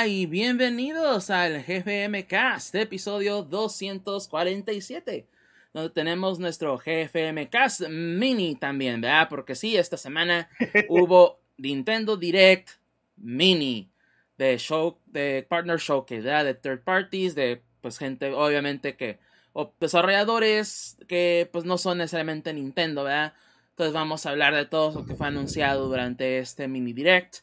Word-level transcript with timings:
Hola 0.00 0.08
y 0.08 0.24
bienvenidos 0.24 1.28
al 1.28 1.62
GFM 1.62 2.26
Cast, 2.26 2.74
episodio 2.74 3.42
247, 3.42 5.26
donde 5.74 5.90
tenemos 5.90 6.38
nuestro 6.38 6.78
GFM 6.78 7.50
Cast 7.50 7.82
mini 7.86 8.54
también, 8.54 9.02
¿verdad? 9.02 9.28
Porque 9.28 9.54
sí, 9.54 9.76
esta 9.76 9.98
semana 9.98 10.48
hubo 10.88 11.38
Nintendo 11.58 12.16
Direct 12.16 12.70
mini 13.18 13.90
de 14.38 14.56
show, 14.56 14.96
de 15.04 15.46
partner 15.46 15.78
showcase, 15.78 16.22
¿verdad? 16.22 16.46
De 16.46 16.54
third 16.54 16.82
parties, 16.82 17.34
de 17.34 17.60
pues 17.82 17.98
gente, 17.98 18.32
obviamente 18.32 18.96
que, 18.96 19.18
o 19.52 19.74
desarrolladores 19.80 20.96
que 21.08 21.46
pues 21.52 21.66
no 21.66 21.76
son 21.76 21.98
necesariamente 21.98 22.54
Nintendo, 22.54 23.04
¿verdad? 23.04 23.34
Entonces 23.68 23.92
vamos 23.92 24.24
a 24.24 24.30
hablar 24.30 24.54
de 24.54 24.64
todo 24.64 25.00
lo 25.00 25.04
que 25.04 25.14
fue 25.14 25.26
anunciado 25.26 25.88
durante 25.88 26.38
este 26.38 26.68
mini 26.68 26.94
direct. 26.94 27.40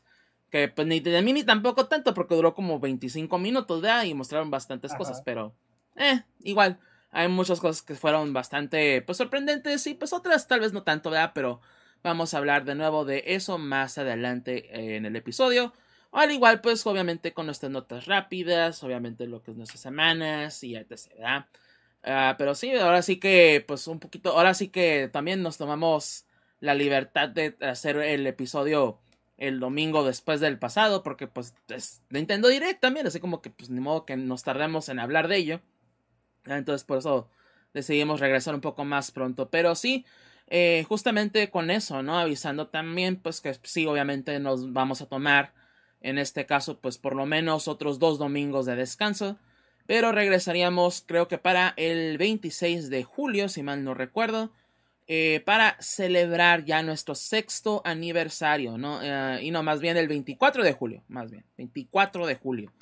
Que 0.50 0.70
pues 0.70 0.88
ni 0.88 1.00
de 1.00 1.22
mini 1.22 1.44
tampoco 1.44 1.88
tanto 1.88 2.14
porque 2.14 2.36
duró 2.36 2.54
como 2.54 2.80
25 2.80 3.38
minutos, 3.38 3.82
¿verdad? 3.82 4.04
Y 4.04 4.14
mostraron 4.14 4.50
bastantes 4.50 4.94
cosas, 4.96 5.22
pero 5.26 5.54
eh, 5.96 6.24
igual. 6.40 6.80
Hay 7.12 7.30
muchas 7.30 7.60
cosas 7.60 7.82
que 7.82 7.96
fueron 7.96 8.34
bastante 8.34 9.02
pues 9.02 9.18
sorprendentes 9.18 9.88
y 9.88 9.94
pues 9.94 10.14
otras 10.14 10.48
tal 10.48 10.60
vez 10.60 10.74
no 10.74 10.84
tanto, 10.84 11.10
¿verdad? 11.10 11.32
Pero 11.34 11.62
vamos 12.04 12.34
a 12.34 12.38
hablar 12.38 12.66
de 12.66 12.76
nuevo 12.76 13.06
de 13.06 13.24
eso 13.28 13.58
más 13.58 13.98
adelante 13.98 14.68
eh, 14.78 14.98
en 14.98 15.06
el 15.06 15.16
episodio. 15.16 15.74
Al 16.12 16.32
igual, 16.32 16.62
pues 16.62 16.86
obviamente 16.88 17.34
con 17.34 17.46
nuestras 17.46 17.72
notas 17.72 18.06
rápidas, 18.06 18.84
obviamente 18.84 19.28
lo 19.28 19.42
que 19.42 19.52
es 19.52 19.58
nuestras 19.58 19.82
semanas 19.82 20.64
y 20.64 20.76
etc. 20.76 21.10
¿verdad? 21.16 21.46
Ah, 22.04 22.36
pero 22.38 22.56
sí, 22.56 22.72
ahora 22.74 23.02
sí 23.02 23.20
que, 23.20 23.64
pues 23.68 23.88
un 23.88 24.00
poquito, 24.00 24.32
ahora 24.32 24.54
sí 24.54 24.70
que 24.70 25.10
también 25.12 25.42
nos 25.44 25.58
tomamos 25.58 26.26
la 26.60 26.74
libertad 26.74 27.30
de 27.30 27.58
hacer 27.62 27.98
el 27.98 28.26
episodio 28.28 29.00
el 29.38 29.60
domingo 29.60 30.04
después 30.04 30.40
del 30.40 30.60
pasado, 30.60 31.04
porque 31.04 31.28
pues 31.28 31.54
es 31.68 32.02
Nintendo 32.10 32.48
Direct 32.48 32.82
también, 32.82 33.08
así 33.08 33.20
como 33.20 33.42
que 33.42 33.50
pues 33.50 33.70
ni 33.70 33.80
modo 33.80 34.06
que 34.06 34.18
nos 34.18 34.44
tardemos 34.44 34.90
en 34.90 35.00
hablar 35.00 35.28
de 35.28 35.38
ello. 35.38 35.62
Entonces 36.46 36.84
por 36.84 37.00
eso 37.00 37.30
decidimos 37.74 38.20
regresar 38.20 38.56
un 38.56 38.62
poco 38.62 38.84
más 38.84 39.12
pronto. 39.12 39.50
Pero 39.50 39.76
sí, 39.76 40.06
eh, 40.48 40.86
justamente 40.88 41.50
con 41.50 41.70
eso, 41.70 42.02
¿no? 42.04 42.18
Avisando 42.18 42.68
también, 42.68 43.18
pues 43.18 43.42
que 43.42 43.56
sí, 43.64 43.86
obviamente 43.86 44.40
nos 44.40 44.74
vamos 44.74 45.02
a 45.02 45.08
tomar, 45.08 45.54
en 46.02 46.18
este 46.18 46.46
caso, 46.46 46.80
pues 46.80 46.98
por 46.98 47.16
lo 47.16 47.26
menos 47.26 47.68
otros 47.68 48.00
dos 48.00 48.18
domingos 48.18 48.66
de 48.66 48.76
descanso. 48.76 49.38
Pero 49.86 50.12
regresaríamos, 50.12 51.04
creo 51.06 51.28
que 51.28 51.38
para 51.38 51.74
el 51.78 52.18
26 52.18 52.90
de 52.90 53.04
julio, 53.04 53.50
si 53.50 53.64
mal 53.64 53.84
no 53.84 53.94
recuerdo. 53.94 54.52
Eh, 55.10 55.42
para 55.46 55.78
celebrar 55.80 56.66
ya 56.66 56.84
nuestro 56.84 57.16
sexto 57.16 57.82
aniversario, 57.86 58.78
¿no? 58.78 59.00
Eh, 59.02 59.40
y 59.42 59.52
no, 59.52 59.64
más 59.64 59.80
bien 59.80 59.96
el 59.96 60.10
24 60.10 60.66
de 60.66 60.74
julio, 60.74 61.02
más 61.08 61.32
bien, 61.32 61.46
24 61.58 62.28
de 62.28 62.36
julio, 62.36 62.74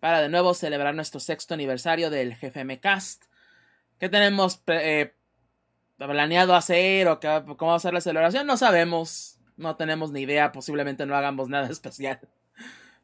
para 0.00 0.20
de 0.20 0.28
nuevo 0.28 0.54
celebrar 0.54 0.96
nuestro 0.96 1.20
sexto 1.20 1.54
aniversario 1.54 2.10
del 2.10 2.34
GFM 2.34 2.80
Cast. 2.80 3.26
¿Qué 4.00 4.08
tenemos 4.08 4.60
eh, 4.66 5.14
planeado 5.98 6.56
hacer 6.56 7.06
o 7.06 7.20
cómo 7.56 7.70
va 7.70 7.76
a 7.76 7.80
ser 7.80 7.94
la 7.94 8.00
celebración? 8.00 8.44
No 8.44 8.56
sabemos, 8.56 9.38
no 9.56 9.76
tenemos 9.76 10.10
ni 10.10 10.22
idea, 10.22 10.50
posiblemente 10.50 11.06
no 11.06 11.14
hagamos 11.14 11.48
nada 11.48 11.68
especial. 11.70 12.18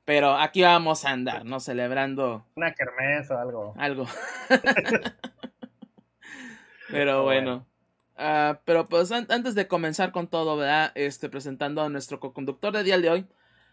Pero 0.05 0.37
aquí 0.37 0.63
vamos 0.63 1.05
a 1.05 1.11
andar, 1.11 1.45
¿no? 1.45 1.61
Celebrando. 1.61 2.45
Una 2.57 2.75
kermés 2.75 3.31
o 3.31 3.39
algo. 3.39 3.73
Algo. 3.79 4.09
Pero 6.91 7.23
bueno. 7.23 7.69
Uh, 8.17 8.57
pero 8.65 8.87
pues 8.89 9.11
an 9.11 9.27
antes 9.29 9.57
de 9.57 9.67
comenzar 9.67 10.13
con 10.13 10.29
todo, 10.29 10.57
¿verdad? 10.57 10.93
Este, 10.95 11.29
presentando 11.29 11.83
a 11.83 11.89
nuestro 11.89 12.21
co-conductor 12.21 12.73
de 12.73 12.85
día 12.85 12.99
de 12.99 13.11
hoy, 13.11 13.27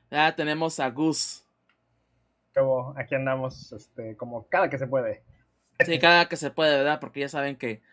¿verdad? 0.10 0.36
Tenemos 0.36 0.80
a 0.80 0.90
Gus. 0.90 1.44
Como 2.56 2.94
aquí 2.98 3.16
andamos, 3.16 3.72
este, 3.72 4.18
como 4.18 4.48
cada 4.48 4.70
que 4.70 4.80
se 4.80 4.88
puede. 4.88 5.24
Sí, 5.86 6.00
cada 6.00 6.28
que 6.28 6.38
se 6.38 6.50
puede, 6.50 6.76
¿verdad? 6.76 7.00
Porque 7.00 7.20
ya 7.20 7.30
saben 7.30 7.56
que, 7.56 7.84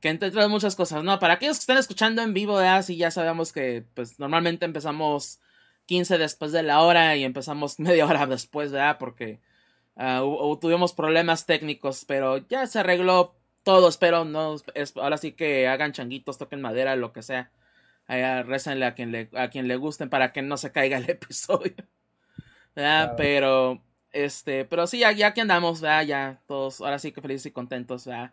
que 0.00 0.10
entre 0.10 0.30
muchas 0.46 0.76
cosas, 0.76 1.02
¿no? 1.02 1.18
Para 1.18 1.34
aquellos 1.34 1.56
que 1.56 1.62
están 1.62 1.78
escuchando 1.78 2.22
en 2.22 2.34
vivo, 2.34 2.54
¿verdad? 2.54 2.82
Sí, 2.82 2.96
ya 2.96 3.10
sabemos 3.10 3.52
que, 3.52 3.84
pues, 3.94 4.20
normalmente 4.20 4.64
empezamos 4.64 5.40
15 5.86 6.18
después 6.18 6.52
de 6.52 6.62
la 6.62 6.82
hora 6.82 7.16
y 7.16 7.24
empezamos 7.24 7.78
media 7.80 8.06
hora 8.06 8.26
después, 8.26 8.70
¿verdad? 8.70 8.96
Porque 8.98 9.40
uh, 9.96 10.56
tuvimos 10.60 10.92
problemas 10.92 11.46
técnicos, 11.46 12.04
pero 12.04 12.38
ya 12.38 12.68
se 12.68 12.78
arregló 12.78 13.39
todo, 13.62 13.88
espero, 13.88 14.24
no, 14.24 14.56
es, 14.74 14.96
ahora 14.96 15.18
sí 15.18 15.32
que 15.32 15.68
hagan 15.68 15.92
changuitos, 15.92 16.38
toquen 16.38 16.60
madera, 16.60 16.96
lo 16.96 17.12
que 17.12 17.22
sea. 17.22 17.50
Allá, 18.06 18.42
récenle 18.42 18.86
a 18.86 18.94
quien 18.94 19.12
le, 19.12 19.30
a 19.34 19.50
quien 19.50 19.68
le 19.68 19.76
gusten 19.76 20.10
para 20.10 20.32
que 20.32 20.42
no 20.42 20.56
se 20.56 20.72
caiga 20.72 20.98
el 20.98 21.08
episodio. 21.10 21.74
Pero, 22.74 23.82
este, 24.12 24.64
pero 24.64 24.86
sí, 24.86 25.00
ya, 25.00 25.12
ya 25.12 25.34
que 25.34 25.40
andamos, 25.42 25.80
¿verdad? 25.80 26.04
Ya, 26.04 26.42
todos, 26.46 26.80
ahora 26.80 26.98
sí 26.98 27.12
que 27.12 27.20
felices 27.20 27.46
y 27.46 27.50
contentos, 27.52 28.06
¿verdad? 28.06 28.32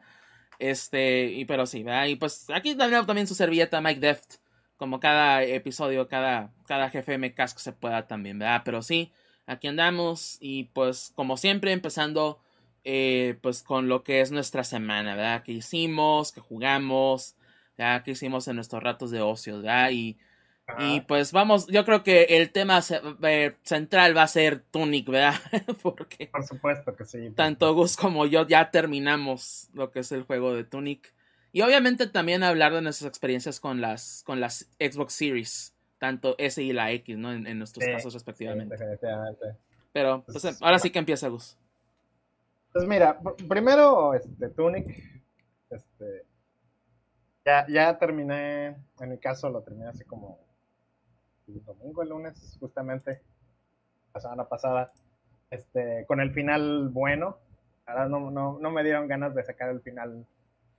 Este, 0.59 1.25
y 1.25 1.45
pero 1.45 1.65
sí, 1.65 1.83
¿verdad? 1.83 2.07
Y 2.07 2.15
pues 2.15 2.49
aquí 2.49 2.75
también, 2.75 3.05
también 3.05 3.27
su 3.27 3.35
servilleta 3.35 3.81
Mike 3.81 3.99
Deft, 3.99 4.35
como 4.77 4.99
cada 4.99 5.43
episodio, 5.43 6.07
cada, 6.07 6.53
cada 6.65 6.89
jefe 6.89 7.17
me 7.17 7.33
casco 7.33 7.59
se 7.59 7.73
pueda 7.73 8.07
también, 8.07 8.39
¿verdad? 8.39 8.61
Pero 8.65 8.81
sí, 8.81 9.13
aquí 9.45 9.67
andamos 9.67 10.37
y 10.39 10.65
pues 10.65 11.11
como 11.15 11.37
siempre 11.37 11.71
empezando 11.71 12.41
eh, 12.89 13.37
pues 13.41 13.63
con 13.63 13.89
lo 13.89 14.01
que 14.01 14.21
es 14.21 14.31
nuestra 14.31 14.63
semana, 14.63 15.13
¿verdad? 15.13 15.43
Que 15.43 15.51
hicimos, 15.51 16.31
que 16.31 16.39
jugamos, 16.39 17.35
¿verdad? 17.77 18.01
Que 18.01 18.11
hicimos 18.11 18.47
en 18.47 18.55
nuestros 18.55 18.81
ratos 18.81 19.11
de 19.11 19.19
ocio, 19.19 19.57
¿verdad? 19.57 19.89
Y, 19.91 20.17
y 20.79 21.01
pues 21.01 21.33
vamos, 21.33 21.67
yo 21.67 21.83
creo 21.83 22.03
que 22.03 22.23
el 22.29 22.49
tema 22.49 22.79
eh, 23.23 23.55
central 23.63 24.15
va 24.15 24.23
a 24.23 24.27
ser 24.29 24.61
Tunic, 24.61 25.09
¿verdad? 25.09 25.35
Porque... 25.83 26.27
Por 26.27 26.45
supuesto 26.45 26.95
que 26.95 27.03
sí. 27.03 27.29
Tanto 27.31 27.73
Gus 27.73 27.97
como 27.97 28.25
yo 28.25 28.47
ya 28.47 28.71
terminamos 28.71 29.67
lo 29.73 29.91
que 29.91 29.99
es 29.99 30.13
el 30.13 30.23
juego 30.23 30.55
de 30.55 30.63
Tunic. 30.63 31.13
Y 31.51 31.63
obviamente 31.63 32.07
también 32.07 32.41
hablar 32.41 32.73
de 32.73 32.81
nuestras 32.81 33.09
experiencias 33.09 33.59
con 33.59 33.81
las, 33.81 34.23
con 34.25 34.39
las 34.39 34.69
Xbox 34.79 35.11
Series, 35.11 35.75
tanto 35.97 36.35
S 36.37 36.63
y 36.63 36.71
la 36.71 36.89
X, 36.93 37.17
¿no? 37.17 37.33
En, 37.33 37.59
nuestros 37.59 37.85
casos 37.85 38.13
respectivamente. 38.13 38.77
Pero 39.91 40.23
pues, 40.25 40.61
ahora 40.61 40.79
sí 40.79 40.89
que 40.89 40.99
empieza 40.99 41.27
Gus. 41.27 41.57
Pues 42.77 42.87
mira, 42.87 43.19
primero, 43.49 44.13
este, 44.13 44.49
Tunic, 44.49 44.85
este, 45.67 46.27
ya, 47.43 47.65
ya 47.67 47.97
terminé, 47.97 48.75
en 48.99 49.09
mi 49.09 49.17
caso 49.17 49.49
lo 49.49 49.63
terminé 49.63 49.87
así 49.87 50.03
como 50.03 50.37
el 51.47 51.65
domingo, 51.65 52.03
el 52.03 52.09
lunes, 52.09 52.55
justamente, 52.59 53.23
la 54.13 54.21
semana 54.21 54.47
pasada, 54.47 54.93
este, 55.49 56.05
con 56.05 56.21
el 56.21 56.31
final 56.35 56.89
bueno. 56.89 57.39
Ahora 57.87 58.07
no, 58.07 58.29
no, 58.29 58.59
no 58.59 58.69
me 58.69 58.83
dieron 58.83 59.07
ganas 59.07 59.33
de 59.33 59.43
sacar 59.43 59.69
el 59.69 59.81
final 59.81 60.27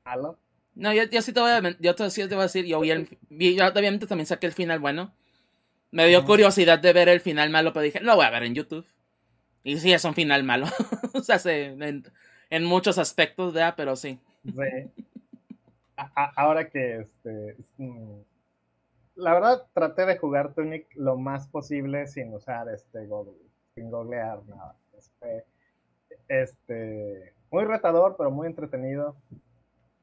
malo. 0.04 0.38
No, 0.76 0.92
yo, 0.92 1.02
yo 1.02 1.20
sí 1.20 1.32
te 1.32 1.40
voy 1.40 1.50
a, 1.50 1.60
yo 1.80 1.96
te, 1.96 2.10
sí 2.10 2.28
te 2.28 2.34
voy 2.36 2.42
a 2.42 2.42
decir, 2.42 2.64
yo, 2.64 2.78
vi 2.78 2.92
el, 2.92 3.08
yo 3.28 3.66
obviamente 3.66 4.06
también 4.06 4.26
saqué 4.26 4.46
el 4.46 4.52
final 4.52 4.78
bueno. 4.78 5.12
Me 5.90 6.06
dio 6.06 6.24
curiosidad 6.24 6.78
de 6.78 6.92
ver 6.92 7.08
el 7.08 7.20
final 7.20 7.50
malo, 7.50 7.72
pero 7.72 7.82
dije, 7.82 7.98
lo 7.98 8.14
voy 8.14 8.24
a 8.24 8.30
ver 8.30 8.44
en 8.44 8.54
YouTube. 8.54 8.86
Y 9.62 9.78
sí, 9.78 9.92
es 9.92 10.04
un 10.04 10.14
final 10.14 10.44
malo. 10.44 10.66
o 11.14 11.20
sea, 11.20 11.38
en, 11.44 12.04
en, 12.50 12.64
muchos 12.64 12.98
aspectos, 12.98 13.52
¿verdad? 13.52 13.74
Pero 13.76 13.96
sí. 13.96 14.18
Sí. 14.44 15.06
ahora 16.36 16.68
que 16.68 17.00
este. 17.00 17.56
Mm, 17.76 18.20
la 19.16 19.34
verdad, 19.34 19.66
traté 19.74 20.06
de 20.06 20.16
jugar 20.16 20.54
Tunic 20.54 20.86
lo 20.94 21.16
más 21.16 21.48
posible 21.48 22.06
sin 22.06 22.32
usar 22.32 22.68
este 22.68 23.06
Google, 23.06 23.38
sin 23.74 23.90
googlear 23.90 24.44
nada. 24.46 24.76
Este, 24.96 25.44
este, 26.28 27.34
muy 27.50 27.64
retador, 27.64 28.14
pero 28.16 28.30
muy 28.30 28.46
entretenido. 28.46 29.16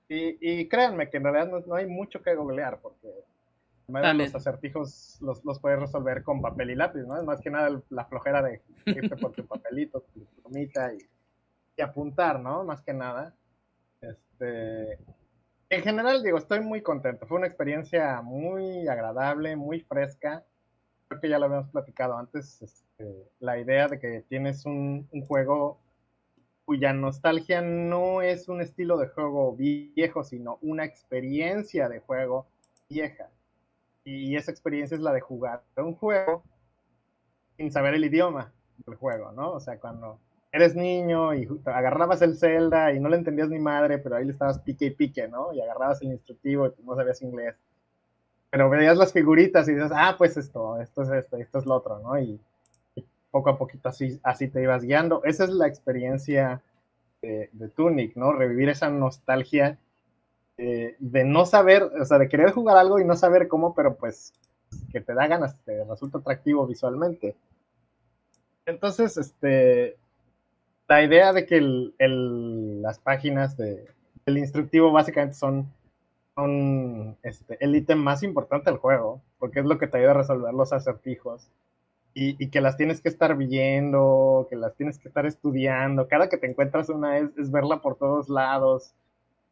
Y, 0.10 0.38
y 0.42 0.68
créanme 0.68 1.10
que 1.10 1.18
en 1.18 1.24
realidad 1.24 1.48
no, 1.48 1.60
no 1.62 1.76
hay 1.76 1.88
mucho 1.88 2.22
que 2.22 2.36
googlear, 2.36 2.80
porque 2.82 3.08
los 3.88 4.36
acertijos 4.36 5.18
los, 5.22 5.44
los, 5.46 5.60
puedes 5.60 5.80
resolver 5.80 6.24
con 6.24 6.42
papel 6.42 6.72
y 6.72 6.76
lápiz, 6.76 7.02
¿no? 7.02 7.18
Es 7.18 7.24
más 7.24 7.40
que 7.42 7.52
nada 7.52 7.82
la 7.90 8.06
flojera 8.06 8.42
de 8.42 8.62
irte 8.86 9.16
por 9.16 9.34
tu 9.34 9.46
papelito, 9.46 10.02
tu 10.02 10.26
plumita 10.42 10.94
y, 10.94 10.98
y, 11.78 11.82
apuntar, 11.82 12.40
¿no? 12.40 12.64
Más 12.64 12.82
que 12.82 12.94
nada. 12.94 13.36
Este, 14.02 15.00
en 15.70 15.82
general, 15.84 16.24
digo, 16.24 16.38
estoy 16.38 16.62
muy 16.62 16.82
contento. 16.82 17.28
Fue 17.28 17.38
una 17.38 17.48
experiencia 17.48 18.22
muy 18.22 18.88
agradable, 18.88 19.56
muy 19.56 19.82
fresca. 19.82 20.44
Creo 21.08 21.22
que 21.22 21.30
ya 21.30 21.38
lo 21.38 21.46
habíamos 21.46 21.70
platicado 21.70 22.18
antes. 22.18 22.62
Este, 22.62 23.30
la 23.40 23.60
idea 23.60 23.88
de 23.88 24.00
que 24.00 24.26
tienes 24.28 24.66
un, 24.66 25.08
un 25.12 25.26
juego 25.26 25.80
cuya 26.66 26.94
nostalgia 26.94 27.62
no 27.62 28.24
es 28.24 28.50
un 28.50 28.62
estilo 28.62 28.98
de 28.98 29.08
juego 29.10 29.56
viejo, 29.56 30.24
sino 30.24 30.58
una 30.64 30.84
experiencia 30.84 31.88
de 31.88 32.00
juego 32.00 32.48
vieja 32.90 33.30
y 34.06 34.36
esa 34.36 34.52
experiencia 34.52 34.96
es 34.96 35.02
la 35.02 35.12
de 35.12 35.20
jugar 35.20 35.64
un 35.78 35.96
juego 35.96 36.44
sin 37.58 37.72
saber 37.72 37.96
el 37.96 38.06
idioma 38.06 38.54
del 38.86 38.96
juego, 38.96 39.32
¿no? 39.32 39.52
O 39.54 39.60
sea, 39.60 39.80
cuando 39.80 40.20
eres 40.52 40.76
niño 40.76 41.34
y 41.34 41.48
agarrabas 41.66 42.22
el 42.22 42.38
Zelda 42.38 42.94
y 42.94 43.00
no 43.00 43.10
le 43.10 43.18
entendías 43.18 43.50
ni 43.50 43.60
madre, 43.60 43.98
pero 43.98 44.16
ahí 44.16 44.26
le 44.26 44.32
estabas 44.32 44.60
pique 44.60 44.86
y 44.86 44.92
pique, 44.92 45.28
¿no? 45.28 45.52
Y 45.54 45.60
agarrabas 45.60 46.02
el 46.02 46.12
instructivo 46.12 46.68
y 46.68 46.84
no 46.84 46.96
sabías 46.96 47.22
inglés. 47.22 47.56
Pero 48.52 48.70
veías 48.70 48.98
las 48.98 49.12
figuritas 49.12 49.68
y 49.68 49.74
dices, 49.74 49.92
ah, 49.94 50.16
pues 50.18 50.38
esto, 50.38 50.80
esto 50.80 51.02
es 51.02 51.10
esto, 51.10 51.38
esto 51.38 51.60
es 51.60 51.66
lo 51.66 51.76
otro, 51.76 52.00
¿no? 52.00 52.18
Y, 52.20 52.40
poco 53.32 53.50
a 53.50 53.58
poquito 53.58 53.90
así, 53.90 54.18
así 54.24 54.48
te 54.48 54.62
ibas 54.62 54.84
guiando. 54.84 55.22
Esa 55.26 55.44
es 55.44 55.50
la 55.50 55.68
experiencia 55.68 56.62
de, 57.22 57.50
Tunic, 57.76 58.16
¿no? 58.16 58.32
Revivir 58.32 58.70
esa 58.70 58.90
nostalgia 58.90 59.78
eh, 60.58 60.96
de 61.00 61.24
no 61.24 61.46
saber, 61.46 61.84
o 61.84 62.06
sea, 62.06 62.18
de 62.18 62.30
querer 62.30 62.52
jugar 62.52 62.78
algo 62.78 63.00
y 63.00 63.06
no 63.06 63.16
saber 63.16 63.48
cómo, 63.48 63.74
pero 63.74 63.96
pues 63.96 64.34
que 64.92 65.02
te 65.02 65.14
da 65.14 65.28
ganas, 65.28 65.60
te 65.64 65.84
resulta 65.84 66.20
atractivo 66.20 66.66
visualmente. 66.66 67.36
Entonces, 68.66 69.18
este, 69.18 69.98
la 70.88 71.04
idea 71.04 71.34
de 71.34 71.46
que 71.46 71.58
el, 71.58 72.82
las 72.82 73.00
páginas 73.00 73.58
de, 73.58 73.86
del 74.26 74.38
instructivo 74.38 74.92
básicamente 74.92 75.36
son, 75.36 75.72
son 76.36 77.18
este, 77.24 77.58
el 77.60 77.76
ítem 77.76 78.00
más 78.00 78.24
importante 78.24 78.70
del 78.70 78.80
juego, 78.80 79.22
porque 79.40 79.60
es 79.60 79.66
lo 79.66 79.78
que 79.78 79.88
te 79.88 79.98
ayuda 79.98 80.12
a 80.12 80.16
resolver 80.16 80.54
los 80.54 80.74
acertijos. 80.74 81.50
Y, 82.18 82.48
que 82.50 82.62
las 82.62 82.78
tienes 82.78 83.02
que 83.02 83.10
estar 83.10 83.36
viendo, 83.36 84.48
que 84.50 84.56
las 84.56 84.74
tienes 84.78 84.98
que 84.98 85.10
estar 85.10 85.26
estudiando. 85.26 86.08
Cada 86.08 86.30
que 86.30 86.38
te 86.38 86.50
encuentras 86.50 86.88
una 86.88 87.18
es, 87.18 87.38
es 87.38 87.52
verla 87.52 87.82
por 87.82 87.98
todos 87.98 88.30
lados. 88.30 88.94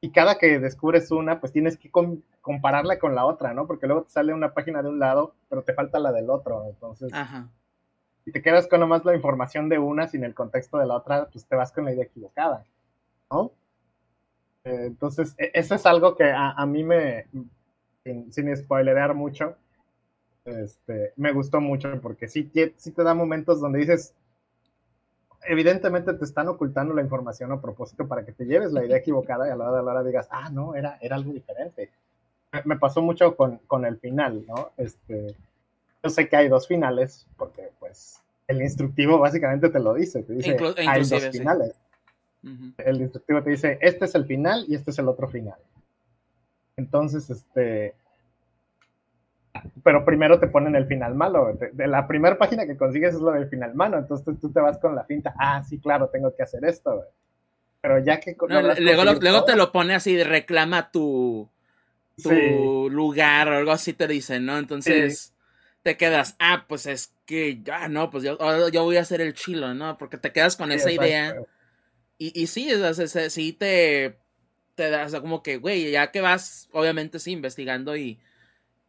Y 0.04 0.12
cada 0.12 0.38
que 0.38 0.60
descubres 0.60 1.12
una, 1.12 1.40
pues 1.40 1.54
tienes 1.54 1.78
que 1.78 1.90
compararla 2.42 3.00
con 3.00 3.16
la 3.16 3.26
otra, 3.26 3.54
¿no? 3.54 3.68
Porque 3.68 3.88
luego 3.88 4.04
te 4.04 4.10
sale 4.10 4.34
una 4.34 4.54
página 4.54 4.82
de 4.82 4.90
un 4.90 5.00
lado, 5.00 5.34
pero 5.50 5.64
te 5.64 5.74
falta 5.74 5.98
la 5.98 6.12
del 6.12 6.30
otro. 6.30 6.66
Entonces, 6.68 7.14
Ajá 7.14 7.50
y 8.26 8.32
te 8.32 8.42
quedas 8.42 8.68
con 8.68 8.80
nomás 8.80 9.04
la 9.06 9.16
información 9.16 9.70
de 9.70 9.80
una 9.80 10.08
sin 10.08 10.24
el 10.24 10.34
contexto 10.34 10.78
de 10.78 10.86
la 10.86 10.96
otra, 10.96 11.30
pues 11.32 11.46
te 11.46 11.56
vas 11.56 11.72
con 11.72 11.86
la 11.86 11.94
idea 11.94 12.06
equivocada, 12.06 12.66
¿no? 13.30 13.52
Eh, 14.64 14.86
entonces, 14.88 15.36
e, 15.38 15.52
eso 15.54 15.76
es 15.76 15.86
algo 15.86 16.16
que 16.16 16.32
a, 16.34 16.66
mí 16.66 16.84
me, 16.84 17.26
sin, 18.04 18.32
sin, 18.32 18.56
spoilerear 18.56 19.14
mucho, 19.14 19.58
este, 20.46 21.14
me 21.18 21.34
gustó 21.34 21.60
mucho 21.60 22.00
porque 22.02 22.28
sí, 22.28 22.50
sí 22.78 22.92
te 22.92 23.04
da 23.04 23.14
momentos 23.14 23.60
donde 23.60 23.80
dices, 23.80 24.16
evidentemente 25.48 26.14
te 26.14 26.26
están 26.26 26.48
ocultando 26.48 26.94
la 26.94 27.02
información 27.02 27.52
a 27.52 27.62
propósito 27.62 28.08
para 28.08 28.26
que 28.26 28.32
te 28.32 28.46
lleves 28.46 28.72
la 28.72 28.86
idea 28.86 28.98
equivocada 29.00 29.48
y 29.48 29.52
a 29.52 29.56
la 29.56 29.70
hora 29.70 29.78
de 29.78 29.84
la 29.84 29.92
hora 29.92 30.04
digas, 30.04 30.28
ah, 30.32 30.50
no, 30.50 30.76
era, 30.76 30.98
era 31.02 31.16
algo 31.16 31.34
diferente. 31.34 31.92
Me, 32.66 32.78
pasó 32.78 33.02
mucho 33.02 33.36
con, 33.36 33.58
con, 33.66 33.84
el 33.84 33.98
final, 33.98 34.46
¿no? 34.48 34.72
Este, 34.78 35.36
yo 36.04 36.10
sé 36.10 36.30
que 36.30 36.36
hay 36.36 36.50
dos 36.50 36.68
finales, 36.68 37.26
porque 37.36 37.72
pues 37.80 38.22
el 38.48 38.62
instructivo 38.62 39.18
básicamente 39.18 39.70
te 39.70 39.80
lo 39.80 39.94
dice, 39.96 40.22
te 40.22 40.34
dice, 40.34 40.58
hay 40.88 41.04
dos 41.04 41.30
finales. 41.30 41.76
El 42.78 43.02
instructivo 43.02 43.42
te 43.42 43.52
dice, 43.52 43.80
este 43.82 44.06
es 44.06 44.16
el 44.16 44.26
final 44.26 44.66
y 44.68 44.76
este 44.76 44.92
es 44.92 45.00
el 45.00 45.08
otro 45.08 45.28
final. 45.30 45.58
Entonces, 46.76 47.30
este, 47.30 47.96
pero 49.84 50.04
primero 50.06 50.40
te 50.40 50.48
ponen 50.48 50.76
el 50.76 50.88
final 50.88 51.16
malo. 51.16 51.58
De 51.74 51.88
la 51.88 52.08
primera 52.08 52.38
página 52.38 52.66
que 52.66 52.78
consigues 52.78 53.16
es 53.16 53.22
lo 53.22 53.32
del 53.32 53.50
final 53.50 53.76
malo, 53.76 53.98
entonces 53.98 54.40
tú 54.40 54.52
te 54.52 54.60
vas 54.60 54.78
con 54.80 54.96
la 54.96 55.04
finta, 55.04 55.34
ah, 55.38 55.64
sí, 55.64 55.80
claro, 55.80 56.10
tengo 56.10 56.36
que 56.36 56.44
hacer 56.44 56.64
esto. 56.66 57.04
Pero 57.82 58.00
ya 58.00 58.20
que... 58.20 58.36
luego, 58.40 59.44
te 59.44 59.56
lo 59.56 59.72
pone 59.72 59.94
así, 59.94 60.16
de 60.16 60.24
reclama 60.24 60.90
tu, 60.92 61.50
tu 62.22 62.90
lugar 62.90 63.50
o 63.50 63.58
algo 63.58 63.72
así 63.72 63.94
te 63.94 64.08
dicen, 64.08 64.46
¿no? 64.46 64.58
Entonces 64.58 65.34
te 65.82 65.98
quedas, 65.98 66.36
ah, 66.40 66.66
pues 66.68 66.86
es 66.86 67.14
que 67.26 67.62
ya, 67.62 67.90
no, 67.90 68.10
pues 68.10 68.24
yo, 68.24 68.38
yo 68.70 68.84
voy 68.84 68.98
a 68.98 69.02
hacer 69.02 69.20
el 69.20 69.34
chilo, 69.34 69.74
¿no? 69.74 69.98
Porque 69.98 70.18
te 70.18 70.32
quedas 70.32 70.56
con 70.56 70.72
esa 70.72 70.92
idea. 70.92 71.36
Y, 72.18 72.42
y 72.42 72.48
sí, 72.48 72.74
o 72.74 72.94
sea, 72.94 73.30
sí 73.30 73.52
te, 73.52 74.18
te 74.76 74.90
da, 74.90 75.06
o 75.06 75.10
sea, 75.10 75.20
como 75.20 75.44
que, 75.44 75.58
güey, 75.58 75.92
ya 75.92 76.12
que 76.12 76.22
vas, 76.22 76.70
obviamente 76.72 77.20
sí, 77.20 77.32
investigando 77.32 77.98
y, 77.98 78.18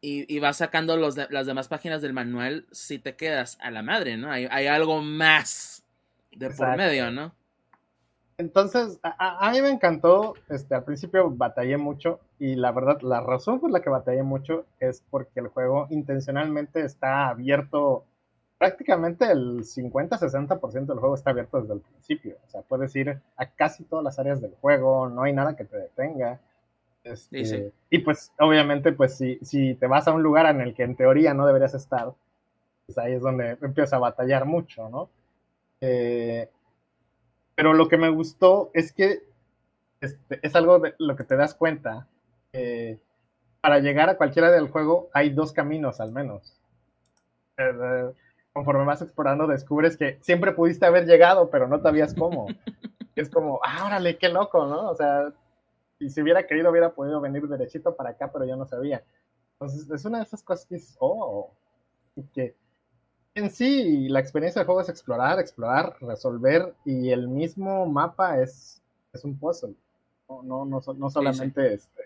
y, 0.04 0.38
vas 0.38 0.58
sacando 0.58 0.96
los 0.96 1.16
las 1.30 1.46
demás 1.46 1.68
páginas 1.68 2.02
del 2.02 2.12
manual, 2.12 2.66
sí 2.70 2.98
te 2.98 3.16
quedas 3.16 3.58
a 3.60 3.70
la 3.70 3.82
madre, 3.82 4.16
¿no? 4.16 4.30
Hay, 4.30 4.46
hay 4.50 4.66
algo 4.66 5.00
más 5.00 5.82
de 6.32 6.50
por 6.50 6.76
medio, 6.76 7.10
¿no? 7.10 7.32
Entonces, 8.36 8.98
a, 9.02 9.50
mí 9.52 9.62
me 9.62 9.70
encantó, 9.70 10.34
este, 10.48 10.74
al 10.74 10.82
principio 10.82 11.30
batallé 11.30 11.76
mucho 11.76 12.18
y 12.40 12.56
la 12.56 12.72
verdad, 12.72 13.00
la 13.00 13.20
razón 13.20 13.60
por 13.60 13.70
la 13.70 13.80
que 13.80 13.90
batallé 13.90 14.24
mucho 14.24 14.66
es 14.80 15.04
porque 15.08 15.38
el 15.38 15.48
juego 15.48 15.86
intencionalmente 15.90 16.84
está 16.84 17.28
abierto, 17.28 18.04
prácticamente 18.58 19.30
el 19.30 19.60
50-60% 19.60 20.86
del 20.86 20.98
juego 20.98 21.14
está 21.14 21.30
abierto 21.30 21.60
desde 21.60 21.74
el 21.74 21.80
principio, 21.80 22.36
o 22.44 22.50
sea, 22.50 22.62
puedes 22.62 22.94
ir 22.96 23.20
a 23.36 23.46
casi 23.46 23.84
todas 23.84 24.04
las 24.04 24.18
áreas 24.18 24.40
del 24.40 24.54
juego, 24.60 25.08
no 25.08 25.22
hay 25.22 25.32
nada 25.32 25.54
que 25.54 25.64
te 25.64 25.76
detenga. 25.76 26.40
Este, 27.04 27.70
y 27.90 27.98
pues, 27.98 28.32
obviamente, 28.38 28.92
pues 28.92 29.16
si, 29.16 29.38
si 29.42 29.74
te 29.74 29.86
vas 29.86 30.08
a 30.08 30.12
un 30.12 30.22
lugar 30.22 30.46
en 30.46 30.62
el 30.62 30.74
que 30.74 30.84
en 30.84 30.96
teoría 30.96 31.34
no 31.34 31.46
deberías 31.46 31.74
estar, 31.74 32.12
pues 32.86 32.96
ahí 32.98 33.12
es 33.12 33.20
donde 33.20 33.58
empiezas 33.60 33.92
a 33.92 33.98
batallar 33.98 34.46
mucho, 34.46 34.88
¿no? 34.88 35.10
Eh, 35.80 36.48
pero 37.54 37.74
lo 37.74 37.88
que 37.88 37.98
me 37.98 38.08
gustó 38.08 38.70
es 38.72 38.92
que 38.92 39.22
este, 40.00 40.40
es 40.42 40.56
algo 40.56 40.78
de 40.78 40.94
lo 40.98 41.14
que 41.14 41.24
te 41.24 41.36
das 41.36 41.54
cuenta. 41.54 42.06
para 43.60 43.78
llegar 43.80 44.08
a 44.10 44.16
cualquiera 44.16 44.50
del 44.50 44.68
juego 44.68 45.08
hay 45.12 45.30
dos 45.30 45.52
caminos 45.52 46.00
al 46.00 46.12
menos. 46.12 46.58
Eh, 47.58 48.12
conforme 48.52 48.84
vas 48.84 49.02
explorando 49.02 49.46
descubres 49.46 49.96
que 49.96 50.18
siempre 50.20 50.52
pudiste 50.52 50.86
haber 50.86 51.06
llegado, 51.06 51.50
pero 51.50 51.68
no 51.68 51.80
sabías 51.80 52.14
cómo. 52.14 52.46
es 53.16 53.28
como, 53.28 53.60
ah, 53.64 53.84
órale, 53.86 54.16
qué 54.16 54.28
loco, 54.28 54.66
¿no? 54.66 54.90
O 54.90 54.96
sea, 54.96 55.32
y 55.98 56.10
si 56.10 56.22
hubiera 56.22 56.46
querido 56.46 56.70
hubiera 56.70 56.94
podido 56.94 57.20
venir 57.20 57.46
derechito 57.48 57.94
para 57.94 58.10
acá, 58.10 58.30
pero 58.32 58.44
yo 58.44 58.56
no 58.56 58.66
sabía. 58.66 59.04
Entonces, 59.52 59.88
es 59.90 60.04
una 60.04 60.18
de 60.18 60.24
esas 60.24 60.42
cosas 60.42 60.66
que 60.66 60.76
es, 60.76 60.96
oh, 60.98 61.54
que 62.32 62.56
en 63.34 63.50
sí, 63.50 64.08
la 64.08 64.20
experiencia 64.20 64.60
del 64.60 64.66
juego 64.66 64.80
es 64.80 64.88
explorar, 64.88 65.40
explorar, 65.40 65.96
resolver, 66.00 66.74
y 66.84 67.10
el 67.10 67.28
mismo 67.28 67.84
mapa 67.86 68.40
es, 68.40 68.80
es 69.12 69.24
un 69.24 69.38
puzzle. 69.38 69.74
No, 70.28 70.42
no, 70.42 70.64
no, 70.64 70.80
no 70.96 71.10
solamente 71.10 71.74
Este, 71.74 72.02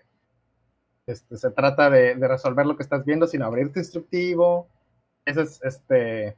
este, 1.06 1.36
se 1.36 1.50
trata 1.50 1.90
de, 1.90 2.14
resolver 2.14 2.66
lo 2.66 2.76
que 2.76 2.82
estás 2.82 3.04
viendo, 3.04 3.26
sino 3.26 3.44
abrir 3.44 3.72
tu 3.72 3.78
instructivo. 3.78 4.68
Esa 5.26 5.42
es 5.42 5.60
este, 5.62 6.36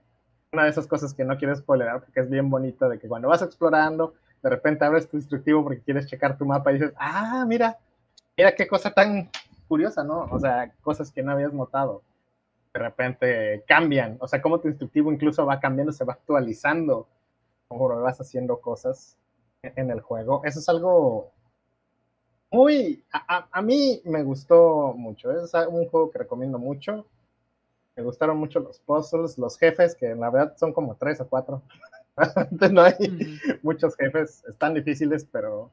una 0.52 0.64
de 0.64 0.70
esas 0.70 0.88
cosas 0.88 1.14
que 1.14 1.24
no 1.24 1.38
quiero 1.38 1.54
spoilerar 1.54 2.00
porque 2.04 2.20
es 2.20 2.28
bien 2.28 2.50
bonito 2.50 2.88
de 2.88 2.98
que 2.98 3.08
cuando 3.08 3.28
vas 3.28 3.42
explorando, 3.42 4.14
de 4.42 4.50
repente 4.50 4.84
abres 4.84 5.08
tu 5.08 5.16
instructivo 5.16 5.62
porque 5.62 5.82
quieres 5.82 6.06
checar 6.06 6.36
tu 6.36 6.44
mapa 6.44 6.70
y 6.70 6.74
dices, 6.74 6.92
ah, 6.96 7.44
mira, 7.46 7.78
mira 8.36 8.54
qué 8.54 8.66
cosa 8.66 8.90
tan 8.90 9.30
curiosa, 9.68 10.02
¿no? 10.02 10.28
O 10.30 10.38
sea, 10.38 10.72
cosas 10.80 11.10
que 11.10 11.22
no 11.22 11.32
habías 11.32 11.52
notado 11.52 12.02
de 12.72 12.80
repente 12.80 13.64
cambian, 13.66 14.16
o 14.20 14.28
sea, 14.28 14.40
como 14.40 14.60
tu 14.60 14.68
instructivo 14.68 15.12
incluso 15.12 15.44
va 15.44 15.58
cambiando, 15.58 15.92
se 15.92 16.04
va 16.04 16.12
actualizando 16.12 17.08
conforme 17.68 18.02
vas 18.02 18.20
haciendo 18.20 18.60
cosas 18.60 19.16
en 19.62 19.90
el 19.90 20.00
juego. 20.00 20.42
Eso 20.44 20.60
es 20.60 20.68
algo 20.68 21.32
muy, 22.52 23.04
a, 23.12 23.62
mí 23.62 24.00
me 24.04 24.22
gustó 24.22 24.92
mucho, 24.96 25.30
es 25.30 25.52
un 25.68 25.88
juego 25.88 26.10
que 26.10 26.18
recomiendo 26.18 26.58
mucho. 26.58 27.06
Me 27.96 28.02
gustaron 28.02 28.38
mucho 28.38 28.60
los 28.60 28.80
puzzles, 28.80 29.38
los 29.38 29.58
jefes, 29.58 29.94
que 29.94 30.14
la 30.14 30.30
verdad 30.30 30.56
son 30.56 30.72
como 30.72 30.96
tres 30.96 31.20
o 31.20 31.28
cuatro. 31.28 31.62
No 32.70 32.82
hay 32.82 33.38
muchos 33.62 33.96
jefes, 33.96 34.44
están 34.48 34.74
difíciles, 34.74 35.26
pero 35.30 35.70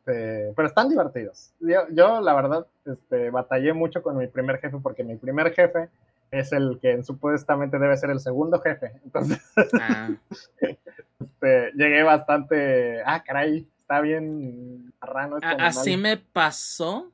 este, 0.00 0.52
pero 0.56 0.68
están 0.68 0.88
divertidos. 0.88 1.52
Yo, 1.60 2.20
la 2.20 2.34
verdad, 2.34 2.66
este, 2.86 3.30
batallé 3.30 3.72
mucho 3.72 4.02
con 4.02 4.16
mi 4.16 4.26
primer 4.26 4.58
jefe 4.58 4.78
porque 4.82 5.04
mi 5.04 5.16
primer 5.16 5.52
jefe 5.52 5.88
es 6.30 6.52
el 6.52 6.78
que 6.80 7.02
supuestamente 7.02 7.78
debe 7.78 7.96
ser 7.96 8.10
el 8.10 8.20
segundo 8.20 8.60
jefe. 8.60 8.92
Entonces, 9.04 9.40
ah. 9.80 10.10
este, 11.20 11.72
llegué 11.74 12.02
bastante, 12.02 13.02
ah, 13.04 13.22
caray, 13.22 13.68
está 13.80 14.00
bien 14.00 14.92
marrano. 15.00 15.38
Así 15.58 15.96
me 15.96 16.16
pasó, 16.16 17.10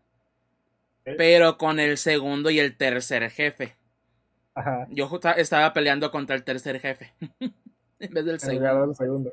pero 1.05 1.59
con 1.59 1.81
el 1.81 1.99
segundo 1.99 2.51
y 2.51 2.61
el 2.61 2.77
tercer 2.77 3.29
jefe. 3.31 3.75
Yo 4.89 5.11
estaba 5.37 5.73
peleando 5.75 6.11
contra 6.11 6.35
el 6.35 6.43
tercer 6.43 6.81
jefe 6.81 7.13
en 8.01 8.15
vez 8.15 8.25
del 8.25 8.41
segundo. 8.41 8.95
segundo. 8.95 9.33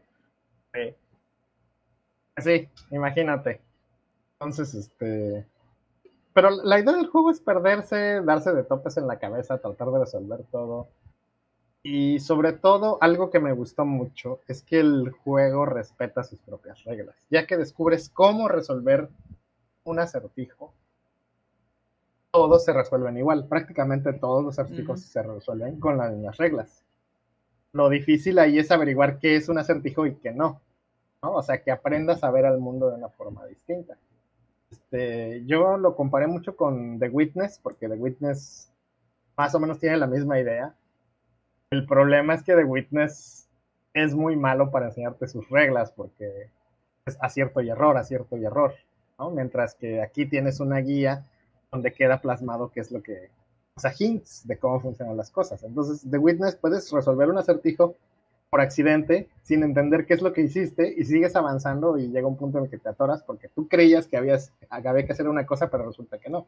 Sí. 0.73 0.95
Sí, 2.37 2.69
imagínate. 2.91 3.61
Entonces, 4.39 4.73
este. 4.73 5.45
Pero 6.33 6.49
la 6.49 6.79
idea 6.79 6.93
del 6.93 7.07
juego 7.07 7.29
es 7.29 7.39
perderse, 7.39 8.21
darse 8.21 8.53
de 8.53 8.63
topes 8.63 8.97
en 8.97 9.07
la 9.07 9.19
cabeza, 9.19 9.59
tratar 9.59 9.91
de 9.91 9.99
resolver 9.99 10.43
todo. 10.51 10.87
Y 11.83 12.19
sobre 12.21 12.53
todo, 12.53 12.97
algo 13.01 13.29
que 13.29 13.39
me 13.39 13.51
gustó 13.51 13.85
mucho 13.85 14.39
es 14.47 14.63
que 14.63 14.79
el 14.79 15.11
juego 15.11 15.65
respeta 15.65 16.23
sus 16.23 16.39
propias 16.39 16.83
reglas, 16.85 17.15
ya 17.29 17.45
que 17.45 17.57
descubres 17.57 18.09
cómo 18.09 18.47
resolver 18.47 19.09
un 19.83 19.99
acertijo. 19.99 20.73
Todos 22.31 22.63
se 22.63 22.73
resuelven 22.73 23.17
igual, 23.17 23.47
prácticamente 23.47 24.13
todos 24.13 24.43
los 24.43 24.57
acertijos 24.57 25.01
se 25.01 25.21
resuelven 25.21 25.79
con 25.79 25.97
las 25.97 26.11
mismas 26.13 26.37
reglas. 26.37 26.82
Lo 27.73 27.89
difícil 27.89 28.39
ahí 28.39 28.59
es 28.59 28.71
averiguar 28.71 29.19
qué 29.19 29.35
es 29.35 29.49
un 29.49 29.57
acertijo 29.57 30.05
y 30.05 30.15
qué 30.15 30.31
no. 30.31 30.61
O 31.21 31.41
sea, 31.41 31.61
que 31.61 31.71
aprendas 31.71 32.23
a 32.23 32.31
ver 32.31 32.45
al 32.45 32.59
mundo 32.59 32.89
de 32.89 32.97
una 32.97 33.09
forma 33.09 33.45
distinta. 33.45 33.97
Este, 34.69 35.43
yo 35.45 35.77
lo 35.77 35.95
comparé 35.95 36.27
mucho 36.27 36.55
con 36.55 36.99
The 36.99 37.09
Witness, 37.09 37.59
porque 37.59 37.87
The 37.87 37.95
Witness 37.95 38.71
más 39.37 39.55
o 39.55 39.59
menos 39.59 39.79
tiene 39.79 39.97
la 39.97 40.07
misma 40.07 40.39
idea, 40.39 40.75
El 41.71 41.87
problema 41.87 42.35
es 42.35 42.43
que 42.43 42.55
The 42.55 42.63
Witness 42.63 43.49
es 43.93 44.13
muy 44.13 44.35
malo 44.35 44.69
para 44.69 44.87
enseñarte 44.87 45.27
sus 45.27 45.49
reglas 45.49 45.91
porque 45.91 46.49
es 47.05 47.17
acierto 47.19 47.61
y 47.61 47.69
error, 47.69 47.97
acierto 47.97 48.37
y 48.37 48.45
error, 48.45 48.75
¿no? 49.17 49.31
Mientras 49.31 49.73
que 49.73 50.01
aquí 50.01 50.25
tienes 50.27 50.59
una 50.59 50.77
guía 50.77 51.25
donde 51.71 51.93
queda 51.93 52.21
plasmado 52.21 52.69
qué 52.69 52.81
es 52.81 52.91
lo 52.91 53.01
que, 53.01 53.29
o 53.75 53.79
sea, 53.79 53.93
hints 53.97 54.45
de 54.47 54.57
cómo 54.57 54.79
funcionan 54.79 55.17
las 55.17 55.31
cosas. 55.31 55.63
Entonces, 55.63 56.05
The 56.09 56.17
Witness 56.17 56.55
puedes 56.55 56.91
resolver 56.91 57.29
un 57.29 57.37
acertijo 57.37 57.95
por 58.49 58.61
accidente, 58.61 59.29
sin 59.41 59.63
entender 59.63 60.05
qué 60.05 60.13
es 60.13 60.21
lo 60.21 60.31
que 60.31 60.41
hiciste, 60.41 60.93
y 60.95 61.05
sigues 61.05 61.35
avanzando 61.35 61.97
y 61.97 62.09
llega 62.09 62.27
un 62.27 62.37
punto 62.37 62.59
en 62.59 62.65
el 62.65 62.69
que 62.69 62.77
te 62.77 62.89
atoras 62.89 63.23
porque 63.23 63.49
tú 63.49 63.67
creías 63.67 64.05
que 64.05 64.15
habías, 64.15 64.53
había 64.69 65.05
que 65.05 65.11
hacer 65.11 65.27
una 65.27 65.45
cosa, 65.45 65.71
pero 65.71 65.87
resulta 65.87 66.19
que 66.19 66.29
no. 66.29 66.45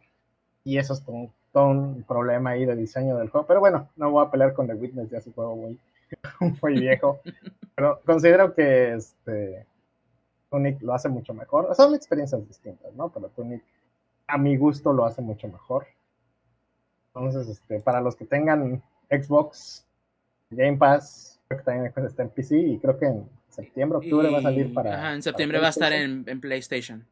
Y 0.64 0.78
eso 0.78 0.94
es 0.94 1.04
todo, 1.52 1.68
un 1.68 2.04
problema 2.04 2.52
ahí 2.52 2.66
de 2.66 2.76
diseño 2.76 3.18
del 3.18 3.30
juego. 3.30 3.48
Pero 3.48 3.60
bueno, 3.60 3.90
no 3.96 4.12
voy 4.12 4.26
a 4.26 4.30
pelear 4.30 4.54
con 4.54 4.68
The 4.68 4.76
Witness, 4.76 5.10
ya 5.10 5.22
su 5.22 5.34
juego 5.34 5.56
muy, 5.56 5.80
muy 6.62 6.74
viejo. 6.80 7.22
Pero 7.74 8.00
considero 8.06 8.54
que 8.54 8.94
este 8.94 9.66
Tunic 10.52 10.82
lo 10.84 10.94
hace 10.94 11.10
mucho 11.10 11.34
mejor. 11.34 11.74
Son 11.76 11.96
experiencias 11.96 12.48
distintas, 12.48 12.94
¿no? 12.94 13.10
Pero 13.10 13.30
Tunic, 13.30 13.64
a 14.28 14.38
mi 14.38 14.58
gusto, 14.58 14.94
lo 14.94 15.06
hace 15.06 15.24
mucho 15.24 15.48
mejor. 15.48 15.88
Entonces, 17.16 17.48
este, 17.48 17.80
para 17.80 18.02
los 18.02 18.16
que 18.16 18.26
tengan 18.26 18.84
Xbox, 19.10 19.86
Game 20.50 20.78
Pass, 20.78 21.40
creo 21.48 21.60
que 21.60 21.66
también 21.66 21.94
está 21.96 22.24
en 22.24 22.30
PC 22.30 22.60
y 22.60 22.78
creo 22.78 22.98
que 22.98 23.06
en 23.06 23.30
septiembre, 23.48 24.00
octubre 24.00 24.30
va 24.30 24.40
a 24.40 24.42
salir 24.42 24.74
para. 24.74 24.94
Ajá, 24.96 25.14
en 25.14 25.24
septiembre 25.24 25.60
va 25.60 25.68
a 25.68 25.70
estar 25.70 25.94
en, 25.94 26.26
PlayStation. 26.42 27.06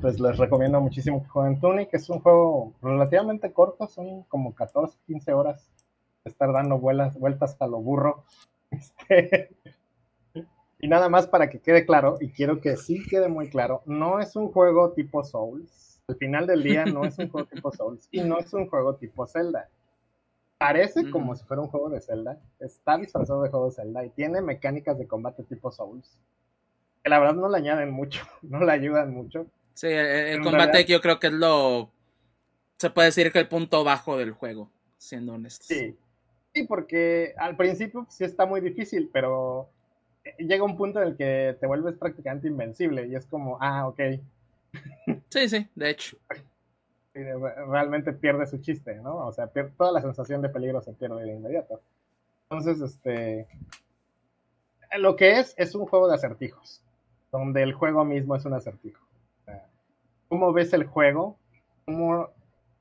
Pues 0.00 0.18
les 0.18 0.38
recomiendo 0.38 0.80
muchísimo 0.80 1.22
que 1.22 1.28
jueguen 1.28 1.60
Tunic. 1.60 1.90
Es 1.92 2.08
un 2.08 2.20
juego 2.20 2.72
relativamente 2.80 3.52
corto, 3.52 3.86
son 3.86 4.22
como 4.24 4.54
14, 4.54 4.96
15 5.06 5.32
horas 5.34 5.68
de 6.24 6.30
estar 6.30 6.50
dando 6.52 6.78
vuelas, 6.78 7.18
vueltas 7.18 7.56
a 7.60 7.66
lo 7.66 7.78
burro. 7.78 8.24
Este, 8.68 9.48
y 10.80 10.88
nada 10.88 11.08
más 11.08 11.28
para 11.28 11.48
que 11.48 11.60
quede 11.60 11.86
claro, 11.86 12.18
y 12.20 12.30
quiero 12.30 12.60
que 12.60 12.76
sí 12.76 13.00
quede 13.08 13.28
muy 13.28 13.48
claro, 13.48 13.82
no 13.86 14.18
es 14.20 14.34
un 14.34 14.50
juego 14.50 14.90
tipo 14.90 15.22
Souls. 15.22 15.85
Al 16.08 16.16
final 16.16 16.46
del 16.46 16.62
día 16.62 16.84
no 16.86 17.04
es 17.04 17.18
un 17.18 17.28
juego 17.30 17.48
tipo 17.48 17.72
Souls 17.72 18.08
y 18.10 18.20
no 18.20 18.38
es 18.38 18.52
un 18.52 18.68
juego 18.68 18.96
tipo 18.96 19.26
Zelda 19.26 19.68
parece 20.58 21.10
como 21.10 21.34
si 21.36 21.44
fuera 21.44 21.62
un 21.62 21.68
juego 21.68 21.90
de 21.90 22.00
Zelda. 22.00 22.40
Está 22.58 22.96
disfrazado 22.98 23.42
de 23.42 23.50
juego 23.50 23.66
de 23.66 23.72
Zelda 23.72 24.04
y 24.04 24.10
tiene 24.10 24.40
mecánicas 24.40 24.98
de 24.98 25.06
combate 25.06 25.42
tipo 25.44 25.70
Souls. 25.70 26.18
Que 27.02 27.10
la 27.10 27.18
verdad 27.18 27.34
no 27.34 27.48
le 27.48 27.58
añaden 27.58 27.90
mucho, 27.90 28.22
no 28.42 28.64
le 28.64 28.72
ayudan 28.72 29.12
mucho. 29.12 29.46
Sí, 29.74 29.88
el, 29.88 30.42
combate 30.42 30.84
yo 30.86 31.00
creo 31.00 31.18
que 31.18 31.26
es 31.26 31.32
lo. 31.32 31.90
Se 32.78 32.90
puede 32.90 33.08
decir 33.08 33.30
que 33.30 33.38
el 33.38 33.48
punto 33.48 33.84
bajo 33.84 34.16
del 34.16 34.32
juego, 34.32 34.70
siendo 34.98 35.34
honesto. 35.34 35.64
Sí. 35.66 35.96
Sí, 36.54 36.62
porque 36.62 37.34
al 37.36 37.54
principio 37.56 38.06
sí 38.08 38.24
está 38.24 38.46
muy 38.46 38.62
difícil, 38.62 39.10
pero 39.12 39.68
llega 40.38 40.64
un 40.64 40.78
punto 40.78 41.02
en 41.02 41.08
el 41.08 41.16
que 41.16 41.54
te 41.60 41.66
vuelves 41.66 41.96
prácticamente 41.96 42.48
invencible 42.48 43.06
y 43.06 43.14
es 43.14 43.26
como, 43.26 43.58
ah, 43.60 43.86
ok. 43.86 44.00
Sí, 45.28 45.48
sí, 45.48 45.68
de 45.74 45.90
hecho 45.90 46.16
realmente 47.68 48.12
pierde 48.12 48.46
su 48.46 48.58
chiste, 48.58 48.96
¿no? 48.96 49.26
O 49.26 49.32
sea, 49.32 49.48
toda 49.48 49.92
la 49.92 50.02
sensación 50.02 50.42
de 50.42 50.48
peligro 50.48 50.80
se 50.82 50.92
pierde 50.92 51.24
de 51.24 51.34
inmediato. 51.34 51.80
Entonces, 52.48 52.80
este, 52.80 53.48
lo 54.98 55.16
que 55.16 55.38
es, 55.38 55.54
es 55.56 55.74
un 55.74 55.86
juego 55.86 56.08
de 56.08 56.14
acertijos, 56.14 56.82
donde 57.32 57.62
el 57.62 57.72
juego 57.72 58.04
mismo 58.04 58.36
es 58.36 58.44
un 58.44 58.54
acertijo. 58.54 59.04
¿Cómo 60.28 60.52
ves 60.52 60.72
el 60.72 60.84
juego? 60.84 61.38
¿Cómo 61.84 62.30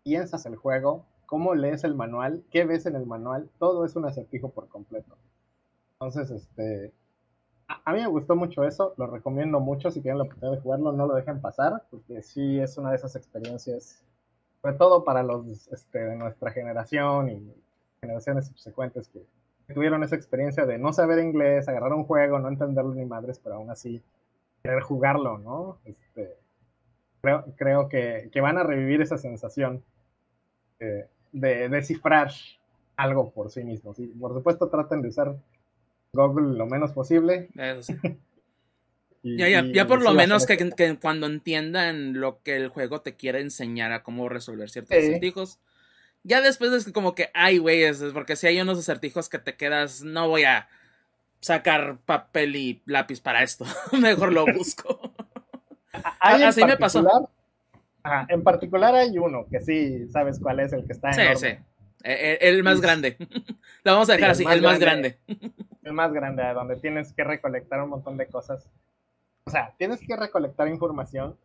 piensas 0.03 0.45
el 0.45 0.55
juego? 0.55 1.05
¿Cómo 1.27 1.53
lees 1.55 1.83
el 1.83 1.95
manual? 1.95 2.43
¿Qué 2.51 2.65
ves 2.65 2.85
en 2.87 2.95
el 2.95 3.05
manual? 3.05 3.49
Todo 3.59 3.85
es 3.85 3.95
un 3.95 4.05
acertijo 4.05 4.49
por 4.49 4.67
completo. 4.67 5.15
Entonces, 5.93 6.31
este, 6.31 6.91
a, 7.67 7.93
mí 7.93 8.00
me 8.01 8.07
gustó 8.07 8.36
mucho 8.36 8.63
eso, 8.63 8.93
lo 8.98 9.07
recomiendo 9.07 9.60
mucho, 9.60 9.91
si 9.91 10.01
tienen 10.01 10.19
la 10.19 10.24
oportunidad 10.25 10.57
de 10.57 10.62
jugarlo, 10.62 10.91
no 10.91 11.07
lo 11.07 11.15
dejen 11.15 11.41
pasar, 11.41 11.84
porque 11.89 12.22
sí 12.22 12.60
es 12.60 12.77
una 12.77 12.91
de 12.91 12.98
esas 12.98 13.15
experiencias 13.15 14.05
sobre 14.65 14.77
todo 14.77 15.03
para 15.03 15.22
los 15.22 15.67
este, 15.67 16.00
de 16.00 16.15
nuestra 16.15 16.50
generación 16.50 17.29
y 17.29 17.53
generaciones 18.01 18.48
subsecuentes 18.48 19.07
que, 19.10 19.24
tuvieron 19.72 20.03
esa 20.03 20.15
experiencia 20.15 20.65
de 20.65 20.79
no 20.79 20.91
saber 20.91 21.19
inglés, 21.19 21.67
agarrar 21.67 21.93
un 21.93 22.03
juego, 22.03 22.39
no 22.39 22.50
entenderlo 22.50 22.93
ni 22.93 23.05
madres, 23.05 23.39
pero 23.39 23.55
aún 23.55 23.69
así 23.69 24.01
querer 24.63 24.81
jugarlo, 24.81 25.38
¿no? 25.38 25.77
Este, 25.86 26.36
creo, 27.22 27.45
creo 27.55 27.89
que, 27.89 28.29
que, 28.31 28.41
van 28.41 28.57
a 28.57 28.63
revivir 28.63 29.01
esa 29.01 29.17
sensación 29.17 29.84
de, 30.79 31.69
descifrar 31.69 32.31
algo 32.95 33.31
por 33.31 33.51
sí 33.51 33.63
mismos. 33.63 34.00
Y 34.00 34.07
por 34.07 34.34
supuesto 34.34 34.69
traten 34.69 35.01
de 35.01 35.10
usar 35.10 35.36
Google 36.15 36.57
lo 36.57 36.65
menos 36.65 36.91
posible. 36.91 37.50
ya, 39.24 39.50
ya, 39.50 39.63
ya 39.65 39.88
por 39.88 40.01
lo 40.01 40.13
menos 40.13 40.45
que, 40.45 40.57
que, 40.57 40.98
cuando 40.98 41.27
entiendan 41.27 42.19
lo 42.19 42.41
que 42.41 42.55
el 42.55 42.69
juego 42.69 43.01
te 43.01 43.15
quiere 43.15 43.41
enseñar 43.41 43.91
a 43.91 44.03
cómo 44.03 44.29
resolver 44.29 44.69
ciertos 44.69 44.98
acertijos. 44.98 45.60
Ya 46.24 46.41
después 46.41 46.72
es 46.72 46.91
como 46.91 47.13
que, 47.13 47.29
ay, 47.36 47.60
güey, 47.60 47.84
es 47.84 48.01
porque 48.13 48.36
si 48.36 48.48
hay 48.48 48.60
unos 48.60 48.79
acertijos 48.79 49.29
que 49.29 49.38
te 49.38 49.55
quedas, 49.55 50.01
no 50.03 50.27
voy 50.27 50.43
a 50.43 50.67
sacar 51.39 52.00
papel 52.05 52.55
y 52.55 52.81
lápiz 52.86 53.22
para 53.22 53.43
esto. 53.43 53.65
Mejor 54.01 54.34
lo 54.34 54.45
busco. 54.55 55.13
Así 56.19 56.65
me 56.65 56.77
pasó. 56.77 57.05
en 58.27 58.43
particular 58.43 58.95
hay 58.95 59.17
uno 59.19 59.45
que 59.50 59.60
sí 59.62 60.07
sabes 60.10 60.39
cuál 60.39 60.60
es 60.60 60.74
el 60.74 60.86
que 60.86 60.93
está 60.93 61.10
en. 61.10 61.38
Sí, 61.38 61.48
sí. 61.48 61.57
El, 62.05 62.63
más 62.63 62.81
grande. 62.81 63.17
Lo 63.83 63.93
vamos 63.93 64.09
a 64.09 64.13
dejar 64.13 64.31
así, 64.31 64.45
el 64.47 64.62
más 64.62 64.79
grande. 64.79 65.19
El 65.83 65.93
más 65.93 66.13
grande, 66.13 66.43
donde 66.53 66.75
tienes 66.77 67.12
que 67.13 67.24
recolectar 67.24 67.81
un 67.81 67.89
montón 67.89 68.17
de 68.17 68.27
cosas 68.27 68.69
o 69.47 69.51
sea, 69.51 69.75
tienes 69.77 70.00
que 70.01 70.15
recolectar 70.15 70.67
información, 70.67 71.38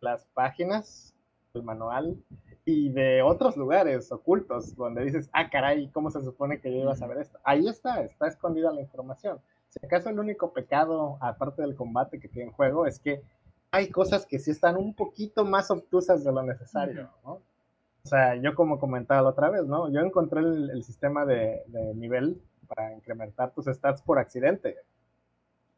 las 0.00 0.26
páginas, 0.34 1.14
el 1.54 1.62
manual 1.62 2.20
y 2.64 2.90
de 2.90 3.22
otros 3.22 3.56
lugares 3.56 4.10
ocultos 4.10 4.74
donde 4.74 5.04
dices, 5.04 5.30
ah, 5.32 5.48
caray, 5.48 5.88
¿cómo 5.90 6.10
se 6.10 6.22
supone 6.22 6.60
que 6.60 6.72
yo 6.72 6.80
iba 6.80 6.92
a 6.92 6.96
saber 6.96 7.18
esto? 7.18 7.38
Ahí 7.44 7.68
está, 7.68 8.02
está 8.02 8.26
escondida 8.26 8.72
la 8.72 8.80
información. 8.80 9.40
Si 9.68 9.78
acaso 9.84 10.10
el 10.10 10.18
único 10.18 10.52
pecado, 10.52 11.18
aparte 11.20 11.62
del 11.62 11.76
combate 11.76 12.18
que 12.18 12.26
tiene 12.26 12.48
en 12.48 12.56
juego, 12.56 12.84
es 12.84 12.98
que 12.98 13.22
hay 13.70 13.90
cosas 13.90 14.26
que 14.26 14.40
sí 14.40 14.50
están 14.50 14.76
un 14.76 14.94
poquito 14.94 15.44
más 15.44 15.70
obtusas 15.70 16.24
de 16.24 16.32
lo 16.32 16.42
necesario, 16.42 17.10
¿no? 17.24 17.40
O 18.04 18.08
sea, 18.08 18.36
yo 18.36 18.54
como 18.54 18.78
comentaba 18.78 19.22
la 19.22 19.28
otra 19.28 19.50
vez, 19.50 19.64
¿no? 19.66 19.92
Yo 19.92 20.00
encontré 20.00 20.40
el, 20.40 20.82
sistema 20.84 21.26
de, 21.26 21.62
de, 21.66 21.94
nivel 21.94 22.40
para 22.66 22.94
incrementar 22.94 23.52
tus 23.52 23.66
stats 23.66 24.02
por 24.02 24.18
accidente. 24.18 24.76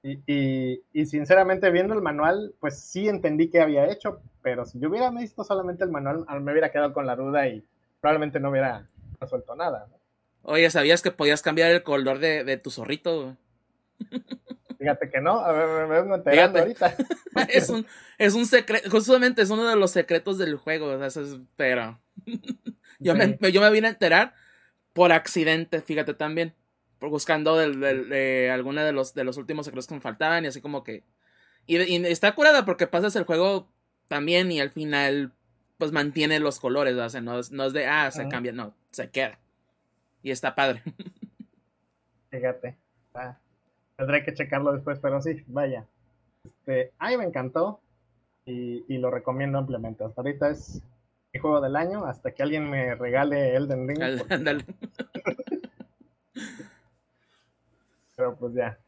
Y, 0.04 1.06
sinceramente, 1.06 1.70
viendo 1.70 1.94
el 1.94 2.02
manual, 2.02 2.54
pues 2.58 2.80
sí 2.80 3.08
entendí 3.08 3.48
qué 3.48 3.60
había 3.60 3.88
hecho, 3.90 4.20
pero 4.42 4.64
si 4.64 4.80
yo 4.80 4.88
hubiera 4.88 5.10
visto 5.10 5.44
solamente 5.44 5.84
el 5.84 5.90
manual, 5.90 6.24
me 6.40 6.50
hubiera 6.50 6.72
quedado 6.72 6.92
con 6.92 7.06
la 7.06 7.14
duda 7.14 7.46
y 7.46 7.64
probablemente 8.00 8.40
no 8.40 8.50
hubiera 8.50 8.88
resuelto 9.20 9.54
nada. 9.54 9.86
Oye, 10.42 10.68
¿sabías 10.70 11.02
que 11.02 11.12
podías 11.12 11.40
cambiar 11.40 11.70
el 11.70 11.84
color 11.84 12.18
de, 12.18 12.56
tu 12.56 12.70
zorrito? 12.70 13.36
Fíjate 14.76 15.08
que 15.08 15.20
no, 15.20 15.38
a 15.38 15.52
ver, 15.52 15.88
me 15.88 16.00
vengo 16.00 16.16
enterando 16.16 16.58
ahorita. 16.58 16.96
es 17.48 17.70
un, 17.70 17.86
es 18.18 18.34
un 18.34 18.46
secreto, 18.46 18.90
justamente 18.90 19.42
es 19.42 19.50
uno 19.50 19.68
de 19.68 19.76
los 19.76 19.92
secretos 19.92 20.36
del 20.36 20.56
juego, 20.56 20.86
o 20.86 20.98
sea, 20.98 21.22
es, 21.22 21.38
pero 21.54 22.00
yo, 22.98 23.14
me, 23.14 23.38
yo 23.52 23.60
me 23.60 23.70
vine 23.70 23.88
a 23.88 23.90
enterar 23.90 24.34
por 24.92 25.12
accidente, 25.12 25.80
fíjate 25.80 26.14
también 26.14 26.54
buscando 27.08 27.56
de 27.56 28.50
alguna 28.50 28.84
de 28.84 28.92
los, 28.92 29.14
de 29.14 29.24
los 29.24 29.36
últimos 29.36 29.66
secretos 29.66 29.86
que 29.86 29.94
me 29.94 30.00
faltaban 30.00 30.44
y 30.44 30.48
así 30.48 30.60
como 30.60 30.84
que... 30.84 31.04
Y, 31.66 31.76
está 32.06 32.34
curada 32.34 32.64
porque 32.64 32.86
pasas 32.86 33.14
el 33.16 33.24
juego 33.24 33.68
también 34.08 34.50
y 34.50 34.60
al 34.60 34.70
final 34.70 35.32
pues 35.78 35.92
mantiene 35.92 36.38
los 36.38 36.60
colores, 36.60 36.96
o 36.96 37.08
sea, 37.08 37.20
no, 37.20 37.38
es, 37.38 37.50
de, 37.50 37.86
ah, 37.86 38.10
se 38.10 38.28
cambia, 38.28 38.52
no, 38.52 38.74
se 38.92 39.10
queda. 39.10 39.38
Y 40.22 40.30
está 40.30 40.54
padre. 40.54 40.82
Fíjate. 42.30 42.76
Ah, 43.14 43.36
tendré 43.96 44.24
que 44.24 44.34
checarlo 44.34 44.72
después, 44.72 44.98
pero 45.00 45.20
sí, 45.20 45.42
vaya. 45.48 45.84
Este, 46.44 46.92
ay, 46.98 47.16
me 47.16 47.24
encantó 47.24 47.80
y, 48.46 48.84
y, 48.86 48.98
lo 48.98 49.10
recomiendo 49.10 49.58
ampliamente. 49.58 50.04
Hasta 50.04 50.20
ahorita 50.20 50.50
es 50.50 50.82
mi 51.32 51.40
juego 51.40 51.60
del 51.60 51.76
año, 51.76 52.04
hasta 52.04 52.32
que 52.32 52.42
alguien 52.42 52.68
me 52.68 52.94
regale 52.94 53.56
Elden 53.56 53.88
Ring. 53.88 53.98
Pero 58.16 58.36
pues 58.36 58.54
ya, 58.54 58.78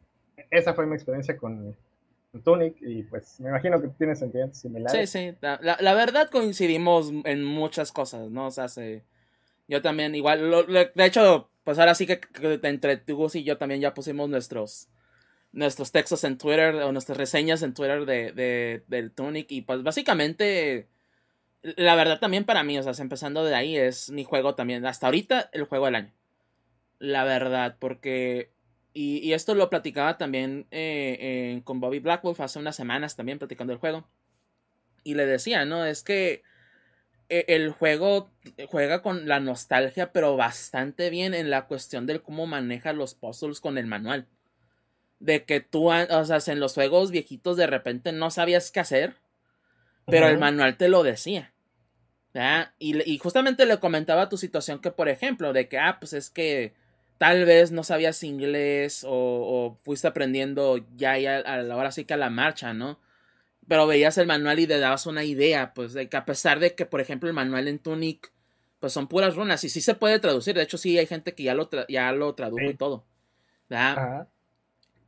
esa 0.51 0.75
fue 0.75 0.87
mi 0.87 0.95
experiencia 0.95 1.37
con 1.37 1.75
Tunic 2.45 2.77
y 2.81 3.03
pues 3.05 3.41
me 3.41 3.49
imagino 3.49 3.81
que 3.81 3.89
tiene 3.89 4.15
sentimientos 4.15 4.59
similares. 4.59 5.11
Sí, 5.11 5.31
sí, 5.31 5.37
la, 5.41 5.95
verdad 5.95 6.29
coincidimos 6.31 7.11
en 7.25 7.45
muchas 7.45 7.91
cosas, 7.93 8.31
¿no? 8.31 8.47
O 8.49 8.51
sea, 8.51 8.67
yo 9.67 9.81
también 9.83 10.15
igual, 10.15 10.67
de 10.67 11.05
hecho, 11.05 11.49
pues 11.65 11.79
ahora 11.79 11.95
sí 11.95 12.07
que, 12.07 12.21
entre 12.63 12.99
tú 12.99 13.29
y 13.33 13.45
yo 13.45 13.57
también 13.57 13.81
ya 13.81 13.95
pusimos 13.95 14.29
nuestros 14.29 14.89
nuestros 15.53 15.93
textos 15.93 16.25
en 16.25 16.37
Twitter 16.37 16.75
o 16.75 16.91
nuestras 16.91 17.17
reseñas 17.17 17.63
en 17.63 17.75
Twitter 17.75 18.05
de, 18.07 18.33
de, 18.33 18.83
del 18.89 19.13
Tunic 19.13 19.53
y 19.53 19.63
pues 19.63 19.85
básicamente 19.85 20.89
la 21.77 21.97
verdad 21.97 22.21
también 22.21 22.45
para 22.45 22.63
mí, 22.63 22.79
o 22.79 22.83
sea, 22.83 22.93
empezando 23.03 23.45
de 23.45 23.55
ahí 23.55 23.77
es 23.77 24.11
mi 24.11 24.25
juego 24.25 24.55
también, 24.55 24.87
hasta 24.87 25.07
ahorita 25.07 25.51
el 25.53 25.65
juego 25.65 25.87
del 25.87 25.97
año 25.97 26.13
la 27.05 27.25
verdad, 27.25 27.77
porque 27.79 28.51
y, 28.93 29.33
esto 29.33 29.55
lo 29.55 29.71
platicaba 29.71 30.19
también 30.19 30.67
eh, 30.71 31.61
con 31.65 31.81
Bobby 31.81 31.99
Blackwolf 31.99 32.41
hace 32.41 32.59
unas 32.59 32.77
semanas 32.77 33.17
también 33.17 33.39
platicando 33.39 33.73
el 33.73 33.79
juego. 33.79 34.09
Y 35.03 35.15
le 35.15 35.27
decía, 35.27 35.65
¿no? 35.65 35.85
Es 35.85 36.03
que 36.03 36.43
e, 37.29 37.45
el 37.49 37.71
juego 37.71 38.31
juega 38.69 39.03
con 39.03 39.27
la 39.27 39.41
nostalgia, 39.41 40.13
pero 40.13 40.37
bastante 40.37 41.11
bien 41.11 41.35
en 41.35 41.51
la 41.51 41.67
cuestión 41.67 42.07
de 42.07 42.21
cómo 42.21 42.47
maneja 42.47 42.93
los 42.93 43.15
puzzles 43.15 43.61
con 43.61 43.79
el 43.79 43.87
manual. 43.87 44.29
De 45.19 45.45
que 45.45 45.61
tú, 45.61 45.91
o 45.91 46.25
sea, 46.25 46.53
en 46.53 46.61
los 46.61 46.75
juegos 46.75 47.11
viejitos 47.11 47.57
de 47.57 47.67
repente 47.67 48.13
no 48.13 48.31
sabías 48.31 48.71
qué 48.71 48.81
hacer, 48.81 49.17
pero 50.07 50.29
el 50.29 50.39
manual 50.39 50.77
te 50.77 50.89
lo 50.89 51.03
decía. 51.03 51.54
Y, 52.79 53.11
y, 53.11 53.19
justamente 53.19 53.65
le 53.65 53.79
comentaba 53.79 54.29
tu 54.29 54.37
situación 54.37 54.81
que, 54.81 54.91
por 54.91 55.09
ejemplo, 55.09 55.53
de 55.53 55.69
que, 55.69 55.79
ah, 55.79 55.99
pues 56.01 56.13
es 56.13 56.31
que 56.31 56.75
tal 57.19 57.45
vez 57.45 57.71
no 57.71 57.85
sabías 57.85 58.23
inglés 58.25 59.05
o, 59.07 59.79
fuiste 59.83 60.09
aprendiendo 60.09 60.85
ya, 60.97 61.17
ya 61.19 61.37
a 61.39 61.59
la 61.59 61.77
hora 61.77 61.93
sí 61.93 62.05
que 62.05 62.15
a 62.15 62.17
la 62.17 62.31
marcha, 62.31 62.75
¿no? 62.75 62.99
Pero 63.69 63.87
veías 63.87 64.19
el 64.19 64.27
manual 64.27 64.59
y 64.59 64.67
te 64.67 64.79
dabas 64.79 65.07
una 65.07 65.25
idea, 65.25 65.75
pues, 65.75 65.93
de 65.93 66.09
que 66.09 66.17
a 66.17 66.25
pesar 66.25 66.59
de 66.59 66.75
que, 66.75 66.87
por 66.87 67.01
ejemplo, 67.01 67.29
el 67.29 67.35
manual 67.35 67.69
en 67.69 67.79
Tunic, 67.79 68.33
pues 68.81 68.93
son 68.93 69.09
puras 69.09 69.37
runas 69.37 69.63
y 69.65 69.69
sí 69.71 69.81
se 69.81 69.95
puede 69.95 70.19
traducir. 70.19 70.57
De 70.57 70.63
hecho, 70.63 70.77
sí 70.77 70.99
hay 70.99 71.07
gente 71.07 71.35
que 71.35 71.45
ya 71.45 71.55
lo, 71.55 71.71
ya 71.89 72.13
lo 72.13 72.35
tradujo 72.35 72.65
y 72.65 72.75
todo. 72.75 73.07
¿verdad? 73.69 74.29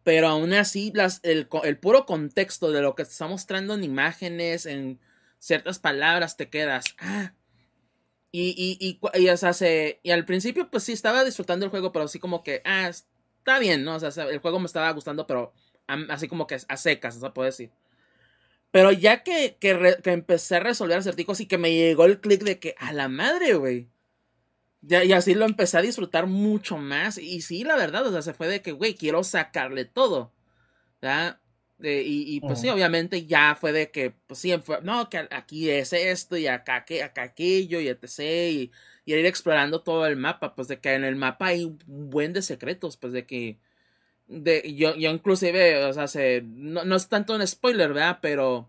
Pero 0.04 0.28
aún 0.28 0.52
así, 0.54 0.92
las, 0.94 1.20
el, 1.24 1.48
el, 1.64 1.78
puro 1.78 2.06
contexto 2.06 2.70
de 2.70 2.80
lo 2.80 2.94
que 2.94 3.04
te 3.04 3.10
está 3.10 3.26
mostrando 3.26 3.74
en 3.74 3.82
imágenes, 3.84 4.64
en 4.64 5.00
ciertas 5.46 5.78
palabras, 5.78 6.36
te 6.36 6.48
quedas. 6.50 6.84
Ah, 6.98 7.32
y, 8.32 8.50
y, 8.50 8.76
y, 8.80 9.22
y, 9.22 9.28
o 9.28 9.36
sea, 9.36 9.52
y 10.02 10.10
al 10.10 10.24
principio, 10.24 10.68
pues 10.70 10.82
sí, 10.84 10.92
estaba 10.92 11.24
disfrutando 11.24 11.64
el 11.64 11.70
juego, 11.70 11.92
pero 11.92 12.04
así 12.04 12.18
como 12.18 12.42
que, 12.42 12.60
ah, 12.64 12.88
está 12.88 13.58
bien, 13.58 13.84
¿no? 13.84 13.94
O 13.94 14.10
sea, 14.10 14.24
el 14.24 14.40
juego 14.40 14.58
me 14.58 14.66
estaba 14.66 14.90
gustando, 14.90 15.26
pero 15.26 15.54
así 16.08 16.28
como 16.28 16.46
que 16.46 16.58
a 16.68 16.76
secas, 16.76 17.16
o 17.16 17.20
sea, 17.20 17.32
puedo 17.32 17.46
decir. 17.46 17.70
Pero 18.72 18.90
ya 18.92 19.22
que, 19.22 19.56
que, 19.60 20.00
empecé 20.04 20.56
a 20.56 20.60
resolver 20.60 20.98
acertijos 20.98 21.40
y 21.40 21.46
que 21.46 21.58
me 21.58 21.72
llegó 21.72 22.04
el 22.04 22.20
clic 22.20 22.42
de 22.42 22.58
que, 22.58 22.74
a 22.78 22.92
la 22.92 23.08
madre, 23.08 23.54
güey. 23.54 23.88
y 24.82 25.12
así 25.12 25.34
lo 25.34 25.46
empecé 25.46 25.78
a 25.78 25.82
disfrutar 25.82 26.26
mucho 26.26 26.76
más. 26.76 27.18
Y 27.18 27.40
sí, 27.40 27.64
la 27.64 27.76
verdad, 27.76 28.06
o 28.06 28.12
sea, 28.12 28.22
se 28.22 28.34
fue 28.34 28.48
de 28.48 28.62
que, 28.62 28.72
güey, 28.72 28.96
quiero 28.96 29.22
sacarle 29.24 29.84
todo. 29.84 30.32
¿Verdad? 31.78 32.02
y, 32.04 32.40
pues 32.40 32.60
sí, 32.60 32.68
obviamente 32.68 33.26
ya 33.26 33.54
fue 33.54 33.72
de 33.72 33.90
que, 33.90 34.12
pues 34.26 34.40
sí, 34.40 34.54
no, 34.82 35.10
que 35.10 35.28
aquí 35.30 35.70
es 35.70 35.92
esto 35.92 36.36
y 36.36 36.46
acá, 36.46 36.84
que, 36.84 37.02
acá 37.02 37.22
aquello 37.22 37.80
y 37.80 37.88
etc. 37.88 38.20
Y, 38.50 38.72
ir 39.06 39.24
explorando 39.26 39.82
todo 39.82 40.06
el 40.06 40.16
mapa, 40.16 40.54
pues 40.54 40.68
de 40.68 40.80
que 40.80 40.94
en 40.94 41.04
el 41.04 41.16
mapa 41.16 41.46
hay 41.46 41.64
un 41.64 42.10
buen 42.10 42.32
de 42.32 42.42
secretos, 42.42 42.96
pues 42.96 43.12
de 43.12 43.26
que, 43.26 43.58
de, 44.26 44.74
yo, 44.74 44.96
yo 44.96 45.10
inclusive, 45.10 45.84
o 45.84 45.92
sea, 45.92 46.08
se, 46.08 46.42
no, 46.44 46.84
no 46.84 46.96
es 46.96 47.08
tanto 47.08 47.34
un 47.34 47.46
spoiler, 47.46 47.92
¿verdad? 47.92 48.18
Pero, 48.20 48.68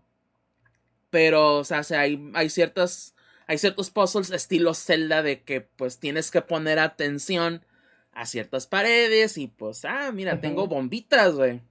pero, 1.10 1.56
o 1.56 1.64
sea, 1.64 1.82
hay, 1.98 2.30
hay 2.34 2.50
ciertas, 2.50 3.14
hay 3.46 3.58
ciertos 3.58 3.90
puzzles 3.90 4.30
estilo 4.30 4.74
Zelda 4.74 5.22
de 5.22 5.42
que 5.42 5.62
pues 5.62 5.98
tienes 5.98 6.30
que 6.30 6.42
poner 6.42 6.78
atención 6.78 7.64
a 8.12 8.26
ciertas 8.26 8.66
paredes 8.66 9.38
y 9.38 9.48
pues, 9.48 9.84
ah, 9.84 10.12
mira, 10.12 10.40
tengo 10.40 10.66
bombitas, 10.66 11.34
güey. 11.34 11.62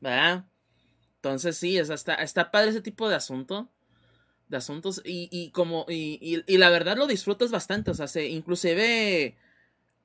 ¿Verdad? 0.00 0.44
Entonces 1.22 1.58
sí, 1.58 1.76
está, 1.76 2.14
está 2.14 2.50
padre 2.50 2.70
ese 2.70 2.80
tipo 2.80 3.06
de 3.10 3.14
asunto. 3.14 3.68
De 4.48 4.56
asuntos. 4.56 5.02
Y, 5.04 5.28
y 5.30 5.50
como. 5.50 5.84
Y, 5.86 6.42
y, 6.46 6.56
la 6.56 6.70
verdad 6.70 6.96
lo 6.96 7.06
disfrutas 7.06 7.50
bastante. 7.50 7.90
O 7.90 7.94
sea, 7.94 8.08
se, 8.08 8.28
inclusive. 8.28 9.36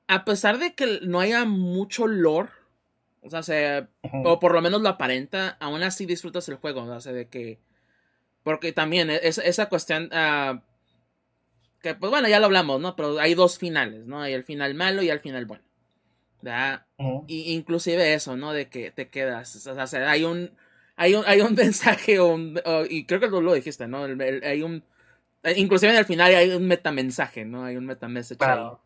A 0.07 0.25
pesar 0.25 0.59
de 0.59 0.75
que 0.75 0.99
no 1.03 1.21
haya 1.21 1.45
mucho 1.45 2.07
lore. 2.07 2.49
O 3.21 3.29
sea, 3.29 3.43
se, 3.43 3.87
o 4.25 4.39
por 4.39 4.53
lo 4.53 4.61
menos 4.61 4.81
lo 4.81 4.89
aparenta. 4.89 5.57
Aún 5.61 5.83
así 5.83 6.05
disfrutas 6.05 6.49
el 6.49 6.57
juego. 6.57 6.83
O 6.83 6.99
sea, 6.99 7.13
de 7.13 7.29
que. 7.29 7.59
Porque 8.43 8.73
también 8.73 9.09
e, 9.09 9.21
es, 9.23 9.37
esa 9.37 9.69
cuestión. 9.69 10.11
Uh, 10.11 10.59
que 11.81 11.95
pues 11.95 12.09
bueno, 12.09 12.27
ya 12.27 12.39
lo 12.39 12.47
hablamos, 12.47 12.81
¿no? 12.81 12.95
Pero 12.97 13.19
hay 13.19 13.35
dos 13.35 13.57
finales, 13.57 14.05
¿no? 14.05 14.21
Hay 14.21 14.33
el 14.33 14.43
final 14.43 14.73
malo 14.73 15.01
y 15.01 15.09
el 15.09 15.21
final 15.21 15.45
bueno. 15.45 15.63
¿verdad? 16.41 16.85
y, 17.27 17.53
inclusive 17.53 18.13
eso, 18.13 18.35
¿no? 18.35 18.51
De 18.51 18.67
que 18.67 18.91
te 18.91 19.07
quedas. 19.07 19.65
O 19.65 19.87
sea, 19.87 20.11
hay 20.11 20.25
un 20.25 20.51
hay 20.95 21.15
un, 21.15 21.23
hay 21.25 21.41
un 21.41 21.53
mensaje, 21.55 22.17
y 22.89 23.05
creo 23.05 23.19
que 23.19 23.29
tú 23.29 23.41
lo 23.41 23.53
dijiste, 23.53 23.87
¿no? 23.87 24.03
hay 24.03 24.63
un, 24.63 24.83
inclusive 25.55 25.91
en 25.91 25.99
el 25.99 26.05
final 26.05 26.33
hay 26.33 26.51
un 26.51 26.67
metamensaje, 26.67 27.45
¿no? 27.45 27.65
Hay 27.65 27.77
un 27.77 27.85
metamensaje 27.85 28.37
claro. 28.37 28.79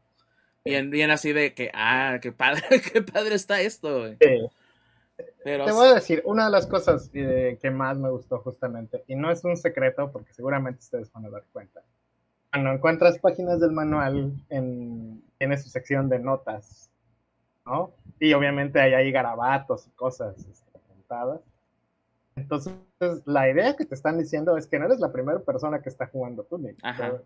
Bien, 0.65 0.89
bien 0.89 1.10
así 1.10 1.32
de 1.32 1.54
que, 1.54 1.72
ah, 1.74 2.19
qué 2.22 2.32
padre, 2.32 2.63
qué 2.93 3.02
padre 3.02 3.36
está 3.36 3.62
esto, 3.62 4.00
güey. 4.00 4.17
Pero, 5.43 5.65
Te 5.65 5.72
voy 5.72 5.88
a 5.88 5.95
decir, 5.95 6.22
una 6.26 6.45
de 6.45 6.52
las 6.52 6.67
cosas 6.67 7.10
eh, 7.13 7.58
que 7.62 7.72
más 7.72 7.98
me 7.98 8.10
gustó 8.10 8.39
justamente, 8.39 9.04
y 9.08 9.15
no 9.15 9.32
es 9.32 9.43
un 9.43 9.58
secreto 9.58 10.12
porque 10.12 10.34
seguramente 10.34 10.80
ustedes 10.80 11.12
van 11.12 11.26
a 11.26 11.30
dar 11.30 11.43
cuenta, 11.52 11.82
cuando 12.52 12.72
encuentras 12.72 13.19
páginas 13.19 13.60
del 13.60 13.72
manual, 13.72 14.34
en, 14.50 15.24
tiene 15.38 15.58
su 15.58 15.69
sección 15.69 16.10
de 16.10 16.19
notas, 16.19 16.89
¿no? 17.65 17.93
Y 18.19 18.34
obviamente 18.34 18.80
hay 18.80 18.93
ahí 18.93 19.12
garabatos 19.12 19.88
y 19.88 19.91
cosas 19.91 20.38
este, 20.38 20.69
apuntadas. 20.76 21.41
Entonces, 22.41 22.73
la 23.25 23.49
idea 23.49 23.75
que 23.75 23.86
te 23.86 23.95
están 23.95 24.17
diciendo 24.17 24.58
es 24.58 24.67
que 24.67 24.80
no 24.80 24.86
eres 24.86 24.99
la 24.99 25.12
primera 25.12 25.39
persona 25.39 25.82
que 25.82 25.89
está 25.89 26.08
jugando 26.08 26.43
Tunic. 26.43 26.78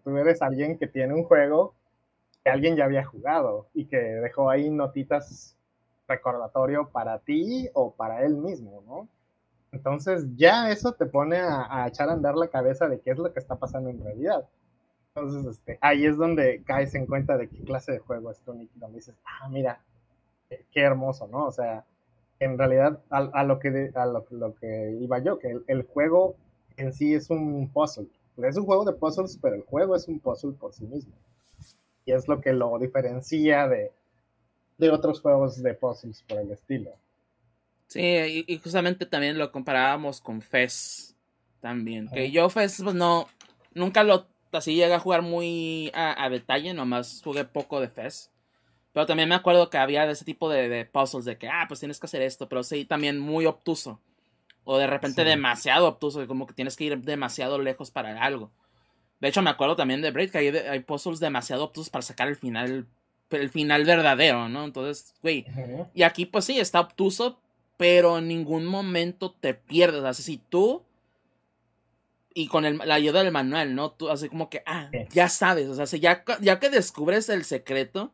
Tú 0.03 0.17
eres 0.17 0.41
alguien 0.41 0.77
que 0.77 0.87
tiene 0.87 1.13
un 1.13 1.23
juego 1.23 1.75
que 2.43 2.49
alguien 2.49 2.75
ya 2.75 2.85
había 2.85 3.05
jugado 3.05 3.67
y 3.73 3.85
que 3.85 3.97
dejó 3.97 4.49
ahí 4.49 4.69
notitas 4.69 5.55
recordatorio 6.07 6.89
para 6.89 7.19
ti 7.19 7.69
o 7.73 7.93
para 7.93 8.23
él 8.23 8.35
mismo, 8.35 8.83
¿no? 8.85 9.07
Entonces 9.71 10.25
ya 10.35 10.69
eso 10.69 10.91
te 10.93 11.05
pone 11.05 11.37
a, 11.37 11.87
echar 11.87 12.09
a 12.09 12.13
andar 12.13 12.35
la 12.35 12.49
cabeza 12.49 12.87
de 12.87 12.99
qué 12.99 13.11
es 13.11 13.17
lo 13.17 13.31
que 13.33 13.39
está 13.39 13.55
pasando 13.55 13.89
en 13.89 14.03
realidad. 14.03 14.47
Entonces, 15.15 15.57
este, 15.57 15.77
ahí 15.81 16.05
es 16.05 16.17
donde 16.17 16.63
caes 16.63 16.93
en 16.95 17.05
cuenta 17.05 17.37
de 17.37 17.47
qué 17.47 17.63
clase 17.63 17.93
de 17.93 17.99
juego 17.99 18.29
es 18.29 18.39
Tunic, 18.41 18.69
donde 18.75 18.97
dices, 18.97 19.15
ah, 19.25 19.47
mira, 19.49 19.79
qué 20.49 20.81
hermoso, 20.81 21.27
¿no? 21.27 21.45
O 21.45 21.51
sea, 21.51 21.85
en 22.39 22.57
realidad 22.57 22.99
a, 23.09 23.43
lo, 23.43 23.59
que 23.59 23.91
a 23.95 24.05
lo, 24.05 24.55
que 24.55 24.97
iba 24.99 25.19
yo, 25.19 25.39
que 25.39 25.59
el, 25.67 25.83
juego 25.83 26.35
en 26.77 26.93
sí 26.93 27.13
es 27.13 27.29
un 27.29 27.69
puzzle. 27.69 28.07
Es 28.37 28.57
un 28.57 28.65
juego 28.65 28.83
de 28.85 28.93
puzzles, 28.93 29.37
pero 29.41 29.55
el 29.55 29.63
juego 29.63 29.95
es 29.95 30.07
un 30.07 30.19
puzzle 30.19 30.53
por 30.53 30.73
sí 30.73 30.85
mismo. 30.85 31.13
Y 32.05 32.11
es 32.11 32.27
lo 32.27 32.41
que 32.41 32.51
lo 32.51 32.77
diferencia 32.79 33.67
de, 33.67 33.91
de 34.77 34.89
otros 34.89 35.21
juegos 35.21 35.61
de 35.61 35.73
puzzles 35.73 36.23
por 36.27 36.39
el 36.39 36.51
estilo. 36.51 36.91
Sí, 37.87 38.45
y, 38.47 38.57
justamente 38.57 39.05
también 39.05 39.37
lo 39.37 39.51
comparábamos 39.51 40.19
con 40.19 40.41
Fez 40.41 41.15
también. 41.61 42.09
Que 42.09 42.31
yo 42.31 42.49
Fez, 42.49 42.81
pues 42.83 42.95
no, 42.95 43.27
nunca 43.73 44.03
lo 44.03 44.25
así 44.51 44.75
llegué 44.75 44.93
a 44.93 44.99
jugar 44.99 45.21
muy 45.21 45.91
a, 45.93 46.23
a 46.23 46.29
detalle, 46.29 46.73
nomás 46.73 47.21
jugué 47.23 47.45
poco 47.45 47.79
de 47.79 47.89
Fez. 47.89 48.32
Pero 48.93 49.07
también 49.07 49.27
me 49.27 49.35
acuerdo 49.35 49.69
que 49.69 49.77
había 49.77 50.05
de 50.05 50.13
ese 50.13 50.23
tipo 50.23 50.49
de, 50.49 50.85
puzzles 50.85 51.25
de 51.25 51.37
que, 51.37 51.49
ah, 51.49 51.65
pues 51.67 51.79
tienes 51.79 51.99
que 51.99 52.05
hacer 52.05 52.21
esto, 52.21 52.47
pero 52.47 52.63
sí, 52.63 52.85
también 52.85 53.19
muy 53.19 53.45
obtuso. 53.45 53.99
O 54.63 54.77
de 54.77 54.87
repente 54.87 55.23
demasiado 55.23 55.87
obtuso, 55.87 56.25
como 56.27 56.45
que 56.47 56.53
tienes 56.53 56.77
que 56.77 56.85
ir 56.85 56.97
demasiado 56.99 57.57
lejos 57.57 57.91
para 57.91 58.21
algo. 58.23 58.51
De 59.19 59.29
hecho, 59.29 59.41
me 59.41 59.49
acuerdo 59.49 59.75
también 59.75 60.01
de 60.01 60.11
Braid 60.11 60.31
que 60.31 60.37
hay, 60.37 60.79
puzzles 60.81 61.19
demasiado 61.19 61.65
obtusos 61.65 61.89
para 61.89 62.03
sacar 62.03 62.27
el 62.27 62.35
final, 62.35 62.85
el 63.31 63.49
final 63.49 63.83
verdadero, 63.83 64.47
¿no? 64.47 64.63
Entonces, 64.63 65.15
güey. 65.21 65.45
Y 65.93 66.03
aquí, 66.03 66.25
pues 66.25 66.45
sí, 66.45 66.59
está 66.59 66.79
obtuso, 66.79 67.39
pero 67.77 68.19
en 68.19 68.27
ningún 68.27 68.65
momento 68.65 69.31
te 69.31 69.55
pierdes. 69.55 70.03
Así, 70.03 70.21
si 70.21 70.37
tú 70.37 70.83
y 72.33 72.47
con 72.47 72.77
la 72.77 72.95
ayuda 72.95 73.23
del 73.23 73.31
manual, 73.31 73.75
¿no? 73.75 73.91
Tú 73.91 74.09
así 74.09 74.29
como 74.29 74.49
que, 74.49 74.63
ah, 74.65 74.89
ya 75.11 75.29
sabes, 75.29 75.67
o 75.67 75.85
sea, 75.85 75.99
ya, 75.99 76.23
ya 76.41 76.59
que 76.59 76.69
descubres 76.69 77.29
el 77.29 77.43
secreto, 77.43 78.11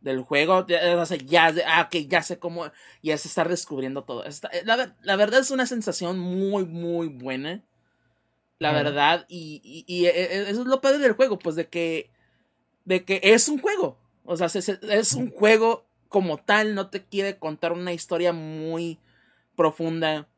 del 0.00 0.22
juego, 0.22 0.66
ya, 0.66 1.04
ya, 1.26 1.54
ah, 1.66 1.88
ya 1.90 2.22
sé 2.22 2.38
cómo, 2.38 2.70
ya 3.02 3.18
se 3.18 3.28
está 3.28 3.44
descubriendo 3.44 4.04
todo. 4.04 4.24
Eh, 4.24 4.30
la, 4.64 5.16
verdad 5.16 5.40
es 5.40 5.50
una 5.50 5.66
sensación 5.66 6.18
muy, 6.18 6.64
muy 6.64 7.08
buena. 7.08 7.62
La 8.58 8.72
verdad, 8.72 9.24
y, 9.28 9.84
y, 9.86 10.04
e, 10.04 10.10
e, 10.10 10.50
eso 10.50 10.60
es 10.60 10.66
lo 10.66 10.82
padre 10.82 10.98
del 10.98 11.14
juego, 11.14 11.38
pues 11.38 11.56
de 11.56 11.68
que, 11.68 12.10
de 12.84 13.04
que 13.04 13.20
es 13.22 13.48
un 13.48 13.58
juego. 13.58 13.96
O 14.24 14.36
sea, 14.36 14.48
es, 14.48 15.12
un 15.14 15.30
juego 15.30 15.86
como 16.08 16.36
tal, 16.36 16.74
no 16.74 16.90
te 16.90 17.02
quiere 17.02 17.38
contar 17.38 17.72
una 17.72 17.94
historia 17.94 18.34
muy 18.34 18.98
profunda. 19.56 20.28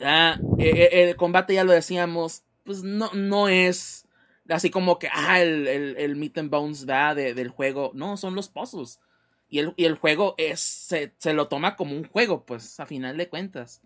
Ah, 0.00 0.38
e, 0.58 0.88
el 0.92 1.16
combate, 1.16 1.52
ya 1.52 1.64
lo 1.64 1.72
decíamos, 1.72 2.44
pues 2.64 2.82
no, 2.82 3.10
no 3.12 3.48
es 3.48 4.03
así 4.48 4.70
como 4.70 4.98
que, 4.98 5.08
ah, 5.12 5.40
el, 5.40 5.66
el, 5.68 6.16
Meat 6.16 6.38
and 6.38 6.50
Bones 6.50 6.88
va 6.88 7.14
del 7.14 7.48
juego. 7.48 7.92
No, 7.94 8.16
son 8.16 8.34
los 8.34 8.48
puzzles. 8.48 9.00
Y 9.48 9.58
el, 9.58 9.74
y 9.76 9.84
el 9.84 9.94
juego 9.94 10.34
es, 10.38 10.60
se, 10.60 11.32
lo 11.32 11.48
toma 11.48 11.76
como 11.76 11.96
un 11.96 12.04
juego, 12.04 12.44
pues, 12.44 12.80
a 12.80 12.86
final 12.86 13.16
de 13.16 13.28
cuentas. 13.28 13.82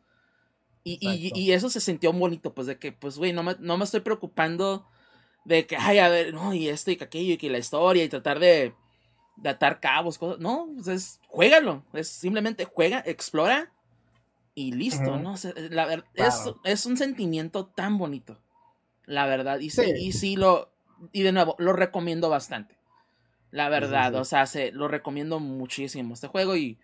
Y, 0.84 0.98
y, 1.34 1.52
eso 1.52 1.68
se 1.68 1.80
sintió 1.80 2.12
bonito, 2.12 2.54
pues, 2.54 2.66
de 2.66 2.78
que, 2.78 2.92
pues, 2.92 3.18
güey, 3.18 3.32
no 3.32 3.42
me, 3.42 3.56
no 3.58 3.76
me 3.76 3.84
estoy 3.84 4.00
preocupando 4.00 4.86
de 5.44 5.66
que, 5.66 5.76
ay, 5.76 5.98
a 5.98 6.08
ver, 6.08 6.32
no, 6.32 6.54
y 6.54 6.68
esto 6.68 6.90
y 6.90 6.96
que 6.96 7.04
aquello 7.04 7.34
y 7.34 7.36
que 7.36 7.50
la 7.50 7.58
historia 7.58 8.04
y 8.04 8.08
tratar 8.08 8.38
de, 8.38 8.74
de 9.36 9.48
atar 9.48 9.80
cabos, 9.80 10.18
cosas. 10.18 10.38
No, 10.40 10.68
pues 10.74 10.88
es, 10.88 11.20
juégalo. 11.28 11.84
Es 11.92 12.08
simplemente 12.08 12.64
juega, 12.64 13.02
explora 13.04 13.72
y 14.54 14.72
listo, 14.72 15.16
¿no? 15.18 15.36
la 15.70 15.86
verdad, 15.86 16.04
es, 16.64 16.86
un 16.86 16.96
sentimiento 16.96 17.66
tan 17.66 17.96
bonito. 17.96 18.36
La 19.08 19.26
verdad. 19.26 19.58
Y 19.58 19.70
sí. 19.70 19.92
y 19.96 20.12
sí 20.12 20.36
lo. 20.36 20.70
Y 21.12 21.22
de 21.22 21.32
nuevo, 21.32 21.56
lo 21.58 21.72
recomiendo 21.72 22.28
bastante. 22.28 22.76
La 23.50 23.70
verdad, 23.70 24.14
o 24.14 24.24
sea, 24.24 24.46
se, 24.46 24.72
lo 24.72 24.88
recomiendo 24.88 25.40
muchísimo 25.40 26.12
este 26.12 26.26
juego 26.26 26.54
y, 26.54 26.78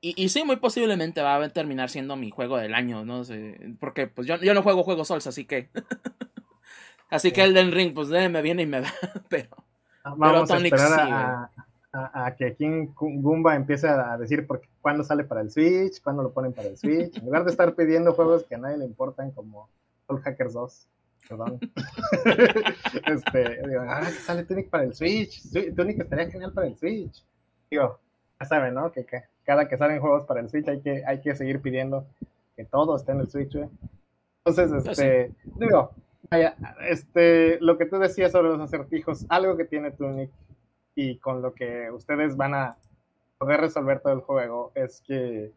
y, 0.00 0.28
sí, 0.28 0.42
muy 0.44 0.56
posiblemente 0.56 1.22
va 1.22 1.36
a 1.36 1.48
terminar 1.50 1.88
siendo 1.88 2.16
mi 2.16 2.30
juego 2.30 2.56
del 2.56 2.74
año, 2.74 3.04
¿no? 3.04 3.22
sé, 3.22 3.76
porque 3.78 4.08
pues 4.08 4.26
yo, 4.26 4.36
yo 4.38 4.52
no 4.52 4.62
juego 4.62 4.82
juegos 4.82 5.06
sols, 5.06 5.28
así 5.28 5.44
que... 5.44 5.70
así 7.10 7.30
que 7.30 7.44
el 7.44 7.54
del 7.54 7.70
ring, 7.70 7.94
pues 7.94 8.08
me 8.08 8.42
viene 8.42 8.62
y 8.62 8.66
me 8.66 8.80
da, 8.82 8.92
pero... 9.28 9.50
Ah, 10.02 10.14
vamos 10.16 10.50
a 10.50 10.56
esperar 10.56 11.50
a, 11.92 12.34
que 12.36 12.46
aquí 12.46 12.64
en 12.64 12.92
Goomba 12.94 13.54
empiece 13.54 13.86
a 13.86 14.16
decir 14.16 14.46
por 14.48 14.62
cuándo 14.80 15.04
sale 15.04 15.22
para 15.22 15.42
el 15.42 15.50
Switch, 15.50 16.00
cuándo 16.02 16.24
lo 16.24 16.32
ponen 16.32 16.52
para 16.52 16.68
el 16.68 16.76
Switch, 16.76 17.16
en 17.18 17.24
lugar 17.24 17.44
de 17.44 17.50
estar 17.52 17.74
pidiendo 17.74 18.14
juegos 18.14 18.44
que 18.44 18.56
a 18.56 18.58
nadie 18.58 18.78
le 18.78 18.84
importan 18.86 19.30
como 19.30 19.68
Soul 20.06 20.22
Hackers 20.22 20.54
2 20.54 20.88
perdón. 21.30 21.60
este, 23.06 23.68
digo, 23.68 23.82
ah, 23.86 24.00
que 24.04 24.12
sale 24.12 24.44
Tunic 24.44 24.68
para 24.68 24.84
el 24.84 24.94
Switch. 24.94 25.40
Tunic 25.74 26.00
estaría 26.00 26.28
genial 26.28 26.52
para 26.52 26.66
el 26.66 26.76
Switch. 26.76 27.24
Digo, 27.70 28.00
ya 28.40 28.46
saben, 28.46 28.74
¿no? 28.74 28.90
Que, 28.90 29.06
cada 29.44 29.68
que 29.68 29.76
salen 29.78 30.00
juegos 30.00 30.24
para 30.24 30.40
el 30.40 30.48
Switch 30.48 30.68
hay 30.68 30.80
que, 30.80 31.04
hay 31.06 31.20
que 31.20 31.34
seguir 31.34 31.60
pidiendo 31.60 32.06
que 32.56 32.64
todo 32.64 32.96
esté 32.96 33.12
en 33.12 33.20
el 33.20 33.30
Switch, 33.30 33.54
Entonces, 33.54 34.70
pues 34.84 34.98
este, 34.98 35.32
digo, 35.56 35.92
vaya, 36.28 36.56
este, 36.88 37.58
lo 37.60 37.78
que 37.78 37.86
tú 37.86 37.98
decías 37.98 38.32
sobre 38.32 38.48
los 38.48 38.60
acertijos, 38.60 39.24
algo 39.28 39.56
que 39.56 39.64
tiene 39.64 39.92
Tunic 39.92 40.30
y 40.96 41.16
con 41.18 41.42
lo 41.42 41.54
que 41.54 41.90
ustedes 41.92 42.36
van 42.36 42.54
a 42.54 42.76
poder 43.38 43.60
resolver 43.60 44.00
todo 44.00 44.12
el 44.12 44.20
juego 44.20 44.72
es 44.74 45.00
que 45.06 45.52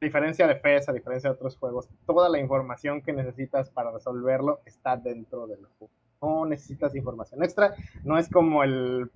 a 0.00 0.04
diferencia 0.04 0.46
de 0.46 0.54
FES, 0.54 0.88
a 0.88 0.92
diferencia 0.92 1.30
de 1.30 1.34
otros 1.34 1.56
juegos, 1.56 1.88
toda 2.06 2.28
la 2.28 2.38
información 2.38 3.02
que 3.02 3.12
necesitas 3.12 3.68
para 3.70 3.90
resolverlo 3.90 4.60
está 4.64 4.96
dentro 4.96 5.46
del 5.48 5.66
juego. 5.78 5.92
No 6.22 6.46
necesitas 6.46 6.94
información 6.94 7.42
extra. 7.42 7.74
No 8.04 8.16
es 8.16 8.28
como 8.28 8.62
el 8.62 9.10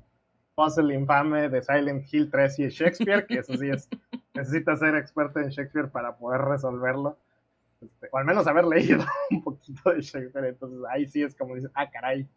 puzzle 0.57 0.95
infame 0.95 1.49
de 1.49 1.63
Silent 1.63 2.13
Hill 2.13 2.31
3 2.31 2.59
y 2.59 2.69
Shakespeare, 2.69 3.27
que 3.27 3.39
eso 3.39 3.57
sí 3.57 3.69
es, 3.71 3.89
necesitas 4.35 4.81
ser 4.81 4.97
experto 4.97 5.39
en 5.39 5.51
Shakespeare 5.51 5.89
para 5.89 6.17
poder 6.17 6.41
resolverlo. 6.43 7.17
Este, 7.81 8.09
o 8.13 8.19
al 8.19 8.25
menos 8.25 8.47
haber 8.47 8.65
leído 8.65 9.05
un 9.31 9.43
poquito 9.43 9.91
de 9.91 10.01
Shakespeare. 10.01 10.49
Entonces 10.49 10.81
ahí 10.91 11.07
sí 11.07 11.23
es 11.23 11.37
como 11.37 11.55
dices, 11.55 11.71
ah, 11.75 11.89
caray. 11.91 12.29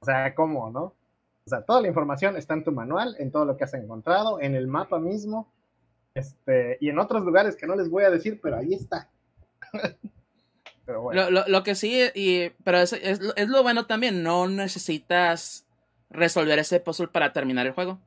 O 0.00 0.04
sea, 0.04 0.34
¿cómo, 0.34 0.70
no? 0.70 0.94
O 1.44 1.48
sea, 1.48 1.62
toda 1.62 1.80
la 1.80 1.88
información 1.88 2.36
está 2.36 2.54
en 2.54 2.62
tu 2.62 2.70
manual, 2.70 3.16
en 3.18 3.32
todo 3.32 3.44
lo 3.44 3.56
que 3.56 3.64
has 3.64 3.74
encontrado, 3.74 4.40
en 4.40 4.54
el 4.54 4.68
mapa 4.68 5.00
mismo 5.00 5.48
este, 6.14 6.78
y 6.80 6.88
en 6.88 6.98
otros 6.98 7.24
lugares 7.24 7.56
que 7.56 7.66
no 7.66 7.76
les 7.76 7.88
voy 7.88 8.04
a 8.04 8.10
decir, 8.10 8.40
pero 8.42 8.56
ahí 8.56 8.74
está. 8.74 9.10
pero 10.86 11.02
bueno. 11.02 11.30
lo, 11.30 11.62
que 11.62 11.74
sí, 11.74 12.02
y, 12.14 12.50
pero 12.64 12.78
es, 12.78 12.92
es, 12.92 13.20
lo 13.48 13.62
bueno 13.62 13.86
también, 13.86 14.22
no 14.22 14.48
necesitas 14.48 15.66
resolver 16.10 16.58
ese 16.58 16.80
puzzle 16.80 17.08
para 17.08 17.32
terminar 17.32 17.66
el 17.66 17.72
juego. 17.72 18.00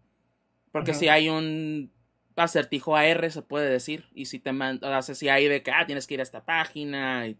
Porque 0.72 0.94
si 0.94 1.08
hay 1.08 1.30
un 1.30 1.90
acertijo 2.36 2.98
AR, 2.98 3.32
se 3.32 3.42
puede 3.42 3.70
decir, 3.70 4.06
y 4.14 4.26
si 4.26 4.40
te 4.40 4.52
manda, 4.52 5.00
o 5.00 5.02
sea, 5.02 5.16
si 5.16 5.30
hay 5.30 5.48
de 5.48 5.64
que, 5.64 5.72
ah, 5.72 5.86
tienes 5.86 6.06
que 6.06 6.16
ir 6.16 6.20
a 6.20 6.24
esta 6.24 6.44
página, 6.44 7.28
y 7.28 7.38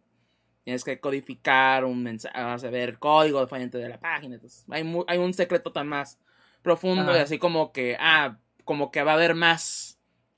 tienes 0.64 0.86
que 0.86 1.00
codificar 1.00 1.84
un 1.84 2.02
mensaje, 2.02 2.42
vas 2.42 2.64
a 2.64 2.70
ver 2.70 2.90
el 2.90 3.00
código 3.00 3.42
de 3.42 3.48
fallante 3.48 3.78
de 3.78 3.90
la 3.90 4.00
página, 4.00 4.36
entonces 4.36 4.66
hay, 4.70 4.84
hay 5.08 5.18
un 5.18 5.34
secreto 5.34 5.74
tan 5.74 5.88
más 5.88 6.18
profundo, 6.62 7.14
y 7.14 7.20
así 7.20 7.38
como 7.38 7.74
que, 7.74 7.98
ah, 8.00 8.38
como 8.64 8.90
que 8.90 9.04
va 9.04 9.12
a 9.12 9.16
haber 9.16 9.36
más 9.36 9.95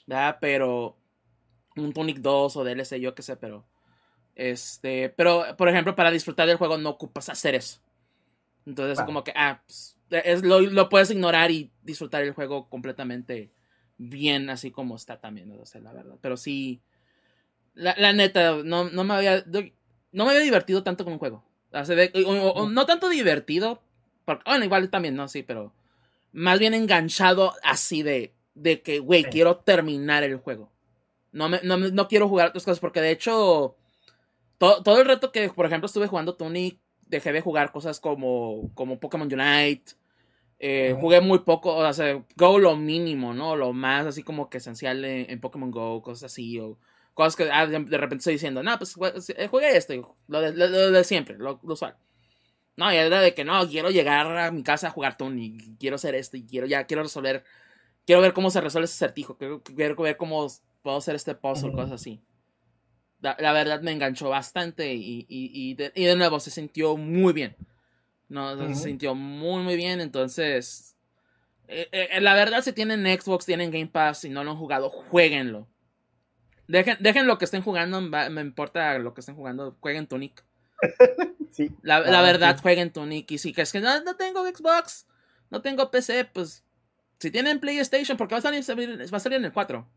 ¿verdad? 0.08 0.38
Pero 0.42 0.98
un 1.76 1.94
Tunic 1.94 2.18
2 2.18 2.58
o 2.58 2.64
DLC, 2.64 3.00
yo 3.00 3.14
qué 3.14 3.22
sé, 3.22 3.38
pero 3.38 3.68
este, 4.38 5.10
pero 5.10 5.44
por 5.58 5.68
ejemplo, 5.68 5.96
para 5.96 6.12
disfrutar 6.12 6.48
del 6.48 6.58
juego 6.58 6.78
no 6.78 6.92
ocupas 6.92 7.28
hacer 7.28 7.56
eso. 7.56 7.80
Entonces, 8.68 9.04
como 9.04 9.24
que, 9.24 9.34
ah, 9.36 9.64
pues, 9.66 9.98
es, 10.10 10.44
lo, 10.44 10.90
puedes 10.90 11.10
ignorar 11.10 11.50
y 11.50 11.72
disfrutar 11.82 12.22
el 12.22 12.34
juego 12.34 12.70
completamente 12.70 13.52
bien, 13.98 14.52
así 14.52 14.70
como 14.70 14.96
está 14.96 15.20
también, 15.20 15.50
no 15.50 15.66
sé, 15.66 15.82
la 15.82 15.92
verdad. 15.92 16.18
Pero 16.22 16.38
sí, 16.38 16.82
la, 17.74 18.14
neta, 18.14 18.58
no, 18.64 18.90
no, 18.90 19.04
me 19.04 19.16
había, 19.16 19.44
no 20.12 20.26
me 20.26 20.32
había 20.32 20.44
divertido 20.44 20.84
tanto 20.84 21.04
con 21.04 21.14
un 21.14 21.20
juego. 21.20 21.44
no 22.70 22.86
tanto 22.86 23.10
divertido, 23.10 23.82
porque, 24.24 24.44
bueno, 24.46 24.66
igual 24.66 24.90
también, 24.92 25.16
no, 25.16 25.28
sí, 25.28 25.42
pero 25.42 25.74
más 26.32 26.60
bien 26.60 26.76
enganchado 26.76 27.56
así 27.64 28.04
de, 28.04 28.36
de 28.58 28.82
que, 28.82 29.00
güey, 29.00 29.24
quiero 29.24 29.58
terminar 29.58 30.24
el 30.24 30.38
juego. 30.38 30.72
No, 31.32 31.50
me, 31.50 31.60
no, 31.64 32.08
quiero 32.08 32.28
jugar 32.28 32.50
otras 32.50 32.64
cosas 32.64 32.80
porque 32.80 33.02
de 33.02 33.12
hecho, 33.12 33.76
todo, 34.58 35.00
el 35.00 35.06
reto 35.06 35.32
que, 35.32 35.50
por 35.50 35.66
ejemplo, 35.66 35.86
estuve 35.86 36.08
jugando 36.08 36.36
Tunic, 36.36 36.80
dejé 37.02 37.32
de 37.32 37.42
jugar 37.42 37.72
cosas 37.72 38.00
como, 38.00 38.72
como 38.74 39.00
Pokémon 39.00 39.32
Unite. 39.32 39.94
Eh, 40.60 40.96
jugué 41.00 41.22
muy 41.22 41.40
poco, 41.40 41.76
o 41.76 41.94
sea, 41.94 42.24
Go 42.36 42.58
lo 42.58 42.76
mínimo, 42.76 43.34
¿no? 43.34 43.56
Lo 43.56 43.74
más 43.74 44.08
así 44.08 44.24
como 44.24 44.50
que 44.50 44.58
esencial 44.58 45.06
en, 45.06 45.40
Pokémon 45.40 45.70
Go, 45.70 46.02
cosas 46.02 46.32
así, 46.32 46.60
o 46.60 46.80
cosas 47.14 47.36
que 47.36 47.52
ah, 47.52 47.68
de, 47.68 47.78
repente 47.78 48.18
estoy 48.18 48.34
diciendo, 48.34 48.64
no, 48.64 48.76
pues 48.80 48.96
jugué 48.96 49.78
esto, 49.78 50.18
lo 50.28 50.42
de, 50.42 50.54
lo, 50.54 50.92
de 50.92 51.04
siempre, 51.04 51.38
lo, 51.38 51.60
usual. 51.62 51.96
No, 52.76 52.92
y 52.92 52.96
era 52.96 53.22
de 53.22 53.34
que 53.36 53.44
no, 53.44 53.68
quiero 53.68 53.92
llegar 53.92 54.26
a 54.38 54.52
mi 54.52 54.64
casa 54.64 54.88
a 54.88 54.92
jugar 54.92 55.18
Tunic, 55.18 55.78
quiero 55.80 55.98
hacer 55.98 56.16
esto, 56.16 56.38
y 56.38 56.46
quiero 56.46 56.66
ya, 56.66 56.86
quiero 56.86 57.04
resolver 57.04 57.44
quiero 58.08 58.22
ver 58.22 58.34
cómo 58.34 58.50
se 58.50 58.62
resuelve 58.62 58.86
ese 58.86 58.96
acertijo, 58.96 59.38
quiero, 59.38 59.62
ver 59.98 60.18
cómo 60.18 60.48
puedo 60.82 60.98
hacer 60.98 61.16
este 61.16 61.36
puzzle, 61.36 61.74
cosas 61.74 61.92
así. 61.92 62.24
La, 63.20 63.52
verdad 63.52 63.82
me 63.82 63.92
enganchó 63.92 64.30
bastante 64.30 64.94
y, 64.96 65.74
de, 65.76 66.16
nuevo 66.16 66.40
se 66.40 66.50
sintió 66.50 66.96
muy 66.96 67.34
bien. 67.34 67.56
No, 68.30 68.58
se 68.74 68.76
sintió 68.76 69.14
muy, 69.14 69.64
muy 69.64 69.76
bien. 69.76 70.00
Entonces, 70.00 70.96
eh, 71.68 71.90
eh, 71.92 72.22
la 72.22 72.34
verdad, 72.34 72.62
si 72.64 72.72
tienen 72.72 73.06
Xbox, 73.06 73.46
tienen 73.46 73.72
Game 73.72 73.88
Pass 73.88 74.24
y 74.24 74.30
no 74.30 74.44
lo 74.44 74.52
han 74.52 74.58
jugado, 74.58 74.90
jueguenlo. 74.90 75.68
Dejen, 76.68 76.98
dejen 77.00 77.28
lo 77.28 77.38
que 77.38 77.46
estén 77.46 77.62
jugando, 77.62 78.02
me 78.02 78.42
importa 78.42 78.98
lo 79.00 79.14
que 79.14 79.22
estén 79.22 79.36
jugando, 79.36 79.76
jueguen 79.82 80.08
Tunic. 80.08 80.46
sí. 81.52 81.72
La, 81.82 82.00
verdad, 82.00 82.60
jueguen 82.62 82.94
Tunic. 82.94 83.32
Y 83.32 83.38
si 83.38 83.54
es 83.58 83.72
que 83.72 83.82
no, 83.82 84.02
no 84.04 84.16
tengo 84.16 84.46
Xbox, 84.46 85.08
no 85.50 85.62
tengo 85.62 85.90
PC, 85.92 86.26
pues 86.26 86.64
si 87.20 87.32
tienen 87.32 87.60
PlayStation, 87.60 88.18
porque 88.18 88.36
va 88.36 88.40
a 88.40 88.42
salir, 88.42 88.64
va 89.14 89.18
a 89.18 89.20
salir 89.20 89.38
en 89.38 89.46
el 89.46 89.52
4. 89.52 89.88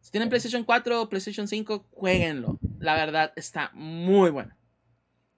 Si 0.00 0.10
tienen 0.10 0.28
PlayStation 0.28 0.64
4 0.64 1.02
o 1.02 1.08
PlayStation 1.08 1.46
5, 1.46 1.86
jueguenlo. 1.90 2.58
La 2.78 2.94
verdad, 2.94 3.32
está 3.36 3.70
muy 3.74 4.30
bueno. 4.30 4.56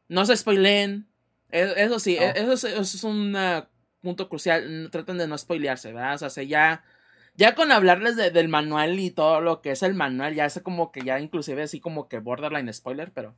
No 0.09 0.25
se 0.25 0.37
spoileen. 0.37 1.09
E, 1.51 1.75
eso 1.77 1.99
sí, 1.99 2.17
e, 2.17 2.33
eso, 2.37 2.69
es, 2.69 3.05
un 3.05 3.35
uh, 3.37 3.65
punto 4.01 4.29
crucial. 4.29 4.89
Traten 4.91 5.19
de 5.19 5.27
no 5.27 5.37
spoilearse, 5.37 5.93
¿verdad? 5.93 6.23
O 6.23 6.31
sea, 6.31 6.45
ya, 6.45 6.85
ya 7.35 7.55
con 7.55 7.73
hablarles 7.73 8.17
del 8.17 8.49
manual 8.49 8.99
y 8.99 9.11
todo 9.11 9.41
lo 9.41 9.61
que 9.61 9.73
es 9.73 9.83
el 9.83 9.95
manual, 9.95 10.35
ya 10.35 10.47
es 10.47 10.61
como 10.63 10.93
que 10.93 11.03
ya 11.03 11.21
inclusive 11.21 11.63
así 11.63 11.81
como 11.81 12.09
que 12.09 12.19
borderline 12.19 12.73
spoiler, 12.73 13.13
pero... 13.13 13.37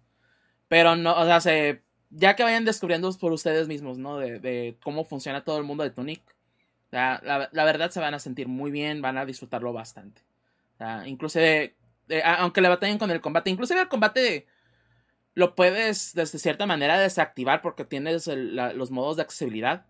Pero 0.69 0.97
no, 0.97 1.15
o 1.15 1.41
sea, 1.41 1.79
ya 2.11 2.37
que 2.37 2.43
vayan 2.43 2.65
descubriendo 2.65 3.13
por 3.19 3.33
ustedes 3.33 3.69
mismos, 3.69 3.99
¿no? 3.99 4.19
De, 4.19 4.41
de 4.41 4.79
cómo 4.83 5.05
funciona 5.05 5.45
todo 5.45 5.59
el 5.59 5.65
mundo 5.65 5.85
de 5.85 5.91
Tunic 5.91 6.23
la, 6.95 7.65
verdad 7.65 7.91
se 7.91 8.01
van 8.01 8.15
a 8.15 8.19
sentir 8.19 8.49
muy 8.49 8.71
bien, 8.71 9.03
van 9.03 9.19
a 9.19 9.25
disfrutarlo 9.25 9.73
bastante. 9.73 10.23
inclusive, 11.07 11.75
eh, 12.09 12.23
aunque 12.25 12.61
le 12.61 12.69
batallen 12.69 12.99
con 12.99 13.11
el 13.11 13.21
combate, 13.21 13.51
inclusive 13.51 13.81
el 13.81 13.89
combate 13.89 14.47
lo 15.35 15.55
puedes 15.57 16.15
de 16.15 16.27
cierta 16.27 16.67
manera 16.67 16.99
desactivar 16.99 17.61
porque 17.63 17.85
tienes 17.85 18.29
los 18.29 18.91
modos 18.91 19.17
de 19.17 19.23
accesibilidad. 19.23 19.87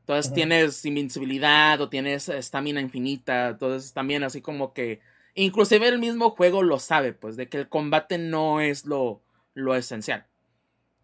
Entonces 0.00 0.32
tienes 0.32 0.84
invincibilidad 0.84 1.80
o 1.80 1.88
tienes 1.88 2.28
estamina 2.28 2.80
infinita. 2.80 3.48
Entonces 3.48 3.92
también 3.92 4.24
así 4.24 4.40
como 4.40 4.72
que... 4.72 5.00
Inclusive 5.34 5.86
el 5.86 5.98
mismo 5.98 6.30
juego 6.30 6.62
lo 6.62 6.80
sabe, 6.80 7.12
pues, 7.12 7.36
de 7.36 7.48
que 7.48 7.58
el 7.58 7.68
combate 7.68 8.18
no 8.18 8.60
es 8.60 8.86
lo, 8.86 9.22
lo 9.54 9.76
esencial. 9.76 10.26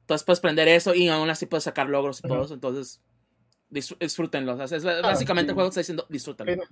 Entonces 0.00 0.24
puedes 0.24 0.40
prender 0.40 0.68
eso 0.68 0.94
y 0.94 1.08
aún 1.08 1.30
así 1.30 1.46
puedes 1.46 1.64
sacar 1.64 1.88
logros 1.88 2.18
y 2.18 2.28
todo 2.28 2.44
eso. 2.44 2.54
Entonces 2.54 3.00
disfrútenlo. 3.68 4.56
básicamente 4.56 5.50
el 5.50 5.54
juego 5.54 5.68
está 5.68 5.80
diciendo 5.80 6.06
disfrútenlo. 6.08 6.62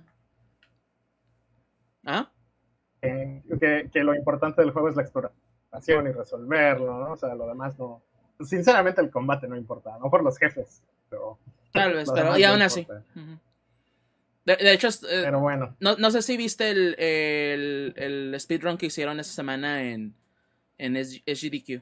¿Ah? 2.05 2.31
Que, 3.01 3.89
que, 3.91 4.03
lo 4.03 4.15
importante 4.15 4.61
del 4.61 4.71
juego 4.71 4.89
es 4.89 4.95
la 4.95 5.01
exploración 5.01 6.07
y 6.07 6.11
resolverlo, 6.11 6.99
¿no? 6.99 7.11
O 7.13 7.17
sea, 7.17 7.35
lo 7.35 7.47
demás 7.47 7.77
no. 7.77 8.01
Sinceramente, 8.39 9.01
el 9.01 9.09
combate 9.09 9.47
no 9.47 9.55
importa, 9.55 9.97
no 9.99 10.09
por 10.09 10.23
los 10.23 10.37
jefes, 10.37 10.81
pero. 11.09 11.37
Tal 11.71 11.93
vez, 11.93 12.09
pero 12.13 12.37
y 12.37 12.43
aún 12.43 12.61
así. 12.61 12.87
De, 14.45 14.73
hecho, 14.73 14.89
eh, 14.89 15.21
pero 15.23 15.39
bueno. 15.39 15.75
No, 15.79 15.95
no, 15.95 16.11
sé 16.11 16.21
si 16.21 16.35
viste 16.35 16.69
el, 16.69 16.95
el, 16.99 17.93
el 17.95 18.39
speedrun 18.39 18.77
que 18.77 18.87
hicieron 18.87 19.19
esta 19.19 19.33
semana 19.33 19.83
en, 19.83 20.13
en 20.77 20.95
SGDQ 20.95 21.81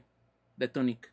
de 0.56 0.68
Tunic. 0.68 1.11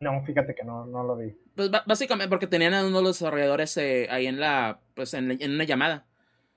No, 0.00 0.22
fíjate 0.24 0.54
que 0.54 0.64
no, 0.64 0.86
no 0.86 1.04
lo 1.04 1.16
vi. 1.16 1.36
Pues 1.54 1.70
básicamente 1.70 2.28
porque 2.28 2.46
tenían 2.46 2.72
a 2.72 2.86
uno 2.86 2.98
de 2.98 3.02
los 3.04 3.18
desarrolladores 3.18 3.76
eh, 3.76 4.08
ahí 4.10 4.26
en 4.26 4.40
la, 4.40 4.80
pues 4.94 5.12
en, 5.12 5.30
una 5.30 5.64
llamada. 5.64 6.06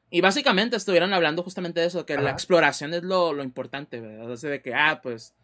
Y 0.09 0.21
básicamente 0.21 0.77
estuvieron 0.77 1.13
hablando 1.13 1.43
justamente 1.43 1.81
de 1.81 1.87
eso, 1.87 2.05
que 2.05 2.15
la 2.17 2.29
exploración 2.31 2.93
es 2.93 3.03
lo, 3.03 3.33
lo 3.33 3.43
importante, 3.43 3.99
¿verdad? 3.99 4.29
O 4.29 4.37
sea, 4.37 4.49
de 4.49 4.61
que, 4.61 4.73
ah, 4.73 5.01
pues, 5.01 5.35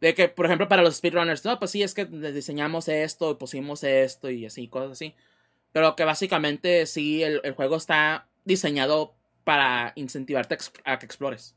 de 0.00 0.14
que, 0.14 0.28
por 0.28 0.46
ejemplo, 0.46 0.68
para 0.68 0.82
los 0.82 0.96
speedrunners, 0.96 1.44
no, 1.44 1.58
pues 1.58 1.70
sí, 1.70 1.82
es 1.82 1.94
que 1.94 2.04
diseñamos 2.04 2.88
esto, 2.88 3.38
pusimos 3.38 3.84
esto 3.84 4.28
y 4.28 4.44
así, 4.46 4.68
cosas 4.68 4.92
así. 4.92 5.14
Pero 5.72 5.96
que 5.96 6.04
básicamente 6.04 6.84
sí, 6.86 7.22
el, 7.22 7.40
el 7.44 7.54
juego 7.54 7.76
está 7.76 8.26
diseñado 8.44 9.14
para 9.44 9.92
incentivarte 9.94 10.58
a 10.84 10.98
que 10.98 11.06
explores. 11.06 11.56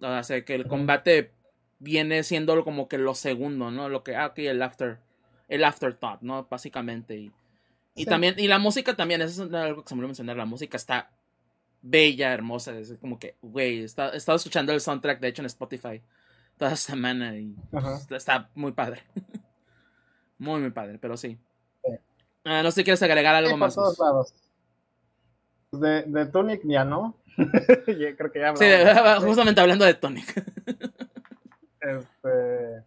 O 0.00 0.22
sea, 0.22 0.44
que 0.44 0.54
el 0.54 0.66
combate 0.66 1.32
viene 1.78 2.22
siendo 2.22 2.64
como 2.64 2.88
que 2.88 2.98
lo 2.98 3.14
segundo, 3.14 3.70
¿no? 3.70 3.88
Lo 3.88 4.02
que, 4.02 4.16
ah, 4.16 4.32
el 4.36 4.62
after, 4.62 4.98
el 5.48 5.64
afterthought, 5.64 6.20
¿no? 6.22 6.46
Básicamente. 6.50 7.16
Y, 7.16 7.32
y 7.94 8.04
también, 8.06 8.34
y 8.38 8.48
la 8.48 8.58
música 8.58 8.94
también, 8.94 9.22
eso 9.22 9.44
es 9.44 9.52
algo 9.52 9.82
que 9.82 9.88
se 9.88 9.94
me 9.94 10.00
olvidó 10.00 10.08
mencionar, 10.08 10.36
la 10.36 10.44
música 10.44 10.76
está 10.76 11.10
bella, 11.80 12.32
hermosa, 12.32 12.76
es 12.78 12.94
como 13.00 13.18
que, 13.18 13.36
güey, 13.42 13.80
he 13.80 13.84
estado 13.84 14.36
escuchando 14.36 14.72
el 14.72 14.80
soundtrack, 14.80 15.20
de 15.20 15.28
hecho, 15.28 15.42
en 15.42 15.46
Spotify 15.46 16.02
toda 16.58 16.76
semana 16.76 17.36
y 17.36 17.54
está, 18.10 18.50
muy 18.54 18.72
padre. 18.72 19.02
muy, 20.38 20.60
muy 20.60 20.70
padre, 20.70 20.98
pero 20.98 21.16
sí. 21.16 21.38
Ah, 22.44 22.62
no 22.62 22.70
sé 22.70 22.80
si 22.80 22.84
quieres 22.84 23.02
agregar 23.02 23.34
algo 23.34 23.56
más. 23.56 23.74
Todos 23.74 23.98
lados. 23.98 24.34
De, 25.72 26.02
de 26.02 26.26
Tonic 26.26 26.62
ya 26.64 26.84
no. 26.84 27.16
Creo 27.86 28.32
que 28.32 28.40
ya 28.40 28.56
Sí, 28.56 28.64
justamente 29.26 29.60
hablando 29.60 29.84
de 29.84 29.94
Tonic. 29.94 30.44
Este, 31.96 32.84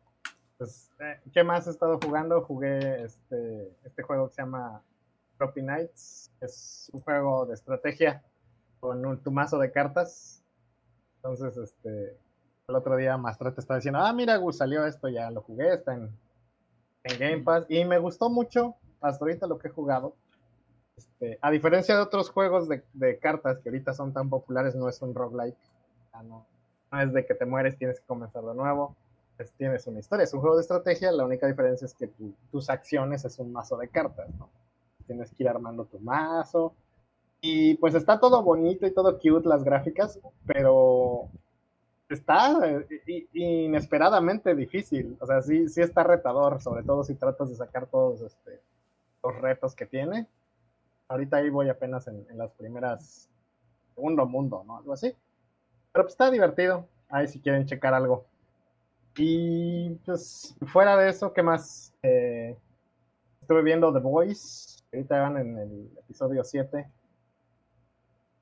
pues, 0.57 0.91
eh, 0.99 1.19
¿qué 1.33 1.43
más 1.43 1.65
he 1.67 1.71
estado 1.71 1.99
jugando? 2.03 2.41
Jugué 2.41 3.03
este, 3.03 3.75
este 3.83 4.03
juego 4.03 4.27
que 4.27 4.35
se 4.35 4.41
llama 4.43 4.81
Trophy 5.37 5.61
Nights. 5.61 6.31
Es 6.39 6.89
un 6.93 7.01
juego 7.01 7.45
de 7.45 7.55
estrategia 7.55 8.23
con 8.79 9.05
un 9.05 9.17
tumazo 9.23 9.57
de 9.57 9.71
cartas. 9.71 10.43
Entonces, 11.15 11.57
este, 11.57 12.17
el 12.67 12.75
otro 12.75 12.95
día 12.95 13.17
Mastrate 13.17 13.59
estaba 13.59 13.79
diciendo, 13.79 13.99
ah, 13.99 14.13
mira, 14.13 14.37
Gus, 14.37 14.57
salió 14.57 14.85
esto, 14.85 15.09
ya 15.09 15.29
lo 15.31 15.41
jugué, 15.41 15.73
está 15.73 15.93
en, 15.93 16.09
en 17.03 17.19
Game 17.19 17.43
Pass. 17.43 17.65
Y 17.69 17.83
me 17.85 17.97
gustó 17.97 18.29
mucho, 18.29 18.75
hasta 19.01 19.25
ahorita 19.25 19.47
lo 19.47 19.57
que 19.57 19.67
he 19.67 19.71
jugado. 19.71 20.15
Este, 20.95 21.39
a 21.41 21.49
diferencia 21.49 21.95
de 21.95 22.01
otros 22.01 22.29
juegos 22.29 22.67
de, 22.69 22.83
de, 22.93 23.17
cartas 23.17 23.59
que 23.59 23.69
ahorita 23.69 23.93
son 23.93 24.13
tan 24.13 24.29
populares, 24.29 24.75
no 24.75 24.89
es 24.89 25.01
un 25.01 25.15
roguelike. 25.15 25.57
no, 26.23 26.45
no 26.91 27.01
es 27.01 27.13
de 27.13 27.25
que 27.25 27.35
te 27.35 27.45
mueres, 27.45 27.77
tienes 27.77 27.99
que 27.99 28.05
comenzar 28.05 28.43
de 28.43 28.53
nuevo. 28.53 28.95
tienes 29.57 29.87
una 29.87 29.99
historia, 29.99 30.23
es 30.25 30.33
un 30.33 30.41
juego 30.41 30.55
de 30.55 30.61
estrategia, 30.61 31.11
la 31.11 31.25
única 31.25 31.47
diferencia 31.47 31.85
es 31.85 31.93
que 31.93 32.09
tus 32.51 32.69
acciones 32.69 33.25
es 33.25 33.39
un 33.39 33.51
mazo 33.51 33.77
de 33.77 33.87
cartas, 33.87 34.29
¿no? 34.37 34.49
Tienes 35.07 35.31
que 35.31 35.43
ir 35.43 35.49
armando 35.49 35.85
tu 35.85 35.99
mazo. 35.99 36.73
Y 37.41 37.75
pues 37.75 37.95
está 37.95 38.19
todo 38.19 38.43
bonito 38.43 38.85
y 38.85 38.93
todo 38.93 39.17
cute 39.17 39.49
las 39.49 39.63
gráficas, 39.63 40.19
pero 40.45 41.27
está 42.07 42.55
eh, 42.67 43.27
inesperadamente 43.33 44.53
difícil. 44.53 45.17
O 45.19 45.25
sea, 45.25 45.41
sí, 45.41 45.67
sí 45.67 45.81
está 45.81 46.03
retador, 46.03 46.61
sobre 46.61 46.83
todo 46.83 47.03
si 47.03 47.15
tratas 47.15 47.49
de 47.49 47.55
sacar 47.55 47.87
todos 47.87 48.21
este, 48.21 48.61
los 49.23 49.35
retos 49.41 49.75
que 49.75 49.87
tiene. 49.87 50.27
Ahorita 51.07 51.37
ahí 51.37 51.49
voy 51.49 51.69
apenas 51.69 52.07
en, 52.07 52.25
en 52.29 52.37
las 52.37 52.51
primeras 52.51 53.27
segundo 53.95 54.25
mundo, 54.27 54.63
¿no? 54.65 54.77
Algo 54.77 54.93
así. 54.93 55.15
Pero 55.91 56.05
pues 56.05 56.13
está 56.13 56.31
divertido. 56.31 56.87
Ahí 57.09 57.27
si 57.27 57.41
quieren 57.41 57.65
checar 57.65 57.93
algo. 57.93 58.25
Y 59.17 59.89
pues 60.05 60.55
fuera 60.67 60.95
de 60.97 61.09
eso, 61.09 61.33
¿qué 61.33 61.43
más? 61.43 61.93
Eh, 62.01 62.57
estuve 63.41 63.61
viendo 63.61 63.91
The 63.91 63.99
Voice. 63.99 64.81
Ahorita 64.93 65.21
van 65.21 65.37
en 65.37 65.57
el 65.57 65.91
episodio 65.99 66.43
7. 66.43 66.89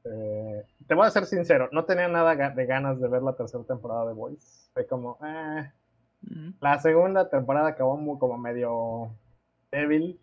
Eh, 0.05 0.65
te 0.87 0.95
voy 0.95 1.05
a 1.05 1.11
ser 1.11 1.25
sincero, 1.25 1.69
no 1.71 1.85
tenía 1.85 2.07
nada 2.07 2.35
de 2.35 2.65
ganas 2.65 2.99
de 2.99 3.07
ver 3.07 3.21
la 3.21 3.35
tercera 3.35 3.63
temporada 3.63 4.05
de 4.05 4.09
The 4.09 4.13
Voice. 4.13 4.69
Fue 4.73 4.87
como, 4.87 5.17
eh. 5.23 5.71
La 6.59 6.79
segunda 6.79 7.29
temporada 7.29 7.69
acabó 7.69 7.97
muy 7.97 8.19
como 8.19 8.37
medio 8.37 9.11
débil. 9.71 10.19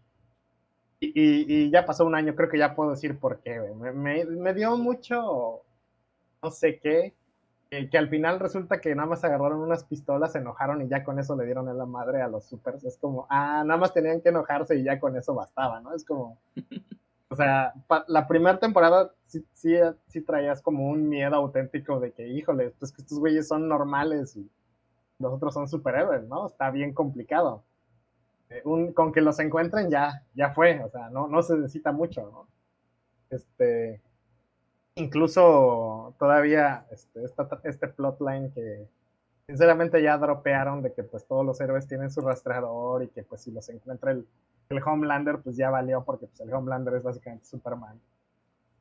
Y, 0.98 1.70
ya 1.70 1.84
pasó 1.84 2.06
un 2.06 2.14
año, 2.14 2.34
creo 2.34 2.48
que 2.48 2.58
ya 2.58 2.74
puedo 2.74 2.90
decir 2.90 3.18
por 3.18 3.40
qué. 3.40 3.60
Me, 3.60 4.24
me 4.24 4.54
dio 4.54 4.76
mucho 4.76 5.65
no 6.42 6.50
sé 6.50 6.78
qué, 6.78 7.14
que 7.68 7.98
al 7.98 8.08
final 8.08 8.40
resulta 8.40 8.80
que 8.80 8.94
nada 8.94 9.08
más 9.08 9.24
agarraron 9.24 9.60
unas 9.60 9.84
pistolas, 9.84 10.32
se 10.32 10.38
enojaron 10.38 10.82
y 10.82 10.88
ya 10.88 11.04
con 11.04 11.18
eso 11.18 11.36
le 11.36 11.44
dieron 11.44 11.68
en 11.68 11.76
la 11.76 11.86
madre 11.86 12.22
a 12.22 12.28
los 12.28 12.44
supers. 12.46 12.84
Es 12.84 12.96
como, 12.96 13.26
ah, 13.28 13.62
nada 13.66 13.78
más 13.78 13.92
tenían 13.92 14.20
que 14.20 14.28
enojarse 14.28 14.76
y 14.76 14.84
ya 14.84 15.00
con 15.00 15.16
eso 15.16 15.34
bastaba, 15.34 15.80
¿no? 15.80 15.92
Es 15.94 16.04
como, 16.04 16.38
o 17.28 17.36
sea, 17.36 17.74
la 18.06 18.28
primera 18.28 18.58
temporada 18.58 19.12
sí, 19.26 19.44
sí, 19.52 20.20
traías 20.22 20.62
como 20.62 20.88
un 20.88 21.08
miedo 21.08 21.34
auténtico 21.34 21.98
de 22.00 22.12
que, 22.12 22.28
híjole, 22.28 22.70
pues 22.78 22.92
que 22.92 23.02
estos 23.02 23.18
güeyes 23.18 23.48
son 23.48 23.68
normales 23.68 24.36
y 24.36 24.48
los 25.18 25.32
otros 25.32 25.52
son 25.54 25.68
superhéroes, 25.68 26.26
¿no? 26.28 26.46
Está 26.46 26.70
bien 26.70 26.94
complicado. 26.94 27.64
Eh, 28.48 28.62
con 28.94 29.12
que 29.12 29.20
los 29.20 29.40
encuentren 29.40 29.90
ya, 29.90 30.22
ya 30.34 30.54
fue, 30.54 30.82
o 30.84 30.88
sea, 30.88 31.10
no, 31.10 31.26
no 31.26 31.42
se 31.42 31.56
necesita 31.56 31.90
mucho, 31.90 32.30
¿no? 32.30 32.48
Este, 33.28 34.00
incluso 34.96 36.14
todavía 36.18 36.86
este, 36.90 37.24
este 37.64 37.88
plotline 37.88 38.50
que 38.52 38.88
sinceramente 39.46 40.02
ya 40.02 40.18
dropearon 40.18 40.82
de 40.82 40.92
que 40.92 41.04
pues 41.04 41.26
todos 41.26 41.46
los 41.46 41.60
héroes 41.60 41.86
tienen 41.86 42.10
su 42.10 42.20
rastreador 42.20 43.04
y 43.04 43.08
que 43.08 43.22
pues 43.22 43.42
si 43.42 43.52
los 43.52 43.68
encuentra 43.68 44.10
el, 44.10 44.26
el 44.68 44.82
Homelander 44.84 45.38
pues 45.38 45.56
ya 45.56 45.70
valió 45.70 46.02
porque 46.04 46.26
pues 46.26 46.40
el 46.40 46.52
Homelander 46.52 46.94
es 46.94 47.02
básicamente 47.02 47.46
Superman. 47.46 48.00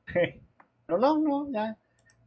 Pero 0.87 0.99
no, 0.99 1.17
no, 1.17 1.51
ya, 1.51 1.77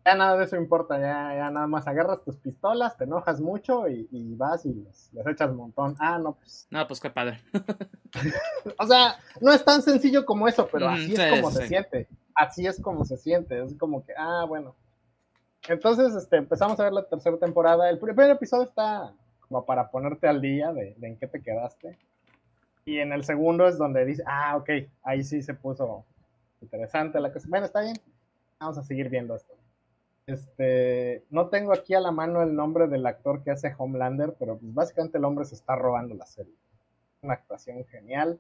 ya 0.05 0.15
nada 0.17 0.37
de 0.37 0.45
eso 0.45 0.57
importa, 0.57 0.99
ya, 0.99 1.35
ya 1.37 1.51
nada 1.51 1.67
más 1.67 1.87
agarras 1.87 2.25
tus 2.25 2.37
pistolas, 2.37 2.97
te 2.97 3.05
enojas 3.05 3.41
mucho 3.41 3.89
y, 3.89 4.35
vas 4.35 4.67
y 4.67 4.75
les, 4.75 5.11
echas 5.27 5.51
un 5.51 5.57
montón. 5.57 5.97
Ah, 6.01 6.19
no, 6.19 6.35
pues. 6.35 6.67
No, 6.71 6.87
pues 6.89 6.99
qué 6.99 7.09
padre. 7.09 7.41
o 8.79 8.87
sea, 8.87 9.17
no 9.41 9.53
es 9.53 9.65
tan 9.65 9.81
sencillo 9.81 10.27
como 10.27 10.49
eso, 10.49 10.69
pero 10.71 10.89
así 10.89 11.15
es 11.15 11.41
como 11.41 11.53
se 11.53 11.69
siente 11.69 12.09
así 12.39 12.67
es 12.67 12.81
como 12.81 13.05
se 13.05 13.17
siente, 13.17 13.63
es 13.63 13.75
como 13.75 14.05
que, 14.05 14.15
ah, 14.17 14.45
bueno. 14.49 14.75
Entonces, 15.69 16.15
este, 16.15 16.37
empezamos 16.37 16.79
a 16.79 16.85
ver 16.85 16.93
la 16.93 17.07
tercera 17.07 17.37
temporada. 17.37 17.91
El 17.91 17.99
primer 17.99 18.31
episodio 18.31 18.65
está 18.65 19.13
como 19.41 19.67
para 19.67 19.91
ponerte 19.91 20.29
al 20.29 20.41
día 20.41 20.73
de, 20.73 20.97
en 21.03 21.17
qué 21.19 21.27
te 21.27 21.43
quedaste. 21.43 21.99
Y 22.85 23.01
en 23.01 23.13
el 23.13 23.25
segundo 23.25 23.67
es 23.67 23.77
donde 23.77 24.05
dice, 24.05 24.23
ah, 24.27 24.57
ok, 24.57 24.71
ahí 25.03 25.23
sí 25.23 25.43
se 25.43 25.53
puso 25.53 26.05
interesante 26.63 27.21
la 27.21 27.33
cosa. 27.33 27.47
Bueno, 27.51 27.67
está 27.67 27.81
bien, 27.81 27.97
vamos 28.61 28.79
a 28.79 28.83
seguir 28.83 29.11
viendo 29.11 29.35
esto. 29.35 29.55
Este, 30.27 31.25
no 31.31 31.49
tengo 31.49 31.73
aquí 31.73 31.95
a 31.95 32.01
la 32.01 32.13
mano 32.13 32.43
el 32.43 32.55
nombre 32.55 32.87
del 32.87 33.07
actor 33.07 33.43
que 33.43 33.51
hace 33.51 33.75
Homelander, 33.77 34.37
pero 34.39 34.59
pues 34.59 34.73
básicamente 34.73 35.19
el 35.19 35.25
hombre 35.25 35.45
se 35.45 35.57
está 35.57 35.75
robando 35.75 36.15
la 36.15 36.27
serie. 36.27 36.55
Una 37.23 37.35
actuación 37.35 37.85
genial 37.87 38.39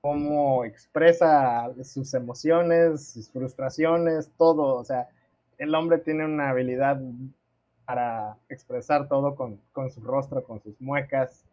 cómo 0.00 0.64
expresa 0.64 1.72
sus 1.84 2.14
emociones, 2.14 3.12
sus 3.12 3.30
frustraciones, 3.30 4.30
todo. 4.36 4.76
O 4.76 4.84
sea, 4.84 5.08
el 5.58 5.74
hombre 5.74 5.98
tiene 5.98 6.24
una 6.24 6.50
habilidad 6.50 7.00
para 7.84 8.36
expresar 8.48 9.08
todo 9.08 9.34
con, 9.34 9.60
su 9.90 10.00
rostro, 10.00 10.42
con 10.44 10.60
sus 10.62 10.80
muecas. 10.80 11.44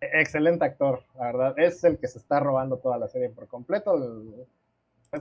E-, 0.00 0.20
excelente 0.20 0.64
actor, 0.64 1.02
la 1.16 1.26
verdad. 1.26 1.54
Es 1.58 1.82
el 1.84 1.98
que 1.98 2.08
se 2.08 2.18
está 2.18 2.40
robando 2.40 2.78
toda 2.78 2.98
la 2.98 3.08
serie 3.08 3.30
por 3.30 3.48
completo. 3.48 3.94
El, 3.94 4.46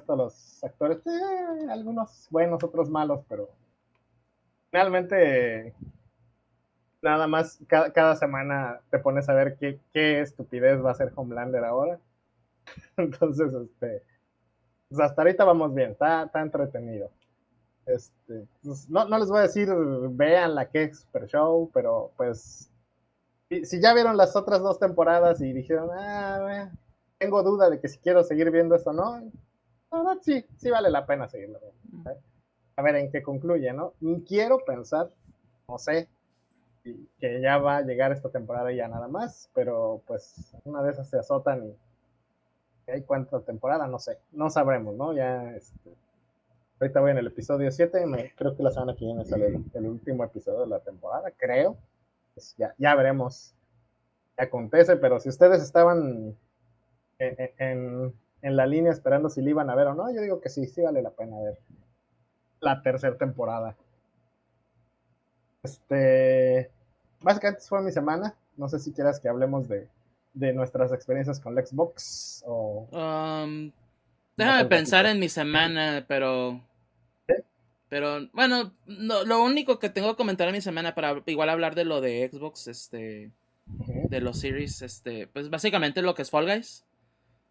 los 0.08 0.64
actores, 0.64 1.06
eh, 1.06 1.70
algunos 1.70 2.28
buenos, 2.30 2.64
otros 2.64 2.90
malos, 2.90 3.26
pero 3.28 3.50
realmente 4.72 5.74
nada 7.02 7.28
más 7.28 7.60
cada, 7.68 8.16
semana 8.16 8.80
te 8.90 9.00
pones 9.00 9.28
a 9.28 9.34
ver 9.34 9.58
qué, 9.58 9.80
qué 9.92 10.22
estupidez 10.22 10.82
va 10.86 10.92
a 10.92 10.96
ser 10.96 11.12
Homelander 11.14 11.66
ahora 11.66 12.00
Entonces, 12.98 13.54
este, 13.54 14.04
pues 14.90 15.02
hasta 15.02 15.22
ahorita 15.22 15.46
vamos 15.46 15.74
bien, 15.74 15.92
está, 15.92 16.24
está 16.24 16.42
entretenido. 16.42 17.12
Este, 17.86 18.48
pues 18.64 18.90
no, 18.90 19.06
no, 19.06 19.18
les 19.18 19.30
voy 19.30 19.40
a 19.40 19.44
decir, 19.44 19.70
vean 20.12 20.56
la 20.56 20.70
que 20.70 20.94
Super 20.94 21.28
Show, 21.28 21.72
pero 21.74 22.12
pues, 22.16 22.70
si, 23.50 23.82
ya 23.82 23.94
vieron 23.94 24.18
las 24.18 24.36
otras 24.36 24.62
dos 24.62 24.80
temporadas 24.80 25.42
y 25.42 25.52
dijeron, 25.52 25.90
ah, 25.94 26.72
tengo 27.18 27.44
duda 27.44 27.70
de 27.70 27.80
que 27.80 27.88
si 27.88 27.98
quiero 28.00 28.24
seguir 28.24 28.52
viendo 28.52 28.76
esto, 28.76 28.94
¿no? 28.94 29.22
No, 29.92 30.20
sí, 30.22 30.46
sí 30.58 30.70
vale 30.70 30.90
la 30.90 31.06
pena 31.06 31.28
seguirlo 31.28 31.60
A 32.78 32.82
ver 32.82 32.96
en 32.96 33.12
qué 33.12 33.22
concluye, 33.22 33.74
¿no? 33.74 33.94
Quiero 34.26 34.60
pensar, 34.60 35.10
no 35.68 35.78
sé, 35.78 36.08
que 36.84 37.42
ya 37.42 37.58
va 37.58 37.78
a 37.78 37.82
llegar 37.82 38.12
esta 38.12 38.30
temporada 38.30 38.72
y 38.72 38.78
ya 38.78 38.88
nada 38.88 39.08
más, 39.08 39.50
pero 39.54 40.02
pues 40.08 40.56
una 40.64 40.82
de 40.82 40.92
esas 40.92 41.10
se 41.10 41.20
azotan 41.20 41.66
y 41.66 41.76
hay 42.88 43.04
cuánta 43.04 43.40
temporada, 43.42 43.88
no 43.88 44.00
sé, 44.00 44.18
no 44.32 44.50
sabremos, 44.50 44.96
¿no? 44.96 45.14
Ya, 45.14 45.56
este, 45.56 45.96
ahorita 46.80 47.00
voy 47.00 47.12
en 47.12 47.18
el 47.18 47.28
episodio 47.28 47.72
7, 47.72 48.06
me, 48.06 48.34
creo 48.36 48.56
que 48.56 48.64
la 48.64 48.72
semana 48.72 48.96
que 48.96 49.06
viene 49.06 49.26
sale 49.26 49.60
el, 49.74 49.86
último 49.86 50.24
episodio 50.24 50.62
de 50.62 50.68
la 50.68 50.80
temporada, 50.80 51.32
creo. 51.38 51.78
Pues 52.34 52.56
ya, 52.58 52.74
ya 52.78 52.96
veremos, 52.96 53.54
acontece, 54.38 54.96
pero 54.96 55.20
si 55.20 55.30
ustedes 55.30 55.62
estaban 55.62 56.36
en, 57.20 58.14
en, 58.42 58.56
la 58.56 58.66
línea 58.66 58.92
esperando 58.92 59.30
si 59.30 59.42
le 59.42 59.52
iban 59.52 59.70
a 59.70 59.76
ver 59.76 59.88
o 59.88 59.96
no, 59.96 60.12
yo 60.14 60.22
digo 60.22 60.42
que 60.42 60.50
sí, 60.50 60.66
sí 60.66 60.82
vale 60.82 61.02
la 61.02 61.12
pena 61.12 61.40
ver 61.40 61.60
la 62.62 62.82
tercera 62.82 63.18
temporada. 63.18 63.76
Este, 65.64 66.72
básicamente 67.22 67.64
fue 67.68 67.82
mi 67.82 67.92
semana. 67.92 68.36
No 68.56 68.70
sé 68.70 68.80
si 68.80 68.94
quieras 68.94 69.20
que 69.20 69.30
hablemos 69.30 69.68
de, 69.68 69.88
de 70.34 70.54
nuestras 70.54 70.92
experiencias 70.92 71.40
con 71.40 71.56
la 71.56 71.66
Xbox 71.66 72.44
o... 72.46 72.88
Um, 72.92 73.72
déjame 74.38 74.66
pensar 74.66 75.06
en 75.06 75.20
mi 75.20 75.30
semana, 75.30 76.06
pero... 76.08 76.62
Pero 77.90 78.30
bueno, 78.32 78.74
lo 78.86 79.44
único 79.44 79.78
que 79.78 79.90
tengo 79.90 80.12
que 80.12 80.16
comentar 80.16 80.48
en 80.48 80.54
mi 80.54 80.62
semana 80.62 80.96
para 80.96 81.22
igual 81.26 81.50
hablar 81.50 81.76
de 81.76 81.84
lo 81.84 82.00
de 82.00 82.30
Xbox, 82.32 82.68
este, 82.68 83.32
de 83.66 84.22
los 84.22 84.40
series, 84.40 84.82
este, 84.82 85.28
pues 85.28 85.50
básicamente 85.50 86.02
lo 86.02 86.16
que 86.16 86.22
es 86.22 86.30
Fall 86.30 86.46
Guys, 86.46 86.86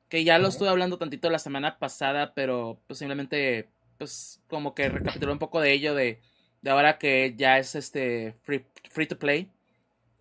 que 0.09 0.25
ya 0.25 0.39
lo 0.39 0.49
estuve 0.49 0.71
hablando 0.71 0.97
tantito 0.97 1.29
la 1.29 1.39
semana 1.39 1.79
pasada, 1.79 2.33
pero 2.33 2.81
pues 2.87 2.99
simplemente, 2.99 3.69
pues 3.99 4.41
como 4.49 4.75
que 4.75 4.89
recapituló 4.89 5.33
un 5.33 5.39
poco 5.39 5.61
de 5.61 5.73
ello 5.73 5.95
de, 5.95 6.21
de 6.63 6.71
ahora 6.71 6.97
que 6.97 7.35
ya 7.37 7.59
es 7.59 7.75
este 7.75 8.35
free, 8.43 8.65
free 8.91 9.07
to 9.07 9.19
play, 9.19 9.51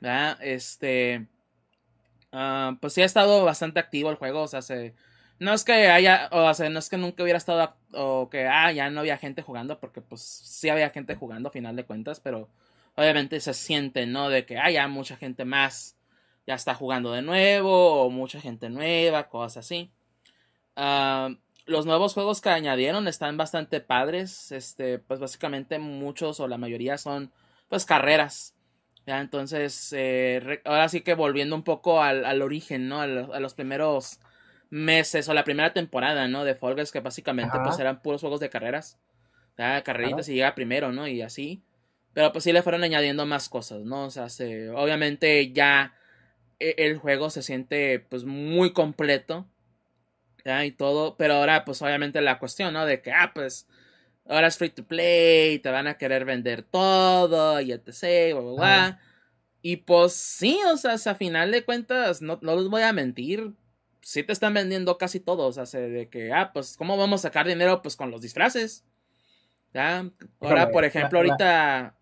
¿verdad? 0.02 0.38
Este, 0.41 1.28
uh, 2.33 2.75
pues 2.79 2.93
sí 2.93 3.01
ha 3.01 3.05
estado 3.05 3.43
bastante 3.45 3.79
activo 3.79 4.09
el 4.09 4.15
juego, 4.17 4.41
o 4.43 4.47
sea, 4.47 4.61
se 4.61 4.93
no 5.39 5.53
es 5.53 5.63
que 5.63 5.87
haya, 5.87 6.29
o 6.31 6.53
sea, 6.53 6.69
no 6.69 6.79
es 6.79 6.89
que 6.89 6.97
nunca 6.97 7.23
hubiera 7.23 7.37
estado, 7.37 7.73
o 7.93 8.29
que, 8.29 8.45
ah, 8.47 8.71
ya 8.71 8.89
no 8.89 8.99
había 8.99 9.17
gente 9.17 9.41
jugando, 9.41 9.79
porque 9.79 10.01
pues 10.01 10.21
sí 10.21 10.69
había 10.69 10.89
gente 10.89 11.15
jugando 11.15 11.47
a 11.49 11.51
final 11.51 11.75
de 11.77 11.85
cuentas, 11.85 12.19
pero 12.19 12.49
obviamente 12.95 13.39
se 13.39 13.53
siente, 13.53 14.05
¿no? 14.05 14.29
De 14.29 14.45
que, 14.45 14.57
ah, 14.57 14.69
ya 14.69 14.87
mucha 14.89 15.15
gente 15.15 15.45
más 15.45 15.97
ya 16.45 16.55
está 16.55 16.75
jugando 16.75 17.13
de 17.13 17.21
nuevo, 17.21 18.03
o 18.03 18.09
mucha 18.09 18.41
gente 18.41 18.69
nueva, 18.69 19.29
cosas 19.29 19.65
así. 19.65 19.91
Ah, 20.75 21.29
los 21.65 21.85
nuevos 21.85 22.13
juegos 22.13 22.41
que 22.41 22.49
añadieron 22.49 23.07
están 23.07 23.37
bastante 23.37 23.79
padres, 23.81 24.51
este, 24.51 24.99
pues 24.99 25.19
básicamente 25.19 25.79
muchos 25.79 26.39
o 26.39 26.47
la 26.47 26.57
mayoría 26.57 26.97
son, 26.97 27.31
pues, 27.69 27.85
carreras. 27.85 28.55
Ya, 29.05 29.21
entonces, 29.21 29.93
eh, 29.97 30.62
ahora 30.65 30.88
sí 30.89 31.01
que 31.01 31.15
volviendo 31.15 31.55
un 31.55 31.63
poco 31.63 32.03
al, 32.03 32.25
al 32.25 32.41
origen, 32.41 32.88
¿no? 32.88 33.01
a 33.01 33.07
los 33.07 33.53
primeros 33.53 34.19
meses 34.69 35.27
o 35.29 35.33
la 35.33 35.43
primera 35.43 35.73
temporada, 35.73 36.27
¿no? 36.27 36.43
De 36.43 36.55
Fall 36.55 36.75
Guys, 36.75 36.91
que 36.91 36.99
básicamente 36.99 37.57
pues 37.63 37.79
eran 37.79 38.01
puros 38.01 38.21
juegos 38.21 38.39
de 38.39 38.49
carreras. 38.49 38.99
carreritas 39.55 40.29
y 40.29 40.35
llega 40.35 40.55
primero, 40.55 40.91
¿no? 40.91 41.07
Y 41.07 41.21
así. 41.21 41.63
Pero 42.13 42.31
pues 42.31 42.43
sí 42.43 42.51
le 42.51 42.63
fueron 42.63 42.83
añadiendo 42.83 43.25
más 43.25 43.49
cosas, 43.49 43.81
¿no? 43.81 44.05
O 44.05 44.12
sea, 44.12 44.29
se, 44.29 44.69
obviamente 44.69 45.51
ya 45.51 45.93
e, 46.59 46.75
el 46.77 46.97
juego 46.97 47.29
se 47.29 47.43
siente 47.43 47.99
pues 47.99 48.25
muy 48.25 48.73
completo. 48.73 49.47
¿ya? 50.45 50.65
Y 50.65 50.71
todo. 50.71 51.17
Pero 51.17 51.35
ahora 51.35 51.65
pues 51.65 51.81
obviamente 51.81 52.21
la 52.21 52.39
cuestión, 52.39 52.73
¿no? 52.73 52.85
De 52.85 53.01
que, 53.01 53.12
ah, 53.12 53.31
pues 53.33 53.67
ahora 54.29 54.47
es 54.47 54.57
free 54.57 54.69
to 54.69 54.85
play, 54.85 55.59
te 55.59 55.69
van 55.69 55.87
a 55.87 55.97
querer 55.97 56.23
vender 56.23 56.63
todo 56.63 57.59
y 57.59 57.71
etc. 57.71 58.33
Bla, 58.33 58.41
bla, 58.41 58.53
bla. 58.53 58.99
Y 59.61 59.77
pues 59.77 60.13
sí, 60.13 60.57
o 60.71 60.77
sea, 60.77 60.93
a 60.93 61.15
final 61.15 61.51
de 61.51 61.65
cuentas, 61.65 62.21
no, 62.21 62.39
no 62.41 62.55
les 62.55 62.69
voy 62.69 62.81
a 62.81 62.93
mentir, 62.93 63.53
sí 64.01 64.23
te 64.23 64.31
están 64.31 64.53
vendiendo 64.53 64.97
casi 64.97 65.19
todos, 65.19 65.57
o 65.57 65.65
sea, 65.65 65.81
de 65.81 66.07
que, 66.07 66.31
ah, 66.31 66.51
pues, 66.53 66.77
¿cómo 66.77 66.95
vamos 66.95 67.21
a 67.21 67.29
sacar 67.29 67.45
dinero? 67.45 67.81
Pues 67.81 67.95
con 67.95 68.11
los 68.11 68.21
disfraces. 68.21 68.85
¿Ya? 69.73 70.09
Ahora, 70.39 70.71
por 70.71 70.85
ejemplo, 70.85 71.19
ahorita 71.19 71.95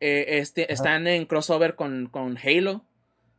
eh, 0.00 0.38
este, 0.38 0.72
están 0.72 1.06
en 1.06 1.26
crossover 1.26 1.74
con, 1.74 2.06
con 2.06 2.38
Halo, 2.38 2.84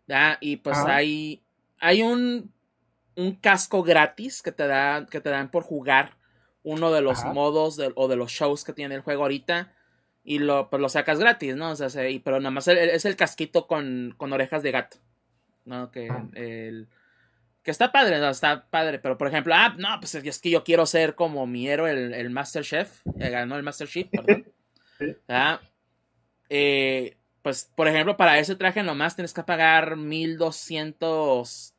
¿ya? 0.07 0.37
Y 0.39 0.57
pues 0.57 0.77
hay, 0.77 1.41
hay 1.79 2.03
un, 2.03 2.53
un 3.15 3.35
casco 3.35 3.81
gratis 3.81 4.43
que 4.43 4.51
te, 4.51 4.67
da, 4.67 5.07
que 5.09 5.19
te 5.19 5.29
dan 5.29 5.49
por 5.49 5.63
jugar 5.63 6.15
uno 6.65 6.91
de 6.91 7.01
los 7.01 7.23
modos 7.25 7.79
o 7.95 8.07
de 8.07 8.15
los 8.15 8.31
shows 8.31 8.63
que 8.63 8.73
tiene 8.73 8.95
el 8.95 9.01
juego 9.01 9.21
ahorita 9.21 9.71
y 10.23 10.39
lo, 10.39 10.69
pues 10.69 10.81
lo 10.81 10.89
sacas 10.89 11.19
gratis, 11.19 11.55
¿no? 11.55 11.69
O 11.71 11.75
sea, 11.75 11.87
pero 12.23 12.39
nada 12.39 12.51
más 12.51 12.67
es 12.67 13.05
el 13.05 13.15
casquito 13.15 13.67
con, 13.67 14.15
con 14.17 14.33
orejas 14.33 14.63
de 14.63 14.71
gato, 14.71 14.97
¿no? 15.63 15.91
Que 15.91 16.11
el 16.33 16.87
que 17.65 17.71
está 17.71 17.91
padre, 17.91 18.19
no, 18.19 18.29
está 18.29 18.67
padre, 18.69 18.99
pero 18.99 19.17
por 19.17 19.27
ejemplo, 19.27 19.53
ah, 19.55 19.73
no, 19.77 19.99
pues 19.99 20.13
es 20.13 20.39
que 20.39 20.51
yo 20.51 20.63
quiero 20.63 20.85
ser 20.85 21.15
como 21.15 21.47
mi 21.47 21.67
héroe, 21.67 21.91
el, 21.91 22.13
el 22.13 22.29
Master 22.29 22.63
Chef, 22.63 23.01
eh, 23.19 23.29
ganó 23.29 23.55
el 23.55 23.63
Master 23.63 23.87
perdón. 24.11 24.45
¿Ah? 25.27 25.59
Eh, 26.49 27.17
pues, 27.41 27.71
por 27.75 27.87
ejemplo, 27.87 28.17
para 28.17 28.37
ese 28.37 28.55
traje 28.55 28.83
nomás 28.83 29.15
tienes 29.15 29.33
que 29.33 29.41
pagar 29.41 29.97
1200 29.97 31.73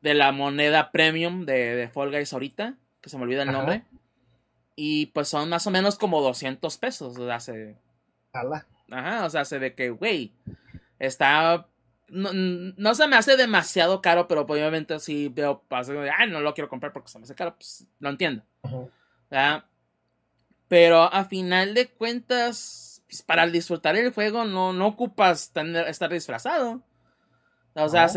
de 0.00 0.14
la 0.14 0.32
moneda 0.32 0.90
premium 0.90 1.44
de, 1.44 1.76
de 1.76 1.88
Fall 1.88 2.10
Guys 2.10 2.32
ahorita, 2.32 2.76
que 3.02 3.10
se 3.10 3.18
me 3.18 3.24
olvida 3.24 3.42
el 3.42 3.52
nombre. 3.52 3.82
Y 4.82 5.06
pues 5.06 5.28
son 5.28 5.50
más 5.50 5.66
o 5.66 5.70
menos 5.70 5.98
como 5.98 6.22
200 6.22 6.78
pesos, 6.78 7.18
o 7.18 7.26
sea, 7.26 7.38
se... 7.38 7.76
Ajá, 8.90 9.26
o 9.26 9.28
sea, 9.28 9.44
se 9.44 9.58
ve 9.58 9.74
que, 9.74 9.90
güey, 9.90 10.32
está 10.98 11.68
no, 12.08 12.94
se 12.94 13.06
me 13.06 13.16
hace 13.16 13.36
demasiado 13.36 14.00
caro, 14.00 14.26
pero 14.26 14.46
pues, 14.46 14.58
obviamente 14.58 14.98
si 14.98 15.28
veo 15.28 15.62
ah, 15.70 16.26
no 16.26 16.40
lo 16.40 16.54
quiero 16.54 16.70
comprar 16.70 16.94
porque 16.94 17.10
se 17.10 17.18
me 17.18 17.24
hace 17.24 17.34
caro, 17.34 17.56
pues 17.56 17.86
lo 17.98 18.08
entiendo. 18.08 18.42
Pero 20.66 21.02
a 21.02 21.24
final 21.26 21.74
de 21.74 21.90
cuentas, 21.90 23.02
pues, 23.06 23.20
para 23.20 23.46
disfrutar 23.46 23.96
el 23.96 24.14
juego 24.14 24.46
no, 24.46 24.72
no 24.72 24.86
ocupas 24.86 25.50
tener, 25.52 25.88
estar 25.88 26.10
disfrazado. 26.10 26.80
O 27.74 27.88
sea, 27.88 28.08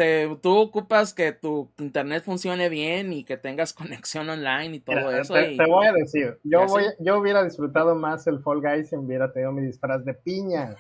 tú 0.42 0.58
ocupas 0.58 1.14
que 1.14 1.32
tu 1.32 1.72
internet 1.78 2.24
funcione 2.24 2.70
bien 2.70 3.14
y 3.14 3.24
que 3.24 3.38
tengas 3.38 3.74
conexión 3.74 4.30
online 4.30 4.78
y 4.78 4.80
todo 4.80 5.12
eso. 5.12 5.34
Te, 5.34 5.56
voy 5.68 5.88
a 5.88 5.94
decir, 5.94 6.40
yo, 6.44 6.66
voy, 6.66 6.86
yo 7.00 7.20
hubiera 7.20 7.44
disfrutado 7.44 7.96
más 7.96 8.26
el 8.28 8.40
Fall 8.40 8.62
Guys 8.62 8.90
si 8.90 8.96
hubiera 8.96 9.32
tenido 9.32 9.52
mi 9.52 9.64
disfraz 9.64 10.04
de 10.06 10.14
piña, 10.14 10.76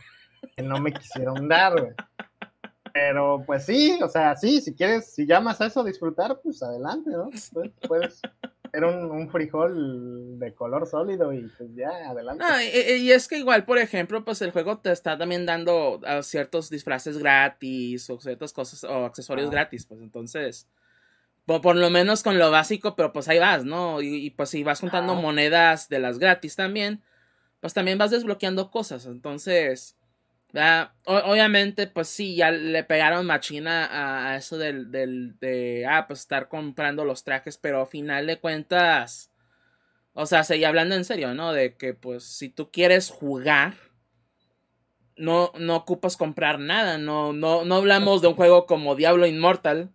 que 0.56 0.64
no 0.64 0.80
me 0.80 0.92
quisieron 0.92 1.48
dar, 1.48 1.80
güey. 1.80 1.94
Pero 2.94 3.44
pues 3.46 3.66
sí, 3.66 4.00
o 4.04 4.08
sea, 4.08 4.36
sí, 4.36 4.62
si 4.62 4.76
quieres, 4.76 5.14
si 5.14 5.26
llamas 5.26 5.60
a 5.62 5.66
eso 5.66 5.84
disfrutar, 5.84 6.40
pues 6.44 6.62
adelante, 6.62 7.10
¿no? 7.10 7.30
Pues, 7.52 7.72
puedes 7.88 8.22
ser 8.74 8.86
un, 8.86 9.30
frijol 9.30 10.40
de 10.40 10.56
color 10.56 10.88
sólido 10.88 11.32
y 11.32 11.44
pues 11.58 11.70
ya, 11.76 12.10
adelante. 12.10 12.44
y, 12.98 13.12
es 13.12 13.28
que 13.28 13.38
igual, 13.38 13.66
por 13.66 13.78
ejemplo, 13.78 14.26
pues 14.26 14.42
el 14.42 14.52
juego 14.52 14.80
te 14.80 14.92
está 14.92 15.16
también 15.16 15.46
dando 15.46 16.02
ah, 16.08 16.24
ciertos 16.24 16.72
disfraces 16.72 17.20
gratis 17.20 18.10
o 18.10 18.20
ciertas 18.20 18.52
cosas 18.52 18.84
o 18.84 19.06
accesorios 19.06 19.52
gratis, 19.52 19.86
pues 19.86 20.02
entonces, 20.02 20.68
por, 21.46 21.76
lo 21.76 21.90
menos 21.92 22.24
con 22.24 22.40
lo 22.40 22.50
básico, 22.50 22.96
pero 22.96 23.14
pues 23.14 23.28
ahí 23.28 23.38
vas, 23.38 23.64
¿no? 23.64 24.02
Y, 24.02 24.32
pues 24.32 24.50
si 24.50 24.64
vas 24.64 24.80
juntando 24.80 25.14
monedas 25.14 25.88
de 25.88 26.00
las 26.00 26.18
gratis 26.18 26.56
también, 26.56 27.04
pues 27.60 27.76
también 27.76 28.00
vas 28.00 28.10
desbloqueando 28.10 28.72
cosas, 28.72 29.06
entonces 29.06 29.98
obviamente, 31.06 31.88
pues 31.88 32.08
sí, 32.08 32.36
ya 32.36 32.52
le 32.52 32.84
pegaron 32.84 33.26
machina 33.26 34.30
a, 34.30 34.38
eso 34.38 34.58
del, 34.58 34.92
del, 34.92 35.38
de, 35.40 35.86
ah, 35.88 36.06
pues 36.08 36.22
estar 36.22 36.48
comprando 36.48 37.06
los 37.06 37.24
trajes, 37.24 37.58
pero 37.58 37.82
al 37.82 37.88
final 37.88 38.28
de 38.28 38.40
cuentas, 38.40 39.32
o 40.14 40.26
sea, 40.28 40.44
seguía 40.44 40.68
hablando 40.68 40.96
en 40.96 41.06
serio, 41.06 41.34
¿no? 41.34 41.54
De 41.54 41.76
que, 41.76 41.96
pues, 41.96 42.24
si 42.24 42.50
tú 42.50 42.70
quieres 42.72 43.10
jugar, 43.10 43.74
no, 45.16 45.52
no 45.58 45.76
ocupas 45.76 46.18
comprar 46.18 46.60
nada, 46.60 47.00
no, 47.00 47.34
no, 47.34 47.66
no 47.66 47.76
hablamos 47.76 48.22
de 48.22 48.28
un 48.28 48.36
juego 48.36 48.68
como 48.68 48.96
Diablo 48.96 49.26
Immortal, 49.26 49.92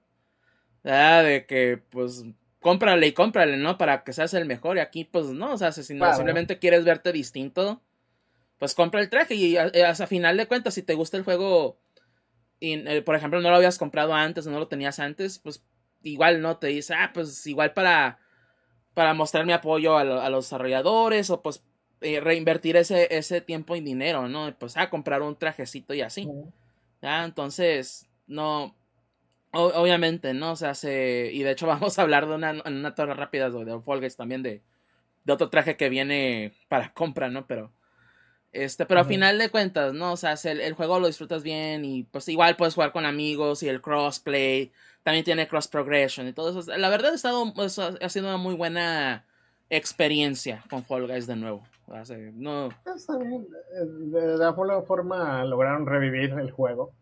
¿verdad? 0.83 1.23
De 1.23 1.47
que, 1.47 1.81
pues, 1.91 2.25
cómprale 2.59 3.07
y 3.07 3.13
cómprale, 3.13 3.57
¿no? 3.59 3.79
Para 3.79 4.03
que 4.03 4.13
seas 4.13 4.35
el 4.35 4.45
mejor, 4.45 4.77
y 4.77 4.81
aquí, 4.81 5.05
pues, 5.05 5.27
no, 5.27 5.53
o 5.53 5.57
sea, 5.57 5.71
si 5.71 5.95
no, 5.95 6.13
simplemente 6.15 6.59
quieres 6.59 6.85
verte 6.85 7.13
distinto, 7.13 7.81
pues 8.59 8.75
compra 8.75 9.01
el 9.01 9.09
traje 9.09 9.35
y 9.35 9.57
a, 9.57 9.95
final 10.07 10.37
de 10.37 10.47
cuentas, 10.47 10.75
si 10.75 10.83
te 10.83 10.95
gusta 10.95 11.17
el 11.17 11.25
juego 11.25 11.79
y, 12.61 12.75
eh, 12.89 13.03
por 13.03 13.15
ejemplo, 13.15 13.41
no 13.41 13.51
lo 13.51 13.57
habías 13.57 13.79
comprado 13.79 14.15
antes 14.15 14.47
o 14.47 14.51
no 14.51 14.59
lo 14.59 14.69
tenías 14.69 14.99
antes, 14.99 15.39
pues 15.39 15.65
igual 16.03 16.43
no 16.43 16.59
te 16.59 16.69
dice, 16.69 16.95
ah, 16.95 17.11
pues 17.15 17.47
igual 17.47 17.73
para, 17.73 18.19
para 18.95 19.15
mostrar 19.15 19.47
mi 19.47 19.53
apoyo 19.53 19.97
a, 19.97 20.05
los 20.05 20.47
desarrolladores 20.47 21.31
o 21.31 21.41
pues 21.41 21.63
eh, 22.01 22.21
reinvertir 22.21 22.77
ese, 22.77 23.09
ese 23.17 23.41
tiempo 23.41 23.77
y 23.77 23.81
dinero, 23.81 24.29
¿no? 24.29 24.53
Pues 24.59 24.77
a 24.77 24.83
ah, 24.83 24.91
comprar 24.91 25.23
un 25.23 25.37
trajecito 25.37 25.95
y 25.95 26.01
así. 26.01 26.29
¿Ya? 27.01 27.25
Entonces, 27.25 28.09
no, 28.27 28.77
obviamente, 29.53 30.35
¿no? 30.35 30.53
O 30.53 30.57
sea, 30.57 30.75
se, 30.75 31.31
y 31.33 31.43
de 31.45 31.53
hecho 31.53 31.67
vamos 31.69 31.99
a 31.99 32.03
hablar 32.03 32.27
de 32.27 32.35
una, 32.35 32.51
en 32.51 32.77
una 32.77 32.95
torre 32.97 33.15
rápida 33.15 33.51
de, 33.51 33.65
de 33.65 33.81
Fall 33.81 34.01
Guys 34.01 34.17
también 34.17 34.43
de, 34.43 34.63
de 35.25 35.33
otro 35.33 35.49
traje 35.49 35.77
que 35.77 35.89
viene 35.89 36.55
para 36.69 36.93
compra, 36.93 37.29
¿no? 37.29 37.47
Pero 37.47 37.73
este, 38.53 38.87
pero 38.87 39.01
a 39.01 39.05
final 39.05 39.39
de 39.39 39.51
cuentas, 39.51 39.93
¿no? 39.93 40.13
O 40.13 40.17
sea, 40.17 40.35
el, 40.45 40.75
juego 40.75 41.01
lo 41.01 41.07
disfrutas 41.07 41.43
bien 41.43 41.85
y 41.85 42.05
pues 42.05 42.29
igual 42.29 42.57
puedes 42.57 42.75
jugar 42.75 42.93
con 42.93 43.05
amigos 43.05 43.63
y 43.63 43.69
el 43.69 43.81
crossplay. 43.81 44.73
También 45.03 45.25
tiene 45.25 45.49
cross 45.49 45.69
progression 45.69 46.29
y 46.29 46.33
todo 46.33 46.59
eso. 46.59 46.77
La 46.77 46.89
verdad 46.89 47.13
ha, 47.13 47.15
estado, 47.15 47.53
pues, 47.55 47.79
ha 47.79 48.09
sido 48.09 48.27
una 48.27 48.37
muy 48.37 48.55
buena 48.55 49.25
experiencia 49.71 50.65
con 50.71 50.85
Fall 50.85 51.07
Guys 51.07 51.27
de 51.27 51.37
nuevo. 51.37 51.63
no... 52.35 52.69
Está 52.95 53.17
bien. 53.19 53.47
De, 54.11 54.45
alguna 54.45 54.83
forma 54.83 55.45
lograron 55.45 55.87
revivir 55.87 56.33
el 56.33 56.51
juego. 56.51 56.93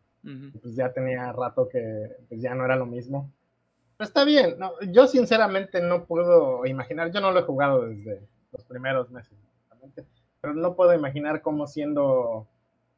Pues 0.61 0.75
ya 0.75 0.93
tenía 0.93 1.31
rato 1.31 1.69
que 1.69 2.17
pues 2.29 2.43
ya 2.43 2.53
no 2.55 2.65
era 2.65 2.75
lo 2.75 2.87
mismo. 2.87 3.31
Pero 3.97 4.09
está 4.09 4.25
bien, 4.25 4.59
no, 4.59 4.73
yo 4.91 5.07
sinceramente 5.07 5.81
no 5.81 6.05
puedo 6.05 6.67
imaginar, 6.67 7.11
yo 7.13 7.21
no 7.21 7.31
lo 7.31 7.41
he 7.41 7.45
jugado 7.45 7.87
desde 7.87 8.29
los 8.53 8.65
primeros 8.65 9.11
meses, 9.11 9.39
pero 10.47 10.55
no 10.55 10.77
puedo 10.77 10.95
imaginar 10.95 11.43
cómo 11.43 11.67
siendo 11.67 12.47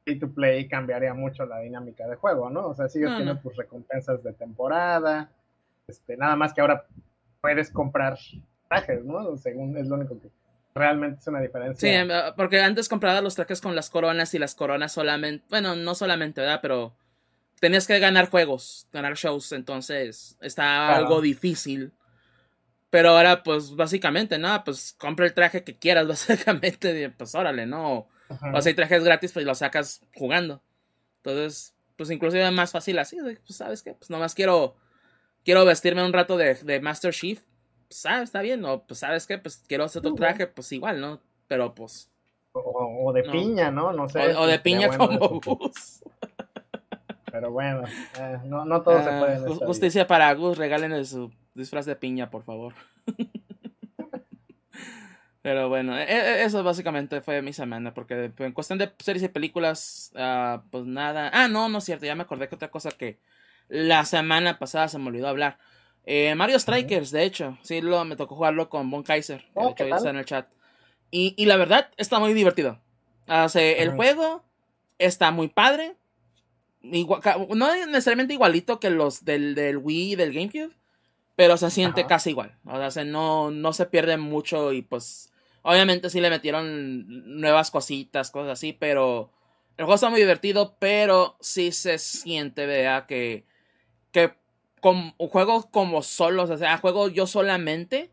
free 0.04 0.18
to 0.18 0.30
play 0.30 0.68
cambiaría 0.68 1.14
mucho 1.14 1.46
la 1.46 1.60
dinámica 1.60 2.06
de 2.06 2.16
juego, 2.16 2.50
¿no? 2.50 2.66
O 2.68 2.74
sea, 2.74 2.90
sigues 2.90 3.08
teniendo 3.08 3.40
tus 3.40 3.56
recompensas 3.56 4.22
de 4.22 4.34
temporada, 4.34 5.30
este, 5.86 6.18
nada 6.18 6.36
más 6.36 6.52
que 6.52 6.60
ahora 6.60 6.84
puedes 7.40 7.70
comprar 7.70 8.18
trajes, 8.68 9.02
¿no? 9.02 9.34
Según 9.38 9.78
es 9.78 9.86
lo 9.86 9.94
único 9.94 10.20
que 10.20 10.28
realmente 10.74 11.20
es 11.20 11.26
una 11.26 11.40
diferencia. 11.40 11.88
Sí, 11.88 11.94
em, 11.94 12.08
porque 12.36 12.60
antes 12.60 12.86
compraba 12.86 13.22
los 13.22 13.34
trajes 13.34 13.62
con 13.62 13.74
las 13.74 13.88
coronas 13.88 14.34
y 14.34 14.38
las 14.38 14.54
coronas 14.54 14.92
solamente, 14.92 15.46
bueno, 15.48 15.74
no 15.74 15.94
solamente, 15.94 16.42
¿verdad? 16.42 16.58
Pero 16.60 16.92
tenías 17.60 17.86
que 17.86 17.98
ganar 17.98 18.28
juegos, 18.28 18.86
ganar 18.92 19.14
shows, 19.14 19.52
entonces 19.52 20.36
está 20.42 20.94
algo 20.94 21.22
difícil. 21.22 21.92
Pero 22.90 23.10
ahora, 23.10 23.42
pues, 23.42 23.76
básicamente, 23.76 24.38
¿no? 24.38 24.64
Pues 24.64 24.94
compra 24.98 25.26
el 25.26 25.34
traje 25.34 25.64
que 25.64 25.78
quieras, 25.78 26.06
básicamente, 26.08 27.10
pues 27.10 27.34
órale, 27.34 27.66
¿no? 27.66 28.08
O 28.52 28.60
sea, 28.60 28.70
hay 28.70 28.74
trajes 28.74 29.04
gratis, 29.04 29.32
pues 29.32 29.46
los 29.46 29.58
sacas 29.58 30.02
jugando. 30.14 30.62
Entonces, 31.16 31.74
pues 31.96 32.10
inclusive 32.10 32.46
es 32.46 32.52
más 32.52 32.72
fácil 32.72 32.98
así, 32.98 33.16
pues, 33.20 33.56
¿sabes 33.56 33.82
qué? 33.82 33.94
Pues 33.94 34.10
nomás 34.10 34.34
quiero, 34.34 34.76
quiero 35.44 35.64
vestirme 35.64 36.04
un 36.04 36.12
rato 36.12 36.36
de, 36.36 36.54
de 36.54 36.80
Master 36.80 37.12
Chief. 37.12 37.42
Pues, 37.88 38.04
ah, 38.06 38.22
está 38.22 38.42
bien, 38.42 38.64
o 38.64 38.84
pues, 38.86 39.00
¿sabes 39.00 39.26
qué? 39.26 39.38
Pues 39.38 39.64
quiero 39.66 39.84
hacer 39.84 40.00
otro 40.00 40.14
traje, 40.14 40.46
pues 40.46 40.70
igual, 40.72 41.00
¿no? 41.00 41.20
Pero, 41.46 41.74
pues... 41.74 42.10
O, 42.52 43.12
de 43.12 43.22
piña, 43.22 43.70
¿no? 43.70 43.92
No 43.92 44.08
sé. 44.08 44.34
O, 44.34 44.46
de 44.46 44.58
piña 44.58 44.96
como 44.96 45.40
Gus. 45.40 46.02
Pero 47.30 47.52
bueno, 47.52 47.82
eh, 48.18 48.38
no, 48.44 48.64
no 48.64 48.82
todo 48.82 48.98
se 48.98 49.10
puede. 49.10 49.34
Ah, 49.36 49.66
justicia 49.66 50.06
para 50.06 50.32
Gus, 50.34 50.58
regalen 50.58 51.04
su 51.04 51.30
disfraz 51.58 51.86
de 51.86 51.96
piña, 51.96 52.30
por 52.30 52.44
favor. 52.44 52.74
Pero 55.42 55.68
bueno, 55.68 55.96
e, 55.96 56.02
e, 56.02 56.44
eso 56.44 56.62
básicamente 56.62 57.20
fue 57.20 57.40
mi 57.42 57.52
semana, 57.52 57.94
porque 57.94 58.32
en 58.38 58.52
cuestión 58.52 58.78
de 58.78 58.92
series 58.98 59.24
y 59.24 59.28
películas, 59.28 60.12
ah, 60.16 60.62
pues 60.70 60.84
nada. 60.84 61.30
Ah, 61.32 61.48
no, 61.48 61.68
no 61.68 61.78
es 61.78 61.84
cierto, 61.84 62.06
ya 62.06 62.14
me 62.14 62.22
acordé 62.22 62.48
que 62.48 62.54
otra 62.56 62.70
cosa 62.70 62.90
que 62.90 63.18
la 63.68 64.04
semana 64.04 64.58
pasada 64.58 64.88
se 64.88 64.98
me 64.98 65.08
olvidó 65.08 65.28
hablar. 65.28 65.58
Eh, 66.04 66.34
Mario 66.34 66.58
Strikers, 66.58 67.10
de 67.10 67.24
hecho, 67.24 67.58
sí, 67.62 67.80
lo, 67.80 68.04
me 68.04 68.16
tocó 68.16 68.34
jugarlo 68.34 68.68
con 68.68 68.90
Bon 68.90 69.02
Kaiser, 69.02 69.40
que 69.76 69.84
oh, 69.84 69.96
está 69.96 70.10
en 70.10 70.16
el 70.16 70.24
chat. 70.24 70.48
Y, 71.10 71.34
y, 71.36 71.46
la 71.46 71.56
verdad, 71.56 71.90
está 71.96 72.18
muy 72.18 72.34
divertido. 72.34 72.80
O 73.26 73.48
sea, 73.48 73.62
el 73.62 73.92
juego 73.92 74.42
está 74.98 75.30
muy 75.30 75.48
padre. 75.48 75.96
no 76.82 77.86
necesariamente 77.86 78.34
igualito 78.34 78.80
que 78.80 78.90
los 78.90 79.24
del, 79.24 79.54
del 79.54 79.78
Wii 79.78 80.12
y 80.12 80.16
del 80.16 80.32
GameCube, 80.32 80.74
pero 81.38 81.56
se 81.56 81.70
siente 81.70 82.04
casi 82.04 82.30
igual. 82.30 82.58
O 82.64 82.90
sea, 82.90 83.04
no, 83.04 83.52
no 83.52 83.72
se 83.72 83.86
pierde 83.86 84.16
mucho 84.16 84.72
y 84.72 84.82
pues 84.82 85.32
obviamente 85.62 86.10
sí 86.10 86.20
le 86.20 86.30
metieron 86.30 87.40
nuevas 87.40 87.70
cositas, 87.70 88.32
cosas 88.32 88.54
así, 88.54 88.72
pero 88.72 89.30
el 89.76 89.84
juego 89.84 89.94
está 89.94 90.10
muy 90.10 90.18
divertido, 90.18 90.74
pero 90.80 91.36
sí 91.38 91.70
se 91.70 91.98
siente, 91.98 92.66
vea, 92.66 93.06
que, 93.06 93.46
que 94.10 94.32
con 94.80 95.12
juegos 95.12 95.66
como 95.66 96.02
solos, 96.02 96.50
o 96.50 96.58
sea, 96.58 96.76
juego 96.78 97.06
yo 97.06 97.28
solamente, 97.28 98.10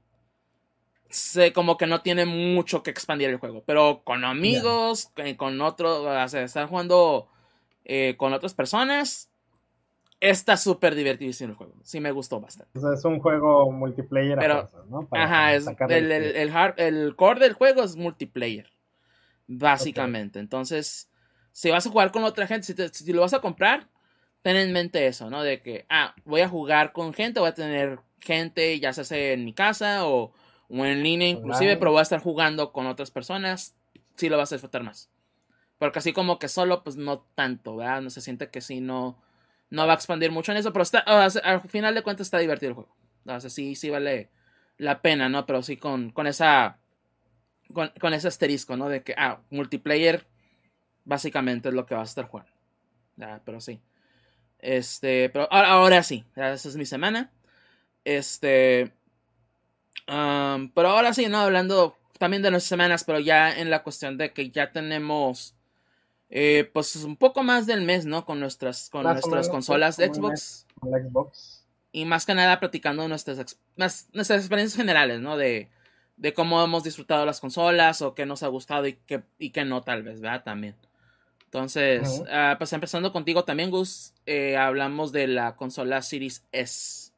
sé 1.10 1.52
como 1.52 1.78
que 1.78 1.88
no 1.88 2.04
tiene 2.04 2.28
mucho 2.28 2.84
que 2.84 2.92
expandir 2.92 3.32
el 3.32 3.38
juego, 3.38 3.64
pero 3.66 4.04
con 4.04 4.24
amigos, 4.24 5.12
con 5.36 5.62
otros, 5.62 6.06
o 6.06 6.30
sea, 6.30 6.44
estar 6.44 6.68
jugando 6.68 7.28
eh, 7.86 8.14
con 8.18 8.34
otras 8.34 8.54
personas, 8.54 9.32
está 10.20 10.58
súper 10.58 10.96
divertidísimo 10.96 11.52
el 11.52 11.56
juego. 11.56 11.74
Sí 11.84 12.00
me 12.00 12.12
gustó 12.12 12.40
bastante. 12.40 12.78
O 12.78 12.82
sea, 12.82 12.94
es 12.94 13.06
un 13.06 13.20
juego 13.20 13.72
multiplayer 13.72 14.38
Pero, 14.38 14.70
¿no? 14.90 15.08
ajá, 15.12 15.54
es 15.54 15.68
el, 15.90 16.12
el, 16.12 17.16
core 17.16 17.40
del 17.40 17.54
juego 17.54 17.84
es 17.84 17.96
multiplayer. 17.96 18.70
Básicamente. 19.48 20.40
Entonces, 20.40 21.10
si 21.52 21.70
vas 21.70 21.86
a 21.86 21.90
jugar 21.90 22.12
con 22.12 22.24
otra 22.24 22.48
gente, 22.48 22.90
si, 22.90 23.14
lo 23.14 23.22
vas 23.22 23.34
a 23.34 23.42
comprar, 23.42 23.88
ten 24.42 24.56
en 24.56 24.74
mente 24.74 25.06
eso, 25.08 25.30
¿no? 25.30 25.44
De 25.44 25.62
que, 25.62 25.86
ah, 25.90 26.16
voy 26.26 26.42
a 26.42 26.50
jugar 26.50 26.94
con 26.94 27.14
gente, 27.14 27.40
voy 27.40 27.50
a 27.50 27.54
tener 27.54 28.00
gente, 28.20 28.80
ya 28.80 28.92
sea 28.94 29.34
en 29.34 29.46
mi 29.46 29.54
casa 29.54 30.08
o, 30.08 30.34
en 30.70 31.04
línea 31.04 31.30
inclusive, 31.30 31.78
pero 31.78 31.92
voy 31.92 32.00
a 32.00 32.04
estar 32.04 32.20
jugando 32.20 32.72
con 32.72 32.88
otras 32.88 33.12
personas, 33.12 33.76
sí 34.16 34.30
lo 34.30 34.38
vas 34.38 34.52
a 34.52 34.56
disfrutar 34.56 34.84
más. 34.84 35.10
Porque 35.78 36.00
así 36.00 36.14
como 36.14 36.40
que 36.40 36.48
solo, 36.48 36.84
pues 36.84 36.96
no 36.96 37.20
tanto, 37.36 37.76
¿verdad? 37.76 38.02
No 38.02 38.10
se 38.10 38.22
siente 38.22 38.50
que 38.50 38.62
si 38.62 38.82
no 38.82 39.18
no 39.70 39.88
va 39.88 39.94
a 39.94 39.96
expandir 39.96 40.32
mucho 40.32 40.52
en 40.52 40.58
eso, 40.58 40.72
pero 40.72 40.84
está, 40.84 41.00
al 41.00 41.62
final 41.62 41.96
de 41.96 42.04
cuentas 42.04 42.28
está 42.28 42.38
divertido 42.38 42.70
el 42.70 42.76
juego. 42.76 42.96
O 43.26 43.40
sí, 43.42 43.76
sí 43.76 43.90
vale 43.90 44.30
la 44.78 45.02
pena, 45.02 45.30
¿no? 45.30 45.46
Pero 45.46 45.64
sí 45.64 45.78
con, 45.78 46.12
con 46.12 46.28
esa. 46.28 46.78
Con, 47.74 48.14
ese 48.14 48.28
asterisco, 48.28 48.78
¿no? 48.78 48.90
De 48.90 49.02
que, 49.02 49.16
ah, 49.18 49.40
multiplayer 49.50 50.28
básicamente 51.04 51.70
es 51.70 51.76
lo 51.76 51.86
que 51.86 51.96
va 51.96 52.02
a 52.02 52.06
estar 52.06 52.26
jugando. 52.26 52.52
pero 53.44 53.60
sí. 53.60 53.82
Este, 54.60 55.30
pero 55.30 55.48
ahora, 55.52 56.04
sí, 56.04 56.26
esa 56.36 56.54
es 56.54 56.76
mi 56.76 56.86
semana. 56.86 57.32
Este. 58.04 58.94
pero 60.06 60.90
ahora 60.90 61.14
sí, 61.14 61.28
¿no? 61.28 61.40
Hablando 61.40 61.98
también 62.20 62.44
de 62.44 62.52
nuestras 62.52 62.70
semanas, 62.70 63.04
pero 63.04 63.20
ya 63.20 63.52
en 63.58 63.70
la 63.70 63.84
cuestión 63.84 64.18
de 64.18 64.32
que 64.32 64.52
ya 64.52 64.72
tenemos 64.72 65.56
eh, 66.30 66.70
pues 66.74 66.96
un 66.98 67.18
poco 67.18 67.44
más 67.44 67.66
del 67.68 67.82
mes, 67.84 68.06
¿no? 68.06 68.26
Con 68.26 68.40
nuestras, 68.40 68.90
con 68.90 69.04
nuestras 69.04 69.50
consolas 69.50 69.98
de 69.98 70.08
Xbox. 70.08 70.66
Xbox. 70.82 71.66
Y 71.92 72.06
más 72.06 72.26
que 72.26 72.34
nada 72.34 72.60
platicando 72.60 73.08
nuestras, 73.08 73.58
nuestras 73.76 74.40
experiencias 74.40 74.76
generales, 74.76 75.22
¿no? 75.22 75.38
De, 75.38 75.70
de 76.18 76.34
cómo 76.34 76.62
hemos 76.64 76.84
disfrutado 76.84 77.26
las 77.26 77.40
consolas 77.40 78.02
o 78.02 78.16
qué 78.16 78.26
nos 78.26 78.44
ha 78.44 78.48
gustado 78.48 78.88
y 78.88 78.94
qué, 78.94 79.24
y 79.38 79.52
qué 79.52 79.66
no, 79.66 79.82
tal 79.84 80.04
vez, 80.04 80.20
¿verdad? 80.20 80.44
También. 80.44 80.76
Entonces, 81.46 82.24
ah, 82.30 82.56
pues 82.58 82.74
empezando 82.74 83.14
contigo 83.14 83.46
también, 83.46 83.72
Gus, 83.72 84.14
eh, 84.26 84.58
hablamos 84.58 85.14
de 85.14 85.28
la 85.28 85.56
consola 85.56 86.02
Series 86.02 86.44
S. 86.52 87.14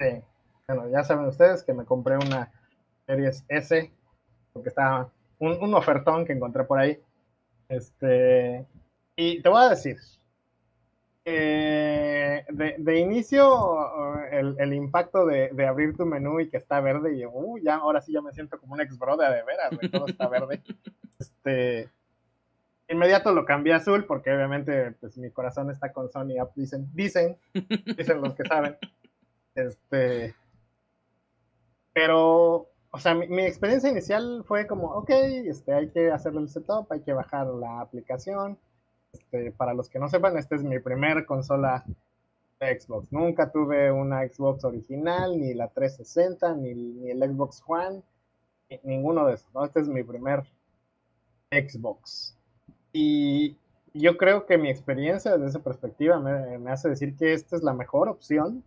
Sí, 0.00 0.22
bueno, 0.66 0.88
ya 0.90 1.04
saben 1.04 1.26
ustedes 1.26 1.62
que 1.62 1.72
me 1.72 1.84
compré 1.84 2.16
una 2.16 2.50
Series 3.06 3.44
S, 3.48 3.92
porque 4.52 4.70
estaba 4.70 5.12
un, 5.38 5.52
un 5.62 5.74
ofertón 5.74 6.26
que 6.26 6.32
encontré 6.32 6.64
por 6.64 6.80
ahí 6.80 7.00
este, 7.68 8.66
y 9.16 9.42
te 9.42 9.48
voy 9.48 9.62
a 9.62 9.70
decir, 9.70 9.96
de, 11.24 12.74
de, 12.78 12.98
inicio, 12.98 14.26
el, 14.30 14.72
impacto 14.72 15.26
de, 15.26 15.50
de, 15.52 15.66
abrir 15.66 15.96
tu 15.96 16.06
menú 16.06 16.40
y 16.40 16.48
que 16.48 16.56
está 16.56 16.80
verde, 16.80 17.16
y 17.16 17.26
uh, 17.26 17.58
ya, 17.58 17.76
ahora 17.76 18.00
sí 18.00 18.12
ya 18.12 18.22
me 18.22 18.32
siento 18.32 18.58
como 18.58 18.74
un 18.74 18.80
ex 18.80 18.98
brother 18.98 19.30
de 19.30 19.42
veras, 19.42 19.90
todo 19.90 20.06
está 20.06 20.28
verde. 20.28 20.62
Este, 21.18 21.90
inmediato 22.88 23.32
lo 23.32 23.44
cambié 23.44 23.72
a 23.72 23.78
azul 23.78 24.04
porque 24.04 24.32
obviamente 24.32 24.92
pues 24.92 25.18
mi 25.18 25.32
corazón 25.32 25.68
está 25.70 25.92
con 25.92 26.08
Sony 26.10 26.34
dicen, 26.54 26.88
dicen, 26.94 27.36
dicen 27.96 28.20
los 28.20 28.34
que 28.34 28.44
saben. 28.44 28.76
Este, 29.54 30.36
pero 31.92 32.68
o 32.90 32.98
sea, 32.98 33.14
mi, 33.14 33.42
experiencia 33.42 33.90
inicial 33.90 34.44
fue 34.46 34.66
como, 34.66 34.88
ok, 34.92 35.10
este, 35.10 35.74
hay 35.74 35.90
que 35.90 36.10
hacerle 36.10 36.40
el 36.40 36.48
setup, 36.48 36.90
hay 36.90 37.00
que 37.00 37.12
bajar 37.12 37.46
la 37.46 37.80
aplicación. 37.80 38.58
Este, 39.12 39.52
para 39.52 39.74
los 39.74 39.88
que 39.88 39.98
no 39.98 40.08
sepan, 40.08 40.36
esta 40.36 40.54
es 40.54 40.62
mi 40.62 40.78
primer 40.78 41.26
consola 41.26 41.84
de 42.60 42.80
Xbox. 42.80 43.12
Nunca 43.12 43.50
tuve 43.50 43.92
una 43.92 44.26
Xbox 44.26 44.64
original, 44.64 45.38
ni 45.38 45.54
la 45.54 45.68
360, 45.68 46.54
ni, 46.54 46.74
ni 46.74 47.10
el 47.10 47.22
Xbox 47.22 47.62
One, 47.66 48.02
ninguno 48.82 49.26
de 49.26 49.34
esos. 49.34 49.50
Este 49.64 49.80
es 49.80 49.88
mi 49.88 50.02
primer 50.02 50.44
Xbox. 51.50 52.36
Y 52.92 53.56
yo 53.92 54.16
creo 54.16 54.46
que 54.46 54.58
mi 54.58 54.70
experiencia 54.70 55.32
desde 55.32 55.48
esa 55.48 55.62
perspectiva 55.62 56.18
me 56.20 56.70
hace 56.70 56.88
decir 56.88 57.16
que 57.16 57.32
esta 57.32 57.56
es 57.56 57.62
la 57.62 57.74
mejor 57.74 58.08
opción 58.08 58.64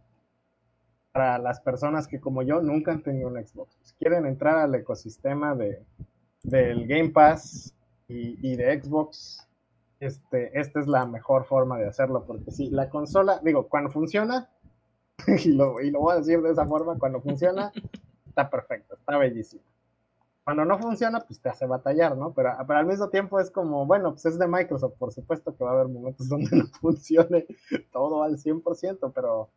para 1.11 1.37
las 1.39 1.59
personas 1.59 2.07
que 2.07 2.19
como 2.19 2.41
yo 2.41 2.61
nunca 2.61 2.91
han 2.91 3.03
tenido 3.03 3.27
un 3.27 3.35
Xbox. 3.35 3.77
Si 3.81 3.93
quieren 3.95 4.25
entrar 4.25 4.57
al 4.57 4.75
ecosistema 4.75 5.55
de, 5.55 5.83
del 6.43 6.87
Game 6.87 7.09
Pass 7.09 7.73
y, 8.07 8.55
de 8.55 8.81
Xbox, 8.81 9.47
este, 9.99 10.57
esta 10.59 10.79
es 10.79 10.87
la 10.87 11.05
mejor 11.05 11.45
forma 11.45 11.77
de 11.77 11.87
hacerlo, 11.87 12.25
porque 12.25 12.51
si 12.51 12.69
la 12.69 12.89
consola, 12.89 13.39
digo, 13.43 13.67
cuando 13.69 13.89
funciona, 13.89 14.49
y 15.27 15.53
lo, 15.53 15.79
y 15.79 15.91
lo 15.91 16.01
voy 16.01 16.13
a 16.13 16.17
decir 16.17 16.41
de 16.41 16.51
esa 16.51 16.65
forma, 16.65 16.97
cuando 16.97 17.21
funciona, 17.21 17.71
está 18.27 18.49
perfecto, 18.49 18.95
está 18.95 19.17
bellísimo. 19.17 19.63
Cuando 20.43 20.65
no 20.65 20.79
funciona, 20.79 21.19
pues 21.19 21.39
te 21.39 21.49
hace 21.49 21.67
batallar, 21.67 22.17
¿no? 22.17 22.33
Pero, 22.33 22.51
pero 22.65 22.79
al 22.79 22.85
mismo 22.87 23.09
tiempo 23.09 23.39
es 23.39 23.51
como, 23.51 23.85
bueno, 23.85 24.11
pues 24.11 24.25
es 24.25 24.39
de 24.39 24.47
Microsoft, 24.47 24.95
por 24.97 25.13
supuesto 25.13 25.55
que 25.55 25.63
va 25.63 25.71
a 25.71 25.73
haber 25.73 25.87
momentos 25.87 26.27
donde 26.29 26.49
no 26.57 26.65
funcione 26.79 27.45
todo 27.91 28.23
al 28.23 28.37
100%, 28.37 29.11
pero 29.13 29.49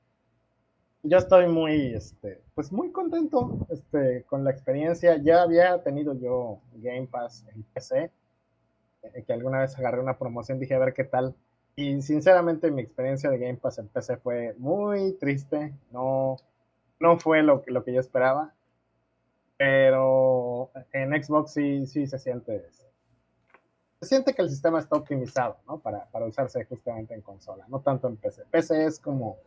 yo 1.04 1.18
estoy 1.18 1.48
muy, 1.48 1.94
este, 1.94 2.40
pues 2.54 2.72
muy 2.72 2.90
contento 2.90 3.66
este, 3.68 4.24
con 4.24 4.42
la 4.42 4.50
experiencia. 4.50 5.16
Ya 5.18 5.42
había 5.42 5.82
tenido 5.82 6.14
yo 6.14 6.60
Game 6.76 7.06
Pass 7.06 7.46
en 7.54 7.62
PC, 7.62 8.10
eh, 9.02 9.22
que 9.26 9.32
alguna 9.32 9.60
vez 9.60 9.78
agarré 9.78 10.00
una 10.00 10.18
promoción, 10.18 10.58
dije 10.58 10.74
a 10.74 10.78
ver 10.78 10.94
qué 10.94 11.04
tal. 11.04 11.34
Y 11.76 12.00
sinceramente 12.02 12.70
mi 12.70 12.82
experiencia 12.82 13.30
de 13.30 13.38
Game 13.38 13.58
Pass 13.58 13.78
en 13.78 13.88
PC 13.88 14.16
fue 14.16 14.54
muy 14.58 15.12
triste, 15.12 15.74
no, 15.92 16.36
no 17.00 17.18
fue 17.18 17.42
lo, 17.42 17.62
lo 17.66 17.84
que 17.84 17.92
yo 17.92 18.00
esperaba, 18.00 18.54
pero 19.58 20.70
en 20.92 21.22
Xbox 21.22 21.52
sí, 21.52 21.86
sí 21.86 22.06
se 22.06 22.18
siente 22.18 22.64
se 24.00 24.08
siente 24.08 24.34
que 24.34 24.42
el 24.42 24.50
sistema 24.50 24.78
está 24.80 24.96
optimizado, 24.96 25.56
¿no? 25.66 25.78
Para, 25.78 26.04
para 26.10 26.26
usarse 26.26 26.64
justamente 26.66 27.14
en 27.14 27.22
consola, 27.22 27.64
no 27.68 27.80
tanto 27.80 28.06
en 28.06 28.16
PC. 28.16 28.44
PC 28.50 28.84
es 28.84 29.00
como, 29.00 29.38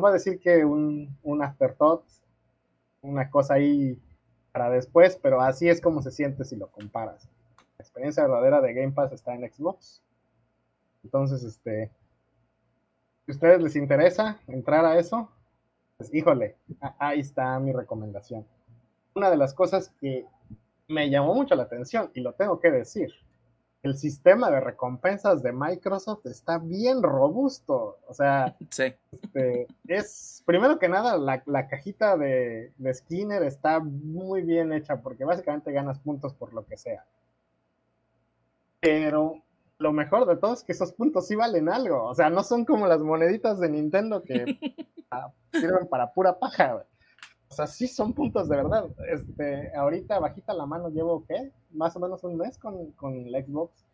voy 0.00 0.10
a 0.10 0.14
decir 0.14 0.40
que 0.40 0.64
un, 0.64 1.16
un 1.22 1.42
afterthought, 1.42 2.04
una 3.02 3.30
cosa 3.30 3.54
ahí 3.54 4.00
para 4.52 4.70
después, 4.70 5.18
pero 5.22 5.40
así 5.40 5.68
es 5.68 5.80
como 5.80 6.02
se 6.02 6.10
siente 6.10 6.44
si 6.44 6.56
lo 6.56 6.68
comparas. 6.68 7.28
La 7.78 7.82
experiencia 7.82 8.22
verdadera 8.22 8.60
de 8.60 8.74
Game 8.74 8.92
Pass 8.92 9.12
está 9.12 9.34
en 9.34 9.50
Xbox. 9.50 10.02
Entonces, 11.02 11.42
este, 11.42 11.90
si 13.26 13.32
ustedes 13.32 13.60
les 13.62 13.76
interesa 13.76 14.40
entrar 14.46 14.84
a 14.84 14.98
eso, 14.98 15.30
pues 15.96 16.12
híjole, 16.12 16.56
ahí 16.98 17.20
está 17.20 17.58
mi 17.60 17.72
recomendación. 17.72 18.46
Una 19.14 19.30
de 19.30 19.36
las 19.36 19.54
cosas 19.54 19.92
que 20.00 20.26
me 20.88 21.08
llamó 21.10 21.34
mucho 21.34 21.54
la 21.54 21.64
atención, 21.64 22.10
y 22.14 22.20
lo 22.20 22.34
tengo 22.34 22.58
que 22.60 22.70
decir, 22.70 23.12
el 23.84 23.98
sistema 23.98 24.50
de 24.50 24.60
recompensas 24.60 25.42
de 25.42 25.52
Microsoft 25.52 26.24
está 26.24 26.58
bien 26.58 27.02
robusto. 27.02 27.98
O 28.08 28.14
sea, 28.14 28.56
este, 28.60 29.66
es, 29.86 30.42
primero 30.46 30.78
que 30.78 30.88
nada, 30.88 31.18
la, 31.18 31.68
cajita 31.68 32.16
de, 32.16 32.72
Skinner 32.92 33.42
está 33.42 33.80
muy 33.80 34.40
bien 34.40 34.72
hecha 34.72 35.02
porque 35.02 35.24
básicamente 35.24 35.70
ganas 35.70 35.98
puntos 35.98 36.32
por 36.32 36.54
lo 36.54 36.64
que 36.64 36.78
sea. 36.78 37.04
Pero 38.80 39.42
lo 39.78 39.92
mejor 39.92 40.26
de 40.26 40.36
todo 40.36 40.54
es 40.54 40.64
que 40.64 40.72
esos 40.72 40.92
puntos 40.94 41.26
sí 41.26 41.34
valen 41.34 41.68
algo. 41.68 42.04
O 42.04 42.14
sea, 42.14 42.30
no 42.30 42.42
son 42.42 42.64
como 42.64 42.86
las 42.86 43.00
moneditas 43.00 43.60
de 43.60 43.68
Nintendo 43.68 44.22
que 44.22 44.58
ah, 45.10 45.30
sirven 45.52 45.86
para 45.88 46.10
pura 46.10 46.38
paja. 46.38 46.86
O 47.48 47.54
sea, 47.54 47.66
sí 47.66 47.86
son 47.86 48.12
puntos 48.12 48.48
de 48.48 48.56
verdad. 48.56 48.86
Este, 49.08 49.74
ahorita 49.76 50.18
bajita 50.18 50.52
la 50.54 50.66
mano 50.66 50.88
llevo, 50.88 51.24
¿qué? 51.26 51.52
Más 51.70 51.94
o 51.96 52.00
menos 52.00 52.24
un 52.24 52.36
mes 52.36 52.58
con, 52.58 52.90
con 52.92 53.14
el 53.14 53.44
Xbox 53.44 53.84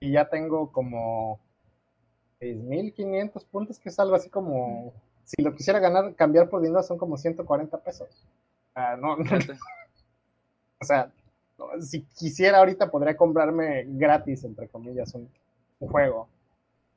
y 0.00 0.12
ya 0.12 0.28
tengo 0.28 0.72
como 0.72 1.40
6.500 2.40 3.44
puntos, 3.46 3.78
que 3.78 3.88
es 3.88 3.98
algo 3.98 4.14
así 4.14 4.28
como, 4.28 4.92
si 5.24 5.42
lo 5.42 5.54
quisiera 5.54 5.78
ganar, 5.78 6.14
cambiar 6.14 6.48
por 6.48 6.60
dinero 6.60 6.82
son 6.82 6.98
como 6.98 7.16
140 7.16 7.78
pesos. 7.78 8.08
no, 8.98 9.16
o 10.80 10.84
sea, 10.84 11.10
si 11.80 12.02
quisiera 12.02 12.58
ahorita 12.58 12.90
podría 12.90 13.16
comprarme 13.16 13.84
gratis, 13.88 14.44
entre 14.44 14.68
comillas, 14.68 15.14
un, 15.14 15.30
un 15.80 15.88
juego 15.88 16.28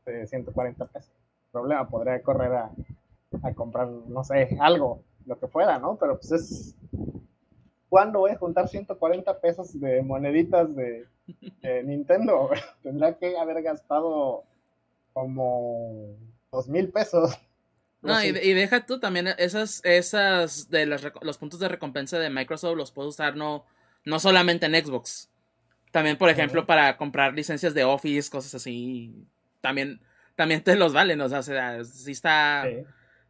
de 0.06 0.28
140 0.28 0.86
pesos. 0.88 1.12
problema, 1.52 1.88
podría 1.88 2.22
correr 2.22 2.54
a, 2.54 2.72
a 3.44 3.54
comprar, 3.54 3.88
no 3.88 4.24
sé, 4.24 4.58
algo 4.60 5.02
lo 5.30 5.40
que 5.40 5.48
fuera, 5.48 5.80
¿no? 5.80 5.96
Pero 5.98 6.20
pues 6.20 6.32
es... 6.32 6.76
¿Cuándo 7.88 8.20
voy 8.20 8.32
a 8.32 8.38
juntar 8.38 8.68
140 8.68 9.40
pesos 9.40 9.80
de 9.80 10.04
moneditas 10.04 10.76
de, 10.76 11.08
Nintendo? 11.84 12.50
Tendrá 12.84 13.18
que 13.18 13.38
haber 13.38 13.64
gastado 13.64 14.44
como 15.14 16.16
dos 16.52 16.68
mil 16.68 16.90
pesos. 16.90 17.36
No, 18.02 18.24
y, 18.24 18.32
deja 18.32 18.86
tú 18.86 19.00
también 19.00 19.28
esas, 19.40 19.82
esas 19.84 20.70
de 20.70 20.86
los 20.86 21.38
puntos 21.38 21.60
de 21.60 21.68
recompensa 21.68 22.20
de 22.20 22.30
Microsoft 22.30 22.78
los 22.78 22.92
puedes 22.92 23.10
usar 23.10 23.36
no, 23.36 23.66
no 24.06 24.20
solamente 24.20 24.68
en 24.68 24.86
Xbox. 24.86 25.30
También, 25.92 26.18
por 26.18 26.30
ejemplo, 26.30 26.68
para 26.68 26.96
comprar 26.96 27.34
licencias 27.34 27.74
de 27.74 27.84
Office, 27.84 28.30
cosas 28.30 28.54
así. 28.54 29.28
También, 29.62 30.00
también 30.36 30.64
te 30.64 30.76
los 30.76 30.94
valen. 30.94 31.20
O 31.22 31.28
sea, 31.28 31.42
si 31.84 32.12
está 32.12 32.66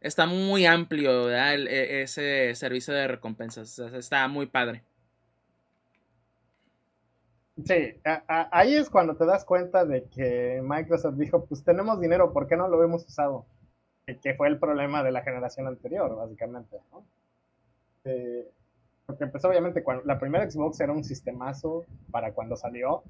está 0.00 0.26
muy 0.26 0.66
amplio 0.66 1.30
e, 1.30 2.02
ese 2.02 2.54
servicio 2.54 2.94
de 2.94 3.08
recompensas. 3.08 3.78
está 3.78 4.26
muy 4.28 4.46
padre. 4.46 4.82
Sí, 7.64 8.00
ahí 8.26 8.74
es 8.74 8.88
cuando 8.88 9.16
te 9.16 9.26
das 9.26 9.44
cuenta 9.44 9.84
de 9.84 10.04
que 10.04 10.62
Microsoft 10.64 11.16
dijo, 11.16 11.44
pues 11.44 11.62
tenemos 11.62 12.00
dinero, 12.00 12.32
¿por 12.32 12.46
qué 12.46 12.56
no 12.56 12.68
lo 12.68 12.82
hemos 12.82 13.04
usado? 13.06 13.44
Que 14.22 14.34
fue 14.34 14.48
el 14.48 14.58
problema 14.58 15.02
de 15.02 15.12
la 15.12 15.22
generación 15.22 15.66
anterior, 15.66 16.16
básicamente, 16.16 16.78
eh, 18.04 18.48
porque 19.04 19.26
pues 19.26 19.44
obviamente 19.44 19.82
cuando 19.82 20.04
la 20.04 20.18
primera 20.18 20.50
Xbox 20.50 20.80
era 20.80 20.92
un 20.92 21.04
sistemazo 21.04 21.84
para 22.10 22.32
cuando 22.32 22.56
salió, 22.56 23.02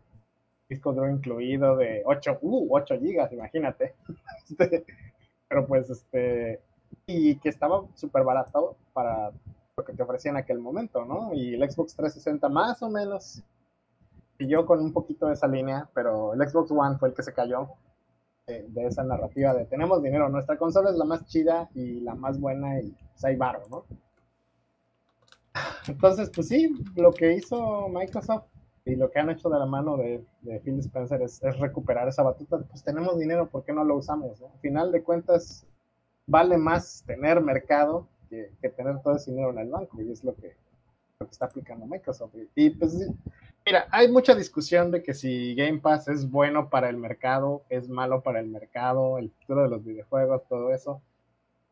disco 0.69 0.93
duro 0.93 1.11
incluido 1.11 1.77
de 1.77 2.03
8, 2.05 2.39
uh, 2.41 2.77
8 2.77 2.99
gigas, 2.99 3.33
imagínate. 3.33 3.95
Este, 4.51 4.85
pero 5.49 5.67
pues 5.67 5.89
este 5.91 6.61
y 7.07 7.37
que 7.37 7.49
estaba 7.49 7.85
súper 7.95 8.25
barato 8.25 8.77
para 8.93 9.31
lo 9.77 9.85
que 9.85 9.93
te 9.93 10.03
ofrecía 10.03 10.31
en 10.31 10.37
aquel 10.37 10.59
momento, 10.59 11.05
¿no? 11.05 11.33
Y 11.33 11.55
el 11.55 11.71
Xbox 11.71 11.95
360 11.95 12.49
más 12.49 12.83
o 12.83 12.91
menos 12.91 13.43
yo 14.39 14.67
con 14.67 14.81
un 14.81 14.93
poquito 14.93 15.27
de 15.27 15.35
esa 15.35 15.47
línea, 15.47 15.89
pero 15.95 16.35
el 16.35 16.49
Xbox 16.49 16.71
One 16.71 16.99
fue 16.99 17.09
el 17.09 17.15
que 17.15 17.23
se 17.23 17.33
cayó 17.33 17.69
de, 18.47 18.87
esa 18.87 19.05
narrativa 19.05 19.55
de 19.55 19.65
tenemos 19.67 20.03
dinero, 20.03 20.29
nuestra 20.29 20.57
consola 20.57 20.91
es 20.91 20.97
la 20.97 21.05
más 21.05 21.25
chida 21.27 21.69
y 21.75 22.01
la 22.01 22.15
más 22.15 22.41
buena 22.41 22.81
y 22.81 22.91
pues 22.91 23.25
hay 23.25 23.37
barro, 23.37 23.63
¿no? 23.71 23.85
Entonces, 25.87 26.31
pues 26.35 26.49
sí, 26.49 26.73
lo 26.97 27.13
que 27.13 27.35
hizo 27.35 27.89
Microsoft 27.89 28.45
y 28.85 28.97
lo 28.97 29.11
que 29.11 29.19
han 29.19 29.31
hecho 29.31 29.49
de 29.49 29.59
la 29.59 29.67
mano 29.67 29.97
de, 29.97 30.25
Phil 30.65 30.79
Spencer 30.81 31.23
es, 31.23 31.43
es, 31.43 31.59
recuperar 31.59 32.09
esa 32.09 32.23
batuta. 32.23 32.59
Pues 32.59 32.83
tenemos 32.83 33.19
dinero, 33.19 33.49
¿por 33.49 33.65
qué 33.65 33.73
no 33.73 33.85
lo 33.85 33.97
usamos? 33.97 34.41
¿no? 34.41 34.49
Al 34.49 34.61
final 34.61 34.93
de 34.93 35.03
cuentas, 35.03 35.67
vale 36.31 36.57
más 36.57 37.03
tener 37.07 37.41
mercado 37.41 38.07
que, 38.29 38.53
tener 38.77 39.03
todo 39.03 39.17
ese 39.17 39.33
dinero 39.33 39.51
en 39.51 39.59
el 39.59 39.69
banco, 39.69 40.01
y 40.01 40.11
es 40.13 40.23
lo 40.23 40.35
que, 40.37 40.55
está 41.29 41.47
aplicando 41.47 41.85
Microsoft. 41.87 42.35
Y, 42.55 42.71
pues, 42.71 43.11
mira, 43.67 43.87
hay 43.91 44.11
mucha 44.11 44.35
discusión 44.35 44.91
de 44.91 45.03
que 45.03 45.13
si 45.13 45.55
Game 45.55 45.81
Pass 45.81 46.09
es 46.09 46.31
bueno 46.31 46.71
para 46.71 46.89
el 46.89 46.97
mercado, 46.97 47.63
es 47.69 47.89
malo 47.89 48.23
para 48.23 48.41
el 48.41 48.47
mercado, 48.47 49.19
el 49.19 49.31
futuro 49.31 49.65
de 49.65 49.69
los 49.69 49.85
videojuegos, 49.85 50.47
todo 50.49 50.73
eso, 50.73 51.03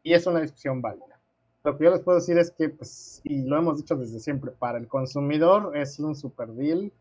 y 0.02 0.12
es 0.12 0.26
una 0.26 0.40
discusión 0.40 0.82
válida. 0.82 1.18
Lo 1.64 1.78
que 1.78 1.84
yo 1.84 1.90
les 1.90 2.00
puedo 2.00 2.18
decir 2.18 2.36
es 2.36 2.50
que, 2.50 2.68
pues, 2.68 3.20
y 3.24 3.42
lo 3.44 3.56
hemos 3.56 3.78
dicho 3.78 3.96
desde 3.96 4.18
siempre, 4.20 4.50
para 4.50 4.78
el 4.78 4.88
consumidor 4.88 5.76
es 5.76 5.98
un 5.98 6.14
super 6.14 6.48
deal. 6.48 6.92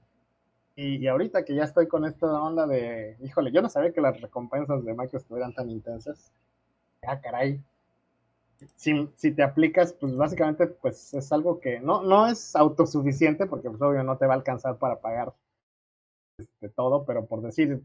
Y, 0.76 0.97
y, 0.97 1.08
ahorita 1.08 1.43
que 1.43 1.55
ya 1.55 1.64
estoy 1.64 1.88
con 1.88 2.05
esta 2.05 2.28
onda 2.39 2.68
de, 2.68 3.18
híjole, 3.24 3.51
yo 3.51 3.64
no 3.64 3.70
sabía 3.70 3.91
que 3.91 3.99
las 3.99 4.22
recompensas 4.22 4.86
de 4.86 4.93
Microsoft 4.93 5.36
eran 5.36 5.53
tan 5.53 5.72
intensas 5.72 6.32
ah, 7.08 7.22
caray. 7.22 7.64
Si, 8.76 9.32
te 9.34 9.43
aplicas, 9.43 9.93
pues 9.93 10.16
básicamente 10.16 10.66
pues 10.68 11.14
es 11.14 11.32
algo 11.32 11.60
que 11.60 11.80
no, 11.80 12.01
no 12.01 12.28
es 12.28 12.55
autosuficiente 12.55 13.45
porque 13.45 13.70
pues 13.70 13.82
obvio 13.82 14.03
no 14.03 14.18
te 14.18 14.26
va 14.26 14.34
a 14.34 14.38
alcanzar 14.38 14.78
para 14.80 14.99
pagar 14.99 15.34
este, 16.39 16.70
todo, 16.70 17.05
pero 17.05 17.28
por 17.28 17.41
decir, 17.41 17.84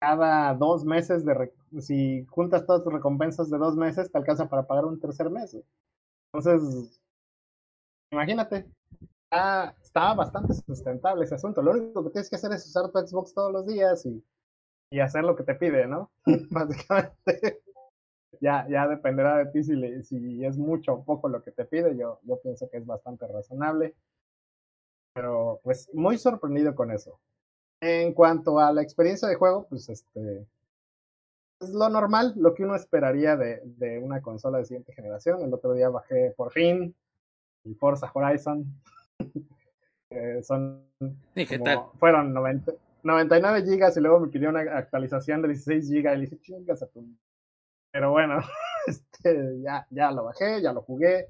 cada 0.00 0.54
dos 0.54 0.84
meses 0.84 1.24
de, 1.24 1.52
si 1.80 2.24
juntas 2.26 2.66
todas 2.66 2.82
tus 2.82 2.92
recompensas 2.92 3.48
de 3.48 3.58
dos 3.58 3.76
meses, 3.76 4.10
te 4.10 4.18
alcanza 4.18 4.48
para 4.48 4.66
pagar 4.66 4.86
un 4.86 4.98
tercer 4.98 5.30
mes. 5.30 5.56
Entonces, 6.32 7.00
imagínate, 8.10 8.66
está 9.30 10.14
bastante 10.14 10.54
sustentable 10.54 11.24
ese 11.24 11.36
asunto. 11.36 11.62
Lo 11.62 11.72
único 11.72 12.02
que 12.04 12.10
tienes 12.10 12.28
que 12.28 12.36
hacer 12.36 12.52
es 12.52 12.66
usar 12.66 12.90
tu 12.90 12.98
Xbox 12.98 13.34
todos 13.34 13.52
los 13.52 13.66
días 13.66 14.04
y, 14.04 14.24
y 14.90 14.98
hacer 14.98 15.22
lo 15.22 15.36
que 15.36 15.44
te 15.44 15.54
pide, 15.54 15.86
¿no? 15.86 16.10
Básicamente 16.50 17.62
ya, 18.40 18.66
ya 18.68 18.88
dependerá 18.88 19.36
de 19.36 19.46
ti 19.46 19.62
si, 19.62 20.02
si 20.02 20.44
es 20.44 20.58
mucho 20.58 20.94
o 20.94 21.04
poco 21.04 21.28
lo 21.28 21.42
que 21.42 21.52
te 21.52 21.64
pide. 21.64 21.96
Yo, 21.96 22.20
yo 22.24 22.40
pienso 22.40 22.68
que 22.70 22.78
es 22.78 22.86
bastante 22.86 23.26
razonable. 23.26 23.94
Pero 25.14 25.60
pues 25.62 25.88
muy 25.92 26.18
sorprendido 26.18 26.74
con 26.74 26.90
eso. 26.90 27.20
En 27.80 28.12
cuanto 28.14 28.58
a 28.58 28.72
la 28.72 28.82
experiencia 28.82 29.28
de 29.28 29.34
juego, 29.36 29.66
pues 29.68 29.88
este 29.88 30.46
es 31.60 31.70
lo 31.70 31.88
normal, 31.90 32.32
lo 32.36 32.54
que 32.54 32.64
uno 32.64 32.74
esperaría 32.74 33.36
de, 33.36 33.60
de 33.64 33.98
una 33.98 34.22
consola 34.22 34.58
de 34.58 34.64
siguiente 34.64 34.94
generación. 34.94 35.42
El 35.42 35.52
otro 35.52 35.74
día 35.74 35.90
bajé 35.90 36.32
por 36.36 36.52
fin 36.52 36.94
el 37.64 37.76
Forza 37.76 38.10
Horizon. 38.12 38.64
eh, 40.10 40.42
son 40.42 40.86
fueron 41.98 42.32
90, 42.32 42.72
99 43.02 43.62
gigas 43.64 43.96
y 43.96 44.00
luego 44.00 44.20
me 44.20 44.28
pidió 44.28 44.48
una 44.48 44.60
actualización 44.60 45.42
de 45.42 45.48
16 45.48 45.88
gigas 45.88 46.14
y 46.14 46.16
le 46.16 46.24
dije, 46.24 46.40
chingas 46.40 46.82
a 46.82 46.86
tu 46.86 47.06
pero 47.92 48.10
bueno, 48.10 48.40
este, 48.86 49.60
ya, 49.62 49.86
ya 49.90 50.10
lo 50.10 50.24
bajé, 50.24 50.62
ya 50.62 50.72
lo 50.72 50.82
jugué. 50.82 51.28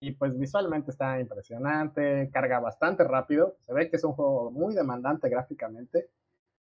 Y 0.00 0.12
pues 0.12 0.38
visualmente 0.38 0.90
está 0.90 1.18
impresionante, 1.18 2.30
carga 2.30 2.60
bastante 2.60 3.04
rápido. 3.04 3.56
Se 3.60 3.72
ve 3.72 3.88
que 3.88 3.96
es 3.96 4.04
un 4.04 4.12
juego 4.12 4.50
muy 4.50 4.74
demandante 4.74 5.28
gráficamente. 5.28 6.10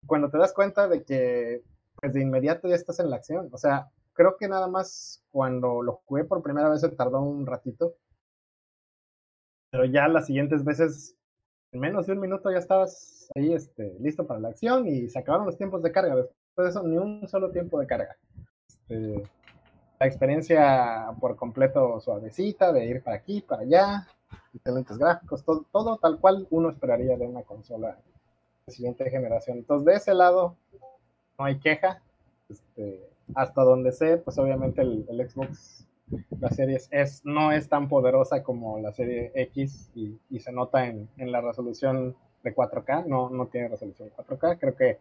Cuando 0.05 0.29
te 0.29 0.37
das 0.37 0.53
cuenta 0.53 0.87
de 0.87 1.03
que 1.03 1.63
pues 1.95 2.13
de 2.13 2.21
inmediato 2.21 2.67
ya 2.67 2.75
estás 2.75 2.99
en 2.99 3.09
la 3.09 3.17
acción. 3.17 3.49
O 3.51 3.57
sea, 3.57 3.89
creo 4.13 4.37
que 4.37 4.47
nada 4.47 4.67
más 4.67 5.23
cuando 5.31 5.81
lo 5.81 6.01
jugué 6.05 6.23
por 6.23 6.41
primera 6.43 6.69
vez 6.69 6.81
se 6.81 6.89
tardó 6.89 7.21
un 7.21 7.45
ratito. 7.45 7.95
Pero 9.71 9.85
ya 9.85 10.07
las 10.07 10.25
siguientes 10.25 10.65
veces, 10.65 11.15
en 11.71 11.79
menos 11.79 12.07
de 12.07 12.13
un 12.13 12.19
minuto 12.19 12.51
ya 12.51 12.57
estabas 12.57 13.29
ahí 13.35 13.53
este, 13.53 13.95
listo 13.99 14.27
para 14.27 14.39
la 14.39 14.49
acción 14.49 14.87
y 14.87 15.07
se 15.07 15.19
acabaron 15.19 15.45
los 15.45 15.57
tiempos 15.57 15.81
de 15.81 15.91
carga 15.91 16.15
después 16.15 16.35
de 16.57 16.69
eso, 16.69 16.83
ni 16.83 16.97
un 16.97 17.27
solo 17.27 17.51
tiempo 17.51 17.79
de 17.79 17.87
carga. 17.87 18.17
Este, 18.91 19.23
la 19.99 20.07
experiencia 20.07 21.15
por 21.19 21.35
completo 21.35 21.99
suavecita, 22.01 22.73
de 22.73 22.85
ir 22.85 23.03
para 23.03 23.17
aquí, 23.17 23.41
para 23.41 23.61
allá, 23.61 24.07
excelentes 24.53 24.97
gráficos, 24.97 25.45
todo, 25.45 25.65
todo 25.71 25.97
tal 25.97 26.19
cual 26.19 26.47
uno 26.49 26.69
esperaría 26.71 27.15
de 27.17 27.25
una 27.25 27.43
consola 27.43 27.97
de 28.65 28.73
siguiente 28.73 29.09
generación. 29.09 29.59
Entonces, 29.59 29.85
de 29.85 29.93
ese 29.93 30.13
lado, 30.13 30.57
no 31.37 31.45
hay 31.45 31.59
queja. 31.59 32.01
Este, 32.49 33.07
hasta 33.35 33.61
donde 33.61 33.91
sé, 33.93 34.17
pues 34.17 34.37
obviamente 34.39 34.81
el, 34.81 35.05
Xbox, 35.29 35.87
la 36.39 36.49
serie 36.49 36.81
S 36.89 37.21
no 37.23 37.53
es 37.53 37.69
tan 37.69 37.87
poderosa 37.87 38.43
como 38.43 38.79
la 38.79 38.91
serie 38.91 39.31
X 39.35 39.89
y, 39.95 40.39
se 40.39 40.51
nota 40.51 40.87
en, 40.87 41.07
en, 41.15 41.31
la 41.31 41.39
resolución 41.39 42.17
de 42.43 42.53
4K, 42.53 43.05
no, 43.05 43.29
no 43.29 43.47
tiene 43.47 43.69
resolución 43.69 44.09
de 44.09 44.15
4K, 44.15 44.59
creo 44.59 44.75
que 44.75 44.99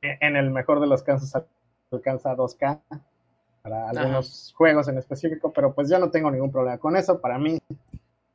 en 0.00 0.34
el 0.34 0.50
mejor 0.50 0.80
de 0.80 0.88
los 0.88 1.04
casos 1.04 1.40
alcanza 1.92 2.34
2K 2.34 2.80
para 3.68 3.90
algunos 3.90 4.54
juegos 4.56 4.88
en 4.88 4.98
específico, 4.98 5.52
pero 5.52 5.74
pues 5.74 5.90
yo 5.90 5.98
no 5.98 6.10
tengo 6.10 6.30
ningún 6.30 6.50
problema 6.50 6.78
con 6.78 6.96
eso, 6.96 7.20
para 7.20 7.38
mí, 7.38 7.58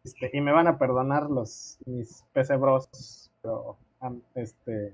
este, 0.04 0.30
y 0.34 0.42
me 0.42 0.52
van 0.52 0.68
a 0.68 0.78
perdonar 0.78 1.30
los 1.30 1.78
mis 1.86 2.24
PC 2.34 2.56
Bros, 2.58 3.32
pero 3.42 3.78
este 4.36 4.94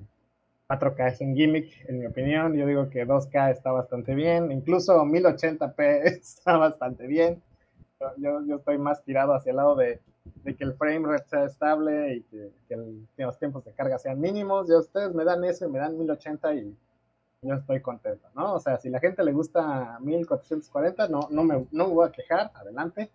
4K 0.70 1.08
es 1.08 1.22
un 1.22 1.36
gimmick, 1.36 1.90
en 1.90 2.00
mi 2.00 2.06
opinión. 2.06 2.54
Yo 2.54 2.68
digo 2.68 2.90
que 2.90 3.08
2K 3.08 3.52
está 3.52 3.72
bastante 3.72 4.14
bien, 4.14 4.52
incluso 4.52 5.04
1080p 5.04 5.78
está 6.06 6.58
bastante 6.58 7.08
bien. 7.08 7.42
Yo, 8.18 8.46
yo 8.46 8.58
estoy 8.58 8.78
más 8.78 9.04
tirado 9.04 9.34
hacia 9.34 9.50
el 9.50 9.58
lado 9.58 9.76
de, 9.76 10.00
de 10.44 10.56
que 10.56 10.64
el 10.64 10.74
frame 10.74 11.08
rate 11.08 11.28
sea 11.28 11.46
estable 11.46 12.16
y 12.16 12.22
que, 12.22 12.52
que, 12.70 13.24
los 13.24 13.38
tiempos 13.38 13.66
de 13.66 13.74
carga 13.74 13.98
sean 13.98 14.22
mínimos. 14.22 14.70
Y 14.70 14.74
ustedes 14.74 15.14
me 15.14 15.26
dan 15.26 15.44
eso 15.44 15.66
y 15.66 15.72
me 15.72 15.80
dan 15.80 15.98
1080 15.98 16.54
y 16.54 16.78
yo 17.42 17.56
estoy 17.56 17.82
contento, 17.82 18.28
¿no? 18.36 18.54
O 18.56 18.60
sea, 18.60 18.78
si 18.78 18.90
la 18.90 19.00
gente 19.00 19.24
le 19.24 19.32
gusta 19.32 19.98
1440, 20.02 21.08
no, 21.08 21.28
no, 21.32 21.44
me, 21.44 21.66
no 21.72 21.88
me 21.88 21.94
voy 21.94 22.08
a 22.08 22.12
quejar, 22.12 22.52
adelante, 22.54 23.10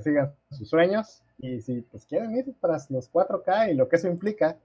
sigan 0.00 0.32
sus 0.50 0.68
sueños. 0.68 1.22
Y 1.38 1.60
si 1.60 1.82
pues 1.82 2.06
quieren 2.06 2.36
ir 2.36 2.54
tras 2.60 2.90
los 2.90 3.12
4K 3.12 3.72
y 3.72 3.74
lo 3.74 3.88
que 3.88 3.96
eso 3.96 4.08
implica, 4.08 4.56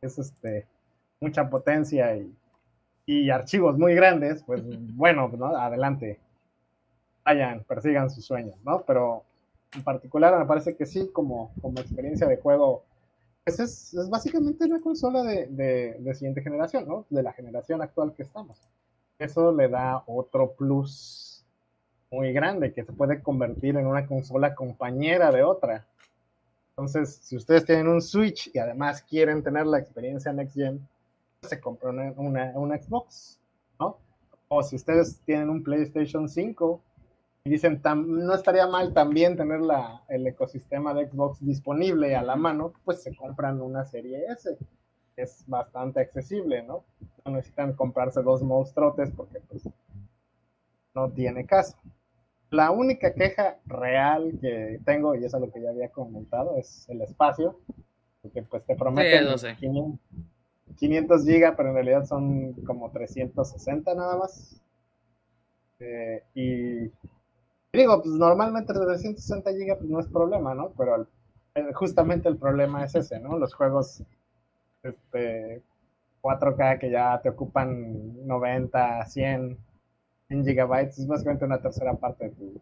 es 0.00 0.18
este 0.18 0.66
mucha 1.20 1.50
potencia 1.50 2.16
y, 2.16 2.34
y 3.04 3.30
archivos 3.30 3.76
muy 3.76 3.94
grandes, 3.94 4.42
pues 4.44 4.62
bueno, 4.94 5.28
¿no? 5.36 5.56
adelante, 5.56 6.20
vayan, 7.24 7.64
persigan 7.64 8.10
sus 8.10 8.24
sueños, 8.24 8.56
¿no? 8.64 8.82
Pero 8.82 9.24
en 9.74 9.82
particular 9.82 10.38
me 10.38 10.46
parece 10.46 10.76
que 10.76 10.86
sí, 10.86 11.10
como, 11.12 11.52
como 11.60 11.80
experiencia 11.80 12.26
de 12.26 12.36
juego, 12.36 12.84
pues 13.56 13.60
es, 13.60 13.94
es 13.94 14.08
básicamente 14.08 14.64
una 14.64 14.80
consola 14.80 15.22
de, 15.22 15.46
de, 15.46 16.14
siguiente 16.14 16.42
generación, 16.42 16.86
¿no? 16.86 17.06
De 17.10 17.22
la 17.22 17.32
generación 17.32 17.82
actual 17.82 18.14
que 18.14 18.22
estamos. 18.22 18.56
Eso 19.18 19.52
le 19.52 19.68
da 19.68 20.02
otro 20.06 20.52
plus 20.52 21.44
muy 22.10 22.32
grande, 22.32 22.72
que 22.72 22.84
se 22.84 22.92
puede 22.92 23.22
convertir 23.22 23.76
en 23.76 23.86
una 23.86 24.06
consola 24.06 24.54
compañera 24.54 25.30
de 25.30 25.42
otra. 25.42 25.86
Entonces, 26.70 27.20
si 27.22 27.36
ustedes 27.36 27.64
tienen 27.64 27.88
un 27.88 28.00
Switch 28.00 28.50
y 28.54 28.58
además 28.58 29.02
quieren 29.02 29.42
tener 29.42 29.66
la 29.66 29.78
experiencia 29.78 30.32
Next 30.32 30.54
Gen, 30.54 30.88
se 31.42 31.60
compran 31.60 32.14
una, 32.16 32.52
una, 32.54 32.78
Xbox, 32.78 33.38
¿no? 33.78 33.98
O 34.48 34.62
si 34.62 34.76
ustedes 34.76 35.20
tienen 35.24 35.50
un 35.50 35.62
PlayStation 35.62 36.28
5 36.28 36.80
y 37.44 37.50
dicen, 37.50 37.80
no 38.06 38.34
estaría 38.34 38.66
mal 38.66 38.92
también 38.92 39.36
tener 39.36 39.60
la, 39.60 40.02
el 40.08 40.26
ecosistema 40.26 40.92
de 40.92 41.08
Xbox 41.08 41.44
disponible 41.44 42.14
a 42.14 42.22
la 42.22 42.36
mano, 42.36 42.74
pues 42.84 43.02
se 43.02 43.16
compran 43.16 43.62
una 43.62 43.84
serie 43.84 44.26
S. 44.28 44.58
Es 45.16 45.44
bastante 45.46 46.00
accesible, 46.00 46.62
¿no? 46.62 46.84
No 47.24 47.32
necesitan 47.32 47.72
comprarse 47.72 48.22
dos 48.22 48.42
monstruotes 48.42 49.10
porque 49.10 49.40
pues 49.48 49.68
no 50.94 51.10
tiene 51.10 51.46
caso. 51.46 51.78
La 52.50 52.72
única 52.72 53.14
queja 53.14 53.58
real 53.64 54.38
que 54.40 54.80
tengo, 54.84 55.14
y 55.14 55.24
eso 55.24 55.36
es 55.38 55.42
lo 55.42 55.52
que 55.52 55.62
ya 55.62 55.70
había 55.70 55.90
comentado, 55.90 56.56
es 56.56 56.88
el 56.90 57.00
espacio. 57.00 57.58
Porque 58.20 58.42
pues 58.42 58.66
te 58.66 58.76
prometen 58.76 59.26
500 60.76 61.24
gigas, 61.24 61.54
pero 61.56 61.70
en 61.70 61.74
realidad 61.74 62.04
son 62.04 62.52
como 62.64 62.90
360 62.90 63.94
nada 63.94 64.18
más. 64.18 64.60
Eh, 65.78 66.22
y 66.34 66.90
digo, 67.78 68.02
pues 68.02 68.14
normalmente 68.14 68.72
360 68.72 69.52
gigas 69.52 69.78
pues, 69.78 69.90
no 69.90 70.00
es 70.00 70.06
problema, 70.08 70.54
¿no? 70.54 70.72
Pero 70.76 71.06
eh, 71.54 71.72
justamente 71.74 72.28
el 72.28 72.36
problema 72.36 72.84
es 72.84 72.94
ese, 72.94 73.20
¿no? 73.20 73.38
Los 73.38 73.54
juegos 73.54 74.02
este, 74.82 75.62
4K 76.22 76.78
que 76.78 76.90
ya 76.90 77.20
te 77.22 77.28
ocupan 77.28 78.26
90, 78.26 79.06
100, 79.06 79.58
100 80.28 80.44
gigabytes, 80.44 80.98
es 80.98 81.06
básicamente 81.06 81.44
una 81.44 81.60
tercera 81.60 81.94
parte 81.94 82.24
de 82.24 82.30
tu, 82.30 82.60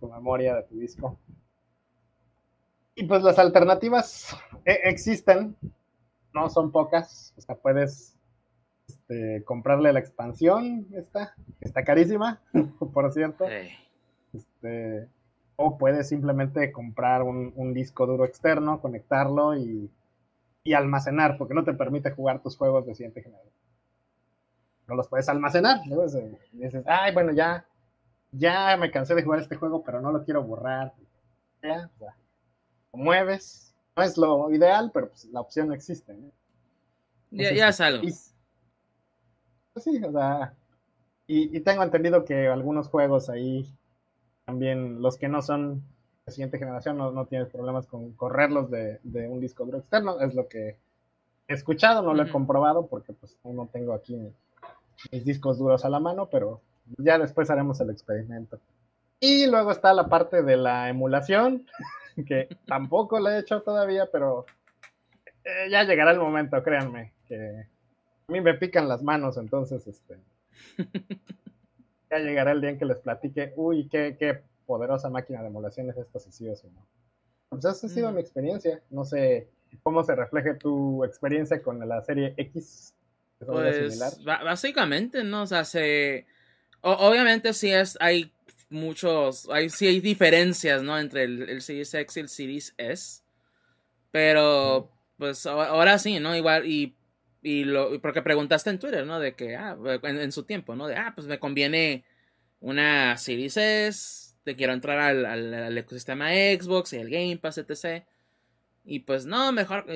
de 0.00 0.12
memoria, 0.12 0.54
de 0.56 0.62
tu 0.64 0.78
disco. 0.78 1.18
Y 2.94 3.04
pues 3.04 3.22
las 3.22 3.38
alternativas 3.38 4.36
eh, 4.64 4.80
existen, 4.84 5.56
no 6.34 6.50
son 6.50 6.70
pocas, 6.70 7.34
o 7.36 7.40
sea, 7.40 7.54
puedes 7.54 8.16
este, 8.88 9.42
comprarle 9.44 9.92
la 9.92 10.00
expansión, 10.00 10.86
esta, 10.92 11.34
está 11.60 11.84
carísima, 11.84 12.40
por 12.92 13.12
cierto. 13.12 13.46
Este, 14.32 15.08
o 15.56 15.76
puedes 15.76 16.08
simplemente 16.08 16.72
comprar 16.72 17.22
un, 17.22 17.74
disco 17.74 18.06
duro 18.06 18.24
externo, 18.24 18.80
conectarlo 18.80 19.56
y, 19.56 19.90
almacenar, 20.74 21.36
porque 21.36 21.54
no 21.54 21.64
te 21.64 21.74
permite 21.74 22.12
jugar 22.12 22.40
tus 22.40 22.56
juegos 22.56 22.86
de 22.86 22.94
siguiente 22.94 23.22
generación. 23.22 23.52
No 24.86 24.94
los 24.94 25.08
puedes 25.08 25.28
almacenar. 25.28 25.80
dices, 26.52 26.84
ay, 26.86 27.12
bueno, 27.12 27.32
ya, 27.32 27.66
ya 28.30 28.76
me 28.76 28.90
cansé 28.90 29.14
de 29.14 29.24
jugar 29.24 29.40
este 29.40 29.56
juego, 29.56 29.82
pero 29.82 30.00
no 30.00 30.12
lo 30.12 30.24
quiero 30.24 30.44
borrar. 30.44 30.94
Ya, 31.62 31.90
lo 31.98 32.98
mueves, 32.98 33.74
no 33.96 34.02
es 34.02 34.16
lo 34.16 34.52
ideal, 34.52 34.90
pero 34.94 35.08
pues, 35.08 35.24
la 35.26 35.40
opción 35.40 35.72
existe. 35.72 36.16
ya, 37.30 37.52
ya 37.52 37.68
es 37.68 37.80
algo. 37.80 38.02
Pues 39.72 39.84
sí, 39.84 40.02
o 40.02 40.12
sea, 40.12 40.54
y, 41.32 41.60
tengo 41.60 41.84
entendido 41.84 42.24
que 42.24 42.48
algunos 42.48 42.88
juegos 42.88 43.30
ahí, 43.30 43.72
también 44.50 45.00
los 45.00 45.16
que 45.16 45.28
no 45.28 45.42
son 45.42 45.84
de 46.26 46.32
siguiente 46.32 46.58
generación, 46.58 46.98
no, 46.98 47.26
tienes 47.26 47.48
problemas 47.50 47.86
con 47.86 48.14
correrlos 48.14 48.68
de, 48.68 48.98
un 49.28 49.40
disco 49.40 49.64
duro 49.64 49.78
externo, 49.78 50.20
es 50.20 50.34
lo 50.34 50.48
que 50.48 50.76
he 51.46 51.54
escuchado, 51.54 52.02
no 52.02 52.14
lo 52.14 52.24
he 52.24 52.30
comprobado 52.32 52.88
porque 52.88 53.12
pues 53.12 53.38
no 53.44 53.68
tengo 53.72 53.94
aquí 53.94 54.16
mis 55.12 55.24
discos 55.24 55.56
duros 55.56 55.84
a 55.84 55.88
la 55.88 56.00
mano, 56.00 56.28
pero 56.28 56.62
ya 56.98 57.16
después 57.16 57.48
haremos 57.48 57.80
el 57.80 57.90
experimento. 57.90 58.58
Y 59.20 59.46
luego 59.46 59.70
está 59.70 59.94
la 59.94 60.08
parte 60.08 60.42
de 60.42 60.56
la 60.56 60.88
emulación, 60.88 61.64
que 62.26 62.48
tampoco 62.66 63.20
lo 63.20 63.30
he 63.30 63.38
hecho 63.38 63.62
todavía, 63.62 64.08
pero 64.10 64.46
eh, 65.44 65.70
ya 65.70 65.84
llegará 65.84 66.10
el 66.10 66.18
momento, 66.18 66.60
créanme, 66.60 67.12
que 67.28 67.66
a 68.28 68.32
mí 68.32 68.40
me 68.40 68.54
pican 68.54 68.88
las 68.88 69.04
manos, 69.04 69.36
entonces, 69.36 69.86
este, 69.86 70.16
ya 72.10 72.18
llegará 72.18 72.52
el 72.52 72.60
día 72.60 72.70
en 72.70 72.78
que 72.78 72.84
les 72.84 72.98
platique, 72.98 73.52
uy, 73.56 73.88
qué, 73.88 74.16
qué 74.18 74.42
poderosa 74.66 75.08
máquina 75.08 75.40
de 75.40 75.48
emulación 75.48 75.90
es 75.90 75.96
esta, 75.96 76.18
si 76.18 76.32
sí 76.32 76.48
o 76.48 76.56
si 76.56 76.68
no. 76.68 76.86
Pues 77.48 77.64
esa 77.64 77.86
ha 77.86 77.90
sido 77.90 78.10
mm. 78.10 78.14
mi 78.14 78.20
experiencia, 78.20 78.82
no 78.90 79.04
sé 79.04 79.48
cómo 79.82 80.02
se 80.04 80.14
refleje 80.14 80.54
tu 80.54 81.04
experiencia 81.04 81.62
con 81.62 81.86
la 81.88 82.02
serie 82.02 82.34
X. 82.36 82.94
Pues, 83.44 83.98
básicamente, 84.24 85.24
¿no? 85.24 85.42
O 85.42 85.46
sea, 85.46 85.64
se... 85.64 86.26
obviamente 86.82 87.52
sí 87.54 87.72
es, 87.72 87.96
hay 88.00 88.32
muchos, 88.68 89.48
hay, 89.50 89.70
sí 89.70 89.86
hay 89.86 90.00
diferencias, 90.00 90.82
¿no? 90.82 90.98
Entre 90.98 91.24
el, 91.24 91.48
el 91.48 91.62
Series 91.62 91.92
X 91.94 92.16
y 92.16 92.20
el 92.20 92.28
Series 92.28 92.74
S. 92.76 93.22
Pero, 94.10 94.90
pues 95.16 95.46
ahora 95.46 95.98
sí, 95.98 96.20
¿no? 96.20 96.36
Igual, 96.36 96.66
y, 96.66 96.94
y 97.42 97.64
lo, 97.64 98.00
porque 98.00 98.22
preguntaste 98.22 98.70
en 98.70 98.78
Twitter, 98.78 99.06
¿no? 99.06 99.18
De 99.18 99.34
que, 99.34 99.56
ah, 99.56 99.76
en, 100.02 100.32
su 100.32 100.44
tiempo, 100.44 100.76
¿no? 100.76 100.86
De, 100.86 100.96
ah, 100.96 101.12
pues 101.14 101.26
me 101.26 101.38
conviene 101.38 102.04
una 102.60 103.16
Series 103.16 103.56
S, 103.56 104.36
te 104.44 104.56
quiero 104.56 104.72
entrar 104.72 104.98
al, 104.98 105.24
al, 105.24 105.78
ecosistema 105.78 106.30
Xbox 106.30 106.92
y 106.92 106.96
el 106.98 107.10
Game 107.10 107.38
Pass, 107.38 107.58
etc. 107.58 108.04
Y 108.84 109.00
pues 109.00 109.26
no, 109.26 109.52
mejor, 109.52 109.86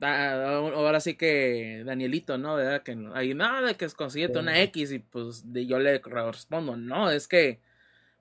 ahora 0.00 1.00
sí 1.00 1.14
que 1.14 1.82
Danielito, 1.84 2.38
¿no? 2.38 2.56
¿Verdad? 2.56 2.82
Que 2.82 2.96
hay 3.14 3.34
nada 3.34 3.66
de 3.66 3.74
que 3.76 3.88
consíguete 3.90 4.38
una 4.38 4.60
X 4.62 4.92
y 4.92 4.98
pues 4.98 5.44
yo 5.46 5.78
le 5.78 5.98
respondo, 5.98 6.76
no, 6.76 7.10
es 7.10 7.28
que 7.28 7.60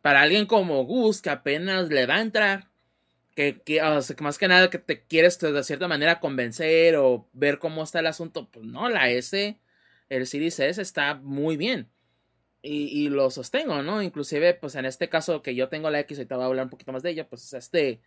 para 0.01 0.21
alguien 0.21 0.45
como 0.45 0.83
Gus, 0.85 1.21
que 1.21 1.31
apenas 1.31 1.89
le 1.89 2.05
va 2.05 2.17
a 2.17 2.21
entrar, 2.21 2.69
que, 3.35 3.81
más 4.21 4.37
que 4.37 4.47
nada 4.47 4.69
que 4.69 4.79
te 4.79 5.03
quieres 5.03 5.37
de 5.39 5.63
cierta 5.63 5.87
manera 5.87 6.19
convencer 6.19 6.95
o 6.95 7.29
ver 7.33 7.59
cómo 7.59 7.83
está 7.83 7.99
el 7.99 8.07
asunto, 8.07 8.49
pues 8.49 8.65
no, 8.65 8.89
la 8.89 9.09
S, 9.09 9.59
el 10.09 10.27
Series 10.27 10.59
S 10.59 10.81
está 10.81 11.15
muy 11.15 11.57
bien. 11.57 11.89
Y, 12.67 13.09
lo 13.09 13.29
sostengo, 13.29 13.83
¿no? 13.83 14.01
Inclusive, 14.01 14.55
pues 14.55 14.73
en 14.73 14.85
este 14.85 15.07
caso 15.07 15.43
que 15.43 15.53
yo 15.53 15.69
tengo 15.69 15.91
la 15.91 15.99
X 15.99 16.17
y 16.17 16.25
te 16.25 16.33
voy 16.33 16.43
a 16.43 16.47
hablar 16.47 16.65
un 16.65 16.71
poquito 16.71 16.91
más 16.91 17.03
de 17.03 17.11
ella, 17.11 17.29
pues 17.29 17.53
este, 17.53 18.01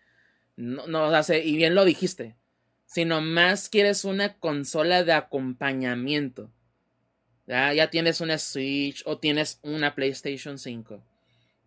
no, 0.57 0.89
no 0.89 1.05
hace, 1.05 1.45
y 1.45 1.55
bien 1.55 1.77
lo 1.77 1.85
dijiste, 1.85 2.35
sino 2.85 3.21
más 3.21 3.69
quieres 3.69 4.05
una 4.05 4.37
consola 4.39 5.05
de 5.05 5.13
acompañamiento. 5.13 6.51
Ya, 7.47 7.73
ya 7.73 7.89
tienes 7.89 8.21
una 8.21 8.37
Switch 8.37 9.05
o 9.07 9.19
tienes 9.19 9.61
una 9.63 9.95
PlayStation 9.95 10.59
5. 10.59 11.05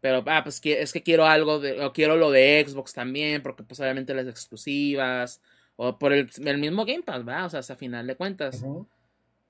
Pero, 0.02 0.24
ah, 0.26 0.44
pues 0.44 0.60
es 0.64 0.92
que 0.92 1.04
quiero 1.04 1.26
algo 1.26 1.60
de, 1.60 1.80
o 1.86 1.94
quiero 1.94 2.18
lo 2.18 2.32
de 2.32 2.66
Xbox 2.68 2.94
también, 2.94 3.44
porque 3.44 3.64
pues 3.64 3.80
obviamente 3.80 4.16
las 4.16 4.28
exclusivas, 4.28 5.42
o 5.76 5.98
por 5.98 6.12
el, 6.12 6.28
mismo 6.58 6.86
Game 6.86 7.04
Pass, 7.04 7.26
¿va? 7.26 7.46
O 7.46 7.50
sea, 7.50 7.60
a 7.60 7.78
final 7.78 8.08
de 8.08 8.16
cuentas. 8.16 8.64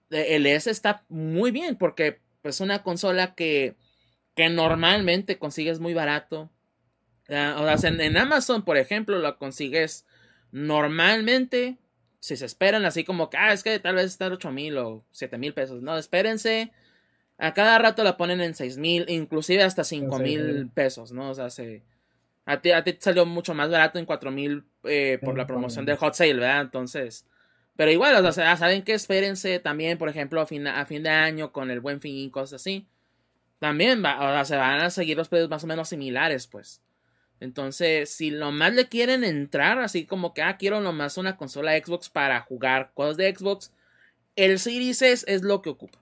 El 0.09 0.45
S 0.45 0.69
está 0.69 1.03
muy 1.07 1.51
bien, 1.51 1.77
porque 1.77 2.19
pues 2.41 2.59
una 2.59 2.83
consola 2.83 3.33
que, 3.33 3.75
que 4.35 4.49
normalmente 4.49 5.39
consigues 5.39 5.79
muy 5.79 5.93
barato. 5.93 6.49
O 7.27 7.77
sea, 7.77 7.89
en, 7.89 8.17
Amazon, 8.17 8.63
por 8.63 8.77
ejemplo, 8.77 9.19
lo 9.19 9.37
consigues 9.37 10.05
normalmente, 10.51 11.77
si 12.19 12.35
se 12.35 12.45
esperan 12.45 12.83
así 12.83 13.05
como 13.05 13.29
que, 13.29 13.37
ah, 13.37 13.53
es 13.53 13.63
que 13.63 13.79
tal 13.79 13.95
vez 13.95 14.07
está 14.07 14.27
8 14.27 14.51
mil 14.51 14.77
o 14.77 15.05
7 15.11 15.37
mil 15.37 15.53
pesos. 15.53 15.81
No, 15.81 15.97
espérense 15.97 16.73
a 17.41 17.55
cada 17.55 17.79
rato 17.79 18.03
la 18.03 18.17
ponen 18.17 18.39
en 18.39 18.53
seis 18.53 18.77
mil, 18.77 19.03
inclusive 19.09 19.63
hasta 19.63 19.83
cinco 19.83 20.19
mil 20.19 20.69
pesos, 20.69 21.11
¿no? 21.11 21.31
O 21.31 21.33
sea, 21.33 21.49
se, 21.49 21.81
a, 22.45 22.61
ti, 22.61 22.71
a 22.71 22.83
ti 22.83 22.95
salió 22.99 23.25
mucho 23.25 23.55
más 23.55 23.71
barato 23.71 23.97
en 23.97 24.05
cuatro 24.05 24.29
mil 24.29 24.63
eh, 24.83 25.17
por 25.23 25.35
la 25.35 25.47
promoción 25.47 25.83
del 25.83 25.97
hot 25.97 26.13
sale, 26.13 26.35
¿verdad? 26.35 26.61
Entonces, 26.61 27.25
pero 27.75 27.89
igual, 27.89 28.23
o 28.23 28.31
sea, 28.31 28.55
saben 28.57 28.83
que 28.83 28.93
espérense 28.93 29.57
también, 29.57 29.97
por 29.97 30.07
ejemplo, 30.07 30.39
a 30.39 30.45
fin, 30.45 30.67
a 30.67 30.85
fin 30.85 31.01
de 31.01 31.09
año 31.09 31.51
con 31.51 31.71
el 31.71 31.79
buen 31.79 31.99
fin 31.99 32.15
y 32.15 32.29
cosas 32.29 32.61
así. 32.61 32.85
También 33.57 34.03
va, 34.05 34.17
o 34.17 34.33
sea, 34.33 34.45
se 34.45 34.55
van 34.55 34.79
a 34.79 34.91
seguir 34.91 35.17
los 35.17 35.27
precios 35.27 35.49
más 35.49 35.63
o 35.63 35.67
menos 35.67 35.89
similares, 35.89 36.45
pues. 36.45 36.83
Entonces, 37.39 38.11
si 38.11 38.29
lo 38.29 38.51
más 38.51 38.75
le 38.75 38.87
quieren 38.87 39.23
entrar, 39.23 39.79
así 39.79 40.05
como 40.05 40.35
que, 40.35 40.43
ah, 40.43 40.57
quiero 40.57 40.79
nomás 40.79 41.17
una 41.17 41.37
consola 41.37 41.75
Xbox 41.75 42.09
para 42.11 42.39
jugar 42.41 42.91
cosas 42.93 43.17
de 43.17 43.35
Xbox, 43.35 43.71
el 44.35 44.59
Series 44.59 45.01
S 45.01 45.25
es 45.27 45.41
lo 45.41 45.63
que 45.63 45.71
ocupa. 45.71 46.00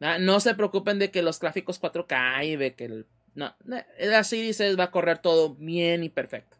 No 0.00 0.40
se 0.40 0.54
preocupen 0.54 0.98
de 0.98 1.10
que 1.10 1.22
los 1.22 1.40
gráficos 1.40 1.80
4K 1.80 2.44
y 2.46 2.56
de 2.56 2.74
que 2.74 2.84
el, 2.84 3.06
no, 3.34 3.54
la 3.64 4.24
Series 4.24 4.60
S 4.60 4.76
va 4.76 4.84
a 4.84 4.90
correr 4.90 5.18
todo 5.18 5.54
bien 5.54 6.04
y 6.04 6.08
perfecto. 6.08 6.56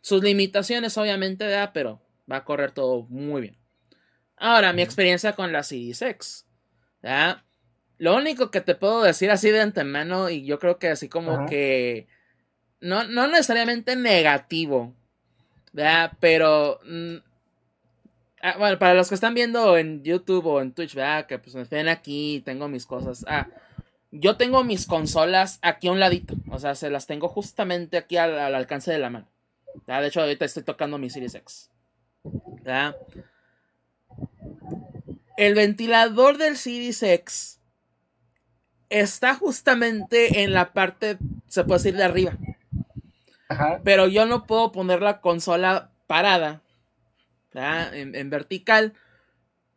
Sus 0.00 0.22
limitaciones, 0.22 0.96
obviamente, 0.98 1.46
pero 1.72 2.00
va 2.30 2.36
a 2.36 2.44
correr 2.44 2.72
todo 2.72 3.02
muy 3.08 3.42
bien. 3.42 3.56
Ahora, 4.36 4.72
mi 4.72 4.82
experiencia 4.82 5.32
con 5.32 5.52
la 5.52 5.62
Series 5.62 6.02
X. 6.02 6.46
Lo 7.98 8.16
único 8.16 8.50
que 8.50 8.60
te 8.60 8.74
puedo 8.74 9.02
decir 9.02 9.30
así 9.30 9.50
de 9.50 9.60
antemano, 9.60 10.30
y 10.30 10.44
yo 10.44 10.58
creo 10.58 10.78
que 10.78 10.88
así 10.88 11.08
como 11.08 11.46
que. 11.46 12.08
No, 12.80 13.04
no 13.04 13.26
necesariamente 13.28 13.96
negativo. 13.96 14.94
Pero. 16.20 16.80
Ah, 18.46 18.56
bueno, 18.58 18.78
para 18.78 18.92
los 18.92 19.08
que 19.08 19.14
están 19.14 19.32
viendo 19.32 19.78
en 19.78 20.02
YouTube 20.02 20.44
o 20.44 20.60
en 20.60 20.72
Twitch, 20.72 20.94
¿verdad? 20.94 21.24
Que 21.24 21.38
pues 21.38 21.54
me 21.54 21.64
ven 21.64 21.88
aquí, 21.88 22.42
tengo 22.44 22.68
mis 22.68 22.84
cosas. 22.84 23.24
Ah, 23.26 23.48
yo 24.10 24.36
tengo 24.36 24.62
mis 24.64 24.84
consolas 24.84 25.58
aquí 25.62 25.88
a 25.88 25.92
un 25.92 25.98
ladito. 25.98 26.34
O 26.50 26.58
sea, 26.58 26.74
se 26.74 26.90
las 26.90 27.06
tengo 27.06 27.30
justamente 27.30 27.96
aquí 27.96 28.18
al, 28.18 28.54
alcance 28.54 28.92
de 28.92 28.98
la 28.98 29.08
mano. 29.08 29.26
De 29.86 30.06
hecho, 30.06 30.20
ahorita 30.20 30.44
estoy 30.44 30.62
tocando 30.62 30.98
mi 30.98 31.08
Series 31.08 31.34
X. 31.36 31.70
El 35.38 35.54
ventilador 35.54 36.36
del 36.36 36.58
Series 36.58 37.02
X 37.02 37.60
está 38.90 39.36
justamente 39.36 40.42
en 40.42 40.52
la 40.52 40.74
parte, 40.74 41.16
se 41.48 41.64
puede 41.64 41.78
decir, 41.78 41.96
de 41.96 42.04
arriba. 42.04 42.36
Pero 43.84 44.06
yo 44.06 44.26
no 44.26 44.44
puedo 44.44 44.70
poner 44.70 45.00
la 45.00 45.22
consola 45.22 45.92
parada 46.06 46.60
en, 47.54 48.30
vertical, 48.30 48.94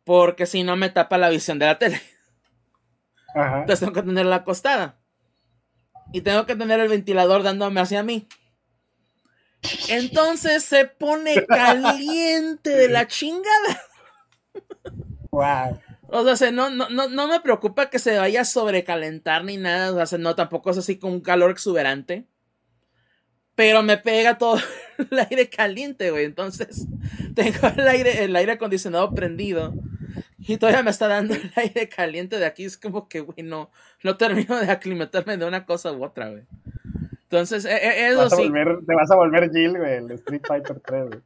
porque 0.04 0.46
si 0.46 0.62
no 0.62 0.76
me 0.76 0.90
tapa 0.90 1.18
la 1.18 1.28
visión 1.30 1.58
de 1.58 1.66
la 1.66 1.78
tele. 1.78 2.00
Entonces 3.34 3.80
tengo 3.80 3.92
que 3.92 4.02
tenerla 4.02 4.36
acostada. 4.36 4.98
Y 6.12 6.22
tengo 6.22 6.46
que 6.46 6.56
tener 6.56 6.80
el 6.80 6.88
ventilador 6.88 7.42
dándome 7.42 7.80
hacia 7.80 8.02
mí. 8.02 8.26
Entonces 9.88 10.64
se 10.64 10.86
pone 10.86 11.44
caliente 11.48 12.70
de 12.70 12.88
la 12.88 13.06
chingada. 13.06 13.82
O 16.10 16.36
sea, 16.36 16.50
no, 16.50 16.70
no, 16.70 16.88
no, 16.88 17.28
me 17.28 17.40
preocupa 17.40 17.90
que 17.90 17.98
se 17.98 18.18
vaya 18.18 18.40
a 18.40 18.46
sobrecalentar 18.46 19.44
ni 19.44 19.58
nada. 19.58 20.02
O 20.02 20.06
sea, 20.06 20.18
no, 20.18 20.34
tampoco 20.34 20.70
es 20.70 20.78
así 20.78 20.98
con 20.98 21.12
un 21.12 21.20
calor 21.20 21.50
exuberante. 21.50 22.26
Pero 23.54 23.82
me 23.82 23.98
pega 23.98 24.38
todo 24.38 24.58
el 25.10 25.18
aire 25.18 25.48
caliente, 25.48 26.10
güey. 26.10 26.24
Entonces, 26.24 26.86
tengo 27.34 27.68
el 27.76 27.88
aire, 27.88 28.24
el 28.24 28.36
aire 28.36 28.52
acondicionado 28.52 29.14
prendido. 29.14 29.74
Y 30.38 30.56
todavía 30.56 30.82
me 30.82 30.90
está 30.90 31.08
dando 31.08 31.34
el 31.34 31.52
aire 31.56 31.88
caliente 31.88 32.38
de 32.38 32.46
aquí. 32.46 32.64
Es 32.64 32.76
como 32.76 33.08
que, 33.08 33.20
güey, 33.20 33.42
no, 33.42 33.70
no 34.02 34.16
termino 34.16 34.58
de 34.58 34.70
aclimatarme 34.70 35.36
de 35.36 35.46
una 35.46 35.66
cosa 35.66 35.92
u 35.92 36.04
otra, 36.04 36.30
güey. 36.30 36.44
Entonces, 37.24 37.64
e, 37.66 37.74
e, 37.74 38.08
eso 38.08 38.30
sí. 38.30 38.50
te 38.86 38.94
vas 38.94 39.10
a 39.10 39.16
volver 39.16 39.50
Jill, 39.50 39.76
güey, 39.76 39.96
el 39.96 40.10
Street 40.12 40.42
Fighter 40.46 40.80
3, 40.80 41.06
güey. 41.08 41.20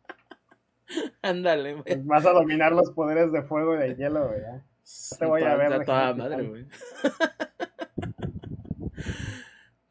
Ándale, 1.23 1.75
güey. 1.75 2.03
Vas 2.05 2.27
a 2.27 2.33
dominar 2.33 2.73
los 2.73 2.91
poderes 2.91 3.31
de 3.33 3.43
fuego 3.43 3.77
y 3.77 3.79
de 3.79 3.95
hielo, 3.95 4.29
güey. 4.29 4.41
te 5.19 5.27
voy 5.27 5.43
a 5.43 5.55
ver. 5.55 5.85
Toda 5.85 6.15
madre, 6.15 6.43
güey. 6.43 6.67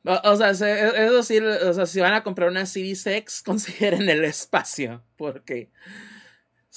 O, 0.04 0.36
sea, 0.36 0.50
es 0.50 0.60
decir, 0.60 1.44
o 1.44 1.74
sea, 1.74 1.86
si 1.86 2.00
van 2.00 2.14
a 2.14 2.24
comprar 2.24 2.50
una 2.50 2.66
Series 2.66 3.06
X, 3.06 3.44
consideren 3.46 4.10
el 4.10 4.24
espacio, 4.24 5.04
porque 5.16 5.72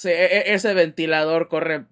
e, 0.03 0.09
e, 0.09 0.53
ese 0.53 0.73
ventilador 0.73 1.47
corre, 1.47 1.87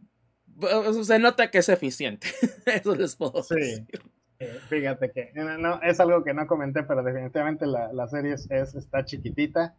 se 1.04 1.20
nota 1.20 1.50
que 1.50 1.60
es 1.60 1.70
eficiente, 1.70 2.28
eso 2.66 2.96
les 2.96 3.16
puedo 3.16 3.42
decir. 3.42 3.88
Fíjate 4.68 5.12
que 5.12 5.32
no, 5.34 5.82
es 5.82 6.00
algo 6.00 6.24
que 6.24 6.34
no 6.34 6.46
comenté, 6.48 6.84
pero 6.84 7.02
definitivamente 7.02 7.66
la, 7.66 7.94
la 7.94 8.08
serie 8.08 8.34
es, 8.34 8.76
está 8.76 9.06
chiquitita, 9.06 9.76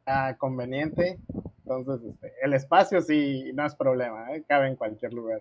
está 0.00 0.36
conveniente, 0.36 1.20
entonces 1.58 2.10
este, 2.10 2.32
el 2.42 2.52
espacio 2.52 3.00
sí 3.00 3.52
no 3.54 3.64
es 3.64 3.74
problema, 3.76 4.34
¿eh? 4.34 4.44
cabe 4.46 4.68
en 4.68 4.76
cualquier 4.76 5.14
lugar. 5.14 5.40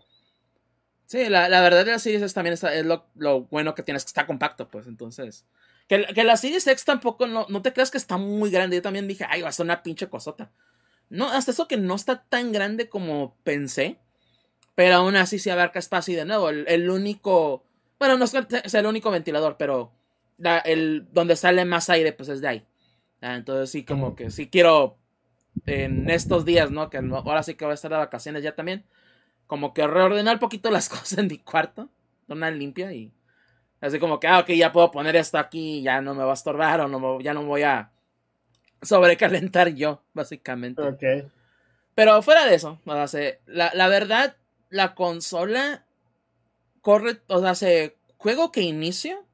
Sí, 1.11 1.27
la, 1.27 1.49
la 1.49 1.59
verdad 1.59 1.85
la 1.85 1.99
Series 1.99 2.21
X 2.21 2.33
también 2.33 2.53
es 2.53 2.85
lo, 2.85 3.05
lo, 3.15 3.41
bueno 3.41 3.75
que 3.75 3.83
tienes, 3.83 4.05
que 4.05 4.07
está 4.07 4.25
compacto, 4.25 4.69
pues 4.69 4.87
entonces. 4.87 5.45
Que, 5.89 6.05
que 6.05 6.23
la 6.23 6.37
Series 6.37 6.65
X 6.65 6.85
tampoco, 6.85 7.27
no, 7.27 7.45
no 7.49 7.61
te 7.61 7.73
creas 7.73 7.91
que 7.91 7.97
está 7.97 8.15
muy 8.15 8.49
grande. 8.49 8.77
Yo 8.77 8.81
también 8.81 9.09
dije, 9.09 9.25
ay, 9.27 9.41
va 9.41 9.49
a 9.49 9.51
ser 9.51 9.65
una 9.65 9.83
pinche 9.83 10.07
cosota. 10.07 10.53
No, 11.09 11.29
hasta 11.29 11.51
eso 11.51 11.67
que 11.67 11.75
no 11.75 11.95
está 11.95 12.23
tan 12.23 12.53
grande 12.53 12.87
como 12.87 13.35
pensé. 13.43 13.99
Pero 14.73 14.95
aún 14.95 15.17
así 15.17 15.37
se 15.37 15.51
abarca 15.51 15.79
espacio 15.79 16.13
y 16.13 16.15
de 16.15 16.23
nuevo, 16.23 16.47
el, 16.49 16.89
único. 16.89 17.65
Bueno, 17.99 18.15
no 18.15 18.23
es 18.23 18.73
el 18.73 18.85
único 18.85 19.11
ventilador, 19.11 19.57
pero 19.57 19.91
el, 20.63 21.09
donde 21.11 21.35
sale 21.35 21.65
más 21.65 21.89
aire, 21.89 22.13
pues 22.13 22.29
es 22.29 22.39
de 22.39 22.47
ahí. 22.47 22.65
Ah, 23.19 23.35
entonces 23.35 23.69
sí, 23.69 23.83
como 23.83 24.15
que 24.15 24.31
sí 24.31 24.49
quiero 24.49 24.97
en 25.65 26.09
estos 26.09 26.45
días, 26.45 26.71
¿no? 26.71 26.89
Que 26.89 26.99
ahora 26.99 27.43
sí 27.43 27.55
que 27.55 27.65
voy 27.65 27.73
a 27.73 27.75
estar 27.75 27.91
de 27.91 27.97
vacaciones 27.97 28.43
ya 28.43 28.55
también 28.55 28.85
como 29.51 29.73
que 29.73 29.85
reordenar 29.85 30.35
un 30.35 30.39
poquito 30.39 30.71
las 30.71 30.87
cosas 30.89 31.17
en 31.17 31.27
mi 31.27 31.37
cuarto, 31.37 31.89
una 32.29 32.49
limpia 32.49 32.93
y 32.93 33.11
así 33.81 33.99
como 33.99 34.17
que, 34.17 34.27
ah, 34.27 34.39
ok, 34.39 34.51
ya 34.51 34.71
puedo 34.71 34.91
poner 34.91 35.17
esto 35.17 35.37
aquí, 35.37 35.81
ya 35.81 35.99
no 35.99 36.15
me 36.15 36.23
va 36.23 36.31
a 36.31 36.35
estorbar 36.35 36.79
o 36.79 36.87
no 36.87 37.19
ya 37.19 37.33
no 37.33 37.43
voy 37.43 37.63
a 37.63 37.91
sobrecalentar 38.81 39.67
yo, 39.75 40.03
básicamente. 40.13 40.81
Ok. 40.81 41.03
Pero 41.95 42.21
fuera 42.21 42.45
de 42.45 42.55
eso, 42.55 42.79
o 42.85 43.07
sea, 43.09 43.33
la, 43.45 43.71
la 43.73 43.89
verdad, 43.89 44.37
la 44.69 44.95
consola 44.95 45.85
corre, 46.79 47.19
o 47.27 47.41
sea, 47.41 47.53
se 47.53 47.97
juego 48.15 48.53
que 48.53 48.61
inicio, 48.61 49.25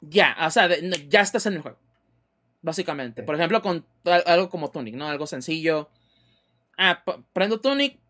ya, 0.00 0.36
o 0.44 0.50
sea, 0.50 0.68
ya 1.08 1.20
estás 1.20 1.46
en 1.46 1.52
el 1.52 1.60
juego. 1.62 1.78
Básicamente. 2.60 3.22
Por 3.22 3.36
ejemplo, 3.36 3.62
con 3.62 3.86
algo 4.26 4.50
como 4.50 4.72
Tunic, 4.72 4.96
¿no? 4.96 5.06
Algo 5.06 5.28
sencillo. 5.28 5.90
Ah, 6.76 7.04
prendo 7.32 7.60
Tunic, 7.60 8.00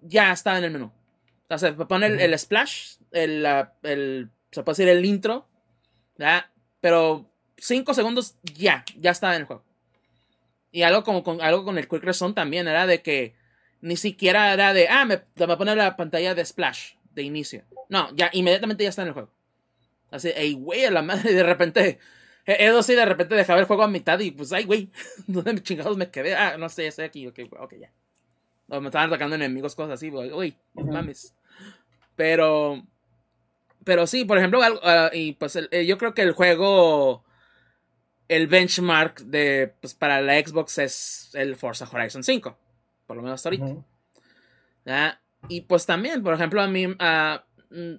ya 0.00 0.32
está 0.32 0.58
en 0.58 0.64
el 0.64 0.70
menú. 0.70 0.92
O 1.48 1.58
sea, 1.58 1.58
se 1.58 1.72
pone 1.72 2.06
el, 2.06 2.38
splash, 2.38 2.96
el, 3.10 3.46
el, 3.82 4.30
se 4.50 4.62
puede 4.62 4.76
decir 4.76 4.88
el 4.88 5.04
intro, 5.04 5.48
Pero 6.80 7.30
5 7.56 7.94
segundos 7.94 8.36
ya, 8.54 8.84
ya 8.96 9.10
está 9.10 9.34
en 9.34 9.42
el 9.42 9.46
juego. 9.46 9.64
Y 10.72 10.82
algo 10.82 11.02
como 11.02 11.24
con, 11.24 11.40
algo 11.40 11.64
con 11.64 11.78
el 11.78 11.88
Quick 11.88 12.04
Resume 12.04 12.34
también 12.34 12.68
era 12.68 12.86
de 12.86 13.02
que 13.02 13.34
ni 13.80 13.96
siquiera 13.96 14.52
era 14.52 14.72
de, 14.72 14.88
ah, 14.88 15.04
me, 15.04 15.22
me 15.34 15.56
pone 15.56 15.74
la 15.74 15.96
pantalla 15.96 16.34
de 16.34 16.44
splash 16.44 16.92
de 17.12 17.22
inicio. 17.22 17.64
No, 17.88 18.14
ya 18.14 18.30
inmediatamente 18.32 18.84
ya 18.84 18.90
está 18.90 19.02
en 19.02 19.08
el 19.08 19.14
juego. 19.14 19.32
Así, 20.10 20.30
ey, 20.34 20.54
güey, 20.54 20.84
a 20.84 20.90
la 20.90 21.02
madre, 21.02 21.32
de 21.32 21.42
repente, 21.42 21.98
eso 22.44 22.82
sí, 22.82 22.94
de 22.94 23.04
repente 23.04 23.34
dejaba 23.34 23.60
el 23.60 23.66
juego 23.66 23.82
a 23.82 23.88
mitad 23.88 24.18
y 24.20 24.30
pues, 24.30 24.52
ay, 24.52 24.64
güey, 24.64 24.90
¿dónde 25.26 25.62
chingados 25.62 25.96
me 25.96 26.10
quedé? 26.10 26.34
Ah, 26.34 26.56
no 26.58 26.68
sé, 26.68 26.86
estoy 26.86 27.04
aquí, 27.04 27.26
ok, 27.26 27.40
ok, 27.58 27.74
ya. 27.80 27.92
O 28.70 28.80
me 28.80 28.86
estaban 28.86 29.08
atacando 29.08 29.34
enemigos, 29.34 29.74
cosas 29.74 29.94
así. 29.94 30.10
Uy, 30.10 30.56
mames. 30.74 31.34
Pero. 32.14 32.82
Pero 33.84 34.06
sí, 34.06 34.24
por 34.24 34.38
ejemplo, 34.38 34.60
ah, 34.62 35.10
y 35.12 35.32
pues 35.32 35.56
eh, 35.56 35.86
yo 35.86 35.98
creo 35.98 36.14
que 36.14 36.22
el 36.22 36.32
juego. 36.32 37.24
El 38.28 38.46
benchmark 38.46 39.22
de. 39.22 39.74
Pues 39.80 39.94
para 39.94 40.20
la 40.20 40.38
Xbox 40.38 40.78
es 40.78 41.30
el 41.34 41.56
Forza 41.56 41.88
Horizon 41.90 42.22
5. 42.22 42.56
Por 43.06 43.16
lo 43.16 43.22
menos 43.22 43.44
hasta 43.44 43.48
ahorita. 43.48 45.20
y 45.48 45.62
pues 45.62 45.84
también, 45.84 46.22
por 46.22 46.34
ejemplo, 46.34 46.62
a 46.62 46.68
mí, 46.68 46.86
uh, 46.86 47.98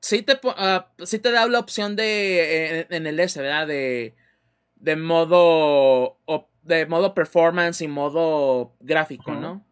sí, 0.00 0.22
te, 0.22 0.32
uh, 0.32 1.04
sí 1.06 1.20
te 1.20 1.30
da 1.30 1.46
la 1.46 1.60
opción 1.60 1.94
de, 1.94 2.88
en, 2.90 3.06
el 3.06 3.20
S, 3.20 3.40
¿verdad? 3.40 3.68
De, 3.68 4.16
de 4.74 4.96
modo, 4.96 6.18
de 6.68 6.86
modo 6.86 7.14
performance 7.14 7.82
y 7.82 7.88
modo 7.88 8.72
gráfico, 8.80 9.32
¿no? 9.32 9.64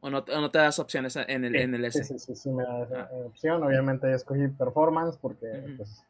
¿O 0.00 0.08
no, 0.08 0.24
te 0.24 0.58
das 0.58 0.78
opciones 0.78 1.14
en 1.16 1.44
el, 1.44 1.54
en 1.54 1.74
el 1.74 1.84
S? 1.84 2.02
Sí, 2.02 2.18
sí, 2.18 2.34
sí, 2.34 2.50
me 2.50 2.62
da 2.64 2.88
ah. 2.96 3.10
opción. 3.26 3.62
Obviamente 3.62 4.12
escogí 4.12 4.48
performance 4.48 5.18
porque... 5.18 5.46
pues, 5.76 6.02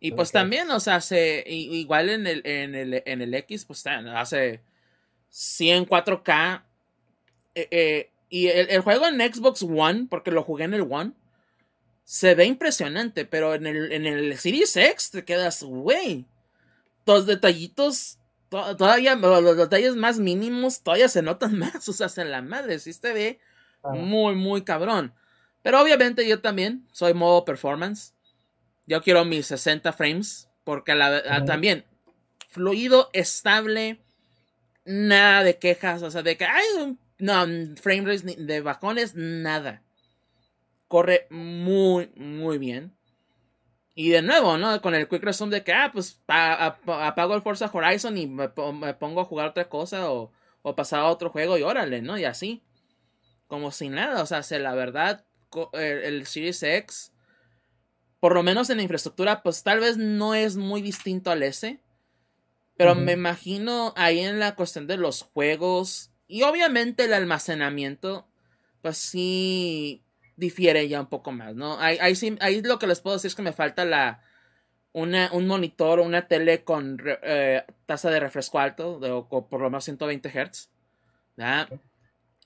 y 0.00 0.12
pues 0.12 0.30
también, 0.30 0.70
o 0.70 0.78
sea, 0.78 1.00
se, 1.00 1.42
igual 1.46 2.10
en 2.10 2.26
el, 2.26 2.42
en 2.44 2.74
el, 2.74 3.02
en 3.04 3.20
el 3.20 3.34
X, 3.34 3.64
pues 3.64 3.84
hace 3.86 4.60
100 5.30 5.86
4K. 5.86 6.62
Eh, 7.54 7.68
eh, 7.70 8.10
y 8.28 8.46
el, 8.48 8.80
juego 8.82 9.06
en 9.06 9.20
Xbox 9.20 9.62
One, 9.62 10.06
porque 10.08 10.30
lo 10.30 10.44
jugué 10.44 10.64
en 10.64 10.74
el 10.74 10.82
One, 10.82 11.12
se 12.04 12.34
ve 12.34 12.44
impresionante, 12.44 13.24
pero 13.24 13.54
en 13.54 13.66
el, 13.66 13.90
en 13.90 14.06
el 14.06 14.38
Series 14.38 14.76
X 14.76 15.10
te 15.10 15.24
quedas, 15.24 15.62
güey. 15.62 16.26
Los 17.04 17.26
detallitos, 17.26 18.17
todavía, 18.48 19.14
los 19.14 19.56
detalles 19.56 19.96
más 19.96 20.18
mínimos 20.18 20.82
todavía 20.82 21.08
se 21.08 21.22
notan 21.22 21.58
más, 21.58 21.88
o 21.88 21.92
sea, 21.92 22.08
en 22.22 22.30
la 22.30 22.42
madre, 22.42 22.78
sí 22.78 22.92
se 22.92 23.12
ve 23.12 23.40
muy, 23.82 24.34
muy 24.34 24.62
cabrón. 24.62 25.14
Pero 25.62 25.80
obviamente 25.80 26.26
yo 26.26 26.40
también 26.40 26.86
soy 26.92 27.14
modo 27.14 27.44
performance. 27.44 28.14
Yo 28.86 29.02
quiero 29.02 29.24
mis 29.24 29.46
60 29.46 29.92
frames, 29.92 30.48
porque 30.64 30.94
la, 30.94 31.44
también, 31.44 31.84
fluido, 32.48 33.10
estable, 33.12 34.00
nada 34.84 35.44
de 35.44 35.58
quejas, 35.58 36.02
o 36.02 36.10
sea, 36.10 36.22
de 36.22 36.36
que, 36.36 36.46
ay, 36.46 36.96
no, 37.18 37.34
frame 37.76 38.06
rates 38.06 38.24
de 38.24 38.60
bajones, 38.60 39.14
nada. 39.14 39.82
Corre 40.86 41.26
muy, 41.30 42.10
muy 42.16 42.56
bien. 42.56 42.97
Y 43.98 44.10
de 44.10 44.22
nuevo, 44.22 44.58
¿no? 44.58 44.80
Con 44.80 44.94
el 44.94 45.08
quick 45.08 45.24
resume 45.24 45.56
de 45.56 45.64
que, 45.64 45.72
ah, 45.72 45.90
pues 45.92 46.22
apago 46.28 47.34
el 47.34 47.42
Forza 47.42 47.68
Horizon 47.72 48.16
y 48.16 48.28
me, 48.28 48.48
pongo 48.48 49.20
a 49.20 49.24
jugar 49.24 49.48
otra 49.48 49.68
cosa 49.68 50.12
o, 50.12 50.30
o 50.62 50.76
pasar 50.76 51.00
a 51.00 51.06
otro 51.06 51.30
juego 51.30 51.58
y 51.58 51.62
órale, 51.62 52.00
¿no? 52.00 52.16
Y 52.16 52.24
así. 52.24 52.62
Como 53.48 53.72
sin 53.72 53.96
nada, 53.96 54.22
o 54.22 54.26
sea, 54.26 54.42
la 54.60 54.74
verdad, 54.76 55.24
el 55.72 56.26
Series 56.26 56.62
X 56.62 57.12
por 58.20 58.34
lo 58.34 58.44
menos 58.44 58.70
en 58.70 58.76
la 58.76 58.82
infraestructura, 58.82 59.42
pues 59.42 59.64
tal 59.64 59.80
vez 59.80 59.96
no 59.96 60.32
es 60.34 60.56
muy 60.56 60.80
distinto 60.80 61.32
al 61.32 61.42
S. 61.42 61.80
Pero 62.76 62.94
me 62.94 63.12
imagino 63.12 63.92
ahí 63.96 64.20
en 64.20 64.38
la 64.38 64.54
cuestión 64.54 64.86
de 64.86 64.96
los 64.96 65.22
juegos 65.22 66.12
y 66.28 66.42
obviamente 66.42 67.06
el 67.06 67.14
almacenamiento, 67.14 68.28
pues 68.82 68.98
sí 68.98 70.04
difiere 70.38 70.88
ya 70.88 71.00
un 71.00 71.08
poco 71.08 71.32
más, 71.32 71.54
¿no? 71.54 71.78
Ahí, 71.80 71.98
ahí, 72.00 72.62
lo 72.62 72.78
que 72.78 72.86
les 72.86 73.00
puedo 73.00 73.16
decir 73.16 73.28
es 73.28 73.34
que 73.34 73.42
me 73.42 73.52
falta 73.52 73.84
la, 73.84 74.22
una, 74.92 75.30
un 75.32 75.46
monitor 75.46 75.98
o 75.98 76.04
una 76.04 76.28
tele 76.28 76.62
con 76.64 76.98
eh, 77.22 77.64
tasa 77.86 78.10
de 78.10 78.20
refresco 78.20 78.58
alto, 78.60 79.00
de, 79.00 79.08
por 79.28 79.60
lo 79.60 79.68
menos 79.68 79.84
120 79.84 80.28
Hz. 80.30 80.70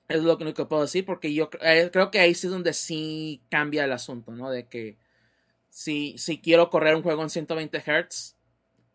Es 0.09 0.23
lo 0.23 0.37
único 0.37 0.55
que 0.55 0.69
puedo 0.69 0.83
decir 0.83 1.05
porque 1.05 1.33
yo 1.33 1.51
eh, 1.61 1.91
creo 1.93 2.11
que 2.11 2.21
ahí 2.21 2.35
sí 2.35 2.47
es 2.47 2.53
donde 2.53 2.73
sí 2.73 3.43
cambia 3.51 3.85
el 3.85 3.93
asunto, 3.93 4.33
¿no? 4.33 4.51
De 4.51 4.67
que 4.67 4.99
si, 5.69 6.17
si 6.19 6.41
quiero 6.41 6.71
correr 6.71 6.97
un 6.97 7.03
juego 7.03 7.23
en 7.23 7.31
120 7.31 7.79
Hz, 7.79 8.37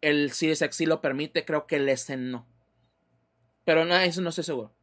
el 0.02 0.32
Series 0.32 0.62
X 0.62 0.76
sí 0.76 0.86
lo 0.86 1.02
permite, 1.02 1.46
creo 1.46 1.68
que 1.68 1.78
el 1.78 1.88
S 1.90 2.16
no. 2.18 2.48
Pero 3.64 3.86
no, 3.86 3.96
eso 3.96 4.22
no 4.22 4.30
estoy 4.30 4.44
seguro. 4.44 4.74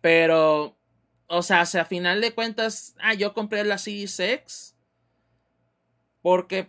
Pero, 0.00 0.77
o 1.28 1.42
sea, 1.42 1.60
a 1.60 1.84
final 1.84 2.20
de 2.20 2.32
cuentas, 2.32 2.94
ah, 2.98 3.14
yo 3.14 3.32
compré 3.32 3.64
la 3.64 3.78
Series 3.78 4.18
X 4.18 4.74
porque 6.22 6.68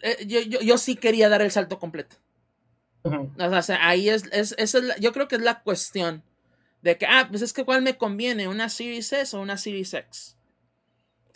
eh, 0.00 0.24
yo, 0.26 0.40
yo, 0.40 0.78
sí 0.78 0.94
quería 0.94 1.28
dar 1.28 1.42
el 1.42 1.50
salto 1.50 1.78
completo. 1.78 2.16
O 3.02 3.62
sea, 3.62 3.88
ahí 3.88 4.08
es, 4.08 4.24
es, 4.32 4.54
es 4.58 4.76
yo 5.00 5.12
creo 5.12 5.28
que 5.28 5.36
es 5.36 5.42
la 5.42 5.62
cuestión 5.62 6.22
de 6.82 6.96
que, 6.96 7.06
ah, 7.06 7.26
pues 7.28 7.42
es 7.42 7.52
que 7.52 7.64
cuál 7.64 7.82
me 7.82 7.96
conviene, 7.96 8.48
una 8.48 8.68
Series 8.68 9.12
S 9.12 9.36
o 9.36 9.40
una 9.40 9.56
Series 9.56 9.92
X 9.94 10.38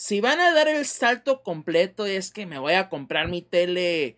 si 0.03 0.21
van 0.21 0.41
a 0.41 0.53
dar 0.53 0.67
el 0.67 0.85
salto 0.85 1.45
completo, 1.45 2.07
es 2.07 2.33
que 2.33 2.45
me 2.45 2.59
voy 2.59 2.73
a 2.73 2.89
comprar 2.89 3.29
mi 3.29 3.41
tele 3.41 4.17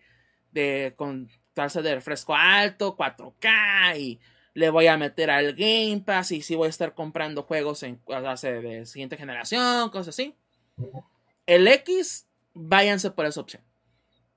de, 0.51 0.95
con 0.95 1.29
tasa 1.53 1.83
de 1.83 1.93
refresco 1.93 2.33
alto, 2.33 2.97
4K, 2.97 3.99
y 3.99 4.19
le 4.55 4.69
voy 4.69 4.87
a 4.87 4.97
meter 4.97 5.29
al 5.29 5.53
Game 5.53 6.01
Pass, 6.03 6.31
y 6.31 6.41
si 6.41 6.55
voy 6.55 6.67
a 6.67 6.69
estar 6.69 6.95
comprando 6.95 7.43
juegos 7.43 7.83
en 7.83 8.01
de 8.05 8.85
siguiente 8.85 9.17
generación, 9.17 9.89
cosas 9.89 10.09
así. 10.09 10.33
El 11.45 11.67
X, 11.67 12.25
váyanse 12.53 13.11
por 13.11 13.25
esa 13.25 13.41
opción. 13.41 13.61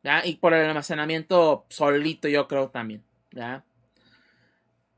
¿ya? 0.03 0.27
Y 0.27 0.35
por 0.35 0.53
el 0.55 0.67
almacenamiento 0.67 1.67
solito, 1.69 2.27
yo 2.27 2.49
creo 2.49 2.69
también. 2.69 3.05
¿ya? 3.31 3.65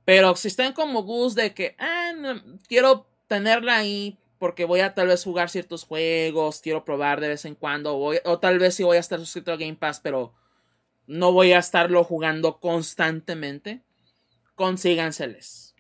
Pero 0.07 0.35
si 0.37 0.49
están 0.49 0.73
como 0.73 1.03
Gus 1.03 1.35
de 1.35 1.53
que 1.53 1.77
ah, 1.79 2.13
quiero 2.67 3.07
tenerla 3.29 3.77
ahí 3.77 4.19
porque 4.39 4.65
voy 4.65 4.81
a 4.81 4.95
tal 4.95 5.09
vez 5.09 5.23
jugar 5.23 5.51
ciertos 5.51 5.85
juegos, 5.85 6.63
quiero 6.63 6.83
probar 6.83 7.21
de 7.21 7.29
vez 7.29 7.45
en 7.45 7.55
cuando, 7.55 7.95
o 7.95 8.39
tal 8.39 8.59
vez 8.59 8.75
sí 8.75 8.85
voy 8.85 8.97
a 8.97 9.01
estar 9.01 9.21
suscrito 9.21 9.53
a 9.53 9.59
Game 9.59 9.77
Pass, 9.77 10.01
pero 10.01 10.33
no 11.07 11.33
voy 11.33 11.53
a 11.53 11.59
estarlo 11.59 12.05
jugando 12.05 12.59
constantemente, 12.59 13.83
consíganseles. 14.61 15.75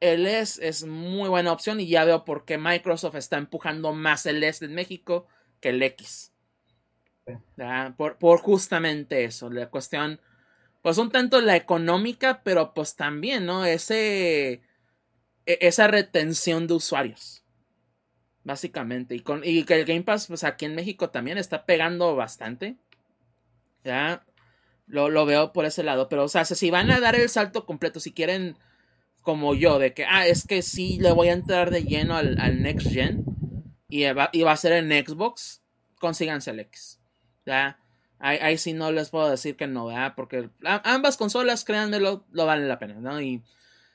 El 0.00 0.26
S 0.26 0.66
es 0.66 0.84
muy 0.84 1.28
buena 1.28 1.52
opción 1.52 1.78
y 1.78 1.86
ya 1.86 2.04
veo 2.04 2.24
por 2.24 2.44
qué 2.44 2.58
Microsoft 2.58 3.14
está 3.14 3.36
empujando 3.36 3.92
más 3.92 4.26
el 4.26 4.42
S 4.42 4.64
en 4.64 4.74
México 4.74 5.28
que 5.60 5.68
el 5.68 5.80
X. 5.80 6.32
Por, 7.96 8.18
por, 8.18 8.40
justamente 8.40 9.22
eso, 9.22 9.50
la 9.50 9.70
cuestión, 9.70 10.20
pues 10.82 10.98
un 10.98 11.12
tanto 11.12 11.40
la 11.40 11.54
económica, 11.54 12.42
pero 12.42 12.74
pues 12.74 12.96
también, 12.96 13.46
¿no? 13.46 13.64
Ese, 13.64 14.62
e, 15.46 15.58
esa 15.60 15.86
retención 15.86 16.66
de 16.66 16.74
usuarios. 16.74 17.44
Básicamente. 18.42 19.14
Y, 19.14 19.20
con, 19.20 19.42
y 19.44 19.62
que 19.62 19.74
el 19.74 19.84
Game 19.84 20.02
Pass, 20.02 20.26
pues 20.26 20.42
aquí 20.42 20.64
en 20.64 20.74
México 20.74 21.10
también 21.10 21.38
está 21.38 21.64
pegando 21.64 22.16
bastante. 22.16 22.78
Ya. 23.84 24.24
Lo, 24.88 25.08
lo 25.10 25.26
veo 25.26 25.52
por 25.52 25.64
ese 25.64 25.82
lado. 25.82 26.08
Pero, 26.08 26.24
o 26.24 26.28
sea, 26.28 26.44
si 26.44 26.70
van 26.70 26.90
a 26.90 27.00
dar 27.00 27.14
el 27.14 27.28
salto 27.28 27.66
completo, 27.66 28.00
si 28.00 28.12
quieren, 28.12 28.56
como 29.22 29.54
yo, 29.54 29.78
de 29.78 29.94
que, 29.94 30.04
ah, 30.04 30.26
es 30.26 30.46
que 30.46 30.62
sí 30.62 30.98
le 31.00 31.12
voy 31.12 31.28
a 31.28 31.34
entrar 31.34 31.70
de 31.70 31.84
lleno 31.84 32.16
al, 32.16 32.62
Next 32.62 32.88
Gen. 32.88 33.24
Y 33.88 34.04
va, 34.12 34.30
y 34.32 34.42
va, 34.42 34.52
a 34.52 34.56
ser 34.56 34.72
en 34.72 34.90
Xbox. 34.90 35.62
Consíganse 36.00 36.50
el 36.50 36.60
X. 36.60 37.00
Ya. 37.46 37.78
Ahí, 38.18 38.38
ahí 38.40 38.58
sí 38.58 38.72
no 38.72 38.90
les 38.90 39.10
puedo 39.10 39.30
decir 39.30 39.56
que 39.56 39.66
no, 39.66 39.86
¿verdad? 39.86 40.14
Porque 40.16 40.50
ambas 40.64 41.16
consolas, 41.16 41.64
créanme, 41.64 42.00
lo, 42.00 42.24
lo 42.32 42.46
valen 42.46 42.68
la 42.68 42.78
pena, 42.78 42.94
¿no? 42.94 43.20
Y 43.20 43.42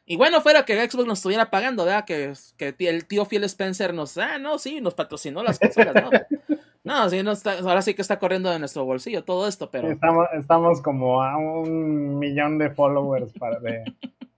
y 0.06 0.18
bueno, 0.18 0.42
fuera 0.42 0.66
que 0.66 0.90
Xbox 0.90 1.08
nos 1.08 1.20
estuviera 1.20 1.50
pagando, 1.50 1.86
¿verdad? 1.86 2.04
Que, 2.04 2.34
que 2.58 2.76
el 2.90 3.06
tío 3.06 3.26
Phil 3.26 3.44
Spencer 3.46 3.94
nos, 3.94 4.18
ah, 4.18 4.38
no, 4.38 4.60
sí, 4.60 4.82
nos 4.82 4.96
patrocinó 4.96 5.44
las 5.44 5.60
consolas, 5.60 5.96
¿no? 5.96 6.10
No, 6.84 7.10
sí, 7.10 7.24
no 7.24 7.32
está, 7.32 7.60
ahora 7.60 7.82
sí 7.82 7.94
que 7.94 8.02
está 8.02 8.20
corriendo 8.20 8.50
de 8.50 8.60
nuestro 8.60 8.84
bolsillo 8.84 9.24
todo 9.24 9.48
esto, 9.48 9.72
pero... 9.72 9.90
Estamos, 9.90 10.28
estamos 10.34 10.82
como 10.82 11.24
a 11.24 11.38
un 11.38 12.20
millón 12.20 12.58
de 12.58 12.70
followers 12.72 13.32
para, 13.34 13.60
de, 13.60 13.86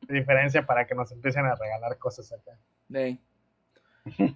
diferencia 0.07 0.65
para 0.65 0.85
que 0.85 0.93
nos 0.93 1.11
empiecen 1.11 1.45
a 1.45 1.55
regalar 1.55 1.97
cosas 1.97 2.31
acá. 2.31 2.51
Sí. 2.91 3.19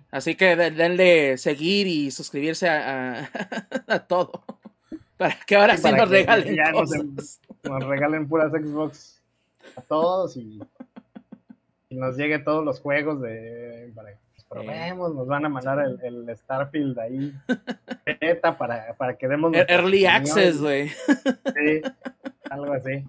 Así 0.10 0.36
que 0.36 0.56
denle 0.56 1.38
seguir 1.38 1.86
y 1.86 2.10
suscribirse 2.10 2.68
a, 2.68 3.30
a, 3.88 4.00
todo. 4.08 4.44
Para 5.16 5.36
que 5.46 5.56
ahora 5.56 5.78
sí, 5.78 5.92
nos 5.92 6.10
regalen 6.10 6.58
cosas. 6.74 7.42
nos 7.64 7.84
regalen 7.84 8.28
puras 8.28 8.52
Xbox 8.52 9.22
a 9.76 9.82
todos 9.82 10.36
y 10.38 10.60
y 11.90 11.96
nos 11.96 12.16
llegue 12.16 12.40
todos 12.40 12.64
los 12.64 12.80
juegos 12.80 13.20
de 13.22 13.92
para 13.96 14.12
probemos, 14.50 15.14
nos 15.14 15.28
van 15.28 15.46
a 15.46 15.50
mandar 15.50 15.80
el, 15.80 16.36
Starfield 16.36 17.00
ahí 17.00 17.34
beta 18.22 18.58
para, 18.58 18.96
para 18.96 19.18
que 19.18 19.28
demos 19.28 19.54
early 19.54 20.06
access, 20.06 20.60
güey. 20.60 20.90
Sí, 20.90 21.82
algo 22.50 22.74
así. 22.74 23.06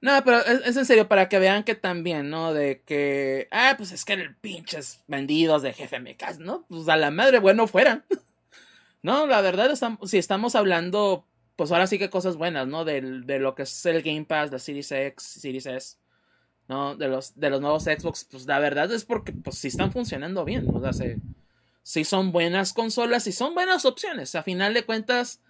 No, 0.00 0.12
pero 0.24 0.38
es, 0.38 0.76
en 0.76 0.86
serio, 0.86 1.08
para 1.08 1.28
que 1.28 1.40
vean 1.40 1.64
que 1.64 1.74
también, 1.74 2.30
¿no? 2.30 2.54
De 2.54 2.82
que, 2.82 3.48
ah, 3.50 3.74
pues 3.76 3.90
es 3.90 4.04
que 4.04 4.12
el 4.12 4.36
pinches 4.36 5.02
vendidos 5.08 5.62
de 5.62 5.72
jefe 5.72 5.98
GFMK, 5.98 6.38
¿no? 6.38 6.64
Pues 6.68 6.88
a 6.88 6.96
la 6.96 7.10
madre, 7.10 7.40
bueno, 7.40 7.66
fueran. 7.66 8.04
no, 9.02 9.26
la 9.26 9.40
verdad, 9.40 9.70
estamos, 9.72 10.08
si 10.08 10.18
estamos 10.18 10.54
hablando, 10.54 11.26
pues 11.56 11.72
ahora 11.72 11.88
sí 11.88 11.98
que 11.98 12.10
cosas 12.10 12.36
buenas, 12.36 12.68
¿no? 12.68 12.84
De, 12.84 13.00
de 13.00 13.38
lo 13.40 13.56
que 13.56 13.62
es 13.62 13.86
el 13.86 14.02
Game 14.02 14.24
Pass, 14.24 14.52
la 14.52 14.60
Series 14.60 14.92
X, 14.92 15.24
Series 15.24 15.66
S. 15.66 15.97
¿no? 16.68 16.94
De 16.94 17.08
los, 17.08 17.38
de 17.38 17.50
los 17.50 17.60
nuevos 17.60 17.84
Xbox, 17.84 18.24
pues 18.30 18.46
la 18.46 18.58
verdad 18.58 18.92
es 18.92 19.04
porque 19.04 19.32
pues 19.32 19.58
sí 19.58 19.68
están 19.68 19.90
funcionando 19.90 20.44
bien, 20.44 20.66
o 20.72 20.92
sea, 20.92 21.06
sí, 21.82 22.04
son 22.04 22.30
buenas 22.30 22.72
consolas 22.72 23.26
y 23.26 23.32
son 23.32 23.54
buenas 23.54 23.84
opciones, 23.84 24.34
a 24.34 24.42
final 24.42 24.74
de 24.74 24.84
cuentas, 24.84 25.40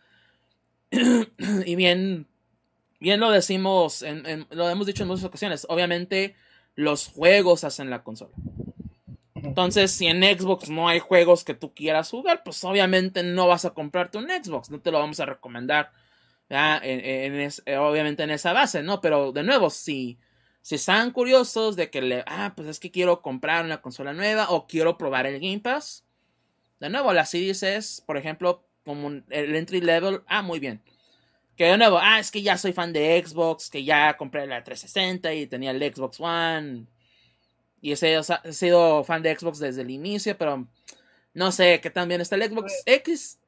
y 0.91 1.75
bien, 1.75 2.27
bien 3.01 3.21
lo 3.21 3.31
decimos, 3.31 4.05
lo 4.51 4.71
hemos 4.71 4.87
dicho 4.87 5.03
en 5.03 5.09
muchas 5.09 5.25
ocasiones, 5.25 5.67
obviamente 5.69 6.37
los 6.77 7.09
juegos 7.09 7.65
hacen 7.65 7.91
la 7.91 8.05
consola. 8.05 8.35
Entonces, 9.35 9.93
si 9.93 10.07
en 10.07 10.23
Xbox 10.23 10.69
no 10.69 10.89
hay 10.89 10.99
juegos 10.99 11.45
que 11.45 11.55
tú 11.55 11.73
quieras 11.75 12.11
jugar, 12.11 12.43
pues 12.45 12.63
obviamente 12.65 13.23
no 13.23 13.47
vas 13.47 13.65
a 13.65 13.71
comprarte 13.71 14.19
un 14.19 14.29
Xbox, 14.29 14.71
no 14.71 14.81
te 14.81 14.91
lo 14.91 14.99
vamos 14.99 15.21
a 15.21 15.27
recomendar, 15.27 15.91
en, 16.49 17.51
obviamente 17.79 18.23
en 18.23 18.31
esa 18.31 18.53
base, 18.53 18.83
¿no? 18.83 19.01
Pero 19.01 19.33
de 19.33 19.43
nuevo, 19.43 19.71
si, 19.71 20.19
si 20.69 20.75
están 20.75 21.13
curiosos 21.13 21.77
de 21.77 21.89
que 21.89 22.03
le, 22.03 22.25
ah, 22.27 22.53
pues 22.55 22.69
es 22.69 22.79
que 22.79 22.91
quiero 22.91 23.23
comprar 23.23 23.65
una 23.65 23.81
consola 23.81 24.13
nueva 24.13 24.51
o 24.51 24.67
quiero 24.67 24.99
probar 24.99 25.25
el 25.25 25.41
Game 25.41 25.61
Pass, 25.61 26.05
de 26.79 26.91
nuevo, 26.91 27.11
la 27.15 27.25
Series 27.25 27.63
es, 27.63 28.03
por 28.05 28.19
ejemplo, 28.19 28.63
como 28.85 29.09
el 29.09 29.57
entry 29.57 29.81
level, 29.81 30.21
ah, 30.27 30.43
muy 30.43 30.59
bien. 30.59 30.83
Que 31.57 31.65
de 31.65 31.79
nuevo, 31.79 31.99
ah, 31.99 32.21
es 32.21 32.31
que 32.31 32.43
ya 32.43 32.59
soy 32.59 32.75
fan 32.75 32.93
de 32.93 33.25
Xbox, 33.27 33.71
que 33.71 33.83
ya 33.83 34.15
compré 34.19 34.47
la 34.47 34.63
360 34.63 35.33
y 35.33 35.47
tenía 35.47 35.71
el 35.71 35.81
Xbox 35.81 36.21
One. 36.21 36.85
Y 37.81 37.93
he 37.93 37.97
sido, 37.97 39.05
fan 39.05 39.23
de 39.23 39.39
Xbox 39.39 39.61
desde 39.61 39.81
el 39.81 39.89
inicio, 39.89 40.37
pero 40.37 40.69
no 41.33 41.51
sé 41.51 41.81
qué 41.81 41.89
también 41.89 42.21
está 42.21 42.37
el 42.37 42.43
Xbox 42.43 42.75
X. 42.85 43.39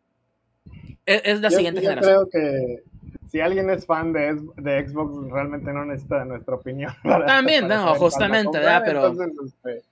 Es, 1.05 1.39
la 1.43 1.51
siguiente 1.51 1.83
yo 1.83 1.95
Creo 1.97 2.31
que 2.31 2.83
si 3.29 3.41
alguien 3.41 3.71
es 3.71 3.87
fan 3.87 4.13
de, 4.13 4.41
de, 4.57 4.89
Xbox, 4.89 5.31
realmente 5.31 5.73
no 5.73 5.85
necesita 5.85 6.25
nuestra 6.25 6.57
opinión. 6.57 6.93
también, 7.27 7.69
no, 7.69 7.95
justamente, 7.95 8.59
¿verdad? 8.59 8.83
Pero. 8.85 9.13
Este, 9.45 9.83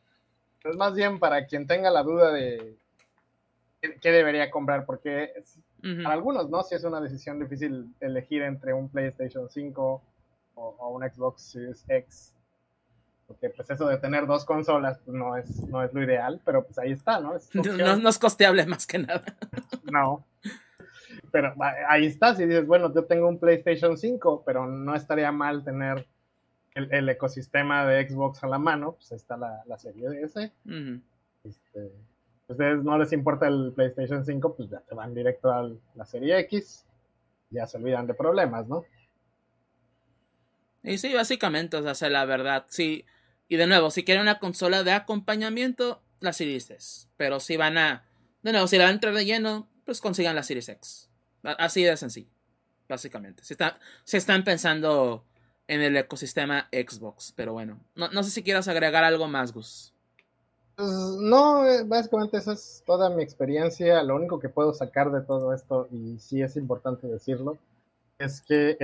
es 0.65 0.77
más 0.77 0.95
bien 0.95 1.19
para 1.19 1.47
quien 1.47 1.67
tenga 1.67 1.91
la 1.91 2.03
duda 2.03 2.33
de 2.33 2.77
qué, 3.81 4.13
debería 4.13 4.51
comprar, 4.51 4.85
porque 4.85 5.33
para 6.03 6.15
algunos, 6.15 6.51
¿no? 6.51 6.63
Si 6.63 6.75
es 6.75 6.85
una 6.85 7.01
decisión 7.01 7.39
difícil 7.39 7.95
elegir 8.01 8.43
entre 8.43 8.73
un 8.73 8.89
PlayStation 8.89 9.49
5 9.49 10.03
o, 10.57 10.89
un 10.89 11.09
Xbox 11.09 11.43
Series 11.43 11.85
X. 11.89 12.35
Porque 13.27 13.51
pues 13.51 13.69
eso 13.69 13.87
de 13.87 13.99
tener 13.99 14.27
dos 14.27 14.45
consolas 14.45 14.99
pues, 15.05 15.15
no, 15.17 15.37
es, 15.37 15.61
no 15.69 15.83
es 15.83 15.93
lo 15.93 16.03
ideal, 16.03 16.41
pero 16.45 16.65
pues 16.65 16.79
ahí 16.79 16.93
está, 16.93 17.21
¿no? 17.21 17.35
no, 17.99 18.09
es 18.09 18.19
costeable 18.19 18.67
más 18.67 18.87
que 18.87 18.99
nada. 18.99 19.23
no. 19.85 20.25
Pero 21.31 21.55
ahí 21.89 22.07
está, 22.07 22.35
si 22.35 22.47
dices, 22.47 22.67
bueno, 22.67 22.93
yo 22.95 23.05
tengo 23.05 23.29
un 23.29 23.39
PlayStation 23.39 23.97
5, 23.97 24.43
pero 24.45 24.67
no 24.67 24.95
estaría 24.95 25.31
mal 25.33 25.65
tener 25.65 26.07
el, 26.75 27.09
ecosistema 27.09 27.87
de 27.87 28.09
Xbox 28.09 28.43
a 28.45 28.47
la 28.47 28.59
mano, 28.59 28.93
pues 28.93 29.13
está 29.13 29.37
la, 29.37 29.63
la 29.67 29.79
serie 29.79 30.23
S. 30.23 30.53
este, 31.45 31.93
ustedes 32.49 32.83
no 32.83 32.99
les 32.99 33.13
importa 33.13 33.49
el 33.49 33.73
PlayStation 33.75 34.25
5, 34.25 34.57
pues 34.57 34.71
ya 34.71 34.81
te 34.81 34.95
van 34.95 35.15
directo 35.15 35.51
a 35.51 35.71
la 35.95 36.07
serie 36.07 36.39
X, 36.41 36.87
ya 37.51 37.67
se 37.67 37.77
olvidan 37.77 38.07
de 38.07 38.15
problemas, 38.15 38.67
¿no? 38.69 38.85
Y 40.83 40.99
sí, 40.99 41.13
básicamente, 41.13 41.77
o 41.77 41.95
sea, 41.95 42.09
la 42.09 42.25
verdad, 42.25 42.65
sí. 42.69 43.05
Y 43.49 43.57
de 43.57 43.67
nuevo, 43.67 43.91
si 43.91 44.05
quieren 44.05 44.23
una 44.23 44.39
consola 44.39 44.85
de 44.85 44.93
acompañamiento, 44.93 46.03
la 46.21 46.33
Series 46.33 46.71
S. 46.71 47.09
Pero 47.17 47.41
si 47.41 47.57
van 47.57 47.79
a, 47.79 48.05
de 48.43 48.53
nuevo, 48.53 48.67
si 48.67 48.79
la 48.79 48.85
van 48.85 48.93
a 48.93 48.95
entrar 48.95 49.15
de 49.15 49.25
lleno, 49.25 49.69
pues 49.85 50.01
consigan 50.01 50.37
la 50.37 50.43
Series 50.43 50.69
X. 50.69 51.08
Así 51.59 51.83
de 51.83 51.97
sencillo, 51.97 52.31
básicamente. 52.89 53.45
Si, 53.45 53.55
está, 53.55 53.79
están 54.13 54.45
pensando 54.45 55.25
en 55.67 55.83
el 55.83 55.97
ecosistema 55.97 56.69
Xbox, 56.73 57.33
pero 57.37 57.53
bueno. 57.53 57.79
No, 57.95 58.23
sé 58.23 58.31
si 58.31 58.43
quieras 58.43 58.69
agregar 58.69 59.05
algo 59.05 59.29
más, 59.29 59.53
Gus. 59.53 59.93
Pues 60.77 60.91
no, 61.21 61.67
eh, 61.67 61.83
básicamente 61.85 62.39
esa 62.39 62.53
es 62.53 62.83
toda 62.87 63.11
mi 63.11 63.23
experiencia. 63.23 64.03
Lo 64.03 64.17
único 64.17 64.39
que 64.39 64.49
puedo 64.49 64.73
sacar 64.73 65.11
de 65.11 65.21
todo 65.23 65.53
esto, 65.53 65.89
y 65.91 66.19
sí 66.19 66.41
es 66.43 66.57
importante 66.57 67.07
decirlo, 67.07 67.59
es 68.19 68.41
que 68.41 68.77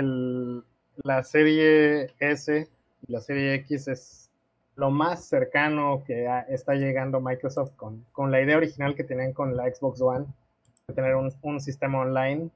la 1.03 1.23
serie 1.25 2.13
S 2.19 2.69
y 3.07 3.13
la 3.13 3.21
serie 3.21 3.55
X 3.55 3.89
es 3.89 4.31
lo 4.77 4.91
más 4.91 5.25
cercano 5.25 6.03
que 6.05 6.29
está 6.49 6.75
llegando 6.75 7.21
Microsoft 7.21 7.73
con, 7.77 8.05
con, 8.13 8.31
la 8.31 8.41
idea 8.41 8.57
original 8.57 8.95
que 8.95 9.05
tenían 9.05 9.33
con 9.33 9.57
la 9.57 9.73
Xbox 9.73 10.01
One, 10.01 10.27
de 10.87 10.95
tener 10.95 11.15
un, 11.17 11.33
un 11.43 11.61
sistema 11.61 12.01
online 12.01 12.51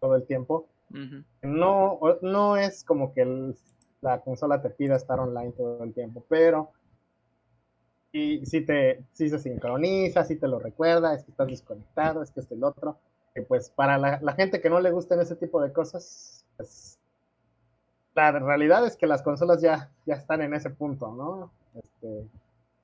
todo 0.00 0.16
el 0.16 0.26
tiempo. 0.26 0.66
no, 1.42 1.98
no 2.22 2.56
es 2.56 2.84
como 2.84 3.12
que 3.14 3.54
la 4.00 4.20
consola 4.20 4.60
te 4.60 4.70
pida 4.70 4.96
estar 4.96 5.18
online 5.18 5.52
todo 5.52 5.82
el 5.82 5.92
tiempo, 5.94 6.24
pero 6.28 6.70
y 8.14 8.46
si 8.46 8.60
te, 8.60 9.04
si 9.12 9.28
se 9.28 9.40
sincroniza, 9.40 10.24
si 10.24 10.36
te 10.36 10.46
lo 10.46 10.60
recuerda, 10.60 11.14
es 11.14 11.24
que 11.24 11.32
estás 11.32 11.48
desconectado, 11.48 12.22
es 12.22 12.30
que 12.30 12.40
es 12.40 12.50
el 12.52 12.62
otro. 12.62 12.96
Que 13.34 13.42
pues 13.42 13.70
para 13.70 13.98
la, 13.98 14.32
gente 14.34 14.60
que 14.60 14.70
no 14.70 14.78
le 14.78 14.92
gusten 14.92 15.18
ese 15.18 15.34
tipo 15.34 15.60
de 15.60 15.72
cosas, 15.72 16.44
pues 16.56 17.00
la 18.14 18.30
realidad 18.30 18.86
es 18.86 18.96
que 18.96 19.08
las 19.08 19.22
consolas 19.22 19.60
ya, 19.60 19.90
ya 20.06 20.14
están 20.14 20.42
en 20.42 20.54
ese 20.54 20.70
punto, 20.70 21.12
¿no? 21.12 21.50
Este, 21.74 22.28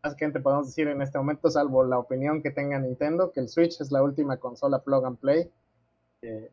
básicamente 0.02 0.40
podemos 0.40 0.66
decir 0.66 0.88
en 0.88 1.02
este 1.02 1.18
momento, 1.18 1.50
salvo 1.50 1.84
la 1.84 1.98
opinión 1.98 2.42
que 2.42 2.50
tenga 2.50 2.78
Nintendo, 2.78 3.32
que 3.32 3.40
el 3.40 3.48
Switch 3.48 3.80
es 3.80 3.90
la 3.92 4.02
última 4.02 4.38
consola 4.38 4.82
plug 4.82 5.04
and 5.04 5.18
play 5.18 5.50
que, 6.20 6.50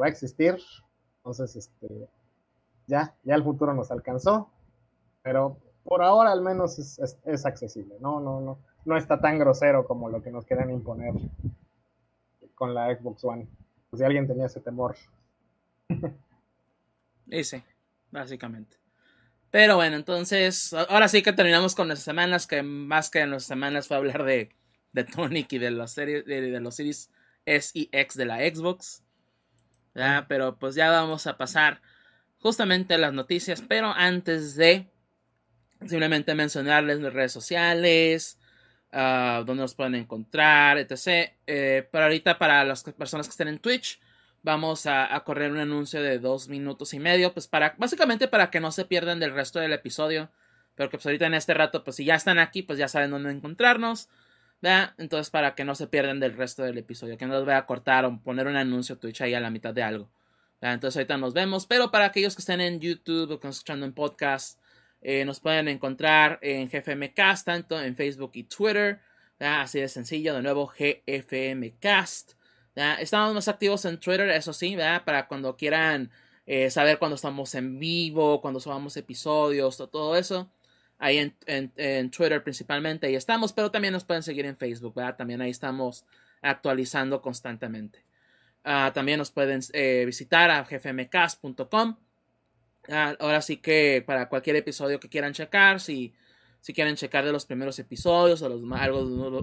va 0.00 0.06
a 0.06 0.08
existir. 0.08 0.56
Entonces, 1.18 1.56
este, 1.56 2.08
ya, 2.86 3.14
ya 3.24 3.34
el 3.34 3.42
futuro 3.42 3.74
nos 3.74 3.90
alcanzó. 3.90 4.50
Pero 5.22 5.56
por 5.84 6.02
ahora 6.02 6.32
al 6.32 6.42
menos 6.42 6.78
es, 6.78 7.46
accesible, 7.46 7.96
¿no? 8.00 8.20
No, 8.20 8.40
no, 8.40 8.58
no 8.84 8.96
está 8.96 9.20
tan 9.20 9.38
grosero 9.38 9.86
como 9.86 10.08
lo 10.08 10.22
que 10.22 10.30
nos 10.30 10.46
quieren 10.46 10.70
imponer 10.70 11.14
con 12.54 12.74
la 12.74 12.94
Xbox 12.94 13.24
One. 13.24 13.48
si 13.92 14.04
alguien 14.04 14.26
tenía 14.26 14.46
ese 14.46 14.60
temor. 14.60 14.96
Sí, 17.44 17.62
básicamente. 18.10 18.79
Pero 19.50 19.76
bueno, 19.76 19.96
entonces, 19.96 20.72
ahora 20.72 21.08
sí 21.08 21.22
que 21.22 21.32
terminamos 21.32 21.74
con 21.74 21.88
las 21.88 22.00
semanas, 22.00 22.46
que 22.46 22.62
más 22.62 23.10
que 23.10 23.20
en 23.20 23.32
las 23.32 23.44
semanas 23.44 23.88
fue 23.88 23.96
hablar 23.96 24.24
de, 24.24 24.54
de 24.92 25.04
Tonic 25.04 25.52
y 25.52 25.58
de 25.58 25.70
los, 25.70 25.90
series, 25.90 26.24
de, 26.24 26.60
los 26.60 26.76
Series 26.76 27.10
S 27.46 27.70
y 27.74 27.88
X 27.92 28.16
de 28.16 28.26
la 28.26 28.38
Xbox. 28.38 29.02
Pero 30.28 30.58
pues 30.58 30.76
ya 30.76 30.90
vamos 30.90 31.26
a 31.26 31.36
pasar 31.36 31.82
justamente 32.38 32.94
a 32.94 32.98
las 32.98 33.12
noticias, 33.12 33.60
pero 33.60 33.92
antes 33.92 34.54
de 34.54 34.88
Simplemente 35.86 36.34
mencionarles 36.34 37.00
las 37.00 37.12
redes 37.12 37.32
sociales, 37.32 38.38
uh, 38.92 39.44
donde 39.44 39.62
nos 39.62 39.74
pueden 39.74 39.94
encontrar, 39.94 40.76
etc. 40.76 41.32
Eh, 41.46 41.88
pero 41.90 42.04
ahorita 42.04 42.38
para 42.38 42.64
las 42.64 42.82
personas 42.82 43.26
que 43.26 43.30
estén 43.30 43.48
en 43.48 43.58
Twitch, 43.58 43.98
vamos 44.42 44.86
a, 44.86 45.18
correr 45.24 45.52
un 45.52 45.58
anuncio 45.58 46.02
de 46.02 46.18
dos 46.18 46.48
minutos 46.48 46.94
y 46.94 47.00
medio, 47.00 47.32
pues 47.32 47.48
para, 47.48 47.74
básicamente 47.78 48.28
para 48.28 48.50
que 48.50 48.60
no 48.60 48.72
se 48.72 48.84
pierdan 48.84 49.20
del 49.20 49.34
resto 49.34 49.58
del 49.58 49.72
episodio. 49.72 50.30
Pero 50.74 50.88
que 50.88 50.96
pues 50.96 51.06
ahorita 51.06 51.26
en 51.26 51.34
este 51.34 51.52
rato, 51.54 51.84
pues 51.84 51.96
si 51.96 52.04
ya 52.04 52.14
están 52.14 52.38
aquí, 52.38 52.62
pues 52.62 52.78
ya 52.78 52.88
saben 52.88 53.10
dónde 53.10 53.30
encontrarnos. 53.30 54.08
¿verdad? 54.62 54.94
Entonces 54.98 55.30
para 55.30 55.54
que 55.54 55.64
no 55.64 55.74
se 55.74 55.86
pierdan 55.86 56.20
del 56.20 56.36
resto 56.36 56.62
del 56.62 56.78
episodio, 56.78 57.16
que 57.18 57.26
no 57.26 57.34
los 57.34 57.44
voy 57.44 57.54
a 57.54 57.66
cortar 57.66 58.04
o 58.04 58.20
poner 58.22 58.46
un 58.46 58.56
anuncio 58.56 58.98
Twitch 58.98 59.22
ahí 59.22 59.34
a 59.34 59.40
la 59.40 59.50
mitad 59.50 59.74
de 59.74 59.82
algo. 59.82 60.10
Entonces 60.60 60.98
ahorita 60.98 61.16
nos 61.16 61.32
vemos, 61.32 61.66
pero 61.66 61.90
para 61.90 62.06
aquellos 62.06 62.36
que 62.36 62.40
estén 62.40 62.60
en 62.60 62.80
YouTube 62.80 63.30
o 63.30 63.40
que 63.40 63.48
escuchando 63.48 63.86
en 63.86 63.94
podcast, 63.94 64.60
eh, 65.00 65.24
nos 65.24 65.40
pueden 65.40 65.68
encontrar 65.68 66.38
en 66.42 66.68
GFMcast, 66.68 67.46
tanto 67.46 67.80
en 67.80 67.96
Facebook 67.96 68.32
y 68.34 68.44
Twitter. 68.44 69.00
Así 69.38 69.80
de 69.80 69.88
sencillo, 69.88 70.34
de 70.34 70.42
nuevo 70.42 70.66
GFMcast. 70.66 72.32
Estamos 72.74 73.34
más 73.34 73.48
activos 73.48 73.84
en 73.84 73.98
Twitter, 73.98 74.28
eso 74.30 74.52
sí, 74.52 74.76
para 75.04 75.26
cuando 75.26 75.56
quieran 75.56 76.10
eh, 76.46 76.70
saber 76.70 76.98
cuando 76.98 77.16
estamos 77.16 77.54
en 77.54 77.78
vivo, 77.78 78.40
cuando 78.40 78.60
subamos 78.60 78.96
episodios, 78.96 79.76
todo 79.76 80.16
eso. 80.16 80.50
Ahí 80.98 81.32
en, 81.46 82.10
Twitter 82.10 82.42
principalmente, 82.42 83.06
ahí 83.06 83.14
estamos, 83.14 83.52
pero 83.52 83.70
también 83.70 83.92
nos 83.92 84.04
pueden 84.04 84.22
seguir 84.22 84.46
en 84.46 84.56
Facebook, 84.56 84.94
También 85.16 85.40
ahí 85.40 85.50
estamos 85.50 86.04
actualizando 86.42 87.22
constantemente. 87.22 88.04
Ah, 88.64 88.92
también 88.94 89.18
nos 89.18 89.30
pueden 89.30 89.60
eh, 89.72 90.04
visitar 90.06 90.50
a 90.50 90.62
gfmcast.com 90.64 91.96
Ah, 92.88 93.14
ahora 93.20 93.42
sí 93.42 93.58
que 93.58 94.02
para 94.06 94.28
cualquier 94.28 94.56
episodio 94.56 95.00
que 95.00 95.08
quieran 95.08 95.32
checar, 95.32 95.80
si, 95.80 96.14
si 96.60 96.72
quieren 96.72 96.96
checar 96.96 97.24
de 97.24 97.32
los 97.32 97.46
primeros 97.46 97.78
episodios 97.78 98.42
o 98.42 98.48
los, 98.48 98.62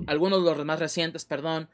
algunos 0.07 0.43
de 0.43 0.55
los 0.55 0.65
más 0.65 0.79
recientes, 0.79 1.23
perdón, 1.25 1.69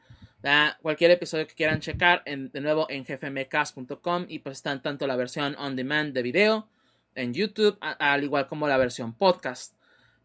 cualquier 0.82 1.10
episodio 1.10 1.46
que 1.46 1.54
quieran 1.54 1.80
checar, 1.80 2.22
de 2.24 2.60
nuevo 2.60 2.86
en 2.90 3.04
gfmcast.com 3.04 4.26
y 4.28 4.40
pues 4.40 4.58
están 4.58 4.82
tanto 4.82 5.06
la 5.06 5.16
versión 5.16 5.56
on 5.58 5.74
demand 5.74 6.12
de 6.12 6.22
video 6.22 6.68
en 7.14 7.32
YouTube, 7.32 7.78
al 7.80 8.24
igual 8.24 8.46
como 8.46 8.68
la 8.68 8.76
versión 8.76 9.14
podcast. 9.14 9.74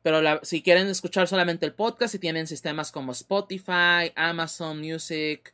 Pero 0.01 0.22
si 0.43 0.61
quieren 0.61 0.88
escuchar 0.88 1.28
solamente 1.28 1.65
el 1.65 1.74
podcast, 1.74 2.11
si 2.13 2.20
tienen 2.20 2.47
sistemas 2.47 2.91
como 2.91 3.11
Spotify, 3.11 4.11
Amazon 4.15 4.80
Music, 4.80 5.53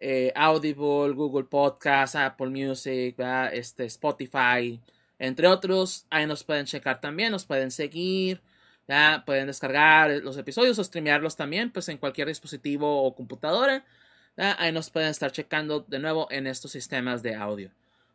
eh, 0.00 0.32
Audible, 0.34 1.14
Google 1.14 1.44
Podcast, 1.44 2.16
Apple 2.16 2.48
Music, 2.48 3.16
este, 3.52 3.84
Spotify, 3.84 4.80
entre 5.18 5.46
otros. 5.46 6.06
Ahí 6.10 6.26
nos 6.26 6.42
pueden 6.42 6.66
checar 6.66 7.00
también, 7.00 7.32
nos 7.32 7.44
pueden 7.44 7.70
seguir, 7.70 8.40
¿ya? 8.88 9.22
pueden 9.24 9.46
descargar 9.46 10.10
los 10.22 10.36
episodios 10.36 10.78
o 10.78 10.84
streamearlos 10.84 11.36
también, 11.36 11.70
pues 11.70 11.88
en 11.88 11.98
cualquier 11.98 12.28
dispositivo 12.28 13.04
o 13.04 13.14
computadora. 13.14 13.84
Ahí 14.36 14.72
nos 14.72 14.90
pueden 14.90 15.10
estar 15.10 15.30
checando 15.30 15.80
de 15.80 15.98
nuevo 15.98 16.26
en 16.30 16.46
estos 16.46 16.72
sistemas 16.72 17.22
de 17.22 17.34
audio. 17.34 17.70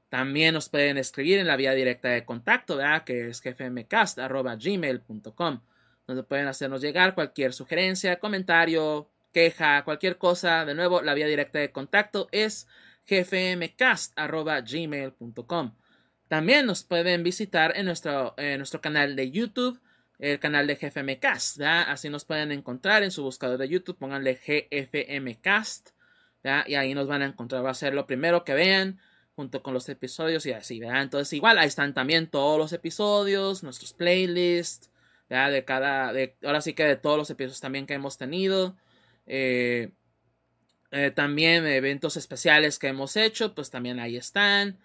También 0.10 0.54
nos 0.54 0.70
pueden 0.70 0.98
escribir 0.98 1.40
en 1.40 1.48
la 1.48 1.58
vía 1.58 1.74
directa 1.74 2.10
de 2.10 2.26
contacto, 2.26 2.78
¿verdad? 2.78 3.04
que 3.04 3.28
es 3.28 3.42
gfmcast.gmail.com. 3.42 5.62
donde 6.08 6.24
pueden 6.24 6.48
hacernos 6.48 6.82
llegar 6.82 7.14
cualquier 7.14 7.54
sugerencia, 7.54 8.20
comentario, 8.20 9.10
queja, 9.34 9.84
cualquier 9.84 10.18
cosa. 10.18 10.66
De 10.66 10.74
nuevo, 10.74 11.02
la 11.02 11.14
vía 11.14 11.28
directa 11.28 11.60
de 11.60 11.72
contacto 11.72 12.30
es 12.32 12.68
gfmcast.gmail.com. 13.08 15.76
También 16.28 16.66
nos 16.66 16.84
pueden 16.84 17.24
visitar 17.24 17.78
en 17.78 17.86
nuestro, 17.86 18.36
nuestro 18.58 18.82
canal 18.82 19.16
de 19.16 19.32
YouTube, 19.32 19.80
el 20.20 20.40
canal 20.40 20.68
de 20.68 20.76
GFMcast. 20.76 21.62
Así 21.62 22.10
nos 22.10 22.26
pueden 22.26 22.52
encontrar 22.52 23.04
en 23.04 23.12
su 23.12 23.24
buscador 23.24 23.58
de 23.58 23.70
YouTube. 23.70 23.98
Pónganle 23.98 24.36
GFMcast. 24.36 25.97
Y 26.68 26.76
ahí 26.76 26.94
nos 26.94 27.08
van 27.08 27.22
a 27.22 27.26
encontrar. 27.26 27.66
Va 27.66 27.72
a 27.72 27.76
ser 27.76 27.94
lo 27.94 28.08
primero 28.08 28.44
que 28.44 28.54
vean 28.54 29.00
junto 29.36 29.62
con 29.62 29.74
los 29.74 29.88
episodios 29.90 30.46
y 30.46 30.52
así. 30.52 30.82
Entonces, 30.84 31.34
igual 31.34 31.58
ahí 31.60 31.68
están 31.68 31.94
también 31.94 32.28
todos 32.28 32.58
los 32.58 32.74
episodios, 32.74 33.64
nuestros 33.64 33.94
playlists. 33.94 34.90
De 35.30 35.66
cada. 35.66 36.14
Ahora 36.44 36.62
sí 36.62 36.74
que 36.74 36.86
de 36.86 36.96
todos 36.96 37.18
los 37.18 37.30
episodios 37.30 37.60
también 37.60 37.86
que 37.86 37.94
hemos 37.94 38.18
tenido. 38.18 38.76
Eh, 39.26 39.92
eh, 40.92 41.12
también 41.12 41.68
eventos 41.68 42.16
especiales 42.16 42.80
que 42.80 42.88
hemos 42.88 43.18
hecho, 43.18 43.54
pues 43.54 43.70
también 43.70 44.00
ahí 44.00 44.16
están. 44.16 44.80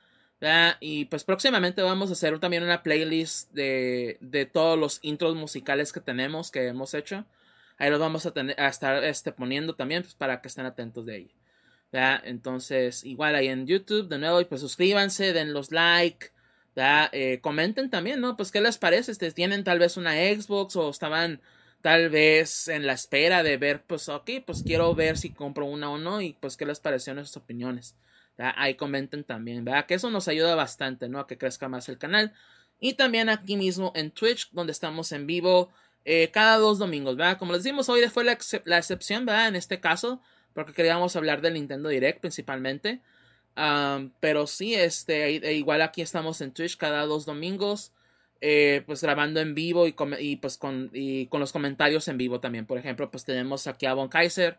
Y 0.80 1.04
pues 1.06 1.22
próximamente 1.22 1.82
vamos 1.82 2.10
a 2.10 2.14
hacer 2.14 2.38
también 2.40 2.64
una 2.64 2.82
playlist 2.82 3.52
de, 3.52 4.18
de, 4.20 4.44
todos 4.44 4.76
los 4.76 4.98
intros 5.02 5.36
musicales 5.36 5.92
que 5.92 6.00
tenemos, 6.00 6.50
que 6.50 6.66
hemos 6.66 6.94
hecho. 6.94 7.24
Ahí 7.78 7.90
los 7.90 8.00
vamos 8.00 8.26
a, 8.26 8.32
tener, 8.32 8.60
a 8.60 8.68
estar 8.68 9.04
este, 9.04 9.32
poniendo 9.32 9.74
también 9.76 10.02
pues, 10.02 10.14
para 10.14 10.40
que 10.40 10.48
estén 10.48 10.66
atentos 10.66 11.06
de 11.06 11.18
ello. 11.18 11.34
Entonces, 11.92 13.04
igual 13.04 13.34
ahí 13.34 13.48
en 13.48 13.66
YouTube, 13.66 14.08
de 14.08 14.18
nuevo, 14.18 14.42
pues 14.48 14.60
suscríbanse, 14.60 15.32
den 15.32 15.52
los 15.52 15.70
like, 15.72 16.30
eh, 16.74 17.38
comenten 17.42 17.90
también, 17.90 18.20
¿no? 18.20 18.36
Pues 18.36 18.50
qué 18.50 18.60
les 18.60 18.78
parece, 18.78 19.12
¿Ustedes 19.12 19.34
tienen 19.34 19.62
tal 19.64 19.78
vez 19.78 19.96
una 19.96 20.14
Xbox 20.14 20.76
o 20.76 20.88
estaban 20.88 21.40
tal 21.82 22.10
vez 22.10 22.68
en 22.68 22.86
la 22.86 22.94
espera 22.94 23.42
de 23.42 23.56
ver, 23.56 23.82
pues 23.82 24.08
ok, 24.08 24.30
pues 24.46 24.62
quiero 24.62 24.94
ver 24.94 25.18
si 25.18 25.30
compro 25.30 25.66
una 25.66 25.90
o 25.90 25.98
no 25.98 26.20
y 26.22 26.32
pues 26.34 26.56
qué 26.56 26.64
les 26.64 26.80
pareció 26.80 27.12
nuestras 27.12 27.42
opiniones. 27.42 27.96
Ahí 28.38 28.74
comenten 28.74 29.24
también, 29.24 29.64
¿verdad? 29.64 29.86
Que 29.86 29.94
eso 29.94 30.10
nos 30.10 30.26
ayuda 30.28 30.54
bastante, 30.54 31.08
¿no? 31.08 31.20
A 31.20 31.26
que 31.26 31.38
crezca 31.38 31.68
más 31.68 31.88
el 31.88 31.98
canal. 31.98 32.32
Y 32.80 32.94
también 32.94 33.28
aquí 33.28 33.56
mismo 33.56 33.92
en 33.94 34.10
Twitch, 34.10 34.50
donde 34.52 34.72
estamos 34.72 35.12
en 35.12 35.26
vivo 35.26 35.70
eh, 36.04 36.30
cada 36.32 36.56
dos 36.56 36.78
domingos, 36.78 37.16
¿verdad? 37.16 37.38
Como 37.38 37.52
les 37.52 37.62
dimos, 37.62 37.88
hoy 37.88 38.02
fue 38.08 38.24
la, 38.24 38.38
la, 38.64 38.78
excepción, 38.78 39.26
¿verdad? 39.26 39.48
En 39.48 39.56
este 39.56 39.80
caso, 39.80 40.20
porque 40.54 40.72
queríamos 40.72 41.16
hablar 41.16 41.40
del 41.40 41.54
Nintendo 41.54 41.88
Direct 41.88 42.20
principalmente. 42.20 43.00
pero 44.20 44.46
sí, 44.46 44.74
este, 44.74 45.30
igual 45.54 45.82
aquí 45.82 46.02
estamos 46.02 46.40
en 46.40 46.52
Twitch 46.52 46.76
cada 46.76 47.06
dos 47.06 47.26
domingos. 47.26 47.92
Eh, 48.44 48.82
pues 48.86 49.00
grabando 49.02 49.38
en 49.38 49.54
vivo 49.54 49.86
y, 49.86 49.94
y 50.18 50.36
pues 50.36 50.58
con, 50.58 50.90
y 50.92 51.26
con 51.28 51.38
los 51.38 51.52
comentarios 51.52 52.08
en 52.08 52.18
vivo 52.18 52.40
también. 52.40 52.66
Por 52.66 52.76
ejemplo, 52.76 53.08
pues 53.10 53.24
tenemos 53.24 53.68
aquí 53.68 53.86
a 53.86 53.94
Von 53.94 54.08
Kaiser, 54.08 54.58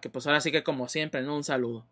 que 0.00 0.08
pues 0.08 0.26
ahora 0.26 0.40
sí 0.40 0.52
que 0.52 0.62
como 0.62 0.88
siempre. 0.88 1.26
Un 1.28 1.42
saludo. 1.44 1.84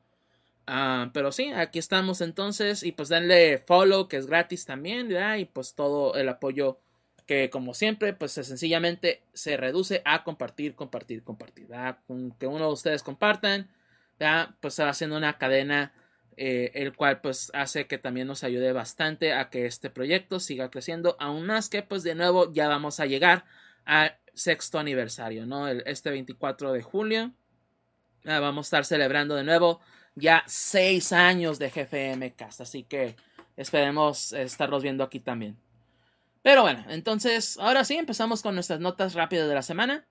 Ah, 0.68 1.10
pero 1.12 1.32
sí, 1.32 1.52
aquí 1.52 1.78
estamos 1.78 2.20
entonces 2.20 2.82
y 2.82 2.92
pues 2.92 3.08
denle 3.08 3.58
follow 3.58 4.08
que 4.08 4.16
es 4.16 4.26
gratis 4.26 4.64
también, 4.66 5.10
y 5.38 5.44
pues 5.46 5.74
todo 5.74 6.14
el 6.16 6.28
apoyo 6.28 6.78
que 7.26 7.50
como 7.50 7.74
siempre, 7.74 8.12
pues 8.12 8.32
sencillamente 8.32 9.22
se 9.32 9.56
reduce 9.56 10.02
a 10.04 10.24
compartir, 10.24 10.74
compartir, 10.74 11.22
compartir, 11.24 11.68
Con 12.06 12.32
que 12.32 12.46
uno 12.46 12.66
de 12.66 12.72
ustedes 12.72 13.02
compartan, 13.02 13.68
pues 14.60 14.74
se 14.74 14.84
va 14.84 14.90
haciendo 14.90 15.16
una 15.16 15.38
cadena 15.38 15.92
eh, 16.38 16.70
el 16.74 16.94
cual 16.94 17.20
pues 17.22 17.50
hace 17.54 17.86
que 17.86 17.98
también 17.98 18.26
nos 18.26 18.44
ayude 18.44 18.72
bastante 18.72 19.32
a 19.32 19.48
que 19.48 19.66
este 19.66 19.88
proyecto 19.90 20.38
siga 20.38 20.70
creciendo, 20.70 21.16
aún 21.18 21.46
más 21.46 21.70
que 21.70 21.82
pues 21.82 22.02
de 22.02 22.14
nuevo 22.14 22.52
ya 22.52 22.68
vamos 22.68 23.00
a 23.00 23.06
llegar 23.06 23.44
al 23.86 24.18
sexto 24.34 24.78
aniversario, 24.78 25.46
¿no? 25.46 25.66
este 25.68 26.10
24 26.10 26.72
de 26.72 26.82
julio 26.82 27.32
vamos 28.24 28.66
a 28.66 28.68
estar 28.68 28.84
celebrando 28.84 29.34
de 29.34 29.44
nuevo 29.44 29.80
ya 30.14 30.42
seis 30.46 31.12
años 31.12 31.58
de 31.58 31.70
GFM 31.70 32.34
Cast, 32.34 32.60
así 32.60 32.82
que 32.82 33.16
esperemos 33.56 34.32
estarlos 34.32 34.82
viendo 34.82 35.04
aquí 35.04 35.20
también. 35.20 35.56
Pero 36.46 36.62
bueno, 36.62 36.84
entonces 36.90 37.58
ahora 37.58 37.82
sí 37.82 37.96
empezamos 37.96 38.40
con 38.40 38.54
nuestras 38.54 38.78
notas 38.78 39.14
rápidas 39.14 39.48
de 39.48 39.54
la 39.56 39.62
semana. 39.62 40.06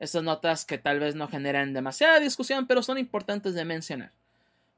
Estas 0.00 0.24
notas 0.24 0.64
que 0.64 0.78
tal 0.78 0.98
vez 0.98 1.14
no 1.14 1.28
generan 1.28 1.74
demasiada 1.74 2.18
discusión, 2.18 2.66
pero 2.66 2.82
son 2.82 2.98
importantes 2.98 3.54
de 3.54 3.64
mencionar. 3.64 4.10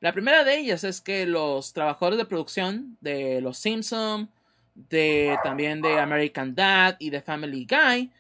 La 0.01 0.13
primera 0.13 0.45
de 0.45 0.59
ellas 0.59 0.85
es 0.85 1.01
que 1.01 1.25
los 1.25 1.73
trabajadores 1.73 2.19
de 2.19 2.27
producción 2.27 2.99
de 3.01 3.41
Los 3.41 3.57
Simpson, 3.57 4.31
de 4.75 5.39
también 5.43 5.81
de 5.81 5.99
American 5.99 6.55
Dad 6.55 6.97
y 6.99 7.09
de 7.09 7.23
Family 7.23 7.67
Guy, 7.67 8.13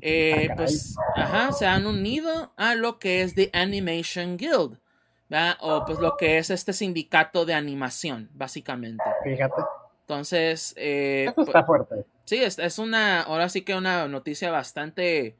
eh, 0.00 0.48
pues, 0.56 0.96
ajá, 1.14 1.52
se 1.52 1.66
han 1.66 1.86
unido 1.86 2.54
a 2.56 2.74
lo 2.74 2.98
que 2.98 3.20
es 3.20 3.34
The 3.34 3.50
Animation 3.52 4.38
Guild, 4.38 4.78
¿verdad? 5.28 5.58
o 5.60 5.84
pues 5.84 5.98
lo 5.98 6.16
que 6.16 6.38
es 6.38 6.48
este 6.48 6.72
sindicato 6.72 7.44
de 7.44 7.52
animación, 7.52 8.30
básicamente. 8.32 9.04
Fíjate. 9.22 9.81
Entonces, 10.12 10.74
eh, 10.76 11.26
Eso 11.30 11.42
está 11.42 11.64
fuerte. 11.64 12.04
Sí, 12.24 12.36
es, 12.36 12.58
es 12.58 12.78
una, 12.78 13.22
ahora 13.22 13.48
sí 13.48 13.62
que 13.62 13.74
una 13.74 14.06
noticia 14.08 14.50
bastante, 14.50 15.36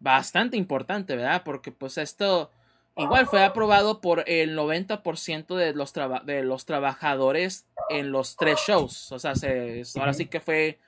bastante 0.00 0.56
importante, 0.56 1.16
¿verdad? 1.16 1.42
Porque 1.44 1.72
pues 1.72 1.98
esto 1.98 2.50
Igual 2.98 3.28
fue 3.28 3.44
aprobado 3.44 4.00
por 4.00 4.24
el 4.26 4.58
90% 4.58 5.54
de 5.54 5.72
los, 5.72 5.92
de 6.24 6.42
los 6.42 6.66
trabajadores 6.66 7.64
en 7.90 8.10
los 8.10 8.36
tres 8.36 8.58
shows. 8.66 9.12
O 9.12 9.20
sea, 9.20 9.36
se, 9.36 9.84
ahora 9.96 10.12
sí 10.12 10.26
que 10.26 10.40
fue 10.40 10.80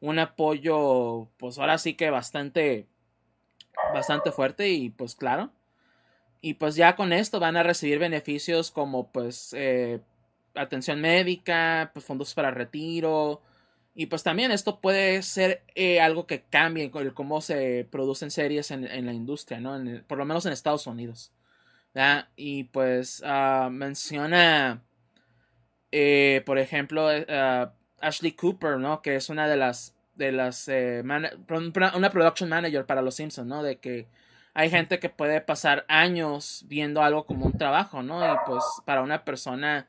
un 0.00 0.18
apoyo, 0.18 1.28
pues 1.36 1.58
ahora 1.58 1.76
sí 1.76 1.92
que 1.92 2.08
bastante, 2.08 2.86
bastante 3.92 4.32
fuerte 4.32 4.70
y 4.70 4.88
pues 4.88 5.14
claro. 5.14 5.50
Y 6.40 6.54
pues 6.54 6.74
ya 6.74 6.96
con 6.96 7.12
esto 7.12 7.38
van 7.38 7.58
a 7.58 7.62
recibir 7.62 7.98
beneficios 7.98 8.70
como 8.70 9.12
pues 9.12 9.52
eh, 9.52 10.00
atención 10.60 11.00
médica, 11.00 11.90
pues 11.92 12.04
fondos 12.04 12.34
para 12.34 12.50
retiro. 12.50 13.42
Y 13.94 14.06
pues 14.06 14.22
también 14.22 14.52
esto 14.52 14.80
puede 14.80 15.22
ser 15.22 15.62
eh, 15.74 16.00
algo 16.00 16.26
que 16.26 16.42
cambie 16.42 16.90
el 16.94 17.14
cómo 17.14 17.40
se 17.40 17.86
producen 17.90 18.30
series 18.30 18.70
en, 18.70 19.06
la 19.06 19.12
industria, 19.12 19.60
¿no? 19.60 19.76
por 20.06 20.18
lo 20.18 20.24
menos 20.24 20.46
en 20.46 20.52
Estados 20.52 20.86
Unidos. 20.86 21.32
Y 22.36 22.64
pues 22.64 23.22
ah, 23.26 23.68
menciona, 23.72 24.84
eh, 25.90 26.42
por 26.46 26.58
ejemplo, 26.58 27.10
eh, 27.10 27.26
ah, 27.28 27.72
Ashley 28.00 28.32
Cooper, 28.32 28.78
¿no? 28.78 29.02
Que 29.02 29.16
es 29.16 29.28
una 29.30 29.48
de 29.48 29.56
las, 29.56 29.96
de 30.14 30.32
las, 30.32 30.68
eh, 30.68 31.02
una 31.02 32.10
production 32.10 32.48
manager 32.48 32.86
para 32.86 33.02
Los 33.02 33.16
Simpsons, 33.16 33.48
¿no? 33.48 33.62
De 33.62 33.78
que 33.78 34.08
hay 34.54 34.70
gente 34.70 35.00
que 35.00 35.08
puede 35.08 35.40
pasar 35.40 35.84
años 35.88 36.64
viendo 36.68 37.02
algo 37.02 37.26
como 37.26 37.46
un 37.46 37.58
trabajo, 37.58 38.02
¿no? 38.02 38.24
Y 38.24 38.36
pues 38.46 38.64
para 38.84 39.02
una 39.02 39.24
persona, 39.24 39.88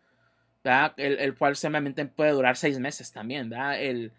¿verdad? 0.70 0.94
El, 0.98 1.36
cual 1.36 1.56
simplemente 1.56 2.06
puede 2.06 2.32
durar 2.32 2.56
seis 2.56 2.80
meses 2.80 3.12
también, 3.12 3.50
¿verdad? 3.50 3.82
El, 3.82 4.12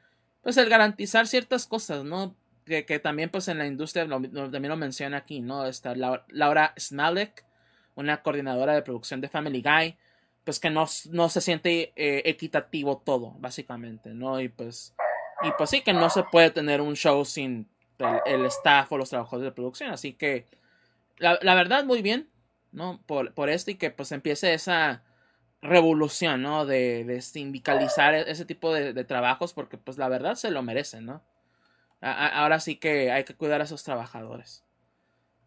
pues 0.42 0.56
el 0.56 0.68
garantizar 0.68 1.26
ciertas 1.26 1.66
cosas, 1.66 2.04
¿no? 2.04 2.34
Que, 2.64 2.84
que 2.84 2.98
también 2.98 3.30
pues 3.30 3.48
en 3.48 3.58
la 3.58 3.66
industria 3.66 4.08
también 4.08 4.68
lo 4.68 4.76
menciona 4.76 5.18
aquí, 5.18 5.40
¿no? 5.40 5.66
Está 5.66 5.94
Laura, 5.94 6.24
Laura 6.28 6.74
Smalek, 6.78 7.44
una 7.94 8.22
coordinadora 8.22 8.74
de 8.74 8.82
producción 8.82 9.20
de 9.20 9.28
Family 9.28 9.62
Guy, 9.62 9.96
pues 10.44 10.58
que 10.58 10.70
no, 10.70 10.86
no 11.10 11.28
se 11.28 11.40
siente 11.40 11.92
eh, 11.94 12.22
equitativo 12.24 12.98
todo, 12.98 13.36
básicamente, 13.38 14.10
¿no? 14.10 14.40
Y 14.40 14.48
pues, 14.48 14.94
y 15.42 15.50
pues 15.56 15.70
sí, 15.70 15.82
que 15.82 15.92
no 15.92 16.10
se 16.10 16.24
puede 16.24 16.50
tener 16.50 16.80
un 16.80 16.96
show 16.96 17.24
sin 17.24 17.68
el, 18.26 18.44
staff 18.46 18.90
o 18.90 18.98
los 18.98 19.10
trabajadores 19.10 19.44
de 19.44 19.52
producción, 19.52 19.90
así 19.90 20.14
que 20.14 20.46
la, 21.18 21.38
verdad 21.54 21.84
muy 21.84 22.02
bien, 22.02 22.28
¿no? 22.72 23.00
Por, 23.06 23.34
por, 23.34 23.50
esto 23.50 23.70
y 23.70 23.74
que 23.74 23.90
pues 23.90 24.10
empiece 24.10 24.54
esa 24.54 25.04
revolución, 25.62 26.42
¿no? 26.42 26.66
De, 26.66 27.04
de 27.04 27.20
sindicalizar 27.22 28.14
ese 28.14 28.44
tipo 28.44 28.72
de, 28.72 29.04
trabajos 29.04 29.52
porque 29.52 29.76
pues 29.76 29.98
la 29.98 30.08
verdad 30.08 30.34
se 30.34 30.50
lo 30.50 30.62
merecen, 30.62 31.06
¿no? 31.06 31.22
ahora 32.02 32.60
sí 32.60 32.76
que 32.76 33.12
hay 33.12 33.24
que 33.24 33.34
cuidar 33.34 33.60
a 33.60 33.64
esos 33.64 33.84
trabajadores. 33.84 34.64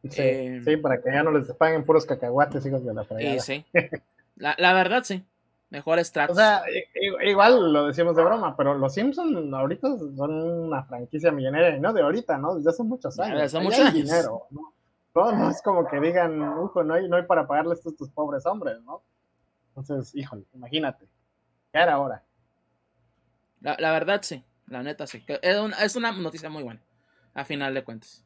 Sí, 0.08 0.22
eh, 0.22 0.62
sí, 0.64 0.78
para 0.78 1.02
que 1.02 1.12
ya 1.12 1.24
no 1.24 1.32
les 1.32 1.52
paguen 1.54 1.84
puros 1.84 2.06
cacahuates, 2.06 2.64
hijos 2.64 2.86
de 2.86 2.94
la 2.94 3.04
fregada. 3.06 3.40
Sí, 3.40 3.66
sí. 3.74 3.88
La, 4.36 4.56
la 4.60 4.74
verdad, 4.74 5.04
sí. 5.04 5.24
Mejores 5.74 6.12
tratos. 6.12 6.38
O 6.38 6.40
sea, 6.40 6.62
igual 7.24 7.74
lo 7.74 7.88
decimos 7.88 8.16
de 8.16 8.24
broma, 8.24 8.56
pero 8.56 8.76
los 8.76 8.94
Simpsons 8.94 9.52
ahorita 9.52 9.88
son 10.16 10.32
una 10.32 10.84
franquicia 10.84 11.32
millonaria, 11.32 11.80
no 11.80 11.92
de 11.94 12.04
ahorita, 12.04 12.38
¿no? 12.38 12.56
Desde 12.56 12.70
hace 12.70 12.84
muchos 12.84 13.20
años. 13.20 13.42
Desde 13.42 13.60
muchos 13.60 13.80
años. 13.80 13.94
Dinero, 13.96 14.44
¿no? 14.52 14.72
¿no? 15.32 15.50
es 15.50 15.64
como 15.64 15.88
que 15.88 16.00
digan, 16.00 16.40
ujo, 16.60 16.84
no 16.84 16.94
hay, 16.94 17.10
no 17.10 17.16
hay 17.16 17.24
para 17.24 17.48
pagarles 17.48 17.84
a 17.84 17.90
estos 17.90 18.08
pobres 18.12 18.46
hombres, 18.46 18.80
¿no? 18.84 19.02
Entonces, 19.76 20.16
híjole, 20.16 20.46
imagínate. 20.54 21.06
¿Qué 21.72 21.80
era 21.80 21.94
ahora? 21.94 22.24
La, 23.62 23.76
la 23.80 23.92
verdad, 23.92 24.22
sí. 24.22 24.44
La 24.68 24.84
neta, 24.84 25.08
sí. 25.08 25.24
Es 25.42 25.58
una, 25.58 25.78
es 25.84 25.96
una 25.96 26.12
noticia 26.12 26.50
muy 26.50 26.64
buena, 26.64 26.82
a 27.34 27.46
final 27.46 27.74
de 27.74 27.84
cuentas. 27.84 28.24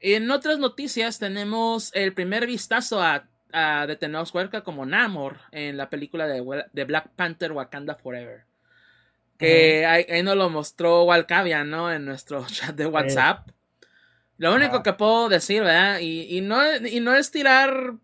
En 0.00 0.30
otras 0.30 0.58
noticias 0.58 1.18
tenemos 1.18 1.94
el 1.94 2.14
primer 2.14 2.46
vistazo 2.46 3.02
a, 3.02 3.28
a 3.52 3.86
de 3.86 3.96
Tenoch 3.96 4.32
como 4.62 4.86
Namor 4.86 5.38
en 5.52 5.76
la 5.76 5.90
película 5.90 6.26
de, 6.26 6.64
de, 6.72 6.84
Black 6.84 7.10
Panther 7.16 7.52
Wakanda 7.52 7.94
Forever. 7.96 8.44
Que 9.36 9.86
ahí, 9.86 10.22
nos 10.22 10.36
lo 10.36 10.50
mostró 10.50 11.04
Walcavia, 11.04 11.64
¿no? 11.64 11.92
En 11.92 12.04
nuestro 12.04 12.46
chat 12.48 12.74
de 12.74 12.86
WhatsApp. 12.86 13.48
Lo 14.38 14.54
único 14.54 14.82
que 14.82 14.94
puedo 14.94 15.28
decir, 15.28 15.62
¿verdad? 15.62 15.98
Y, 16.00 16.40
no, 16.40 16.58
y 16.76 17.00
no 17.00 17.14
es 17.14 17.30
tirar 17.30 17.94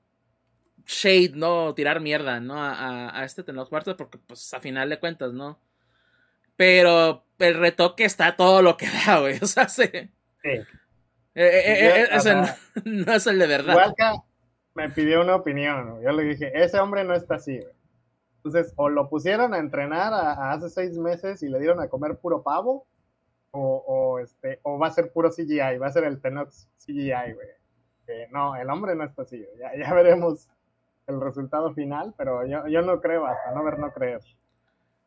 shade, 0.86 1.32
¿no? 1.34 1.74
Tirar 1.74 2.00
mierda, 2.00 2.40
¿no? 2.40 2.62
A, 2.62 3.18
a 3.18 3.24
este 3.24 3.42
Tenoch 3.42 3.70
Huerta, 3.70 3.96
porque 3.96 4.18
pues 4.18 4.54
a 4.54 4.60
final 4.60 4.88
de 4.88 5.00
cuentas, 5.00 5.32
¿no? 5.32 5.58
Pero 6.56 7.24
el 7.38 7.54
retoque 7.58 8.04
está 8.04 8.36
todo 8.36 8.62
lo 8.62 8.76
que 8.76 8.86
da, 9.06 9.20
güey. 9.20 9.38
O 9.42 9.46
sea, 9.46 9.68
sí. 9.68 9.84
sí. 10.42 10.60
ese 11.34 12.34
no, 12.84 13.12
es 13.12 13.26
el 13.26 13.38
de 13.38 13.46
verdad. 13.46 13.92
Me 14.74 14.90
pidió 14.90 15.22
una 15.22 15.36
opinión. 15.36 16.00
Yo 16.02 16.12
le 16.12 16.22
dije, 16.24 16.52
ese 16.54 16.78
hombre 16.78 17.04
no 17.04 17.14
está 17.14 17.36
así, 17.36 17.58
güey. 17.58 17.74
Entonces, 18.36 18.72
o 18.76 18.88
lo 18.88 19.08
pusieron 19.08 19.54
a 19.54 19.58
entrenar 19.58 20.12
a, 20.12 20.52
hace 20.52 20.70
seis 20.70 20.96
meses 20.96 21.42
y 21.42 21.48
le 21.48 21.58
dieron 21.58 21.80
a 21.80 21.88
comer 21.88 22.18
puro 22.18 22.42
pavo, 22.42 22.86
o, 23.50 24.20
este, 24.22 24.60
o 24.62 24.78
va 24.78 24.88
a 24.88 24.92
ser 24.92 25.10
puro 25.12 25.30
CGI, 25.30 25.78
va 25.78 25.86
a 25.86 25.92
ser 25.92 26.04
el 26.04 26.20
Tenox 26.20 26.68
CGI, 26.78 27.32
güey. 27.34 27.48
no, 28.30 28.54
el 28.54 28.68
hombre 28.68 28.94
no 28.94 29.02
está 29.04 29.22
así, 29.22 29.44
ya, 29.58 29.74
ya, 29.76 29.94
veremos 29.94 30.48
el 31.06 31.20
resultado 31.20 31.72
final, 31.74 32.14
pero 32.16 32.46
yo, 32.46 32.66
yo 32.68 32.82
no 32.82 33.00
creo 33.00 33.26
hasta 33.26 33.52
no 33.52 33.64
ver, 33.64 33.78
no 33.78 33.92
creer. 33.92 34.20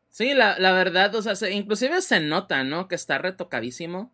Sí, 0.10 0.34
la, 0.34 0.58
la 0.58 0.72
verdad, 0.72 1.14
o 1.16 1.22
sea, 1.22 1.50
inclusive 1.50 2.02
se 2.02 2.20
nota, 2.20 2.64
¿no? 2.64 2.88
Que 2.88 2.96
está 2.96 3.18
retocadísimo. 3.18 4.12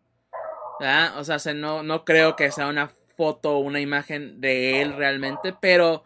O 1.18 1.24
sea, 1.24 1.40
se, 1.40 1.54
no, 1.54 1.84
no 1.84 2.04
creo 2.04 2.36
que 2.36 2.52
sea 2.52 2.68
una 2.68 2.90
foto 3.16 3.58
o 3.58 3.60
una 3.60 3.80
imagen 3.80 4.42
de 4.42 4.82
él 4.82 4.96
realmente, 4.98 5.56
pero 5.60 6.04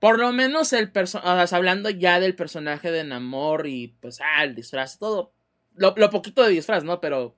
por 0.00 0.18
lo 0.18 0.32
menos 0.32 0.72
el 0.72 0.90
personaje, 0.90 1.42
o 1.42 1.46
sea, 1.46 1.58
hablando 1.58 1.90
ya 1.90 2.18
del 2.18 2.34
personaje 2.34 2.90
de 2.90 3.04
Namor 3.04 3.66
y 3.68 3.96
pues, 4.00 4.20
ah, 4.20 4.42
el 4.42 4.56
disfraz, 4.56 4.98
todo, 4.98 5.32
lo, 5.74 5.94
lo, 5.96 6.10
poquito 6.10 6.42
de 6.42 6.50
disfraz, 6.50 6.82
¿no? 6.82 7.00
Pero 7.00 7.36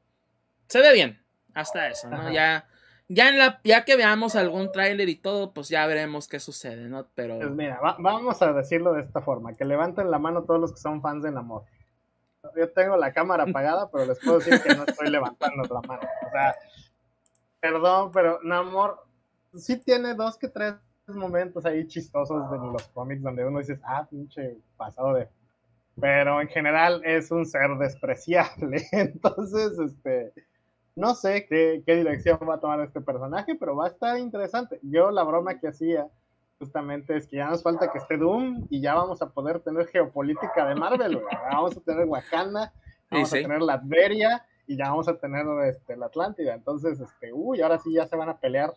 se 0.66 0.80
ve 0.80 0.94
bien, 0.94 1.22
hasta 1.52 1.88
eso, 1.88 2.09
¿no? 2.09 2.32
Ya, 2.32 2.66
ya, 3.09 3.28
en 3.28 3.39
la, 3.39 3.61
ya 3.62 3.85
que 3.85 3.97
veamos 3.97 4.35
algún 4.35 4.73
tráiler 4.73 5.09
y 5.09 5.16
todo, 5.16 5.53
pues 5.53 5.69
ya 5.69 5.87
veremos 5.87 6.27
qué 6.27 6.41
sucede, 6.41 6.89
¿no? 6.89 7.07
Pero... 7.15 7.39
Pues 7.39 7.51
mira, 7.51 7.81
vamos 7.99 8.43
a 8.43 8.53
decirlo 8.53 8.93
de 8.93 9.03
esta 9.03 9.20
forma, 9.20 9.55
que 9.55 9.65
levanten 9.65 10.11
la 10.11 10.19
mano 10.19 10.43
todos 10.43 10.61
los 10.61 10.73
que 10.73 10.81
son 10.81 11.01
fans 11.01 11.23
de 11.23 11.31
Namor. 11.31 11.65
Yo 12.57 12.70
tengo 12.70 12.97
la 12.97 13.12
cámara 13.12 13.45
apagada, 13.49 13.91
pero 13.91 14.07
les 14.07 14.19
puedo 14.19 14.39
decir 14.39 14.61
que 14.61 14.74
no 14.74 14.85
estoy 14.85 15.11
levantando 15.11 15.62
la 15.62 15.81
mano. 15.87 16.03
O 16.27 16.31
sea, 16.31 16.57
perdón, 17.61 18.11
pero 18.12 18.41
Namor 18.43 19.05
sí 19.55 19.77
tiene 19.77 20.15
dos 20.15 20.37
que 20.37 20.49
tres 20.49 20.74
momentos 21.07 21.65
ahí 21.65 21.87
chistosos 21.87 22.51
de 22.51 22.59
los 22.59 22.83
cómics 22.89 23.23
donde 23.23 23.45
uno 23.45 23.61
dice, 23.61 23.78
ah, 23.85 24.07
pinche 24.11 24.59
pasado 24.77 25.15
de... 25.15 25.28
Pero 25.99 26.43
en 26.43 26.49
general 26.49 27.01
es 27.05 27.31
un 27.31 27.47
ser 27.47 27.70
despreciable. 27.78 28.85
Entonces, 28.93 29.78
este 29.78 30.33
no 30.97 31.14
sé 31.14 31.47
qué, 31.47 31.82
dirección 31.86 32.39
va 32.48 32.55
a 32.55 32.60
tomar 32.60 32.81
este 32.81 33.02
personaje, 33.02 33.55
pero 33.55 33.77
va 33.77 33.85
a 33.85 33.90
estar 33.90 34.18
interesante. 34.18 34.81
Yo 34.82 35.10
la 35.10 35.23
broma 35.24 35.60
que 35.60 35.68
hacía 35.68 36.09
justamente 36.59 37.14
es 37.14 37.27
que 37.27 37.36
ya 37.36 37.51
nos 37.51 37.62
falta 37.62 37.93
que 37.93 37.98
esté 37.98 38.16
Doom 38.16 38.66
y 38.70 38.81
ya 38.81 38.94
vamos 38.94 39.20
a 39.20 39.28
poder 39.28 39.60
tener 39.60 39.86
geopolítica 39.89 40.66
de 40.66 40.74
Marvel. 40.74 41.20
Vamos 41.52 41.77
a 41.77 41.81
tener 41.81 42.06
Wakanda, 42.06 42.73
vamos 43.10 43.31
a 43.31 43.36
tener 43.36 43.60
Latveria 43.60 44.44
y 44.66 44.77
ya 44.78 44.89
vamos 44.89 45.06
a 45.06 45.18
tener 45.18 45.47
este, 45.66 45.97
la 45.97 46.06
Atlántida. 46.06 46.55
Entonces, 46.55 46.98
este, 46.98 47.32
uy, 47.32 47.60
ahora 47.60 47.78
sí 47.78 47.93
ya 47.93 48.06
se 48.09 48.16
van 48.16 48.31
a 48.31 48.40
pelear 48.40 48.73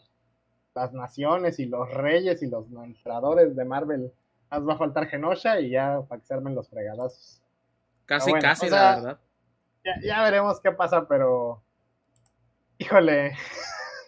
las 0.76 0.94
naciones 0.94 1.58
y 1.58 1.66
los 1.66 1.90
reyes 1.94 2.44
y 2.44 2.48
los 2.48 2.66
emperadores 2.72 3.56
de 3.56 3.64
Marvel. 3.64 4.14
Más 4.52 4.68
va 4.68 4.74
a 4.74 4.78
faltar 4.78 5.08
Genosha 5.08 5.62
y 5.62 5.70
ya 5.72 6.02
para 6.08 6.20
que 6.20 6.28
se 6.28 6.34
armen 6.34 6.54
los 6.54 6.70
fregadazos. 6.70 7.42
Casi, 8.06 8.34
casi, 8.34 8.70
la 8.70 8.96
verdad. 8.96 9.20
ya 10.04 10.22
veremos 10.24 10.60
qué 10.60 10.72
pasa, 10.72 11.08
pero 11.08 11.64
Híjole, 12.80 13.34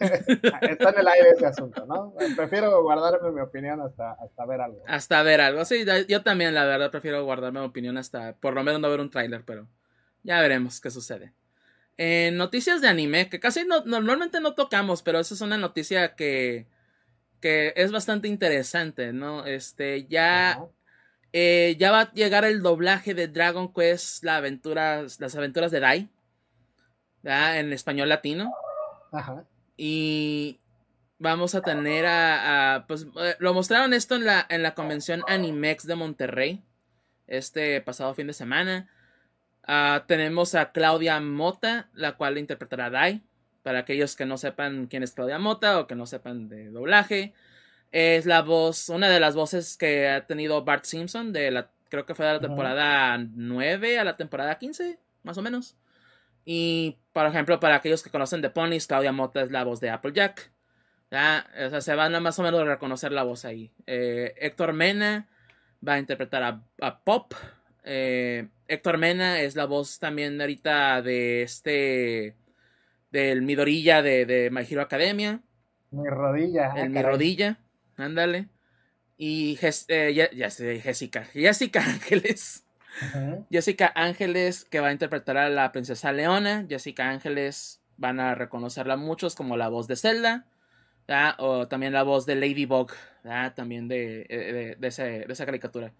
está 0.00 0.90
en 0.90 0.98
el 0.98 1.08
aire 1.08 1.30
ese 1.36 1.46
asunto, 1.46 1.84
¿no? 1.86 2.14
Prefiero 2.34 2.82
guardarme 2.82 3.30
mi 3.30 3.40
opinión 3.40 3.80
hasta, 3.82 4.12
hasta 4.12 4.46
ver 4.46 4.62
algo. 4.62 4.82
Hasta 4.86 5.22
ver 5.22 5.40
algo, 5.42 5.64
sí, 5.64 5.84
yo 6.08 6.22
también 6.22 6.54
la 6.54 6.64
verdad 6.64 6.90
prefiero 6.90 7.22
guardarme 7.24 7.60
mi 7.60 7.66
opinión 7.66 7.98
hasta 7.98 8.34
por 8.34 8.54
lo 8.54 8.64
menos 8.64 8.80
no 8.80 8.90
ver 8.90 9.00
un 9.00 9.10
tráiler, 9.10 9.44
pero 9.44 9.68
ya 10.22 10.40
veremos 10.40 10.80
qué 10.80 10.90
sucede. 10.90 11.32
Noticias 12.32 12.80
de 12.80 12.88
anime, 12.88 13.28
que 13.28 13.38
casi 13.38 13.64
no, 13.64 13.84
normalmente 13.84 14.40
no 14.40 14.54
tocamos, 14.54 15.02
pero 15.02 15.20
esa 15.20 15.34
es 15.34 15.40
una 15.42 15.58
noticia 15.58 16.16
que, 16.16 16.66
que 17.40 17.74
es 17.76 17.92
bastante 17.92 18.26
interesante, 18.26 19.12
¿no? 19.12 19.44
Este, 19.44 20.06
ya, 20.06 20.64
eh, 21.32 21.76
ya 21.78 21.92
va 21.92 22.00
a 22.00 22.12
llegar 22.12 22.44
el 22.44 22.62
doblaje 22.62 23.14
de 23.14 23.28
Dragon 23.28 23.72
Quest, 23.72 24.24
la 24.24 24.36
aventuras, 24.36 25.20
las 25.20 25.36
aventuras 25.36 25.70
de 25.70 25.80
Dai 25.80 26.10
en 27.24 27.72
español 27.72 28.08
latino. 28.08 28.52
Ajá. 29.12 29.44
Y 29.76 30.58
vamos 31.18 31.54
a 31.54 31.62
tener 31.62 32.06
a, 32.06 32.84
pues 32.88 33.06
eh, 33.20 33.36
lo 33.38 33.54
mostraron 33.54 33.94
esto 33.94 34.16
en 34.16 34.24
la, 34.24 34.44
en 34.48 34.62
la 34.62 34.74
convención 34.74 35.22
Animex 35.28 35.86
de 35.86 35.94
Monterrey 35.94 36.62
este 37.26 37.80
pasado 37.80 38.14
fin 38.14 38.26
de 38.26 38.32
semana. 38.32 38.88
Ah, 39.64 40.04
tenemos 40.06 40.54
a 40.54 40.72
Claudia 40.72 41.20
Mota, 41.20 41.88
la 41.94 42.16
cual 42.16 42.38
interpretará 42.38 42.86
a 42.86 42.90
Dai. 42.90 43.22
Para 43.62 43.80
aquellos 43.80 44.16
que 44.16 44.26
no 44.26 44.38
sepan 44.38 44.86
quién 44.88 45.04
es 45.04 45.12
Claudia 45.12 45.38
Mota 45.38 45.78
o 45.78 45.86
que 45.86 45.94
no 45.94 46.06
sepan 46.06 46.48
de 46.48 46.70
doblaje. 46.70 47.32
Es 47.92 48.26
la 48.26 48.42
voz, 48.42 48.88
una 48.88 49.08
de 49.08 49.20
las 49.20 49.36
voces 49.36 49.76
que 49.76 50.08
ha 50.08 50.26
tenido 50.26 50.64
Bart 50.64 50.84
Simpson 50.84 51.32
de 51.32 51.50
la, 51.52 51.70
creo 51.88 52.04
que 52.04 52.14
fue 52.14 52.26
de 52.26 52.32
la 52.32 52.40
temporada 52.40 53.18
9 53.18 53.98
a 53.98 54.04
la 54.04 54.16
temporada 54.16 54.58
15, 54.58 54.98
más 55.22 55.38
o 55.38 55.42
menos. 55.42 55.76
Y, 56.44 56.98
por 57.12 57.26
ejemplo, 57.26 57.60
para 57.60 57.76
aquellos 57.76 58.02
que 58.02 58.10
conocen 58.10 58.42
The 58.42 58.50
Ponies, 58.50 58.86
Claudia 58.86 59.12
Mota 59.12 59.42
es 59.42 59.50
la 59.50 59.64
voz 59.64 59.80
de 59.80 59.90
Applejack. 59.90 60.50
O 61.06 61.14
sea, 61.14 61.80
se 61.80 61.94
van 61.94 62.14
a 62.14 62.20
más 62.20 62.38
o 62.38 62.42
menos 62.42 62.66
reconocer 62.66 63.12
la 63.12 63.22
voz 63.22 63.44
ahí. 63.44 63.70
Eh, 63.86 64.34
Héctor 64.38 64.72
Mena 64.72 65.28
va 65.86 65.94
a 65.94 65.98
interpretar 65.98 66.42
a, 66.80 67.04
Pop. 67.04 67.34
Eh, 67.84 68.48
Héctor 68.66 68.98
Mena 68.98 69.40
es 69.40 69.54
la 69.54 69.66
voz 69.66 69.98
también 69.98 70.40
ahorita 70.40 71.02
de 71.02 71.42
este. 71.42 72.34
del 73.10 73.42
Midorilla 73.42 74.00
de, 74.02 74.24
de 74.24 74.50
My 74.50 74.66
Hero 74.68 74.80
Academia. 74.80 75.40
Mi 75.90 76.08
rodilla. 76.08 76.72
El 76.76 76.90
mi 76.90 77.02
rodilla. 77.02 77.58
Ándale. 77.98 78.48
Y 79.18 79.58
eh, 79.60 80.14
ya, 80.14 80.30
ya 80.30 80.50
sé, 80.50 80.80
Jessica. 80.80 81.24
Jessica 81.24 81.80
Ángeles 81.86 82.64
Jessica 83.50 83.92
Ángeles, 83.94 84.64
que 84.64 84.80
va 84.80 84.88
a 84.88 84.92
interpretar 84.92 85.36
a 85.36 85.48
la 85.48 85.72
princesa 85.72 86.12
Leona. 86.12 86.66
Jessica 86.68 87.10
Ángeles 87.10 87.82
van 87.96 88.20
a 88.20 88.34
reconocerla 88.34 88.96
muchos 88.96 89.34
como 89.34 89.56
la 89.56 89.68
voz 89.68 89.86
de 89.88 89.96
Zelda. 89.96 90.46
O 91.38 91.68
también 91.68 91.92
la 91.92 92.02
voz 92.02 92.26
de 92.26 92.36
Ladybug. 92.36 92.92
También 93.54 93.88
de, 93.88 94.76
de, 94.78 94.86
esa 95.28 95.46
caricatura. 95.46 95.92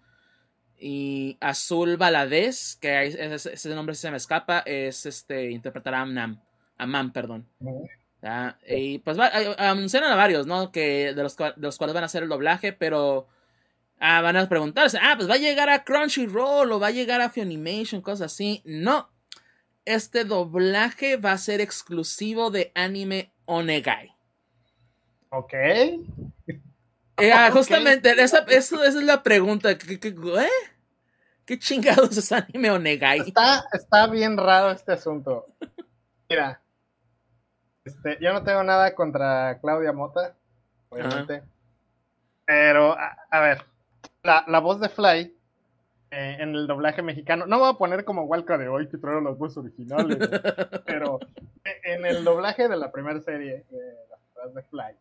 Y 0.77 1.37
Azul 1.39 1.97
Valadez, 1.97 2.75
que 2.75 3.05
ese, 3.05 3.69
nombre 3.75 3.95
se 3.95 4.11
me 4.11 4.17
escapa, 4.17 4.59
es 4.65 5.05
este, 5.05 5.51
interpretar 5.51 5.93
a 5.93 6.01
Amnam. 6.01 6.41
Amam, 6.77 7.13
perdón. 7.13 7.47
Y 8.67 8.99
pues 8.99 9.17
anunciaron 9.57 10.11
a 10.11 10.15
varios, 10.15 10.47
¿no? 10.47 10.71
Que 10.71 11.13
de 11.13 11.23
los, 11.23 11.37
de 11.37 11.53
los 11.57 11.77
cuales 11.77 11.93
van 11.93 12.03
a 12.03 12.07
hacer 12.07 12.23
el 12.23 12.29
doblaje, 12.29 12.73
pero 12.73 13.27
Ah, 14.05 14.19
van 14.19 14.35
a 14.35 14.49
preguntarse, 14.49 14.99
ah, 15.01 15.13
pues 15.15 15.29
va 15.29 15.35
a 15.35 15.37
llegar 15.37 15.69
a 15.69 15.85
Crunchyroll 15.85 16.73
o 16.73 16.79
va 16.79 16.87
a 16.87 16.91
llegar 16.91 17.21
a 17.21 17.29
Funimation, 17.29 18.01
cosas 18.01 18.33
así. 18.33 18.61
No, 18.65 19.09
este 19.85 20.25
doblaje 20.25 21.15
va 21.15 21.31
a 21.31 21.37
ser 21.37 21.61
exclusivo 21.61 22.51
de 22.51 22.73
anime 22.75 23.31
Onegai. 23.45 24.13
Ok. 25.29 25.53
Eh, 25.53 27.31
ah, 27.33 27.49
justamente, 27.53 28.11
esa, 28.21 28.39
esa, 28.49 28.85
es 28.85 28.95
la 28.95 29.23
pregunta. 29.23 29.77
¿Qué, 29.77 29.97
qué, 29.97 30.09
¿eh? 30.09 30.49
¿Qué 31.45 31.57
chingados 31.57 32.17
es 32.17 32.29
anime 32.33 32.71
Onegai? 32.71 33.21
Está, 33.21 33.63
está 33.71 34.07
bien 34.07 34.35
raro 34.35 34.71
este 34.71 34.91
asunto. 34.91 35.45
Mira, 36.29 36.61
este, 37.85 38.17
yo 38.19 38.33
no 38.33 38.43
tengo 38.43 38.63
nada 38.63 38.93
contra 38.95 39.59
Claudia 39.61 39.93
Mota, 39.93 40.35
obviamente. 40.89 41.41
Pero, 42.45 42.97
a, 42.97 43.39
ver, 43.39 43.63
la, 44.23 44.45
la 44.47 44.59
voz 44.59 44.79
de 44.79 44.89
Fly 44.89 45.35
eh, 46.11 46.37
en 46.39 46.55
el 46.55 46.67
doblaje 46.67 47.01
mexicano, 47.01 47.45
no 47.45 47.59
voy 47.59 47.69
a 47.69 47.77
poner 47.77 48.05
como 48.05 48.23
Walker 48.23 48.57
de 48.57 48.67
hoy 48.67 48.87
que 48.87 48.97
trajeron 48.97 49.25
las 49.25 49.37
voces 49.37 49.57
originales, 49.57 50.17
pero 50.85 51.19
en 51.83 52.05
el 52.05 52.23
doblaje 52.23 52.67
de 52.67 52.77
la 52.77 52.91
primera 52.91 53.19
serie 53.19 53.65
de 53.69 53.95
las 54.37 54.53
de 54.53 54.61
Fly, 54.63 54.95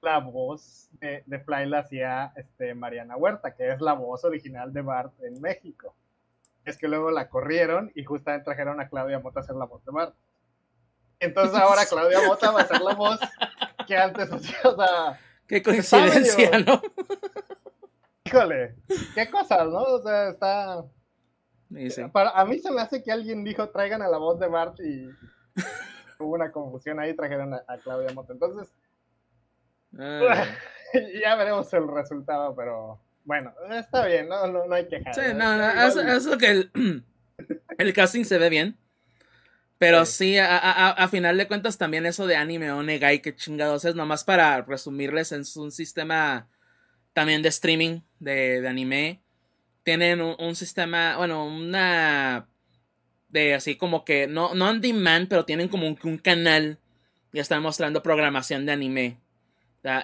la 0.00 0.18
voz 0.18 0.88
de, 1.00 1.38
Fly 1.44 1.66
la 1.66 1.80
hacía 1.80 2.32
este, 2.36 2.74
Mariana 2.74 3.16
Huerta, 3.16 3.54
que 3.54 3.70
es 3.70 3.80
la 3.80 3.92
voz 3.92 4.24
original 4.24 4.72
de 4.72 4.82
Bart 4.82 5.12
en 5.22 5.40
México. 5.40 5.94
Es 6.64 6.78
que 6.78 6.88
luego 6.88 7.10
la 7.10 7.28
corrieron 7.28 7.92
y 7.94 8.04
justamente 8.04 8.46
trajeron 8.46 8.80
a 8.80 8.88
Claudia 8.88 9.20
Mota 9.20 9.40
a 9.40 9.42
hacer 9.42 9.56
la 9.56 9.66
voz 9.66 9.84
de 9.84 9.92
Bart. 9.92 10.14
Entonces 11.20 11.56
ahora 11.56 11.86
Claudia 11.88 12.20
Mota 12.26 12.50
va 12.50 12.62
a 12.62 12.66
ser 12.66 12.80
la 12.80 12.94
voz 12.94 13.20
que 13.86 13.96
antes 13.96 14.32
hacía, 14.32 14.58
o 14.64 14.74
sea... 14.74 15.20
Qué 15.46 15.62
coincidencia, 15.62 16.58
¿no? 16.60 16.80
Híjole, 18.26 18.74
qué 19.14 19.30
cosas, 19.30 19.68
¿no? 19.68 19.82
O 19.82 20.02
sea, 20.02 20.30
está. 20.30 20.84
Para, 22.12 22.30
a 22.30 22.44
mí 22.44 22.58
se 22.58 22.70
me 22.70 22.80
hace 22.80 23.02
que 23.02 23.12
alguien 23.12 23.44
dijo 23.44 23.68
traigan 23.70 24.02
a 24.02 24.08
la 24.08 24.18
voz 24.18 24.38
de 24.40 24.48
Bart 24.48 24.78
y. 24.80 25.08
hubo 26.18 26.34
una 26.34 26.50
confusión 26.50 26.98
ahí, 26.98 27.14
trajeron 27.14 27.54
a, 27.54 27.64
Claudia 27.82 28.12
Moto. 28.14 28.32
Entonces, 28.32 28.72
ah. 29.98 30.44
ya 31.22 31.36
veremos 31.36 31.72
el 31.72 31.88
resultado, 31.88 32.54
pero 32.56 33.00
bueno, 33.24 33.52
está 33.72 34.06
bien, 34.06 34.28
no, 34.28 34.46
no, 34.46 34.74
hay 34.74 34.88
que 34.88 35.02
Sí, 35.12 35.20
no, 35.34 35.56
no, 35.56 35.68
eso, 36.16 36.38
que 36.38 36.50
el, 36.50 36.70
el, 37.78 37.92
casting 37.92 38.24
se 38.24 38.38
ve 38.38 38.48
bien. 38.48 38.78
Pero 39.78 40.06
sí, 40.06 40.38
a, 40.38 40.56
a, 40.56 40.90
a, 40.90 41.08
final 41.08 41.36
de 41.36 41.46
cuentas 41.46 41.76
también 41.76 42.06
eso 42.06 42.26
de 42.26 42.34
anime 42.34 42.72
Onegai, 42.72 43.20
que 43.20 43.36
chingados 43.36 43.84
es, 43.84 43.94
nomás 43.94 44.24
para 44.24 44.62
resumirles, 44.62 45.32
en 45.32 45.42
un 45.56 45.70
sistema 45.70 46.48
también 47.16 47.40
de 47.40 47.48
streaming 47.48 48.00
de, 48.18 48.60
de 48.60 48.68
anime. 48.68 49.22
Tienen 49.84 50.20
un, 50.20 50.54
sistema, 50.54 51.16
bueno, 51.16 51.46
una 51.46 52.46
de 53.30 53.54
así 53.54 53.76
como 53.76 54.04
que, 54.04 54.26
no, 54.26 54.54
no 54.54 54.68
on 54.68 54.82
demand, 54.82 55.26
pero 55.26 55.46
tienen 55.46 55.68
como 55.68 55.88
un, 55.88 55.98
un 56.02 56.18
canal 56.18 56.78
y 57.32 57.38
están 57.38 57.62
mostrando 57.62 58.02
programación 58.02 58.66
de 58.66 58.72
anime. 58.72 59.18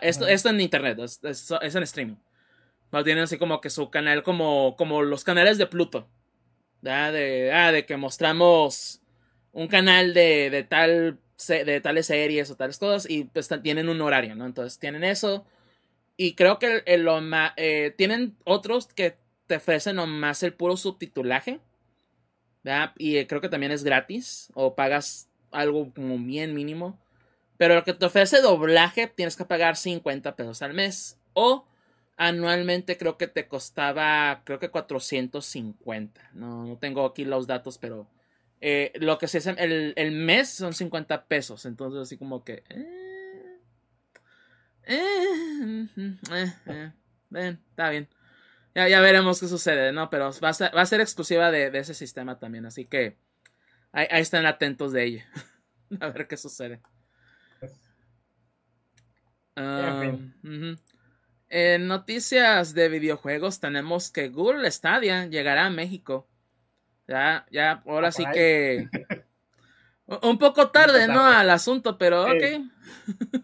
esto, 0.01 0.27
esto 0.27 0.49
en 0.49 0.63
internet, 0.63 1.01
es, 1.01 1.21
es 1.23 1.75
en 1.75 1.83
streaming. 1.83 2.17
No 2.91 3.05
tienen 3.05 3.25
así 3.25 3.37
como 3.37 3.61
que 3.61 3.69
su 3.69 3.91
canal, 3.91 4.23
como, 4.23 4.75
como 4.79 5.03
los 5.03 5.23
canales 5.23 5.59
de 5.59 5.67
Pluto. 5.67 6.09
De, 6.81 7.53
ah, 7.53 7.73
de 7.73 7.85
que 7.85 7.99
mostramos 7.99 9.03
un 9.53 9.69
canal 9.69 10.15
de, 10.15 10.49
de, 10.49 10.65
tal, 10.65 11.19
de 11.47 11.81
tales 11.83 12.07
series 12.07 12.51
o 12.51 12.57
tales 12.57 12.79
cosas 12.79 13.11
y 13.11 13.25
pues 13.25 13.51
tienen 13.63 13.91
un 13.91 14.01
horario, 14.01 14.35
¿no? 14.35 14.47
Entonces 14.47 14.79
tienen 14.79 15.05
eso. 15.05 15.45
Y 16.17 16.35
creo 16.35 16.59
que 16.59 16.83
el, 16.87 17.03
lo 17.03 17.21
eh, 17.57 17.95
tienen 17.97 18.37
otros 18.45 18.87
que 18.87 19.17
te 19.47 19.57
ofrecen 19.57 19.97
nomás 19.97 20.43
el 20.43 20.55
puro 20.55 20.77
subtitulaje. 20.77 21.61
Y 22.97 23.25
creo 23.27 23.41
que 23.41 23.49
también 23.49 23.73
es 23.73 23.83
gratis 23.83 24.51
o 24.55 24.75
pagas 24.75 25.29
algo 25.51 25.93
como 25.93 26.19
bien 26.19 26.55
mínimo. 26.55 26.99
Pero 27.57 27.75
lo 27.75 27.85
que 27.85 27.93
te 27.93 28.07
ofrece 28.07 28.41
doblaje 28.41 29.07
tienes 29.07 29.37
que 29.37 29.45
pagar 29.45 29.77
50 29.77 30.37
pesos 30.37 30.63
al 30.63 30.75
mes. 30.75 31.19
O 31.33 31.67
anualmente 32.17 32.97
creo 32.97 33.17
que 33.17 33.27
te 33.27 33.49
costaba, 33.49 34.43
creo 34.45 34.59
que 34.59 34.71
450. 34.71 36.31
No, 36.35 36.65
no 36.65 36.77
tengo 36.79 37.05
aquí 37.05 37.25
los 37.25 37.47
datos, 37.47 37.79
pero 37.79 38.07
eh, 38.61 38.93
lo 38.97 39.19
que 39.19 39.29
se 39.29 39.39
hace, 39.39 39.51
el, 39.59 39.93
el, 39.97 40.13
mes 40.13 40.51
son 40.51 40.73
50 40.73 41.25
pesos. 41.25 41.67
Entonces, 41.67 42.03
así 42.03 42.17
como 42.17 42.45
que... 42.45 42.63
Eh, 42.69 43.12
eh, 44.87 45.89
está 47.71 47.91
bien. 47.91 48.09
Ya, 48.75 48.89
ya, 48.89 49.01
veremos 49.01 49.39
qué 49.41 49.49
sucede, 49.49 49.93
¿no? 49.93 50.09
Pero 50.09 50.31
va 50.43 50.49
a 50.49 50.55
ser, 50.55 50.75
va 50.75 50.81
a 50.81 50.87
ser 50.87 51.01
exclusiva 51.01 51.51
de, 51.51 51.71
de, 51.71 51.79
ese 51.79 51.95
sistema 51.95 52.39
también. 52.39 52.65
Así 52.65 52.87
que 52.87 53.19
ahí, 53.93 54.07
ahí 54.11 54.23
están 54.23 54.47
atentos 54.47 54.93
de 54.93 55.05
ella. 55.05 55.27
a 56.01 56.09
ver 56.09 56.27
qué 56.27 56.37
sucede. 56.37 56.81
Um, 59.57 60.33
en 61.51 61.87
noticias 61.87 62.73
de 62.73 62.89
videojuegos 62.89 63.61
tenemos 63.61 64.11
que 64.11 64.29
Google 64.31 64.71
Stadia 64.71 65.27
llegará 65.27 65.67
a 65.67 65.71
México. 65.71 66.27
Ya, 67.07 67.47
ya, 67.51 67.83
ahora 67.87 68.13
sí 68.13 68.25
que... 68.33 68.89
Un 70.23 70.39
poco 70.39 70.71
tarde, 70.71 71.07
¿no? 71.09 71.25
Al 71.25 71.49
asunto, 71.51 71.97
pero 71.97 72.25
ok. 72.25 72.43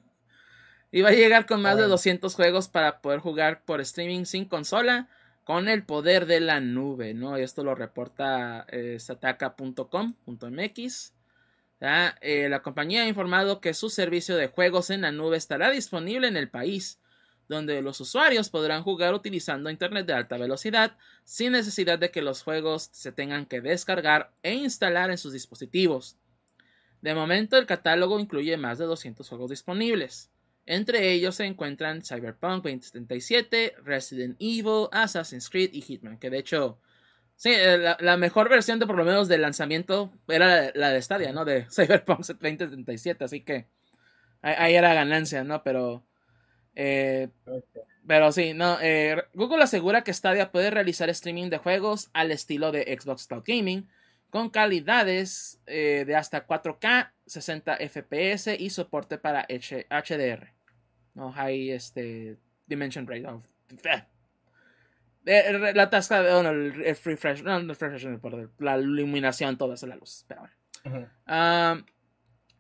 Iba 0.90 1.10
a 1.10 1.12
llegar 1.12 1.47
con 1.47 1.60
más 1.60 1.77
de 1.77 1.85
200 1.85 2.35
juegos 2.35 2.69
para 2.69 3.01
poder 3.01 3.20
jugar 3.20 3.62
por 3.65 3.81
streaming 3.81 4.24
sin 4.24 4.47
consola 4.47 5.09
con 5.44 5.69
el 5.69 5.85
poder 5.85 6.27
de 6.27 6.40
la 6.40 6.60
nube, 6.60 7.15
¿no? 7.15 7.36
Esto 7.36 7.62
lo 7.65 7.74
reporta 7.74 8.66
eh, 8.69 8.98
sataka.com.mx. 8.98 11.15
Eh, 12.20 12.48
la 12.48 12.62
compañía 12.62 13.02
ha 13.02 13.09
informado 13.09 13.60
que 13.60 13.74
su 13.74 13.90
servicio 13.90 14.36
de 14.36 14.48
juegos 14.48 14.90
en 14.90 15.02
la 15.02 15.12
nube 15.12 15.36
estará 15.36 15.70
disponible 15.70 16.27
en 16.27 16.36
el 16.36 16.51
país 16.51 16.98
donde 17.48 17.81
los 17.82 18.01
usuarios 18.01 18.51
podrán 18.51 18.82
jugar 18.82 19.15
utilizando 19.15 19.70
Internet 19.70 20.06
de 20.06 20.12
alta 20.12 20.36
velocidad 20.36 20.97
sin 21.24 21.52
necesidad 21.52 21.98
de 21.98 22.10
que 22.10 22.23
los 22.23 22.43
juegos 22.43 22.90
se 22.93 23.10
tengan 23.10 23.47
que 23.47 23.60
descargar 23.60 24.32
e 24.43 24.55
instalar 24.55 25.10
en 25.10 25.19
sus 25.19 25.32
dispositivos. 25.32 26.16
De 27.01 27.15
momento 27.15 27.56
el 27.56 27.66
catálogo 27.66 28.20
incluye 28.20 28.56
más 28.56 28.78
de 28.78 28.85
200 28.85 29.28
juegos 29.28 29.51
disponibles. 29.51 30.31
Entre 30.70 31.12
ellos 31.12 31.36
se 31.36 31.47
encuentran 31.47 32.03
Cyberpunk 32.03 32.62
2077, 32.65 33.77
Resident 33.85 34.36
Evil, 34.39 34.89
Assassin's 34.93 35.49
Creed 35.49 35.70
y 35.73 35.81
Hitman, 35.81 36.19
que 36.19 36.28
de 36.28 36.36
hecho, 36.36 36.78
sí, 37.36 37.53
eh, 37.55 37.97
la, 37.99 38.16
mejor 38.19 38.51
versión 38.51 38.78
de 38.78 38.86
por 38.86 38.95
lo 38.95 39.07
menos 39.07 39.28
del 39.28 39.40
lanzamiento 39.40 40.12
era 40.28 40.70
la, 40.74 40.90
de 40.90 41.01
Stadia, 41.01 41.32
¿no? 41.32 41.47
De 41.47 41.65
Cyberpunk 41.70 42.19
2077, 42.19 43.24
así 43.24 43.40
que 43.40 43.66
ahí 44.43 44.74
era 44.74 44.93
ganancia, 44.93 45.43
¿no? 45.43 45.62
Pero 45.62 46.05
eh, 46.74 47.31
pero 48.07 48.31
sí, 48.31 48.53
no. 48.53 48.77
Eh, 48.82 49.24
Google 49.32 49.62
asegura 49.62 50.05
que 50.05 50.12
Stadia 50.12 50.53
puede 50.53 50.70
realizar 50.70 51.09
streaming 51.09 51.49
de 51.49 51.57
juegos 51.57 52.11
al 52.12 52.31
estilo 52.31 52.73
de 52.73 52.95
Xbox 53.01 53.27
Cloud 53.27 53.45
Gaming, 53.47 53.89
con 54.28 54.51
calidades 54.51 55.62
de 55.65 56.15
hasta 56.15 56.47
4K, 56.47 57.12
60 57.24 57.78
FPS 57.89 58.55
y 58.59 58.69
soporte 58.69 59.16
para 59.16 59.47
HDR. 59.49 60.57
No 61.19 61.32
High 61.32 61.70
este, 61.73 62.39
Dimension 62.66 63.07
Rate. 63.07 63.27
la 65.74 65.90
tasca 65.90 66.23
de 66.23 66.31
el, 66.31 66.95
refresh, 66.95 67.43
no, 67.43 67.57
el 67.57 67.69
refresh, 67.69 68.07
la 68.59 68.78
iluminación, 68.78 69.59
toda 69.59 69.74
esa 69.74 69.89
la 69.89 69.97
luz. 69.97 70.24
Pero 70.28 70.43
bueno. 70.85 71.09
Ah, 71.27 71.82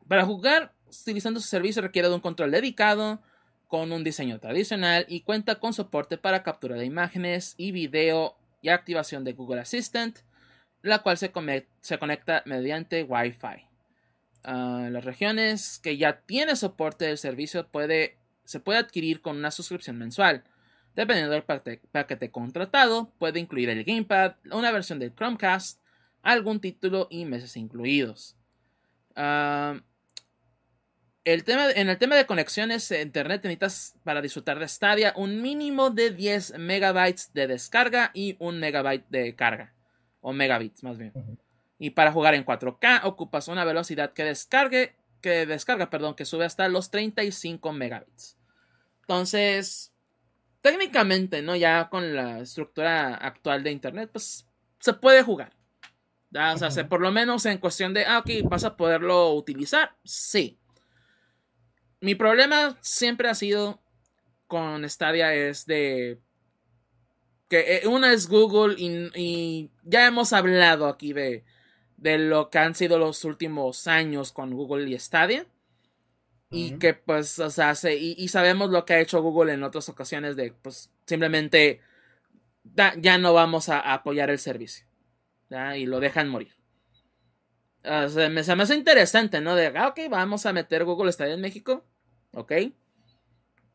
para 0.08 0.24
jugar 0.24 0.74
utilizando 0.88 1.40
su 1.40 1.46
servicio 1.46 1.82
requiere 1.82 2.08
de 2.08 2.14
un 2.14 2.20
control 2.20 2.50
dedicado 2.50 3.20
con 3.68 3.92
un 3.92 4.02
diseño 4.02 4.40
tradicional 4.40 5.04
y 5.08 5.20
cuenta 5.20 5.60
con 5.60 5.72
soporte 5.72 6.18
para 6.18 6.42
captura 6.42 6.76
de 6.76 6.86
imágenes 6.86 7.54
y 7.58 7.70
video 7.72 8.36
y 8.62 8.70
activación 8.70 9.24
de 9.24 9.34
Google 9.34 9.60
Assistant, 9.60 10.18
la 10.82 11.00
cual 11.00 11.18
se, 11.18 11.30
conecta 11.30 12.42
mediante 12.46 13.04
Wi-Fi. 13.04 13.68
Ah, 14.44 14.88
las 14.90 15.04
regiones 15.04 15.78
que 15.78 15.96
ya 15.96 16.20
tiene 16.22 16.56
soporte 16.56 17.04
del 17.04 17.18
servicio 17.18 17.68
puede, 17.68 18.16
se 18.48 18.60
puede 18.60 18.78
adquirir 18.78 19.20
con 19.20 19.36
una 19.36 19.50
suscripción 19.50 19.98
mensual. 19.98 20.42
Dependiendo 20.96 21.32
del 21.34 21.42
paquete, 21.42 22.30
contratado, 22.30 23.12
puede 23.18 23.40
incluir 23.40 23.68
el 23.68 23.84
Gamepad, 23.84 24.36
una 24.50 24.72
versión 24.72 24.98
del 24.98 25.14
Chromecast, 25.14 25.82
algún 26.22 26.58
título 26.58 27.08
y 27.10 27.26
meses 27.26 27.58
incluidos. 27.58 28.36
Ah, 29.14 29.78
el 31.24 31.44
tema, 31.44 31.70
en 31.72 31.90
el 31.90 31.98
tema 31.98 32.16
de 32.16 32.24
conexiones 32.24 32.90
a 32.90 33.02
internet 33.02 33.42
necesitas 33.42 33.94
para 34.02 34.22
disfrutar 34.22 34.58
de 34.58 34.66
Stadia 34.66 35.12
un 35.14 35.42
mínimo 35.42 35.90
de 35.90 36.10
10 36.10 36.58
megabytes 36.58 37.34
de 37.34 37.48
descarga 37.48 38.10
y 38.14 38.36
un 38.38 38.60
megabyte 38.60 39.04
de 39.10 39.36
carga. 39.36 39.74
O 40.22 40.32
megabits 40.32 40.82
más 40.82 40.96
bien. 40.96 41.12
Y 41.78 41.90
para 41.90 42.12
jugar 42.12 42.34
en 42.34 42.46
4K 42.46 43.02
ocupas 43.04 43.48
una 43.48 43.66
velocidad 43.66 44.14
que 44.14 44.24
descargue, 44.24 44.96
que 45.20 45.44
descarga, 45.44 45.90
perdón, 45.90 46.14
que 46.14 46.24
sube 46.24 46.46
hasta 46.46 46.66
los 46.68 46.90
35 46.90 47.74
megabits. 47.74 48.37
Entonces, 49.08 49.92
técnicamente, 50.60 51.42
¿no? 51.42 51.56
Ya 51.56 51.88
con 51.88 52.14
la 52.14 52.40
estructura 52.40 53.14
actual 53.14 53.62
de 53.62 53.72
internet, 53.72 54.10
pues 54.12 54.46
se 54.78 54.92
puede 54.92 55.22
jugar. 55.22 55.52
O 56.34 56.70
sea, 56.70 56.88
por 56.88 57.00
lo 57.00 57.10
menos 57.10 57.46
en 57.46 57.58
cuestión 57.58 57.94
de, 57.94 58.04
ah, 58.04 58.18
ok, 58.18 58.48
vas 58.48 58.64
a 58.64 58.76
poderlo 58.76 59.32
utilizar, 59.32 59.96
sí 60.04 60.58
mi 62.00 62.14
problema 62.14 62.78
siempre 62.80 63.28
ha 63.28 63.34
sido 63.34 63.80
con 64.46 64.88
Stadia 64.88 65.34
es 65.34 65.66
de 65.66 66.18
que 67.48 67.78
eh, 67.78 67.86
una 67.86 68.12
es 68.12 68.28
Google 68.28 68.76
y, 68.78 69.70
ya 69.84 70.06
hemos 70.06 70.32
hablado 70.32 70.86
aquí 70.86 71.12
de, 71.12 71.44
de, 71.96 72.18
lo 72.18 72.50
que 72.50 72.58
han 72.58 72.74
sido 72.74 72.98
los 72.98 73.24
últimos 73.24 73.86
años 73.86 74.32
con 74.32 74.52
Google 74.52 74.88
y 74.90 74.98
Stadia. 74.98 75.46
Y 76.50 76.78
que 76.78 76.94
pues, 76.94 77.38
o 77.38 77.50
sea, 77.50 77.74
y, 77.92 78.28
sabemos 78.28 78.70
lo 78.70 78.84
que 78.84 78.94
ha 78.94 79.00
hecho 79.00 79.22
Google 79.22 79.52
en 79.52 79.62
otras 79.62 79.88
ocasiones 79.88 80.34
de 80.34 80.52
pues 80.52 80.90
simplemente 81.04 81.82
ya 82.74 83.18
no 83.18 83.34
vamos 83.34 83.68
a, 83.68 83.80
apoyar 83.92 84.30
el 84.30 84.38
servicio. 84.38 84.86
Y 85.76 85.86
lo 85.86 86.00
dejan 86.00 86.28
morir. 86.28 86.54
Uh, 87.84 88.08
se, 88.08 88.28
me, 88.28 88.40
hace 88.40 88.74
interesante, 88.74 89.40
¿no? 89.40 89.54
De, 89.54 89.68
ah, 89.68 89.88
ok, 89.88 90.00
vamos 90.10 90.46
a 90.46 90.52
meter 90.52 90.84
Google 90.84 91.12
Stadia 91.12 91.34
en 91.34 91.40
México. 91.40 91.84
¿Ok? 92.32 92.52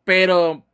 Pero, 0.03 0.65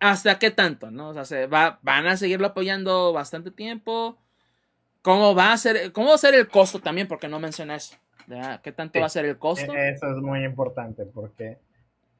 ¿hasta 0.00 0.38
qué 0.38 0.50
tanto, 0.50 0.90
no? 0.90 1.10
O 1.10 1.14
sea, 1.14 1.24
se 1.24 1.46
va, 1.46 1.78
van 1.82 2.06
a 2.06 2.16
seguirlo 2.16 2.48
apoyando 2.48 3.12
bastante 3.12 3.50
tiempo. 3.50 4.18
¿Cómo 5.02 5.34
va 5.34 5.52
a 5.52 5.58
ser, 5.58 5.92
cómo 5.92 6.08
va 6.08 6.14
a 6.14 6.18
ser 6.18 6.34
el 6.34 6.48
costo 6.48 6.80
también? 6.80 7.08
Porque 7.08 7.28
no 7.28 7.38
menciona 7.38 7.76
eso. 7.76 7.96
¿Qué 8.62 8.72
tanto 8.72 9.00
va 9.00 9.06
a 9.06 9.10
ser 9.10 9.24
el 9.24 9.38
costo? 9.38 9.72
Eso 9.72 10.10
es 10.10 10.16
muy 10.18 10.44
importante 10.44 11.04
porque 11.06 11.58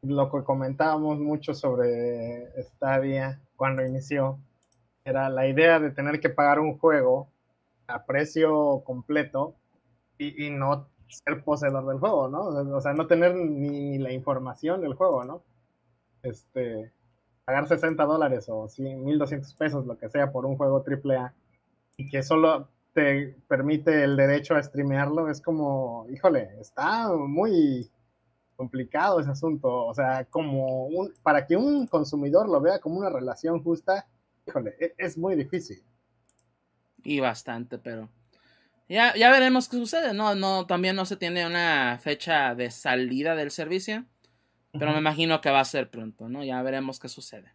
lo 0.02 0.31
que 0.31 0.44
comentábamos 0.44 1.18
mucho 1.18 1.55
sobre 1.55 2.51
Stadia 2.62 3.40
cuando 3.56 3.85
inició 3.85 4.39
era 5.05 5.28
la 5.28 5.47
idea 5.47 5.81
de 5.81 5.90
tener 5.90 6.20
que 6.20 6.31
pagar 6.31 6.60
un 6.60 6.78
juego 6.78 7.28
a 7.86 8.05
precio 8.05 8.82
completo 8.85 9.55
y, 10.18 10.51
no 10.51 10.89
ser 11.09 11.43
poseedor 11.43 11.86
del 11.86 11.98
juego, 11.98 12.28
¿no? 12.28 12.44
O 12.44 12.81
sea, 12.81 12.94
no 12.94 13.06
tener 13.06 13.35
ni, 13.35 13.98
la 13.98 14.12
información 14.12 14.81
del 14.81 14.94
juego, 14.94 15.24
¿no? 15.24 15.43
Este, 16.22 16.93
pagar 17.44 17.68
60 17.68 18.02
dólares 18.05 18.47
o 18.48 18.66
1200 18.78 19.55
pesos, 19.55 19.86
lo 19.86 19.98
que 19.98 20.09
sea, 20.09 20.32
por 20.32 20.47
un 20.47 20.56
juego 20.56 20.82
AAA 20.86 21.35
y 21.97 22.09
que 22.09 22.22
solo 22.22 22.68
te 22.94 23.36
permite 23.48 24.04
el 24.04 24.16
derecho 24.16 24.54
a 24.54 24.62
streamearlo, 24.62 25.28
es 25.28 25.40
como, 25.40 26.06
híjole, 26.08 26.48
está 26.60 27.08
muy 27.12 27.90
complicado 28.56 29.20
ese 29.20 29.30
asunto. 29.30 29.68
O 29.68 29.92
sea, 29.92 30.24
como 30.26 30.86
un, 30.86 31.12
para 31.22 31.44
que 31.44 31.56
un 31.56 31.86
consumidor 31.88 32.48
lo 32.48 32.60
vea 32.60 32.78
como 32.78 32.98
una 32.98 33.10
relación 33.10 33.62
justa, 33.62 34.06
híjole, 34.46 34.76
e, 34.78 34.94
es, 34.96 35.18
muy 35.18 35.34
difícil. 35.34 35.82
Y 37.02 37.20
bastante, 37.20 37.78
pero 37.78 38.08
ya, 38.88 39.14
ya 39.14 39.30
veremos 39.30 39.68
qué 39.68 39.76
sucede. 39.76 40.14
No, 40.14 40.36
no, 40.36 40.66
también 40.66 40.94
no 40.94 41.04
se 41.04 41.16
tiene 41.16 41.46
una 41.46 41.98
fecha 42.00 42.54
de 42.54 42.70
salida 42.70 43.34
del 43.34 43.50
servicio. 43.50 44.04
Pero 44.76 44.90
me 44.90 44.98
imagino 44.98 45.40
que 45.40 45.50
va 45.50 45.60
a 45.60 45.64
ser 45.64 45.88
pronto, 45.88 46.28
¿no? 46.28 46.42
Ya 46.42 46.60
veremos 46.62 46.98
qué 46.98 47.08
sucede. 47.08 47.53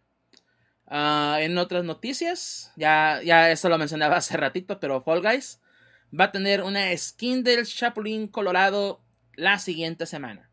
Ah, 0.92 1.38
en 1.40 1.56
otras 1.56 1.84
noticias, 1.84 2.72
ya, 2.76 3.20
ya 3.24 3.52
eso 3.52 3.68
lo 3.68 3.78
mencionaba 3.78 4.16
hace 4.16 4.36
ratito, 4.36 4.80
pero 4.80 5.00
Fall 5.00 5.22
Guys 5.22 5.60
va 6.18 6.24
a 6.24 6.32
tener 6.32 6.62
una 6.62 6.96
skin 6.96 7.44
del 7.44 7.64
Chapulín 7.64 8.26
Colorado 8.26 9.00
la 9.36 9.60
siguiente 9.60 10.04
semana. 10.04 10.50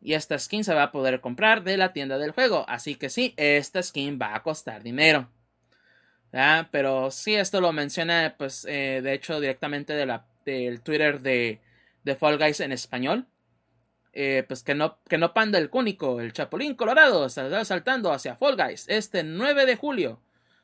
Y 0.00 0.14
esta 0.14 0.38
skin 0.38 0.62
se 0.62 0.74
va 0.74 0.84
a 0.84 0.92
poder 0.92 1.20
comprar 1.20 1.64
de 1.64 1.76
la 1.76 1.92
tienda 1.92 2.18
del 2.18 2.30
juego. 2.30 2.64
Así 2.68 2.94
que 2.94 3.10
sí, 3.10 3.34
esta 3.36 3.82
skin 3.82 4.16
va 4.20 4.36
a 4.36 4.44
costar 4.44 4.84
dinero. 4.84 5.28
Pero 6.70 7.10
sí, 7.10 7.34
esto 7.34 7.60
lo 7.60 7.72
menciona, 7.72 8.34
pues, 8.38 8.66
eh, 8.68 9.00
de 9.02 9.12
hecho, 9.12 9.40
directamente 9.40 9.94
del 9.94 10.80
Twitter 10.82 11.20
de, 11.20 11.60
de 12.04 12.16
Fall 12.16 12.38
Guys 12.38 12.60
en 12.60 12.70
español. 12.70 13.26
Eh, 14.16 14.44
pues 14.46 14.62
que 14.62 14.76
no, 14.76 15.00
que 15.08 15.18
no 15.18 15.34
panda 15.34 15.58
el 15.58 15.70
cúnico, 15.70 16.20
el 16.20 16.32
Chapulín 16.32 16.76
Colorado, 16.76 17.28
saldrá 17.28 17.64
saltando 17.64 18.12
hacia 18.12 18.36
Fall 18.36 18.56
Guys 18.56 18.84
este 18.88 19.24
9 19.24 19.66
de 19.66 19.74
julio, 19.74 20.20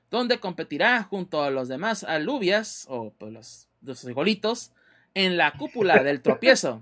donde 0.09 0.39
competirá 0.39 1.03
junto 1.03 1.43
a 1.43 1.51
los 1.51 1.67
demás 1.67 2.05
alubias, 2.05 2.87
o 2.89 3.13
pues 3.19 3.33
los, 3.33 3.69
los 3.83 4.03
frijolitos, 4.03 4.73
en 5.15 5.37
la 5.37 5.51
cúpula 5.51 6.01
del 6.05 6.23
tropiezo. 6.23 6.81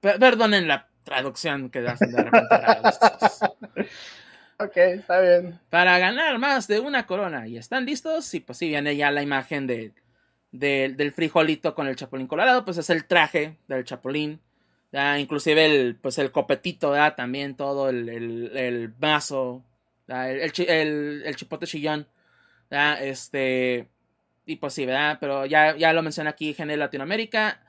perdonen 0.00 0.66
la 0.66 0.88
traducción 1.04 1.70
que 1.70 1.86
hacen 1.86 2.10
de 2.10 2.24
repente. 2.24 3.88
ok, 4.58 4.76
está 4.76 5.20
bien. 5.20 5.60
Para 5.70 5.96
ganar 6.00 6.40
más 6.40 6.66
de 6.66 6.80
una 6.80 7.06
corona. 7.06 7.46
¿Y 7.46 7.56
están 7.56 7.86
listos? 7.86 8.34
Y 8.34 8.40
pues 8.40 8.58
sí, 8.58 8.66
viene 8.66 8.96
ya 8.96 9.12
la 9.12 9.22
imagen 9.22 9.68
de, 9.68 9.94
del 10.50 11.12
frijolito 11.12 11.76
con 11.76 11.86
el 11.86 11.94
chapulín 11.94 12.26
colorado. 12.26 12.64
Pues 12.64 12.78
es 12.78 12.90
el 12.90 13.04
traje 13.04 13.58
del 13.68 13.84
chapulín. 13.84 14.40
Inclusive 15.18 15.66
el, 15.66 15.96
pues 15.96 16.18
el 16.18 16.30
copetito, 16.30 16.94
también 17.16 17.54
todo 17.54 17.90
el, 17.90 18.08
el, 18.08 18.56
el 18.56 18.94
mazo. 18.98 19.62
El, 20.08 20.52
el, 21.24 21.36
chipote 21.36 21.66
chillón. 21.66 22.06
Este... 22.70 23.88
Y 24.48 24.56
pues 24.56 24.74
sí, 24.74 24.86
¿verdad? 24.86 25.18
Pero 25.20 25.44
ya, 25.44 25.76
ya 25.76 25.92
lo 25.92 26.02
menciona 26.02 26.30
aquí 26.30 26.54
GN 26.54 26.76
Latinoamérica. 26.78 27.60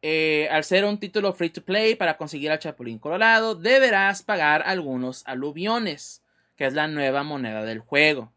Eh, 0.00 0.48
al 0.50 0.64
ser 0.64 0.84
un 0.84 0.98
título 0.98 1.32
free 1.32 1.50
to 1.50 1.62
play 1.64 1.94
para 1.94 2.16
conseguir 2.16 2.50
al 2.50 2.58
Chapulín 2.58 2.98
Colorado, 2.98 3.54
deberás 3.54 4.22
pagar 4.22 4.62
algunos 4.66 5.22
aluviones, 5.26 6.22
que 6.56 6.66
es 6.66 6.72
la 6.72 6.88
nueva 6.88 7.22
moneda 7.22 7.62
del 7.64 7.80
juego. 7.80 8.32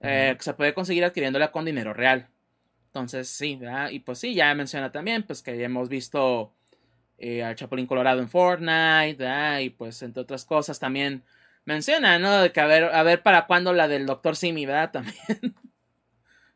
Eh, 0.00 0.34
que 0.36 0.42
se 0.42 0.54
puede 0.54 0.72
conseguir 0.72 1.04
adquiriéndola 1.04 1.52
con 1.52 1.64
dinero 1.64 1.92
real. 1.94 2.28
Entonces, 2.86 3.28
sí, 3.28 3.56
¿verdad? 3.56 3.90
Y 3.90 4.00
pues 4.00 4.18
sí, 4.18 4.34
ya 4.34 4.54
menciona 4.54 4.92
también, 4.92 5.22
pues 5.22 5.42
que 5.42 5.62
hemos 5.62 5.88
visto 5.88 6.54
eh, 7.20 7.44
al 7.44 7.54
Chapulín 7.54 7.86
Colorado 7.86 8.20
en 8.20 8.28
Fortnite, 8.28 9.16
¿verdad? 9.18 9.58
Y 9.58 9.70
pues 9.70 10.02
entre 10.02 10.22
otras 10.22 10.44
cosas 10.44 10.78
también 10.78 11.22
menciona, 11.66 12.18
¿no? 12.18 12.40
De 12.40 12.50
que 12.50 12.60
a 12.60 12.66
ver, 12.66 12.84
a 12.84 13.02
ver 13.02 13.22
para 13.22 13.46
cuándo 13.46 13.72
la 13.72 13.88
del 13.88 14.06
Doctor 14.06 14.36
Simi, 14.36 14.64
¿verdad? 14.64 14.90
También 14.92 15.54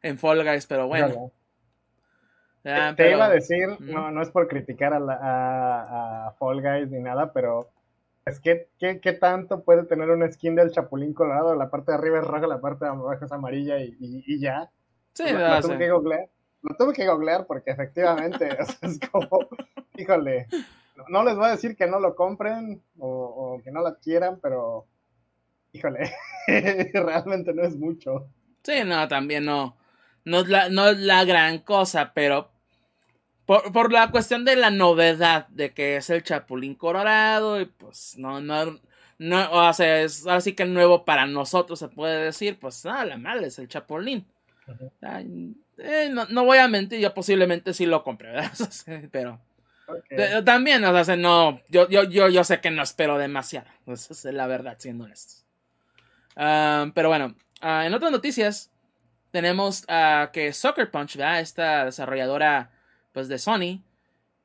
en 0.03 0.19
Fall 0.19 0.43
Guys, 0.43 0.67
pero 0.67 0.87
bueno. 0.87 1.33
Te 2.63 3.11
iba 3.11 3.27
a 3.27 3.31
decir, 3.31 3.79
no, 3.81 4.11
no 4.11 4.23
es 4.23 4.31
por 4.31 4.49
criticar 4.49 4.95
a, 4.95 6.29
a, 6.29 6.33
Fall 6.39 6.63
Guys 6.63 6.91
ni 6.91 7.01
nada, 7.01 7.31
pero 7.33 7.69
es 8.25 8.41
que 8.41 8.69
¿qué, 8.79 9.01
¿qué, 9.01 9.13
tanto 9.13 9.65
puede 9.65 9.85
tener 9.85 10.09
una 10.09 10.33
skin 10.33 10.55
del 10.55 10.71
Chapulín 10.71 11.13
Colorado? 11.13 11.55
La 11.55 11.69
parte 11.69 11.93
de 11.93 11.99
arriba 11.99 12.21
es 12.21 12.25
roja, 12.25 12.47
la 12.47 12.63
parte 12.63 12.87
de 12.87 12.91
abajo 12.91 13.23
es 13.23 13.33
amarilla 13.33 13.79
y, 13.81 13.95
y, 14.01 14.41
ya. 14.41 14.71
Sí, 15.13 15.25
lo, 15.31 15.61
tuve 15.61 15.79
que 15.79 15.91
googlear. 15.91 16.29
Lo 16.63 16.75
tuve 16.77 16.95
que 16.95 17.07
googlear 17.07 17.47
porque 17.47 17.71
efectivamente 17.71 18.49
es 18.81 18.99
como, 19.11 19.29
híjole, 19.97 20.47
no 21.09 21.25
les 21.25 21.37
voy 21.37 21.47
a 21.47 21.51
decir 21.51 21.77
que 21.77 21.87
no 21.87 22.01
lo 22.01 22.15
compren 22.15 22.83
o, 22.99 23.09
o 23.09 23.63
que 23.63 23.71
no 23.71 23.83
lo 23.83 23.99
quieran, 23.99 24.39
pero 24.41 24.87
híjole, 25.73 26.13
realmente 26.93 27.53
no 27.53 27.63
es 27.63 27.77
mucho. 27.77 28.29
Sí, 28.63 28.83
no, 28.85 29.07
también 29.09 29.45
no. 29.45 29.77
No 30.25 30.41
es, 30.41 30.49
la, 30.49 30.71
no 30.71 30.89
es 30.89 30.99
la 30.99 31.25
gran 31.25 31.59
cosa, 31.59 32.13
pero 32.15 32.51
por, 33.45 33.73
por, 33.73 33.93
la 33.93 34.11
cuestión 34.11 34.47
de 34.47 34.57
la 34.57 34.71
novedad 34.71 35.49
de 35.49 35.75
que 35.75 35.97
es 35.97 36.09
el 36.09 36.23
Chapulín 36.23 36.75
Colorado 36.77 37.61
y 37.61 37.67
pues 37.67 38.17
no, 38.17 38.41
no, 38.41 38.81
no, 39.19 39.53
o 39.53 39.73
sea, 39.75 40.01
es 40.01 40.27
así 40.27 40.55
que 40.55 40.65
nuevo 40.65 41.05
para 41.05 41.27
nosotros 41.27 41.79
se 41.79 41.89
puede 41.89 42.25
decir, 42.25 42.59
pues 42.59 42.83
nada, 42.87 43.05
la 43.05 43.19
madre 43.19 43.49
es 43.49 43.59
el 43.59 43.69
Chapulín. 43.69 44.27
Eh, 45.77 46.09
no, 46.11 46.25
no, 46.27 46.45
voy 46.47 46.57
a 46.57 46.69
mentir, 46.69 47.01
yo 47.01 47.13
posiblemente 47.13 47.75
sí 47.75 47.85
lo 47.85 48.03
compre, 48.03 48.33
¿verdad? 48.33 48.53
Pero 49.13 49.41
también, 50.45 50.85
o 50.85 51.05
sea, 51.05 51.17
no, 51.17 51.61
yo, 51.69 51.89
yo, 51.89 52.05
yo, 52.05 52.29
yo 52.29 52.45
sé 52.45 52.61
que 52.61 52.71
no 52.71 52.83
espero 52.83 53.19
demasiado, 53.19 53.69
esa 53.87 54.13
es 54.13 54.25
la 54.25 54.47
verdad, 54.47 54.77
siendo 54.79 55.05
honestos. 55.05 55.45
Ah, 56.37 56.91
pero 56.95 57.09
bueno, 57.09 57.35
ah, 57.61 57.87
en 57.87 57.95
otras 57.95 58.11
noticias, 58.11 58.71
tenemos 59.31 59.85
a 59.89 60.31
que 60.33 60.53
Soccer 60.53 60.91
Punch, 60.91 61.17
¿verdad? 61.17 61.41
esta 61.41 61.85
desarrolladora 61.85 62.71
pues 63.13 63.29
de 63.29 63.39
Sony, 63.39 63.83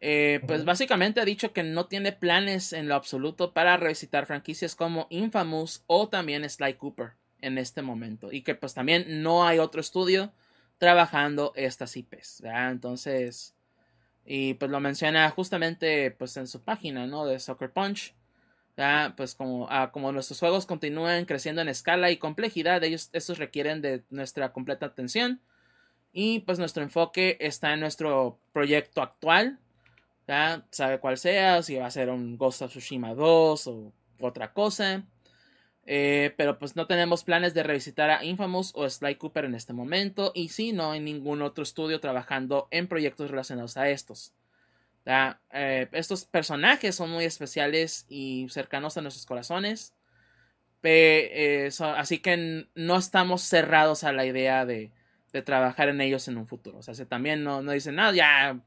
eh, 0.02 0.42
pues 0.48 0.64
básicamente 0.64 1.20
ha 1.20 1.26
dicho 1.26 1.52
que 1.52 1.64
no 1.64 1.88
tiene 1.88 2.12
planes 2.12 2.72
en 2.72 2.88
lo 2.88 2.96
absoluto 2.96 3.54
para 3.54 3.76
revisitar 3.78 4.26
franquicias 4.26 4.76
como 4.76 5.08
Infamous 5.10 5.84
o 5.88 6.08
también 6.08 6.50
Sly 6.50 6.76
Cooper 6.76 7.14
en 7.42 7.58
este 7.58 7.82
momento. 7.82 8.32
Y 8.32 8.42
que 8.42 8.56
pues 8.56 8.74
también 8.74 9.22
no 9.22 9.46
hay 9.46 9.60
otro 9.60 9.82
estudio 9.82 10.32
trabajando 10.78 11.52
estas 11.56 11.98
IPs. 11.98 12.42
Entonces, 12.46 13.56
y 14.32 14.54
pues 14.54 14.70
lo 14.70 14.80
menciona 14.80 15.28
justamente 15.32 16.12
pues 16.12 16.38
en 16.38 16.46
su 16.46 16.62
página, 16.62 17.08
¿no? 17.08 17.26
De 17.26 17.40
Soccer 17.40 17.72
Punch. 17.72 18.14
Pues 19.18 19.34
como, 19.34 19.68
ah, 19.72 19.92
como 19.92 20.12
nuestros 20.12 20.40
juegos 20.40 20.68
continúan 20.68 21.26
creciendo 21.26 21.62
en 21.62 21.68
escala 21.68 22.12
y 22.12 22.18
complejidad, 22.18 22.82
ellos, 22.84 23.10
estos 23.12 23.40
requieren 23.40 23.82
de 23.82 24.04
nuestra 24.12 24.54
completa 24.54 24.86
atención 24.86 25.42
y 26.14 26.42
pues 26.42 26.60
nuestro 26.60 26.84
enfoque 26.84 27.38
está 27.42 27.74
en 27.74 27.80
nuestro 27.80 28.40
proyecto 28.54 29.02
actual. 29.02 29.58
Sabe 30.70 31.00
cuál 31.00 31.18
sea, 31.18 31.64
si 31.64 31.78
va 31.78 31.88
a 31.88 31.92
ser 31.92 32.12
un 32.12 32.38
Ghost 32.38 32.62
of 32.62 32.70
Tsushima 32.70 33.16
2 33.16 33.68
o 33.68 33.92
otra 34.22 34.54
cosa. 34.54 35.04
Eh, 35.92 36.36
pero 36.38 36.60
pues 36.60 36.76
no 36.76 36.86
tenemos 36.86 37.24
planes 37.24 37.56
de 37.56 37.64
revisitar 37.64 38.12
a 38.12 38.24
Infamous 38.24 38.74
o 38.76 38.88
Sly 38.88 39.16
Cooper 39.16 39.46
en 39.46 39.56
este 39.56 39.74
momento. 39.74 40.32
Y 40.36 40.50
sí, 40.50 40.72
no 40.72 40.92
hay 40.92 41.00
ningún 41.00 41.42
otro 41.42 41.64
estudio 41.64 42.00
trabajando 42.00 42.68
en 42.70 42.88
proyectos 42.88 43.32
relacionados 43.32 43.76
a 43.76 43.90
estos. 43.90 44.36
Eh, 45.52 45.90
estos 45.92 46.26
personajes 46.26 46.94
son 46.94 47.10
muy 47.10 47.26
especiales 47.26 48.06
y 48.08 48.46
cercanos 48.52 48.98
a 48.98 49.02
nuestros 49.02 49.26
corazones. 49.26 49.96
Eh, 50.84 51.72
así 51.80 52.20
que 52.20 52.68
no 52.76 52.96
estamos 52.96 53.42
cerrados 53.42 54.04
a 54.04 54.12
la 54.14 54.28
idea 54.28 54.68
de, 54.68 54.92
de 55.34 55.42
trabajar 55.42 55.90
en 55.90 56.02
ellos 56.02 56.28
en 56.28 56.38
un 56.38 56.46
futuro. 56.46 56.78
O 56.78 56.84
sea, 56.84 56.94
también 57.08 57.44
no, 57.44 57.64
no 57.64 57.72
dicen, 57.72 57.96
no, 57.96 58.14
ya, 58.14 58.60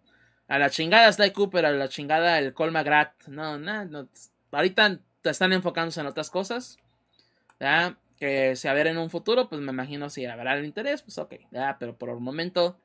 a 0.48 0.58
la 0.58 0.70
chingada 0.70 1.12
Sly 1.12 1.30
Cooper, 1.30 1.66
a 1.66 1.70
la 1.70 1.88
chingada 1.88 2.40
el 2.40 2.52
Col 2.52 2.72
McGrath. 2.72 3.28
No, 3.28 3.60
no, 3.60 3.84
no, 3.84 4.08
ahorita 4.50 4.98
están 5.22 5.52
enfocándose 5.52 6.00
en 6.00 6.06
otras 6.06 6.28
cosas. 6.28 6.78
Que 8.18 8.56
si 8.56 8.68
a 8.68 8.72
ver 8.72 8.86
en 8.86 8.98
un 8.98 9.10
futuro, 9.10 9.48
pues 9.48 9.60
me 9.60 9.72
imagino 9.72 10.08
si 10.08 10.26
habrá 10.26 10.54
el 10.54 10.64
interés, 10.64 11.02
pues 11.02 11.18
ok, 11.18 11.34
ya, 11.50 11.76
pero 11.78 11.96
por 11.96 12.08
el 12.10 12.20
momento, 12.20 12.78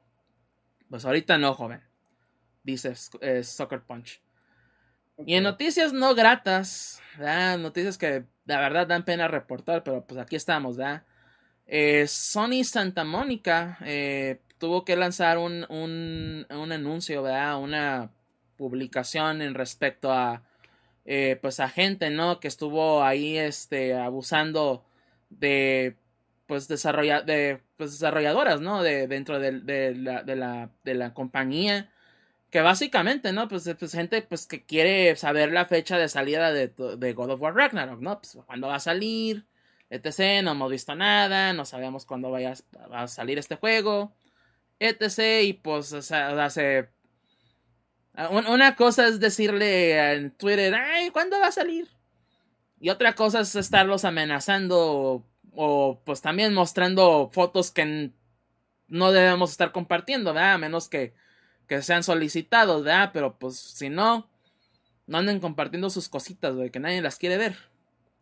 pues 0.90 1.06
ahorita 1.06 1.38
no, 1.38 1.54
joven. 1.54 1.82
Dice 2.64 2.94
eh, 3.22 3.44
Soccer 3.44 3.82
Punch. 3.82 4.22
Y 5.26 5.36
en 5.36 5.44
noticias 5.44 5.94
no 5.94 6.14
gratas, 6.16 7.02
¿verdad? 7.18 7.58
noticias 7.58 7.98
que 7.98 8.26
la 8.46 8.60
verdad 8.60 8.88
dan 8.88 9.04
pena 9.04 9.28
reportar, 9.28 9.84
pero 9.84 10.06
pues 10.06 10.20
aquí 10.20 10.36
estamos, 10.36 10.78
¿verdad? 10.78 11.04
Eh, 11.66 12.08
Sony 12.08 12.64
Santa 12.64 13.04
Mónica 13.04 13.78
eh, 13.84 14.42
tuvo 14.58 14.86
que 14.86 14.96
lanzar 14.96 15.38
un, 15.38 15.66
un, 15.70 16.46
un, 16.50 16.72
anuncio, 16.72 17.24
¿verdad? 17.24 17.60
Una 17.60 18.12
publicación 18.58 19.42
en 19.42 19.54
respecto 19.54 20.12
a 20.12 20.44
eh, 21.08 21.40
pues 21.42 21.60
a 21.62 21.70
gente, 21.70 22.10
¿no? 22.10 22.40
Que 22.40 22.50
estuvo 22.50 23.02
ahí 23.02 23.38
este 23.38 23.96
abusando 23.96 24.84
de 25.30 25.96
pues 26.48 26.68
desarrolla 26.68 27.22
de 27.22 27.62
pues 27.78 27.94
desarrolladoras, 27.94 28.62
¿no? 28.62 28.84
De 28.84 29.08
dentro 29.08 29.40
de, 29.40 29.62
de, 29.62 29.96
la, 29.96 30.24
de, 30.24 30.36
la, 30.36 30.70
de 30.84 30.96
la 30.96 31.14
compañía. 31.14 31.90
Que 32.50 32.62
básicamente, 32.62 33.34
¿no? 33.34 33.48
Pues, 33.48 33.70
pues, 33.80 33.92
gente 33.92 34.22
pues 34.22 34.48
que 34.48 34.66
quiere 34.66 35.16
saber 35.16 35.52
la 35.52 35.66
fecha 35.66 35.98
de 35.98 36.10
salida 36.10 36.52
de, 36.52 36.70
de 36.70 37.14
God 37.14 37.32
of 37.32 37.42
War 37.42 37.56
Ragnarok, 37.56 38.00
¿no? 38.02 38.20
Pues 38.20 38.38
cuándo 38.46 38.68
va 38.68 38.76
a 38.76 38.80
salir, 38.80 39.46
etc. 39.90 40.44
No 40.44 40.52
hemos 40.52 40.72
visto 40.72 40.96
nada, 40.96 41.54
no 41.54 41.66
sabemos 41.66 42.06
cuándo 42.06 42.32
vaya 42.32 42.54
a 42.92 43.08
salir 43.08 43.38
este 43.38 43.56
juego, 43.56 44.14
etc. 44.80 45.44
Y 45.44 45.54
pues, 45.54 45.94
o 45.94 46.02
sea, 46.02 46.44
hace... 46.44 46.90
Una 48.18 48.76
cosa 48.76 49.08
es 49.08 49.20
decirle 49.20 50.14
en 50.14 50.32
Twitter, 50.32 50.74
ay, 50.74 51.12
¿cuándo 51.12 51.40
va 51.40 51.48
a 51.48 51.52
salir? 51.52 51.88
Y 52.80 52.90
otra 52.90 53.14
cosa 53.14 53.42
es 53.42 53.56
estarlos 53.56 54.06
amenazando 54.06 55.24
o, 55.54 56.02
pues 56.04 56.22
también 56.22 56.54
mostrando 56.54 57.30
fotos 57.32 57.72
que 57.72 58.12
no 58.88 59.12
debemos 59.12 59.52
estar 59.52 59.72
compartiendo, 59.72 60.34
¿verdad? 60.34 60.54
A 60.54 60.58
menos 60.58 60.90
que, 60.90 61.14
que 61.68 61.84
sean 61.84 62.04
solicitados, 62.04 62.84
¿verdad? 62.84 63.12
Pero 63.14 63.38
pues 63.38 63.56
si 63.58 63.90
no, 63.90 64.28
no 65.06 65.18
anden 65.20 65.40
compartiendo 65.40 65.92
sus 65.92 66.10
cositas, 66.10 66.56
güey, 66.56 66.72
que 66.72 66.80
nadie 66.80 67.02
las 67.04 67.18
quiere 67.18 67.38
ver. 67.38 67.56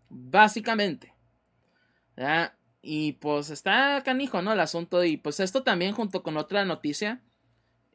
Básicamente. 0.10 1.14
¿verdad? 2.18 2.54
Y 2.82 3.14
pues 3.14 3.50
está 3.50 4.02
canijo, 4.04 4.42
¿no? 4.42 4.52
El 4.54 4.60
asunto. 4.60 5.04
Y 5.06 5.18
pues 5.18 5.40
esto 5.40 5.64
también 5.64 5.94
junto 5.94 6.22
con 6.22 6.36
otra 6.38 6.66
noticia 6.66 7.22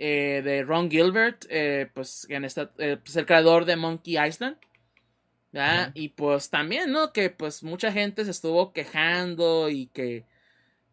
eh, 0.02 0.40
de 0.42 0.62
Ron 0.62 0.90
Gilbert, 0.90 1.44
eh, 1.50 1.90
pues, 1.92 2.26
en 2.30 2.46
esta, 2.46 2.70
eh, 2.78 2.96
pues 2.96 3.16
el 3.16 3.26
creador 3.26 3.66
de 3.66 3.76
Monkey 3.76 4.16
Island. 4.16 4.56
Y 5.92 6.08
pues 6.10 6.48
también, 6.48 6.90
¿no? 6.90 7.12
Que 7.12 7.28
pues 7.28 7.62
mucha 7.62 7.92
gente 7.92 8.24
se 8.24 8.30
estuvo 8.30 8.72
quejando 8.72 9.68
y 9.68 9.88
que, 9.88 10.24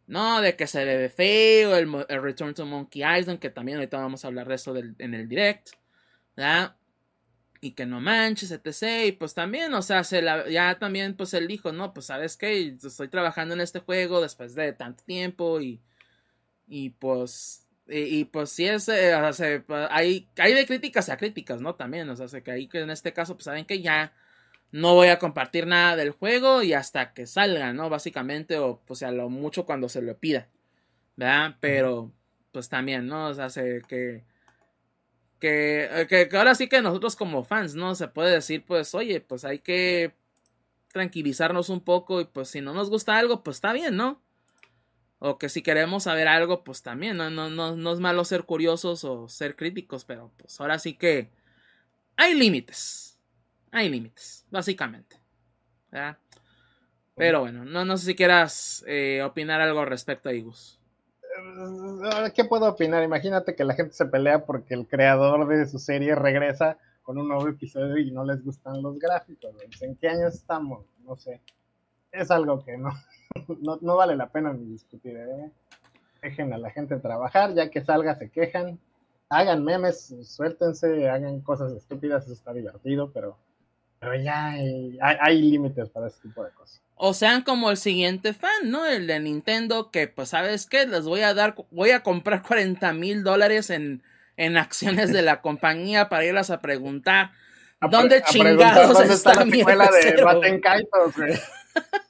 no, 0.08 0.42
de 0.42 0.58
que 0.58 0.68
se 0.68 0.84
ve 0.84 1.08
feo 1.08 1.78
el, 1.78 1.90
Return 2.22 2.54
to 2.54 2.66
Monkey 2.66 3.02
Island, 3.02 3.40
que 3.40 3.50
también 3.50 3.78
ahorita 3.78 3.98
vamos 3.98 4.26
a 4.26 4.28
hablar 4.28 4.50
de 4.50 4.56
eso 4.56 4.76
en 4.76 5.14
el 5.14 5.30
direct, 5.30 5.70
¿verdad? 6.36 6.76
Y 7.62 7.72
que 7.72 7.86
no 7.86 8.02
manches, 8.02 8.52
etc. 8.52 9.08
Y 9.08 9.12
pues 9.14 9.34
también, 9.34 9.74
o 9.74 9.82
sea, 9.82 10.04
se 10.04 10.22
ya 10.52 10.78
también 10.80 11.16
pues 11.16 11.34
él 11.34 11.48
dijo, 11.48 11.72
no, 11.72 11.94
pues 11.94 12.08
sabes 12.08 12.36
que 12.36 12.76
estoy 12.84 13.08
trabajando 13.08 13.54
en 13.54 13.62
este 13.62 13.80
juego 13.80 14.22
después 14.22 14.54
de 14.54 14.74
tanto 14.74 15.04
tiempo 15.06 15.62
y, 15.62 15.80
y 16.68 16.90
pues 16.90 17.66
y, 17.90 18.26
pues 18.26 18.52
sí 18.52 18.68
es, 18.68 18.90
eh, 18.90 19.16
o 19.16 19.34
sea, 19.34 19.64
hay, 19.90 20.28
hay 20.38 20.54
de 20.54 20.66
críticas 20.66 21.10
a 21.10 21.18
críticas, 21.18 21.62
¿no? 21.62 21.76
También, 21.76 22.10
o 22.10 22.16
sea, 22.16 22.42
que 22.42 22.52
ahí 22.52 22.68
que 22.68 22.82
en 22.82 22.90
este 22.90 23.14
caso, 23.14 23.36
pues 23.36 23.46
saben 23.46 23.66
que 23.66 23.82
ya 23.82 24.14
no 24.72 24.94
voy 24.94 25.08
a 25.08 25.20
compartir 25.20 25.68
nada 25.68 25.96
del 25.96 26.12
juego 26.12 26.62
y 26.64 26.74
hasta 26.74 27.14
que 27.14 27.28
salga, 27.28 27.74
¿no? 27.74 27.90
Básicamente, 27.90 28.58
o 28.58 28.82
pues 28.86 29.04
a 29.04 29.12
lo 29.12 29.30
mucho 29.30 29.66
cuando 29.66 29.90
se 29.90 30.02
lo 30.02 30.18
pida, 30.18 30.50
¿verdad? 31.16 31.56
Pero, 31.60 32.12
pues 32.52 32.70
también, 32.70 33.08
¿no? 33.08 33.28
O 33.28 33.34
sea, 33.34 33.48
que, 33.50 34.26
que, 35.40 36.08
que, 36.10 36.28
que 36.30 36.38
ahora 36.38 36.56
sí 36.56 36.68
que 36.68 36.82
nosotros 36.82 37.16
como 37.16 37.44
fans, 37.44 37.76
¿no? 37.76 37.96
Se 37.96 38.08
puede 38.08 38.32
decir, 38.32 38.66
pues, 38.66 38.94
oye, 38.96 39.22
pues 39.22 39.46
hay 39.46 39.60
que 39.60 40.14
tranquilizarnos 40.92 41.70
un 41.70 41.82
poco 41.82 42.22
y 42.22 42.26
pues 42.26 42.50
si 42.50 42.62
no 42.62 42.74
nos 42.74 42.90
gusta 42.90 43.18
algo, 43.18 43.44
pues 43.44 43.58
está 43.58 43.74
bien, 43.74 43.96
¿no? 43.96 44.22
O 45.19 45.38
que 45.38 45.49
si 45.49 45.64
queremos 45.64 46.03
saber 46.03 46.27
algo, 46.27 46.64
pues 46.64 46.84
también, 46.84 47.18
¿no? 47.18 47.30
No, 47.30 47.49
no, 47.49 47.76
no 47.76 47.91
es 47.94 47.99
malo 47.99 48.23
ser 48.23 48.44
curiosos 48.44 49.03
o 49.03 49.27
ser 49.27 49.56
críticos, 49.56 50.06
pero 50.06 50.31
pues 50.38 50.60
ahora 50.61 50.77
sí 50.80 50.94
que 50.94 51.31
hay 52.15 52.35
límites 52.35 53.07
hay 53.72 53.89
límites, 53.89 54.45
básicamente. 54.49 55.18
Pero 57.15 57.41
bueno, 57.41 57.65
no, 57.65 57.85
no 57.85 57.98
sé 57.98 58.07
si 58.07 58.15
quieras 58.15 58.84
eh, 58.88 59.22
opinar 59.23 59.61
algo 59.61 59.84
respecto 59.85 60.30
a 60.30 60.34
Igus. 60.34 60.80
Eh, 61.23 62.31
¿Qué 62.35 62.45
puedo 62.45 62.68
opinar? 62.68 63.03
Imagínate 63.03 63.56
que 63.56 63.64
la 63.64 63.73
gente 63.73 63.94
se 63.94 64.06
pelea 64.06 64.45
porque 64.45 64.73
el 64.73 64.88
creador 64.88 65.48
de 65.48 65.65
su 65.68 65.80
serie 65.80 66.14
regresa 66.15 66.77
con 67.02 67.18
un 67.18 67.27
nuevo 67.27 67.48
episodio 67.48 67.98
y 67.98 68.11
no 68.11 68.23
les 68.23 68.44
gustan 68.44 68.81
los 68.81 68.99
gráficos. 68.99 69.56
¿En 69.81 69.95
qué 69.95 70.10
año 70.10 70.27
estamos? 70.27 70.85
No 70.99 71.15
sé. 71.15 71.41
Es 72.11 72.30
algo 72.30 72.64
que 72.64 72.77
no, 72.77 72.89
no, 73.82 73.96
vale 73.96 74.16
la 74.16 74.30
pena 74.30 74.54
ni 74.54 74.66
discutir. 74.66 75.16
¿eh? 75.18 75.52
Dejen 76.22 76.54
a 76.54 76.58
la 76.58 76.70
gente 76.72 76.98
trabajar, 76.98 77.54
ya 77.54 77.70
que 77.70 77.82
salga 77.82 78.16
se 78.16 78.30
quejan. 78.30 78.80
Hagan 79.30 79.64
memes, 79.64 80.16
suéltense, 80.24 81.10
hagan 81.10 81.42
cosas 81.42 81.74
estúpidas, 81.74 82.24
eso 82.24 82.34
está 82.34 82.54
divertido, 82.54 83.12
pero 83.12 83.38
pero 84.00 84.16
ya 84.16 84.50
hay, 84.50 85.42
límites 85.42 85.90
para 85.90 86.08
ese 86.08 86.22
tipo 86.22 86.44
de 86.44 86.52
cosas. 86.52 86.82
O 86.96 87.14
sean 87.14 87.42
como 87.44 87.72
el 87.72 87.78
siguiente 87.78 88.34
fan, 88.34 88.70
¿no? 88.70 88.86
El 88.86 89.08
de 89.08 89.20
Nintendo, 89.20 89.92
que 89.92 90.08
pues, 90.08 90.30
¿sabes 90.30 90.66
qué? 90.66 90.86
Les 90.86 91.06
voy 91.06 91.22
a 91.22 91.34
dar, 91.34 91.56
voy 91.72 91.92
a 91.92 92.04
comprar 92.04 92.44
40 92.44 92.94
mil 92.94 93.24
dólares 93.24 93.70
en, 93.70 94.04
en 94.36 94.58
acciones 94.58 95.12
de 95.12 95.22
la 95.22 95.42
compañía 95.42 96.10
para 96.10 96.26
irlas 96.26 96.50
a 96.50 96.62
preguntar. 96.62 97.32
¿Dónde 97.92 98.24
chingados 98.24 99.00
está, 99.02 99.34
la 99.34 99.44
escuela 99.44 99.90
de 99.92 100.24
Baten 100.24 100.62
Kaitos, 100.62 101.16
güey? 101.16 101.34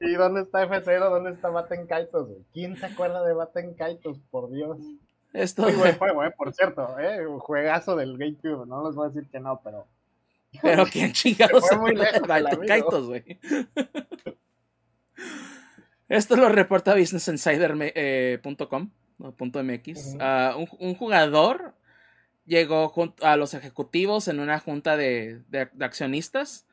¿Y 0.00 0.14
dónde 0.14 0.42
está 0.42 0.66
F0? 0.68 1.10
¿Dónde 1.10 1.30
está 1.30 1.48
Baten 1.48 1.86
Kaitos, 1.86 2.28
güey? 2.28 2.44
¿Quién 2.52 2.76
se 2.76 2.86
acuerda 2.86 3.24
de 3.24 3.32
Baten 3.32 3.74
Kaitos, 3.74 4.18
por 4.30 4.50
Dios? 4.50 4.78
Esto... 5.32 5.62
Muy 5.62 5.74
buen 5.74 5.96
juego, 5.98 6.24
eh, 6.24 6.30
por 6.36 6.52
cierto, 6.52 6.98
eh, 6.98 7.26
un 7.26 7.38
juegazo 7.38 7.96
del 7.96 8.18
GameCube, 8.18 8.66
no 8.66 8.86
les 8.86 8.94
voy 8.94 9.06
a 9.06 9.08
decir 9.10 9.30
que 9.30 9.40
no, 9.40 9.60
pero 9.62 9.86
pero 10.62 10.86
quién 10.86 11.12
chingados. 11.12 11.68
Fue 11.68 11.78
muy 11.78 11.94
lejos. 11.94 12.22
Kaitos, 12.66 13.06
güey. 13.06 13.38
Esto 16.08 16.36
lo 16.36 16.48
reporta 16.48 16.94
BusinessInsider.com. 16.94 17.70
Eh, 17.94 18.38
.mx. 19.18 20.16
Ah, 20.20 20.56
un, 20.56 20.94
jugador 20.94 21.74
llegó 22.44 22.92
a 23.22 23.36
los 23.36 23.54
ejecutivos 23.54 24.28
en 24.28 24.40
una 24.40 24.60
junta 24.60 24.96
de, 24.96 25.42
accionistas 25.80 26.66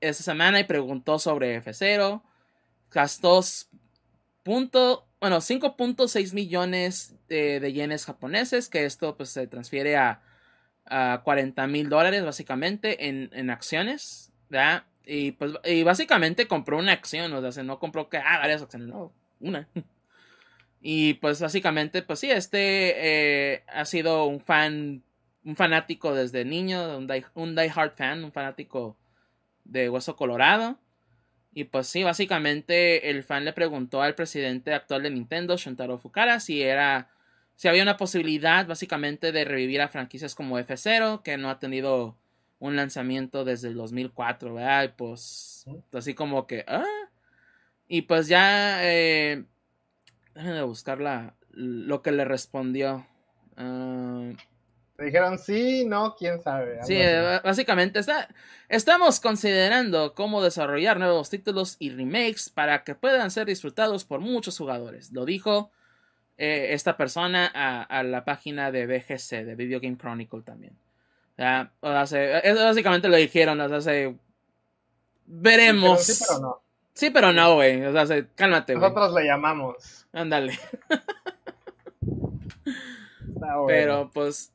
esa 0.00 0.22
semana 0.22 0.60
y 0.60 0.64
preguntó 0.64 1.18
sobre 1.18 1.62
F0. 1.62 2.22
Gastó 2.90 3.40
punto, 4.42 5.06
bueno, 5.20 5.36
5.6 5.36 6.32
millones 6.34 7.14
de, 7.28 7.72
yenes 7.72 8.04
japoneses, 8.04 8.68
que 8.68 8.84
esto 8.84 9.16
pues 9.16 9.30
se 9.30 9.46
transfiere 9.46 9.96
a 9.96 10.22
a 10.90 11.22
40 11.24 11.66
mil 11.68 11.88
dólares 11.88 12.24
básicamente 12.24 13.08
en, 13.08 13.30
en 13.32 13.48
acciones, 13.48 14.32
¿verdad? 14.48 14.84
Y 15.06 15.32
pues 15.32 15.52
y 15.64 15.82
básicamente 15.82 16.46
compró 16.46 16.78
una 16.78 16.92
acción, 16.92 17.32
o 17.32 17.52
sea, 17.52 17.62
no 17.62 17.78
compró 17.78 18.08
que, 18.08 18.18
ah, 18.18 18.38
varias 18.38 18.60
acciones, 18.62 18.88
no, 18.88 19.12
una. 19.40 19.68
Y 20.82 21.14
pues 21.14 21.38
básicamente, 21.42 22.00
pues 22.00 22.20
sí, 22.20 22.30
este 22.30 22.94
eh, 22.96 23.64
ha 23.68 23.84
sido 23.84 24.24
un 24.24 24.40
fan, 24.40 25.02
un 25.44 25.54
fanático 25.54 26.14
desde 26.14 26.46
niño, 26.46 26.96
un 26.96 27.06
die, 27.06 27.22
un 27.34 27.54
die 27.54 27.70
fan, 27.70 28.24
un 28.24 28.32
fanático 28.32 28.96
de 29.64 29.90
Hueso 29.90 30.16
Colorado. 30.16 30.78
Y 31.52 31.64
pues 31.64 31.88
sí, 31.88 32.04
básicamente 32.04 33.10
el 33.10 33.24
fan 33.24 33.44
le 33.44 33.52
preguntó 33.52 34.02
al 34.02 34.14
presidente 34.14 34.72
actual 34.72 35.02
de 35.02 35.10
Nintendo, 35.10 35.56
Shuntaro 35.56 35.98
Fukara, 35.98 36.40
si 36.40 36.62
era 36.62 37.10
si 37.60 37.68
había 37.68 37.82
una 37.82 37.98
posibilidad 37.98 38.66
básicamente 38.66 39.32
de 39.32 39.44
revivir 39.44 39.82
a 39.82 39.88
franquicias 39.88 40.34
como 40.34 40.58
F0, 40.58 41.22
que 41.22 41.36
no 41.36 41.50
ha 41.50 41.58
tenido 41.58 42.16
un 42.58 42.74
lanzamiento 42.74 43.44
desde 43.44 43.68
el 43.68 43.74
2004, 43.74 44.54
¿verdad? 44.54 44.84
Y 44.84 44.88
pues 44.88 45.66
así 45.92 46.14
como 46.14 46.46
que, 46.46 46.64
ah. 46.66 46.86
Y 47.86 48.02
pues 48.02 48.28
ya, 48.28 48.78
eh, 48.82 49.44
déjenme 50.34 50.62
buscar 50.62 51.00
lo 51.50 52.00
que 52.00 52.12
le 52.12 52.24
respondió. 52.24 53.06
Uh, 53.58 54.34
dijeron 55.04 55.38
sí, 55.38 55.84
no, 55.84 56.14
quién 56.16 56.42
sabe. 56.42 56.82
Sí, 56.82 56.98
básicamente 57.42 57.98
está, 57.98 58.28
estamos 58.68 59.20
considerando 59.20 60.14
cómo 60.14 60.42
desarrollar 60.42 60.98
nuevos 60.98 61.30
títulos 61.30 61.76
y 61.78 61.90
remakes 61.90 62.50
para 62.50 62.84
que 62.84 62.94
puedan 62.94 63.30
ser 63.30 63.46
disfrutados 63.46 64.04
por 64.04 64.20
muchos 64.20 64.58
jugadores. 64.58 65.12
Lo 65.12 65.24
dijo 65.24 65.70
eh, 66.36 66.74
esta 66.74 66.96
persona 66.96 67.46
a, 67.46 68.02
la 68.02 68.24
página 68.24 68.70
de 68.70 68.86
BGC, 68.86 69.44
de 69.44 69.54
Video 69.54 69.80
Game 69.80 69.96
Chronicle 69.96 70.42
también. 70.42 70.74
O 71.34 71.36
sea, 71.36 71.72
básicamente 71.80 73.08
lo 73.08 73.16
dijeron, 73.16 73.60
o 73.60 73.80
sea, 73.80 74.14
veremos. 75.26 76.02
Sí, 76.02 76.24
pero, 76.26 76.40
no. 76.40 76.62
Sí, 76.92 77.10
pero 77.10 77.32
no, 77.32 77.54
güey. 77.54 77.84
O 77.84 78.06
sea, 78.06 78.26
cálmate, 78.34 78.74
güey. 78.74 78.82
Nosotros 78.82 79.14
le 79.14 79.24
llamamos. 79.26 80.06
Ándale. 80.12 80.58
Pero 83.66 84.10
pues 84.12 84.52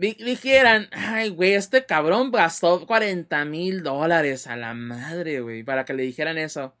dijeran, 0.00 0.88
ay, 0.92 1.28
güey, 1.30 1.54
este 1.54 1.84
cabrón 1.84 2.30
gastó 2.30 2.86
40 2.86 3.44
mil 3.44 3.82
dólares 3.82 4.46
a 4.46 4.56
la 4.56 4.74
madre, 4.74 5.40
güey, 5.40 5.62
para 5.62 5.84
que 5.84 5.94
le 5.94 6.02
dijeran 6.02 6.38
eso. 6.38 6.74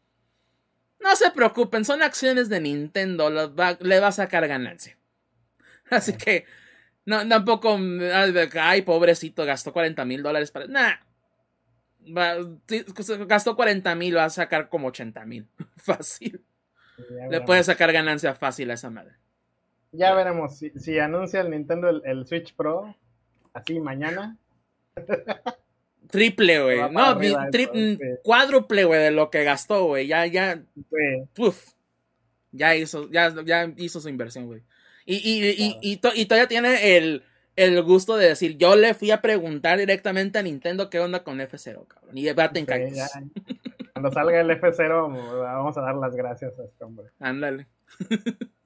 No 1.00 1.16
se 1.16 1.30
preocupen, 1.30 1.84
son 1.84 2.02
acciones 2.02 2.48
de 2.48 2.60
Nintendo, 2.60 3.30
le 3.30 4.00
va 4.00 4.06
a 4.06 4.12
sacar 4.12 4.46
ganancia. 4.48 4.96
Así 5.90 6.14
que, 6.14 6.44
no, 7.04 7.26
tampoco, 7.28 7.78
ay, 8.60 8.82
pobrecito, 8.82 9.44
gastó 9.44 9.72
40 9.72 10.04
mil 10.04 10.22
dólares 10.22 10.50
para... 10.50 10.66
Nah, 10.66 10.94
gastó 13.26 13.56
40 13.56 13.94
mil, 13.94 14.16
va 14.16 14.24
a 14.24 14.30
sacar 14.30 14.68
como 14.68 14.88
80 14.88 15.24
mil. 15.26 15.48
Fácil. 15.76 16.44
Le 17.30 17.40
puede 17.40 17.64
sacar 17.64 17.92
ganancia 17.92 18.34
fácil 18.34 18.70
a 18.70 18.74
esa 18.74 18.90
madre. 18.90 19.14
Ya 19.92 20.14
veremos. 20.14 20.58
Si, 20.58 20.98
anuncia 20.98 21.40
el 21.40 21.50
Nintendo 21.50 21.88
el, 21.88 22.26
Switch 22.26 22.54
Pro, 22.54 22.94
así 23.52 23.80
mañana. 23.80 24.36
Triple, 26.10 26.62
güey. 26.62 26.90
No, 26.90 27.18
cuádruple, 28.22 28.84
güey, 28.84 29.00
de 29.00 29.10
lo 29.10 29.30
que 29.30 29.44
gastó, 29.44 29.84
güey. 29.86 30.06
Ya, 30.06 30.26
ya. 30.26 30.62
Uf, 31.38 31.72
ya 32.52 32.74
hizo, 32.76 33.08
ya, 33.10 33.32
ya 33.44 33.72
hizo 33.76 34.00
su 34.00 34.08
inversión, 34.08 34.46
güey. 34.46 34.62
Y, 35.06 35.16
y, 35.16 35.78
y, 35.82 36.00
y, 36.12 36.26
todavía 36.26 36.46
tiene 36.46 36.96
el, 36.96 37.24
el, 37.56 37.82
gusto 37.82 38.16
de 38.16 38.28
decir, 38.28 38.56
yo 38.58 38.76
le 38.76 38.94
fui 38.94 39.10
a 39.10 39.20
preguntar 39.20 39.78
directamente 39.78 40.38
a 40.38 40.42
Nintendo 40.42 40.90
qué 40.90 41.00
onda 41.00 41.24
con 41.24 41.40
F0, 41.40 41.86
cabrón. 41.86 42.16
Y 42.16 42.24
debate 42.24 42.60
en 42.60 42.66
Cuando 43.92 44.12
salga 44.12 44.40
el 44.40 44.50
F0, 44.50 45.42
vamos 45.42 45.76
a 45.76 45.80
dar 45.80 45.96
las 45.96 46.14
gracias 46.14 46.58
a 46.58 46.64
este 46.64 46.84
hombre. 46.84 47.06
Ándale. 47.18 47.66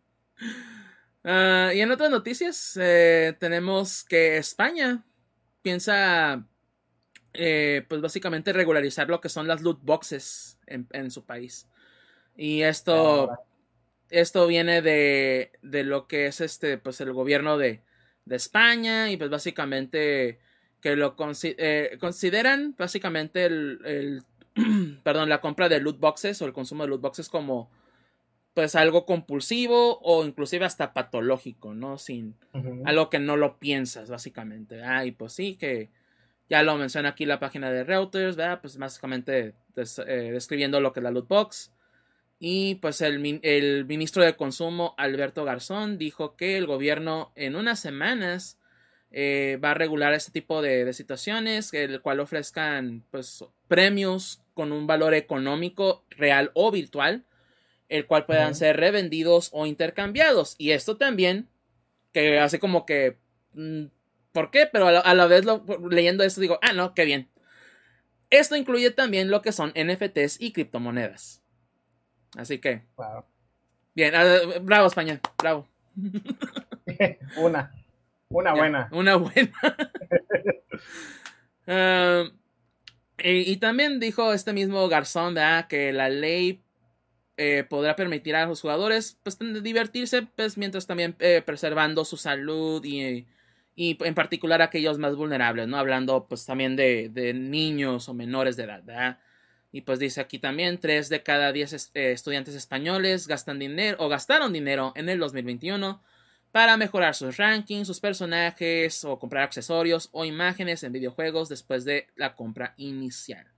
Ah, 1.25 1.73
y 1.75 1.81
en 1.81 1.91
otras 1.91 2.11
noticias, 2.11 2.79
eh, 2.81 3.35
tenemos 3.39 4.05
que 4.05 4.37
España 4.37 5.05
piensa, 5.63 6.47
eh, 7.33 7.85
pues 7.89 8.03
básicamente 8.03 8.53
regularizar 8.53 9.09
lo 9.09 9.21
que 9.21 9.31
son 9.31 9.49
las 9.49 9.63
loot 9.63 9.81
boxes 9.83 10.59
en, 10.67 11.11
su 11.11 11.25
país. 11.25 11.67
Y 12.37 12.63
esto, 12.63 13.31
esto 14.11 14.47
viene 14.47 14.83
de, 14.83 15.53
de, 15.63 15.85
lo 15.85 16.07
que 16.07 16.27
es 16.27 16.41
este, 16.43 16.79
pues 16.79 17.01
el 17.01 17.13
gobierno 17.13 17.57
de, 17.57 17.83
de 18.27 18.37
España 18.37 19.11
y 19.11 19.17
pues 19.17 19.31
básicamente 19.31 20.39
que 20.81 20.97
lo 20.97 21.17
eh, 21.43 21.97
consideran 21.99 22.75
básicamente 22.77 23.47
el, 23.47 23.81
el 23.85 24.23
perdón, 25.03 25.31
la 25.31 25.41
compra 25.41 25.69
de 25.71 25.81
loot 25.81 25.99
boxes 25.99 26.43
o 26.43 26.45
el 26.45 26.53
consumo 26.53 26.83
de 26.83 26.91
loot 26.91 27.01
boxes 27.01 27.31
como 27.31 27.71
pues 28.55 28.77
algo 28.77 29.05
compulsivo 29.05 29.99
o 30.01 30.25
inclusive 30.25 30.65
hasta 30.65 30.95
patológico, 30.95 31.75
¿no? 31.75 31.99
Sin 31.99 32.37
algo 32.85 33.11
que 33.11 33.19
no 33.19 33.37
lo 33.37 33.59
piensas, 33.59 34.09
básicamente. 34.09 34.83
Ah, 34.83 35.05
y 35.05 35.11
pues 35.11 35.33
sí, 35.33 35.57
que 35.57 35.91
ya 36.49 36.63
lo 36.63 36.77
menciona 36.77 37.11
aquí 37.11 37.27
la 37.27 37.41
página 37.41 37.71
de 37.71 37.83
Reuters, 37.83 38.37
¿verdad? 38.37 38.61
Pues 38.61 38.79
básicamente 38.79 39.55
eh, 39.77 40.31
describiendo 40.33 40.81
lo 40.81 40.93
que 40.93 41.01
es 41.01 41.05
la 41.05 41.11
loot 41.11 41.27
box. 41.27 41.73
Y 42.39 42.77
pues 42.77 43.01
el, 43.01 43.41
el, 43.43 43.87
ministro 43.87 44.23
de 44.23 44.37
Consumo, 44.37 44.95
Alberto 44.99 45.45
Garzón, 45.45 45.99
dijo 45.99 46.37
que 46.37 46.57
el 46.57 46.67
gobierno 46.67 47.33
en 47.35 47.57
unas 47.57 47.81
semanas 47.81 48.59
eh, 49.11 49.59
va 49.63 49.73
a 49.73 49.75
regular 49.75 50.15
este 50.15 50.31
tipo 50.31 50.63
de, 50.63 50.85
de, 50.85 50.93
situaciones, 50.93 51.73
el 51.75 52.01
cual 52.03 52.21
ofrezcan 52.21 53.03
pues 53.11 53.45
premios 53.67 54.43
con 54.53 54.71
un 54.73 54.87
valor 54.87 55.15
económico 55.15 56.05
real 56.11 56.53
o 56.55 56.71
virtual 56.71 57.25
el 57.89 58.07
cual 58.07 58.27
puedan 58.27 58.55
ser 58.55 58.77
revendidos 58.77 59.51
o 59.53 59.67
intercambiados. 59.67 60.55
Y 60.59 60.73
esto 60.73 60.97
también, 60.97 61.49
que 62.13 62.39
hace 62.39 62.59
como 62.59 62.87
que, 62.87 63.19
mm, 63.53 63.85
¿por 64.33 64.51
qué? 64.51 64.69
Pero 64.71 64.89
a 64.89 65.15
la, 65.15 65.27
vez 65.27 65.45
leyendo 65.91 66.25
esto 66.25 66.41
digo, 66.41 66.59
ah, 66.63 66.73
no, 66.73 66.95
qué 66.95 67.05
bien. 67.05 67.29
Esto 68.31 68.57
incluye 68.57 68.91
también 68.91 69.31
lo 69.31 69.43
que 69.43 69.53
son 69.53 69.73
NFTs 69.77 70.41
y 70.41 70.53
criptomonedas. 70.53 71.43
Así 72.37 72.59
que. 72.59 72.83
Bien, 73.95 74.15
ah, 74.15 74.25
bravo 74.63 74.89
España, 74.89 75.21
bravo. 75.39 75.69
una, 77.37 77.73
una 78.29 78.55
buena. 78.55 78.89
Una 78.93 79.17
buena. 79.17 79.53
Ah, 81.67 82.25
y, 83.17 83.57
también 83.57 84.01
dijo 84.01 84.35
este 84.35 84.53
mismo 84.53 84.87
Garzón 84.89 85.37
que 85.69 85.93
la 85.93 86.11
ley 86.11 86.64
eh, 87.37 87.65
podrá 87.69 87.97
permitir 87.97 88.37
a 88.37 88.47
los 88.47 88.61
jugadores 88.61 89.19
pues, 89.23 89.39
divertirse 89.63 90.23
pues, 90.23 90.57
mientras 90.57 90.87
también 90.87 91.17
eh, 91.19 91.43
preservando 91.45 92.05
su 92.05 92.17
salud 92.17 92.85
y, 92.85 93.27
y, 93.75 93.99
en 94.05 94.15
particular 94.15 94.63
aquellos 94.63 94.99
más 94.99 95.17
vulnerables, 95.17 95.67
¿no? 95.67 95.77
Hablando 95.77 96.27
pues 96.29 96.47
también 96.47 96.77
de, 96.77 97.09
de 97.09 97.35
niños 97.35 98.09
o 98.09 98.15
menores 98.15 98.57
de 98.57 98.65
edad, 98.65 99.19
Y 99.73 99.81
pues 99.81 99.99
dice 99.99 100.21
aquí 100.21 100.39
también, 100.39 100.79
3 100.79 101.09
de 101.09 101.23
cada 101.23 101.53
10 101.53 101.91
eh, 101.95 102.13
estudiantes 102.13 102.55
españoles 102.55 103.27
gastan 103.27 103.59
dinero 103.59 103.97
o 104.01 104.09
gastaron 104.09 104.53
dinero 104.53 104.93
en 104.95 105.09
el 105.09 105.19
2021 105.19 106.03
para 106.53 106.77
mejorar 106.77 107.17
sus 107.17 107.37
rankings, 107.37 107.89
sus 107.89 107.99
personajes 107.99 109.05
o 109.05 109.19
comprar 109.19 109.43
accesorios 109.43 110.09
o 110.13 110.25
imágenes 110.25 110.85
en 110.85 110.93
videojuegos 110.93 111.49
después 111.49 111.85
de 111.85 112.07
la 112.15 112.37
compra 112.37 112.75
inicial. 112.77 113.54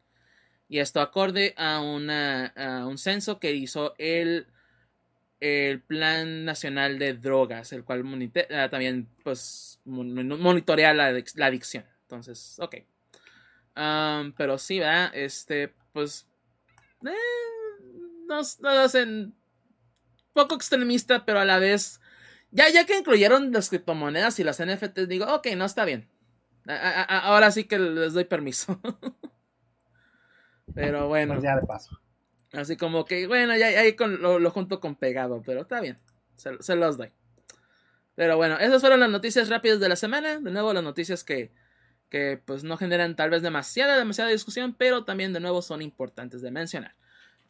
Y 0.69 0.81
esto 0.81 1.01
acorde 1.01 1.55
a, 1.57 1.81
una, 1.81 2.53
un 2.89 2.99
censo 2.99 3.39
que 3.39 3.53
hizo 3.53 3.95
el, 3.99 4.49
el 5.41 5.81
Plan 5.83 6.45
Nacional 6.45 6.99
de 6.99 7.15
Drogas, 7.15 7.73
el 7.73 7.85
cual 7.85 8.05
ah, 8.51 8.69
también 8.69 9.09
pues, 9.23 9.81
monitorea 9.85 10.93
la, 10.93 11.07
adicción. 11.07 11.85
Entonces, 12.03 12.57
ok. 12.59 12.77
pero 14.37 14.59
sí, 14.59 14.81
¿verdad? 14.81 15.11
Este, 15.15 15.73
pues... 15.93 16.27
Eh, 17.05 17.13
nos, 18.27 18.59
hacen 18.65 19.35
poco 20.33 20.57
extremista, 20.57 21.25
pero 21.25 21.41
a 21.41 21.45
la 21.45 21.59
vez... 21.59 22.01
Ya, 22.51 22.69
ya 22.71 22.87
que 22.87 22.99
incluyeron 22.99 23.53
las 23.53 23.69
criptomonedas 23.69 24.39
y 24.41 24.45
las 24.45 24.65
NFTs, 24.65 25.09
digo, 25.09 25.27
ok, 25.33 25.49
no 25.57 25.65
está 25.65 25.85
bien. 25.85 26.09
ahora 26.67 27.51
sí 27.53 27.65
que 27.65 27.79
les 27.79 28.15
doy 28.15 28.25
permiso. 28.25 28.81
Pero 30.75 31.09
bueno. 31.09 31.35
Pues 31.35 31.45
ya 31.45 31.57
de 31.57 31.67
paso. 31.67 32.01
Así 32.53 32.77
como 32.77 33.05
que, 33.05 33.27
bueno, 33.27 33.57
ya 33.57 33.67
ahí 33.67 33.95
con, 33.95 34.21
lo, 34.23 34.51
junto 34.51 34.81
con 34.81 34.95
pegado, 34.95 35.43
pero 35.45 35.63
está 35.63 35.81
bien. 35.81 35.97
Se, 36.37 36.77
los 36.77 36.97
doy. 36.97 37.11
Pero 38.15 38.37
bueno, 38.37 38.59
esas 38.59 38.81
fueron 38.81 39.01
las 39.01 39.11
noticias 39.11 39.49
rápidas 39.49 39.81
de 39.81 39.89
la 39.89 39.97
semana. 39.97 40.39
De 40.39 40.51
nuevo, 40.51 40.73
las 40.73 40.83
noticias 40.83 41.25
que, 41.25 41.53
que 42.09 42.41
pues 42.43 42.65
no 42.65 42.77
generan 42.77 43.17
tal 43.17 43.31
vez 43.31 43.43
demasiada, 43.43 43.97
demasiada 43.97 44.31
discusión, 44.31 44.75
pero 44.75 45.05
también 45.05 45.33
de 45.33 45.41
nuevo 45.41 45.61
son 45.61 45.83
importantes 45.83 46.41
de 46.41 46.51
mencionar. 46.51 46.95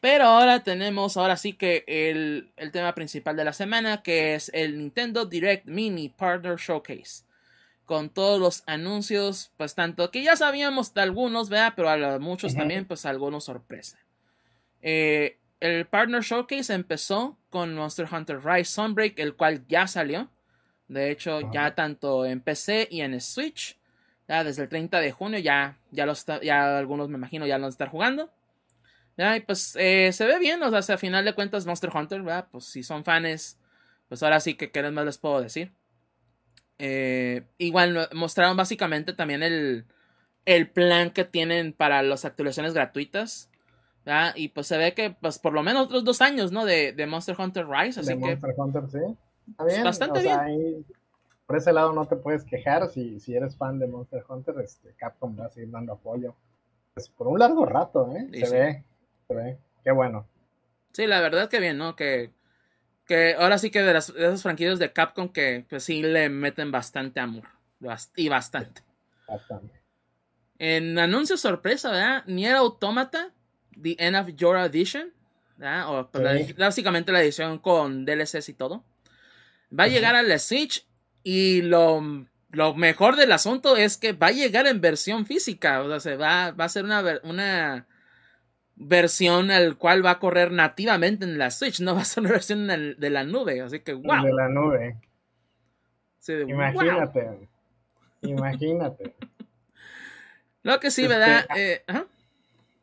Pero 0.01 0.25
ahora 0.25 0.63
tenemos, 0.63 1.17
ahora 1.17 1.37
sí 1.37 1.53
que 1.53 1.85
el, 1.87 2.53
el 2.57 2.71
tema 2.71 2.95
principal 2.95 3.37
de 3.37 3.45
la 3.45 3.53
semana, 3.53 4.03
que 4.03 4.35
es 4.35 4.51
el 4.55 4.79
Nintendo 4.79 5.25
Direct 5.25 5.67
Mini 5.67 6.09
Partner 6.09 6.57
Showcase 6.57 7.26
con 7.87 8.11
todos 8.11 8.41
los 8.41 8.65
anuncios, 8.67 9.53
pues 9.57 9.75
tanto 9.75 10.11
que 10.11 10.23
ya 10.23 10.37
sabíamos 10.37 10.93
de 10.93 11.01
algunos, 11.01 11.49
¿verdad? 11.49 11.73
Pero 11.77 11.89
a 11.89 12.19
muchos 12.19 12.55
también, 12.55 12.85
pues 12.85 13.07
algunos 13.07 13.45
sorpresa. 13.45 13.99
Eh, 14.83 15.39
el 15.61 15.87
Partner 15.87 16.21
Showcase 16.21 16.75
empezó 16.75 17.39
con 17.49 17.75
Monster 17.75 18.07
Hunter 18.13 18.45
Rise 18.45 18.73
Sunbreak, 18.73 19.19
el 19.19 19.35
cual 19.35 19.67
ya 19.69 19.87
salió. 19.87 20.29
De 20.89 21.11
hecho, 21.11 21.51
ya 21.53 21.75
tanto 21.75 22.27
en 22.27 22.41
PC 22.41 22.89
y 22.91 23.01
en 23.01 23.19
Switch. 23.21 23.79
Ya 24.29 24.43
desde 24.43 24.65
el 24.65 24.69
30 24.69 25.01
de 25.01 25.13
junio 25.13 25.39
ya, 25.39 25.79
ya, 25.93 26.05
los 26.05 26.27
ya 26.43 26.79
algunos 26.79 27.09
me 27.09 27.17
imagino 27.17 27.47
ya 27.47 27.59
lo 27.59 27.69
están 27.69 27.89
jugando. 27.89 28.31
Ya, 29.17 29.37
y 29.37 29.41
pues 29.41 29.77
eh, 29.79 30.11
se 30.13 30.27
ve 30.27 30.39
bien, 30.39 30.63
o 30.63 30.83
sea, 30.83 30.95
a 30.97 30.99
final 30.99 31.25
de 31.25 31.35
cuentas 31.35 31.65
Monster 31.65 31.91
Hunter, 31.95 32.23
¿verdad? 32.23 32.49
Pues 32.51 32.65
si 32.65 32.83
son 32.83 33.05
fans, 33.05 33.59
pues 34.09 34.23
ahora 34.23 34.41
sí 34.41 34.55
que 34.55 34.71
qué 34.71 34.91
más 34.91 35.05
les 35.05 35.19
puedo 35.19 35.41
decir. 35.41 35.73
Eh, 36.79 37.45
igual 37.59 38.09
mostraron 38.13 38.57
básicamente 38.57 39.13
también 39.13 39.43
el, 39.43 39.87
el 40.45 40.71
plan 40.71 41.11
que 41.11 41.25
tienen 41.25 41.73
para 41.73 42.03
las 42.03 42.25
actualizaciones 42.25 42.75
gratuitas. 42.75 43.51
Y 44.37 44.49
pues 44.49 44.69
se 44.69 44.79
ve 44.79 44.95
que 44.95 45.11
pues 45.11 45.39
por 45.39 45.53
lo 45.53 45.63
menos 45.63 45.87
otros 45.87 46.05
dos 46.05 46.21
años, 46.21 46.53
¿no? 46.53 46.65
De, 46.65 46.95
Monster 47.09 47.37
Hunter 47.39 47.67
Rise. 47.67 48.01
Así 48.01 48.15
de 48.15 48.21
que, 48.21 48.37
Monster 48.37 48.55
Hunter, 48.57 48.83
sí. 48.89 49.17
Está 49.51 49.65
bien. 49.65 49.85
Bastante 49.85 50.23
bien. 50.23 50.87
por 51.47 51.57
ese 51.57 51.73
lado 51.73 51.93
no 51.93 52.07
te 52.07 52.17
puedes 52.17 52.45
quejar 52.45 52.89
si, 52.89 53.19
si 53.21 53.35
eres 53.35 53.57
fan 53.57 53.79
de 53.79 53.89
Monster 53.89 54.25
Hunter, 54.29 54.57
este, 54.63 54.93
Capcom 54.97 55.39
va 55.39 55.47
a 55.47 55.51
seguir 55.51 55.71
dando 55.71 55.95
apoyo. 55.95 56.35
Pues 56.95 57.09
por 57.09 57.27
un 57.27 57.39
largo 57.39 57.67
rato, 57.67 58.13
¿eh? 58.15 58.29
Se 58.33 58.51
ve, 58.51 58.85
se 59.27 59.35
ve. 59.35 59.59
Qué 59.83 59.91
bueno. 59.91 60.27
Sí, 60.93 61.07
la 61.07 61.21
verdad 61.21 61.49
que 61.49 61.61
bien, 61.61 61.77
¿no? 61.77 61.95
Que 61.95 62.31
que 63.07 63.35
ahora 63.35 63.59
sí 63.59 63.71
que 63.71 63.83
de, 63.83 63.93
las, 63.93 64.13
de 64.13 64.27
esas 64.27 64.43
franquicias 64.43 64.79
de 64.79 64.93
Capcom 64.93 65.29
que 65.29 65.65
pues 65.69 65.85
sí 65.85 66.03
le 66.03 66.29
meten 66.29 66.71
bastante 66.71 67.21
amor. 67.21 67.45
Y 68.17 68.29
bastante. 68.29 68.83
Bastante. 69.29 69.81
En 70.59 70.99
anuncio 70.99 71.37
sorpresa, 71.37 71.91
¿verdad? 71.91 72.25
Nier 72.27 72.57
Automata, 72.57 73.33
The 73.81 73.97
End 73.99 74.17
of 74.17 74.35
Your 74.37 74.57
Edition, 74.57 75.13
¿verdad? 75.57 75.91
O, 75.91 76.11
básicamente 76.57 77.13
la 77.13 77.23
edición 77.23 77.59
con 77.59 78.05
DLCs 78.05 78.49
y 78.49 78.55
todo. 78.55 78.85
Va 79.79 79.85
a 79.85 79.89
llegar 79.89 80.17
a 80.17 80.23
la 80.23 80.39
Switch 80.39 80.87
y 81.23 81.63
lo, 81.63 82.27
lo, 82.51 82.75
mejor 82.75 83.17
del 83.17 83.33
asunto 83.33 83.77
es 83.77 83.99
que 83.99 84.13
va 84.13 84.29
a 84.29 84.33
llegar 84.33 84.67
en 84.67 84.81
versión 84.81 85.27
física. 85.27 85.83
O 85.83 85.89
sea, 85.89 86.01
se 86.01 86.17
va, 86.17 86.53
va 86.53 86.65
a 86.65 86.69
ser 86.71 86.85
una, 86.85 87.21
una 87.25 87.87
versión 88.77 89.51
al 89.51 89.77
cual 89.77 90.05
va 90.05 90.13
a 90.13 90.19
correr 90.19 90.53
nativamente 90.53 91.25
en 91.25 91.39
la 91.39 91.51
Switch, 91.51 91.81
no 91.81 91.95
va 91.95 92.03
a 92.03 92.05
ser 92.05 92.23
una 92.23 92.33
versión 92.33 92.67
de 92.67 93.11
la 93.11 93.25
nube, 93.25 93.61
así 93.61 93.81
que 93.81 93.95
wow. 93.95 94.23
De 94.23 94.33
la 94.33 94.49
nube. 94.49 94.97
imagínate, 96.47 97.49
imagínate. 98.23 99.15
Lo 100.63 100.79
que 100.79 100.91
sí, 100.91 101.03
este, 101.03 101.15
¿verdad? 101.15 101.47
Eh, 101.57 101.83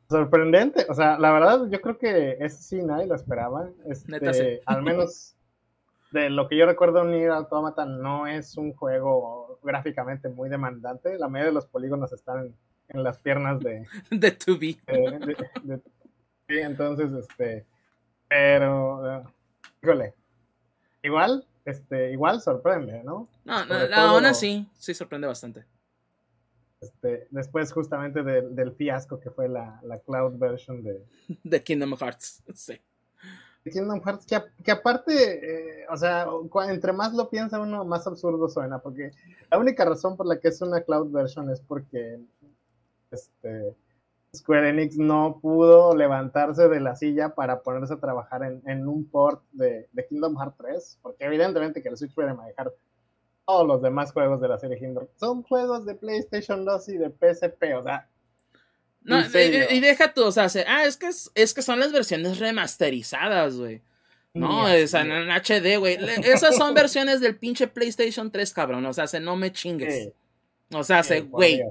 sorprendente, 0.09 0.85
o 0.89 0.93
sea, 0.93 1.17
la 1.17 1.31
verdad 1.31 1.67
yo 1.69 1.81
creo 1.81 1.97
que 1.97 2.37
eso 2.39 2.57
sí 2.61 2.81
nadie 2.81 3.07
lo 3.07 3.15
esperaba, 3.15 3.69
este, 3.85 4.61
al 4.65 4.81
menos 4.81 5.35
de 6.13 6.29
lo 6.29 6.47
que 6.47 6.55
yo 6.55 6.67
recuerdo, 6.67 7.03
Nier 7.03 7.31
Automata 7.31 7.85
no 7.85 8.27
es 8.27 8.55
un 8.55 8.73
juego 8.73 9.59
gráficamente 9.63 10.29
muy 10.29 10.47
demandante. 10.47 11.17
La 11.17 11.27
mayoría 11.27 11.49
de 11.49 11.55
los 11.55 11.65
polígonos 11.65 12.13
están 12.13 12.53
en, 12.93 13.03
las 13.03 13.17
piernas 13.19 13.59
de... 13.59 13.85
de 14.11 14.37
2B. 14.37 15.81
sí, 16.47 16.55
entonces, 16.57 17.11
este... 17.11 17.65
Pero... 18.27 19.21
Uh, 19.21 19.29
híjole. 19.81 20.13
Igual, 21.03 21.45
este, 21.65 22.11
igual 22.11 22.41
sorprende, 22.41 23.03
¿no? 23.03 23.27
No, 23.43 23.65
no, 23.65 23.75
aún 23.95 24.25
así, 24.25 24.67
sí 24.77 24.93
sorprende 24.93 25.27
bastante. 25.27 25.65
Este, 26.79 27.27
después 27.31 27.71
justamente 27.71 28.23
del 28.23 28.73
fiasco 28.73 29.19
que 29.19 29.29
fue 29.29 29.47
la, 29.47 29.79
la 29.83 29.99
cloud 29.99 30.37
version 30.37 30.83
de... 30.83 31.05
de 31.43 31.63
Kingdom 31.63 31.95
Hearts, 31.97 32.43
sí. 32.53 32.79
Kingdom 33.71 34.01
Hearts, 34.01 34.25
que, 34.25 34.71
aparte, 34.71 35.83
eh, 35.83 35.85
o 35.89 35.95
sea, 35.95 36.27
entre 36.69 36.91
más 36.91 37.13
lo 37.13 37.29
piensa 37.29 37.59
uno, 37.59 37.85
más 37.85 38.05
absurdo 38.05 38.49
suena, 38.49 38.79
porque 38.79 39.11
la 39.49 39.57
única 39.57 39.85
razón 39.85 40.17
por 40.17 40.25
la 40.25 40.37
que 40.39 40.49
es 40.49 40.61
una 40.61 40.81
cloud 40.81 41.11
version 41.11 41.49
es 41.49 41.61
porque 41.61 42.19
este, 43.13 43.75
Square 44.35 44.69
Enix 44.69 44.97
no 44.97 45.39
pudo 45.41 45.95
levantarse 45.95 46.67
de 46.67 46.79
la 46.79 46.95
silla 46.95 47.35
para 47.35 47.61
ponerse 47.61 47.93
a 47.93 47.99
trabajar 47.99 48.41
en, 48.65 48.87
un 48.87 49.07
port 49.07 49.43
de, 49.51 49.87
Kingdom 50.09 50.35
Hearts 50.37 50.57
3, 50.57 50.99
porque 51.01 51.25
evidentemente 51.25 51.81
que 51.81 51.89
el 51.89 51.97
Switch 51.97 52.13
puede 52.13 52.33
manejar 52.33 52.73
todos 53.45 53.67
los 53.67 53.81
demás 53.81 54.11
juegos 54.11 54.41
de 54.41 54.47
la 54.47 54.57
serie 54.57 54.79
Kingdom. 54.79 55.05
Son 55.15 55.43
juegos 55.43 55.85
de 55.85 55.95
PlayStation 55.95 56.65
2 56.65 56.89
y 56.89 56.97
de 56.97 57.09
PSP, 57.09 57.75
o 57.77 57.83
sea, 57.83 58.07
no, 59.05 59.19
y, 59.19 59.79
deja 59.81 60.13
tú, 60.13 60.23
o 60.23 60.31
sea, 60.31 60.47
ah, 60.65 60.85
es 60.85 60.95
que, 60.95 61.07
es, 61.07 61.53
que 61.53 61.61
son 61.61 61.79
las 61.79 61.91
versiones 61.91 62.39
remasterizadas, 62.39 63.57
güey. 63.57 63.81
No, 64.33 64.67
es 64.67 64.93
en, 64.93 65.11
HD, 65.29 65.77
güey. 65.77 65.97
Esas 66.23 66.55
son 66.55 66.73
versiones 66.73 67.19
del 67.19 67.35
pinche 67.35 67.67
PlayStation 67.67 68.31
3, 68.31 68.53
cabrón. 68.53 68.85
O 68.85 68.93
sea, 68.93 69.05
se 69.07 69.19
no 69.19 69.35
me 69.35 69.51
chingues. 69.51 70.09
O 70.71 70.83
sea, 70.83 71.03
se, 71.03 71.21
güey. 71.21 71.61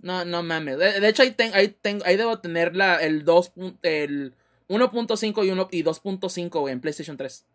No, 0.00 0.24
no 0.24 0.42
mames. 0.42 0.78
De, 0.78 1.08
hecho, 1.08 1.22
ahí, 1.22 1.34
ahí, 1.52 1.76
ahí 2.04 2.16
debo 2.16 2.38
tener 2.38 2.76
la, 2.76 2.96
el 2.96 3.24
2. 3.24 3.52
El 3.82 4.34
1.5 4.68 5.70
y, 5.72 5.78
y 5.78 5.82
2.5, 5.82 6.60
güey, 6.60 6.72
en 6.72 6.80
PlayStation 6.80 7.16
3. 7.16 7.46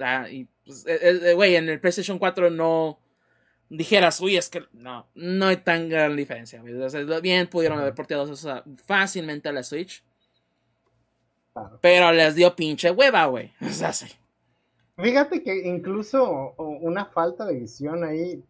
Ah, 0.00 0.28
y, 0.30 0.48
pues, 0.64 0.86
eh, 0.86 1.30
eh, 1.30 1.34
güey, 1.34 1.56
en 1.56 1.68
el 1.68 1.80
PlayStation 1.80 2.18
4 2.18 2.50
no 2.50 2.98
dijeras, 3.68 4.20
uy, 4.20 4.36
es 4.36 4.48
que 4.48 4.64
no, 4.72 5.06
no 5.14 5.46
hay 5.46 5.58
tan 5.58 5.88
gran 5.88 6.16
diferencia. 6.16 6.62
bien 7.22 7.46
pudieron 7.46 7.78
haber 7.78 7.94
porteado 7.94 8.30
eso 8.32 8.64
fácilmente 8.84 9.48
a 9.48 9.52
la 9.52 9.62
Switch. 9.62 10.04
Pero 11.80 12.12
les 12.12 12.34
dio 12.34 12.54
pinche 12.54 12.90
hueva, 12.90 13.26
güey. 13.26 13.52
O 13.60 13.68
sea, 13.68 13.92
sí. 13.92 14.06
Fíjate 14.96 15.42
que 15.42 15.66
incluso 15.66 16.54
una 16.58 17.06
falta 17.06 17.46
de 17.46 17.54
visión 17.54 18.04
ahí, 18.04 18.42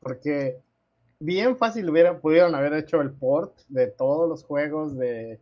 porque 0.00 0.60
bien 1.20 1.56
fácil 1.56 1.88
hubiera, 1.90 2.18
pudieron 2.18 2.54
haber 2.54 2.74
hecho 2.74 3.00
el 3.00 3.12
port 3.12 3.58
de 3.68 3.88
todos 3.88 4.28
los 4.28 4.44
juegos 4.44 4.96
de, 4.96 5.40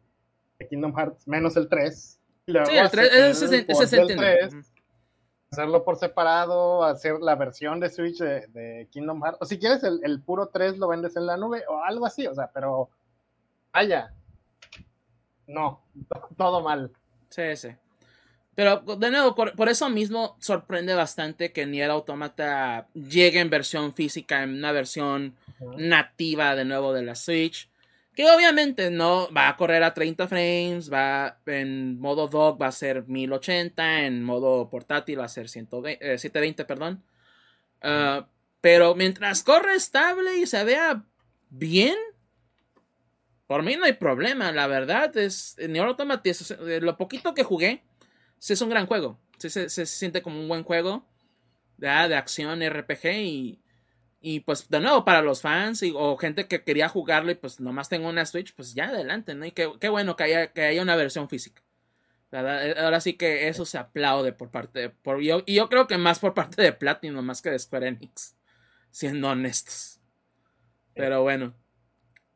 Kingdom 0.70 0.94
Hearts, 0.96 1.28
menos 1.28 1.56
el 1.56 1.68
3. 1.68 2.20
sí, 2.46 2.52
el 2.56 2.90
3, 2.90 3.12
ese, 3.12 3.66
es 3.68 3.92
el 3.92 4.06
3, 4.16 4.54
hacerlo 5.50 5.84
por 5.84 5.96
separado, 5.96 6.84
hacer 6.84 7.20
la 7.20 7.34
versión 7.34 7.78
de 7.80 7.90
Switch 7.90 8.18
de, 8.18 8.88
Kingdom 8.90 9.22
Hearts. 9.22 9.38
O 9.40 9.44
si 9.44 9.58
quieres 9.58 9.82
el, 9.84 10.22
puro 10.22 10.48
3 10.48 10.78
lo 10.78 10.88
vendes 10.88 11.16
en 11.16 11.26
la 11.26 11.36
nube 11.36 11.62
o 11.68 11.82
algo 11.82 12.06
así, 12.06 12.26
o 12.26 12.34
sea, 12.34 12.50
pero 12.52 12.90
vaya. 13.72 14.12
No, 15.46 15.82
todo 16.36 16.62
mal. 16.62 16.90
Sí, 17.28 17.56
sí. 17.56 17.68
Pero 18.54 18.80
de 18.80 19.10
nuevo, 19.10 19.34
por, 19.34 19.68
eso 19.68 19.90
mismo 19.90 20.36
sorprende 20.40 20.94
bastante 20.94 21.52
que 21.52 21.66
Nier 21.66 21.90
Automata 21.90 22.88
llegue 22.94 23.40
en 23.40 23.50
versión 23.50 23.92
física, 23.92 24.42
en 24.42 24.54
una 24.54 24.72
versión 24.72 25.36
nativa 25.76 26.54
de 26.54 26.64
nuevo 26.64 26.92
de 26.92 27.02
la 27.02 27.14
Switch. 27.14 27.70
Que 28.14 28.30
obviamente 28.30 28.90
no 28.90 29.28
va 29.30 29.48
a 29.48 29.56
correr 29.56 29.82
a 29.82 29.92
30 29.92 30.26
frames, 30.26 30.90
va 30.90 31.38
en 31.44 32.00
modo 32.00 32.28
dock 32.28 32.60
va 32.60 32.68
a 32.68 32.72
ser 32.72 33.06
1080, 33.06 34.06
en 34.06 34.24
modo 34.24 34.70
portátil 34.70 35.20
va 35.20 35.24
a 35.24 35.28
ser 35.28 35.50
120, 35.50 36.18
720, 36.18 36.62
eh, 36.62 36.64
perdón. 36.64 37.04
Ah, 37.82 38.26
pero 38.62 38.94
mientras 38.94 39.42
corre 39.42 39.74
estable 39.74 40.38
y 40.38 40.46
se 40.46 40.64
vea 40.64 41.04
bien, 41.50 41.94
por 43.46 43.62
mí 43.62 43.76
no 43.76 43.84
hay 43.84 43.92
problema. 43.92 44.50
La 44.50 44.66
verdad 44.66 45.14
es, 45.18 45.56
Neo 45.68 45.84
Automata, 45.84 46.30
lo 46.80 46.96
poquito 46.96 47.34
que 47.34 47.44
jugué, 47.44 47.84
sí 48.38 48.54
es 48.54 48.60
un 48.62 48.70
gran 48.70 48.86
juego. 48.86 49.20
Sí, 49.36 49.50
se, 49.50 49.68
se, 49.68 49.84
siente 49.84 50.22
como 50.22 50.40
un 50.40 50.48
buen 50.48 50.64
juego 50.64 51.06
de 51.76 51.88
acción 51.90 52.66
RPG 52.66 53.06
y 53.12 53.60
y 54.20 54.40
pues 54.40 54.68
de 54.68 54.80
nuevo, 54.80 55.04
para 55.04 55.22
los 55.22 55.42
fans 55.42 55.82
o 55.94 56.16
gente 56.16 56.48
que 56.48 56.64
quería 56.64 56.88
jugarlo 56.88 57.30
y 57.30 57.34
pues 57.34 57.60
nomás 57.60 57.88
tengo 57.88 58.08
una 58.08 58.26
Switch, 58.26 58.54
pues 58.54 58.74
ya 58.74 58.88
adelante, 58.88 59.34
¿no? 59.34 59.46
Y 59.46 59.52
qué, 59.52 59.88
bueno 59.88 60.16
que 60.16 60.24
haya, 60.24 60.52
que 60.52 60.62
haya 60.62 60.82
una 60.82 60.96
versión 60.96 61.28
física. 61.28 61.62
Eh, 62.32 62.74
ahora 62.78 63.00
sí 63.00 63.14
que 63.14 63.48
eso 63.48 63.64
se 63.64 63.78
aplaude 63.78 64.32
por 64.32 64.50
parte 64.50 64.80
de... 64.80 64.90
Por, 64.90 65.20
yo, 65.20 65.42
y 65.46 65.54
yo 65.54 65.68
creo 65.68 65.86
que 65.86 65.96
más 65.96 66.18
por 66.18 66.34
parte 66.34 66.60
de 66.60 66.72
Platinum, 66.72 67.24
más 67.24 67.40
que 67.40 67.50
de 67.50 67.58
Square 67.58 67.88
Enix, 67.88 68.36
siendo 68.90 69.28
honestos. 69.28 70.00
Pero 70.94 71.22
bueno. 71.22 71.54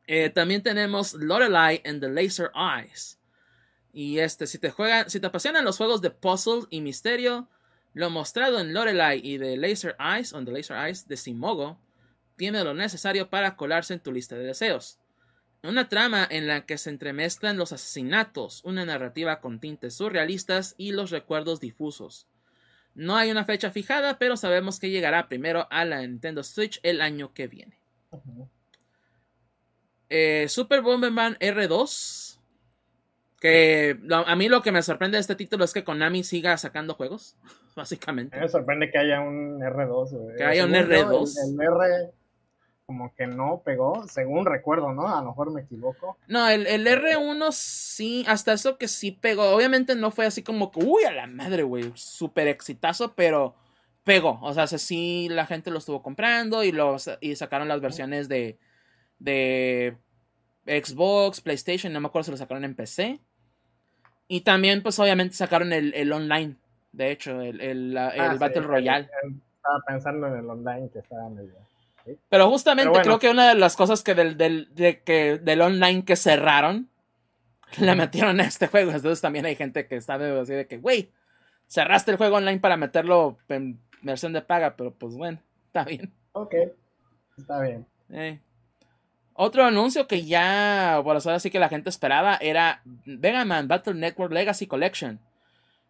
Eh, 0.07 0.31
también 0.31 0.63
tenemos 0.63 1.15
Lorelei 1.15 1.83
and 1.85 2.01
the 2.01 2.09
Laser 2.09 2.51
Eyes. 2.55 3.19
Y 3.93 4.19
este, 4.19 4.47
si 4.47 4.59
te 4.59 4.71
juegan, 4.71 5.11
si 5.11 5.21
te 5.21 5.27
apasionan 5.27 5.65
los 5.65 5.77
juegos 5.77 6.01
de 6.01 6.11
puzzle 6.11 6.67
y 6.71 6.81
misterio, 6.81 7.49
lo 7.95 8.11
mostrado 8.11 8.61
en 8.61 8.73
Lorelei 8.73 9.21
y 9.23 9.39
de 9.39 9.57
Laser 9.57 9.97
Eyes, 9.99 10.33
on 10.33 10.45
the 10.45 10.53
Laser 10.53 10.77
Eyes 10.77 11.09
de 11.09 11.17
Simogo, 11.17 11.79
tiene 12.37 12.63
lo 12.65 12.75
necesario 12.75 13.29
para 13.29 13.57
colarse 13.57 13.95
en 13.95 14.01
tu 14.01 14.13
lista 14.13 14.37
de 14.37 14.45
deseos. 14.45 14.99
Una 15.63 15.89
trama 15.89 16.27
en 16.31 16.47
la 16.47 16.65
que 16.65 16.79
se 16.79 16.89
entremezclan 16.89 17.59
los 17.59 17.73
asesinatos, 17.73 18.65
una 18.65 18.87
narrativa 18.87 19.41
con 19.41 19.61
tintes 19.61 19.95
surrealistas 19.95 20.75
y 20.79 20.93
los 20.93 21.11
recuerdos 21.11 21.61
difusos. 21.61 22.27
No 22.95 23.17
hay 23.17 23.31
una 23.31 23.45
fecha 23.45 23.71
fijada, 23.71 24.19
pero 24.19 24.37
sabemos 24.37 24.81
que 24.81 24.91
llegará 24.91 25.29
primero 25.29 25.69
a 25.71 25.85
la 25.85 26.01
Nintendo 26.01 26.43
Switch 26.43 26.81
el 26.83 27.01
año 27.03 27.35
que 27.35 27.47
viene. 27.47 27.79
Eh, 30.09 30.47
Super 30.49 30.81
Bomberman 30.81 31.37
R2 31.39 32.30
que 33.41 33.99
a 34.11 34.37
mí 34.37 34.49
lo 34.49 34.63
que 34.63 34.71
me 34.71 34.83
sorprende 34.83 35.17
de 35.17 35.23
este 35.23 35.35
título 35.35 35.65
es 35.65 35.73
que 35.73 35.83
Konami 35.83 36.23
siga 36.25 36.57
sacando 36.59 36.95
juegos, 36.95 37.37
básicamente. 37.75 38.39
Me 38.39 38.49
sorprende 38.49 38.91
que 38.91 38.99
haya 38.99 39.21
un 39.21 39.61
R2. 39.61 40.37
Que 40.37 40.45
haya 40.45 40.67
un 40.67 40.73
R2. 40.73 41.35
el, 41.49 41.61
R 41.61 42.13
como 42.85 43.15
que 43.15 43.27
no 43.27 43.63
pegó, 43.65 44.07
según 44.09 44.45
recuerdo, 44.47 44.93
¿no? 44.93 45.09
A 45.09 45.23
lo 45.23 45.29
mejor 45.29 45.53
me 45.53 45.63
equivoco. 45.63 46.19
No, 46.27 46.49
el, 46.49 46.67
el 46.67 46.87
R1 46.87 47.53
sí, 47.53 48.25
hasta 48.27 48.53
eso 48.53 48.79
que 48.79 48.89
sí 48.89 49.13
pegó. 49.13 49.51
Obviamente 49.51 49.95
no 49.95 50.11
fue 50.11 50.27
así 50.27 50.43
como 50.43 50.71
que, 50.73 50.85
uy, 50.85 51.05
a 51.05 51.13
la 51.13 51.29
madre, 51.29 51.63
güey, 51.63 51.93
súper 51.95 52.49
exitazo, 52.49 53.15
pero 53.15 53.55
pegó. 54.05 54.39
O 54.43 54.53
sea, 54.53 54.67
sí 54.67 55.29
la 55.31 55.47
gente 55.47 55.71
lo 55.71 55.79
estuvo 55.79 56.03
comprando 56.03 56.65
y, 56.65 56.73
lo, 56.73 56.97
y 57.21 57.37
sacaron 57.37 57.69
las 57.69 57.81
versiones 57.81 58.29
de, 58.29 58.59
de 59.21 59.97
Xbox, 60.67 61.41
PlayStation, 61.41 61.93
no 61.93 62.01
me 62.01 62.09
acuerdo 62.09 62.25
si 62.25 62.31
lo 62.33 62.37
sacaron 62.37 62.65
en 62.65 62.75
PC. 62.75 63.21
Y 64.33 64.43
también, 64.43 64.81
pues 64.81 64.97
obviamente 65.01 65.35
sacaron 65.35 65.73
el, 65.73 66.13
online, 66.13 66.55
de 66.93 67.11
hecho, 67.11 67.41
el, 67.41 67.61
el, 67.61 67.97
ah, 67.99 68.37
Battle 68.39 68.61
Royale. 68.63 69.11
estaba 69.57 69.83
pensando 69.85 70.29
en 70.29 70.37
el 70.37 70.49
online 70.49 70.89
que 70.89 71.01
estaba 71.01 71.29
medio... 71.29 71.55
Pero 72.29 72.49
justamente 72.49 72.97
creo 73.03 73.19
que 73.19 73.29
una 73.29 73.49
de 73.49 73.57
las 73.57 73.75
cosas 73.75 74.05
que 74.05 74.15
del, 74.15 74.37
del, 74.37 74.73
de 74.73 75.03
que, 75.03 75.39
del 75.39 75.61
online 75.63 76.05
que 76.05 76.15
cerraron, 76.15 76.89
la 77.81 77.97
metieron 77.97 78.39
a 78.39 78.45
este 78.45 78.69
juego. 78.69 78.93
Entonces 78.93 79.21
también 79.21 79.47
hay 79.47 79.57
gente 79.57 79.89
que 79.89 79.97
está 79.97 80.17
de, 80.17 80.39
así 80.41 80.53
de 80.53 80.69
que, 80.69 80.79
güey, 80.79 81.11
cerraste 81.67 82.13
el 82.13 82.17
juego 82.17 82.37
online 82.37 82.61
para 82.61 82.77
meterlo 82.77 83.37
en 83.49 83.81
versión 84.01 84.33
de 84.33 84.43
paga, 84.43 84.77
pero 84.77 84.93
pues 84.93 85.17
bueno, 85.17 85.41
está 85.67 85.83
bien. 85.83 86.13
Ok, 86.35 86.55
está 87.37 87.61
bien. 87.63 87.85
Eh. 88.11 88.39
Otro 89.43 89.65
anuncio 89.65 90.07
que 90.07 90.27
ya, 90.27 91.01
por 91.03 91.17
eso 91.17 91.31
así 91.31 91.51
que 91.51 91.59
la 91.59 91.71
gente 91.71 91.89
esperaba 91.89 92.37
era 92.43 92.83
Mega 93.07 93.47
Man 93.47 93.69
Battle 93.69 93.95
Network 93.95 94.35
Legacy 94.35 94.67
Collection, 94.67 95.19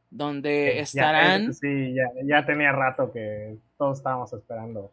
donde 0.08 0.78
estarán... 0.78 1.52
sí, 1.52 1.92
ya, 2.28 2.46
tenía 2.46 2.70
rato 2.70 3.10
que 3.10 3.58
todos 3.76 3.98
estábamos 3.98 4.32
esperando. 4.32 4.92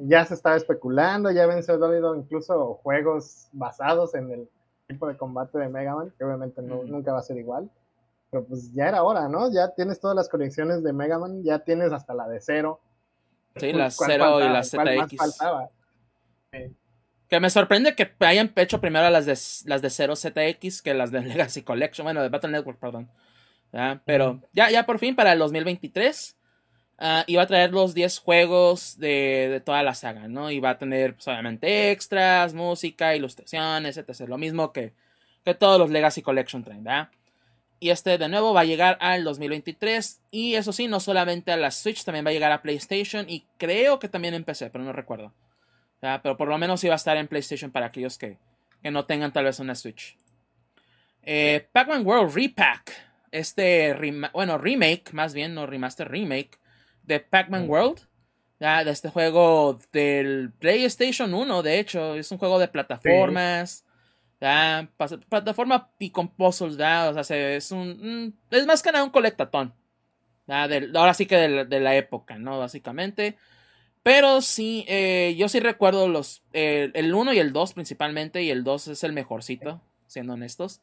Ya, 0.00 0.24
se 0.24 0.34
estaba 0.34 0.56
especulando, 0.56 1.30
ya 1.30 1.44
habían 1.44 1.62
salido 1.62 2.16
incluso 2.16 2.74
juegos 2.82 3.46
basados 3.52 4.16
en 4.16 4.32
el 4.32 4.48
tipo 4.88 5.06
de 5.06 5.16
combate 5.16 5.56
de 5.56 5.68
Mega 5.68 5.94
Man, 5.94 6.12
que 6.18 6.24
obviamente 6.24 6.60
nunca 6.60 7.12
va 7.12 7.20
a 7.20 7.22
ser 7.22 7.36
igual. 7.36 7.70
Pero 8.32 8.46
pues 8.46 8.74
ya 8.74 8.88
era 8.88 9.04
hora, 9.04 9.28
¿no? 9.28 9.52
Ya 9.52 9.72
tienes 9.76 10.00
todas 10.00 10.16
las 10.16 10.28
colecciones 10.28 10.82
de 10.82 10.92
Mega 10.92 11.20
Man, 11.20 11.44
ya 11.44 11.60
tienes 11.60 11.92
hasta 11.92 12.14
la 12.14 12.26
de 12.26 12.40
cero. 12.40 12.80
Sí, 13.54 13.72
la 13.72 13.92
cero 13.92 14.40
y 14.40 14.48
la 14.48 14.64
ZX. 14.64 15.16
faltaba? 15.16 15.70
Sí. 16.50 16.74
Que 17.34 17.40
me 17.40 17.50
sorprende 17.50 17.96
que 17.96 18.12
hayan 18.20 18.52
hecho 18.54 18.80
primero 18.80 19.10
las 19.10 19.26
de, 19.26 19.36
las 19.68 19.82
de 19.82 19.90
0 19.90 20.14
ZX 20.14 20.82
que 20.82 20.94
las 20.94 21.10
de 21.10 21.20
Legacy 21.24 21.62
Collection, 21.62 22.04
bueno, 22.04 22.22
de 22.22 22.28
Battle 22.28 22.52
Network, 22.52 22.78
perdón. 22.78 23.10
Pero 24.04 24.40
ya, 24.52 24.70
ya 24.70 24.86
por 24.86 25.00
fin 25.00 25.16
para 25.16 25.32
el 25.32 25.40
2023 25.40 26.36
uh, 27.00 27.04
iba 27.26 27.42
a 27.42 27.46
traer 27.48 27.72
los 27.72 27.92
10 27.92 28.20
juegos 28.20 29.00
de, 29.00 29.60
toda 29.66 29.82
la 29.82 29.96
saga, 29.96 30.28
¿no? 30.28 30.52
Y 30.52 30.60
va 30.60 30.70
a 30.70 30.78
tener 30.78 31.16
solamente 31.18 31.66
pues, 31.66 31.92
extras, 31.92 32.54
música, 32.54 33.16
ilustraciones, 33.16 33.96
etc. 33.96 34.28
Lo 34.28 34.38
mismo 34.38 34.72
que, 34.72 34.92
que 35.44 35.54
todos 35.54 35.80
los 35.80 35.90
Legacy 35.90 36.22
Collection 36.22 36.62
traen, 36.62 36.84
¿verdad? 36.84 37.08
Y 37.80 37.90
este 37.90 38.16
de 38.16 38.28
nuevo 38.28 38.54
va 38.54 38.60
a 38.60 38.64
llegar 38.64 38.96
al 39.00 39.24
2023. 39.24 40.20
Y 40.30 40.54
eso 40.54 40.72
sí, 40.72 40.86
no 40.86 41.00
solamente 41.00 41.50
a 41.50 41.56
la 41.56 41.72
Switch, 41.72 42.04
también 42.04 42.24
va 42.24 42.30
a 42.30 42.32
llegar 42.32 42.52
a 42.52 42.62
PlayStation. 42.62 43.28
Y 43.28 43.44
creo 43.58 43.98
que 43.98 44.08
también 44.08 44.34
en 44.34 44.44
PC, 44.44 44.70
pero 44.70 44.84
no 44.84 44.92
recuerdo. 44.92 45.32
Pero 46.22 46.36
por 46.36 46.48
lo 46.48 46.58
menos 46.58 46.84
iba 46.84 46.94
a 46.94 46.96
estar 46.96 47.16
en 47.16 47.28
PlayStation 47.28 47.70
para 47.70 47.86
aquellos 47.86 48.18
que, 48.18 48.38
que 48.82 48.90
no 48.90 49.06
tengan 49.06 49.32
tal 49.32 49.44
vez 49.44 49.58
una 49.60 49.74
Switch. 49.74 50.16
Eh, 51.22 51.66
Pac-Man 51.72 52.06
World 52.06 52.34
Repack. 52.34 52.92
Este, 53.30 53.94
bueno, 54.32 54.58
remake, 54.58 55.12
más 55.12 55.34
bien, 55.34 55.54
no 55.54 55.66
remaster, 55.66 56.08
remake 56.08 56.58
de 57.02 57.20
Pac-Man 57.20 57.68
World. 57.68 58.00
de 58.60 58.90
este 58.90 59.10
juego 59.10 59.78
del 59.92 60.52
PlayStation 60.58 61.34
1, 61.34 61.62
de 61.62 61.80
hecho, 61.80 62.14
es 62.14 62.30
un 62.30 62.38
juego 62.38 62.58
de 62.58 62.68
plataformas. 62.68 63.84
plataforma 65.28 65.90
y 65.98 66.10
con 66.10 66.28
puzzles, 66.28 66.74
o 66.74 67.24
sea, 67.24 67.56
es 67.56 67.72
un, 67.72 68.38
es 68.50 68.66
más 68.66 68.82
que 68.82 68.92
nada 68.92 69.04
un 69.04 69.10
colectatón. 69.10 69.74
ahora 70.46 71.14
sí 71.14 71.26
que 71.26 71.36
de 71.36 71.80
la, 71.80 71.96
época, 71.96 72.38
¿no? 72.38 72.60
Básicamente. 72.60 73.36
Pero 74.04 74.42
sí, 74.42 74.84
eh, 74.86 75.34
yo 75.36 75.48
sí 75.48 75.58
recuerdo 75.58 76.06
los, 76.08 76.42
el 76.52 77.12
1 77.12 77.32
y 77.32 77.38
el 77.38 77.52
2 77.52 77.72
principalmente, 77.72 78.42
y 78.42 78.50
el 78.50 78.62
2 78.62 78.88
es 78.88 79.02
el 79.02 79.12
mejorcito, 79.12 79.80
siendo 80.06 80.34
honestos. 80.34 80.80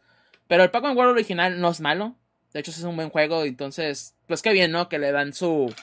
Pero 0.48 0.64
el 0.64 0.72
Pac-Man 0.72 0.98
World 0.98 1.14
original 1.14 1.61
no 1.61 1.69
es 1.69 1.80
malo. 1.80 2.15
De 2.52 2.60
hecho, 2.60 2.72
es 2.72 2.84
un 2.84 2.98
buen 2.98 3.10
juego. 3.10 3.45
Entonces, 3.45 4.15
pues 4.27 4.41
qué 4.41 4.52
bien, 4.52 4.72
¿no? 4.72 4.89
Que 4.89 4.99
le 4.99 5.14
dan 5.14 5.34
su. 5.34 5.73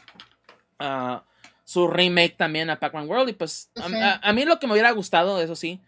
Uh, 0.80 1.18
su 1.64 1.86
remake 1.86 2.34
también 2.36 2.70
a 2.70 2.80
Pac-Man 2.80 3.08
World. 3.08 3.28
Y 3.28 3.32
pues, 3.34 3.70
a, 3.76 4.32
mí 4.32 4.44
lo 4.46 4.58
que 4.58 4.66
me 4.66 4.72
hubiera 4.72 4.90
gustado, 4.90 5.38
eso 5.40 5.54
sí, 5.54 5.82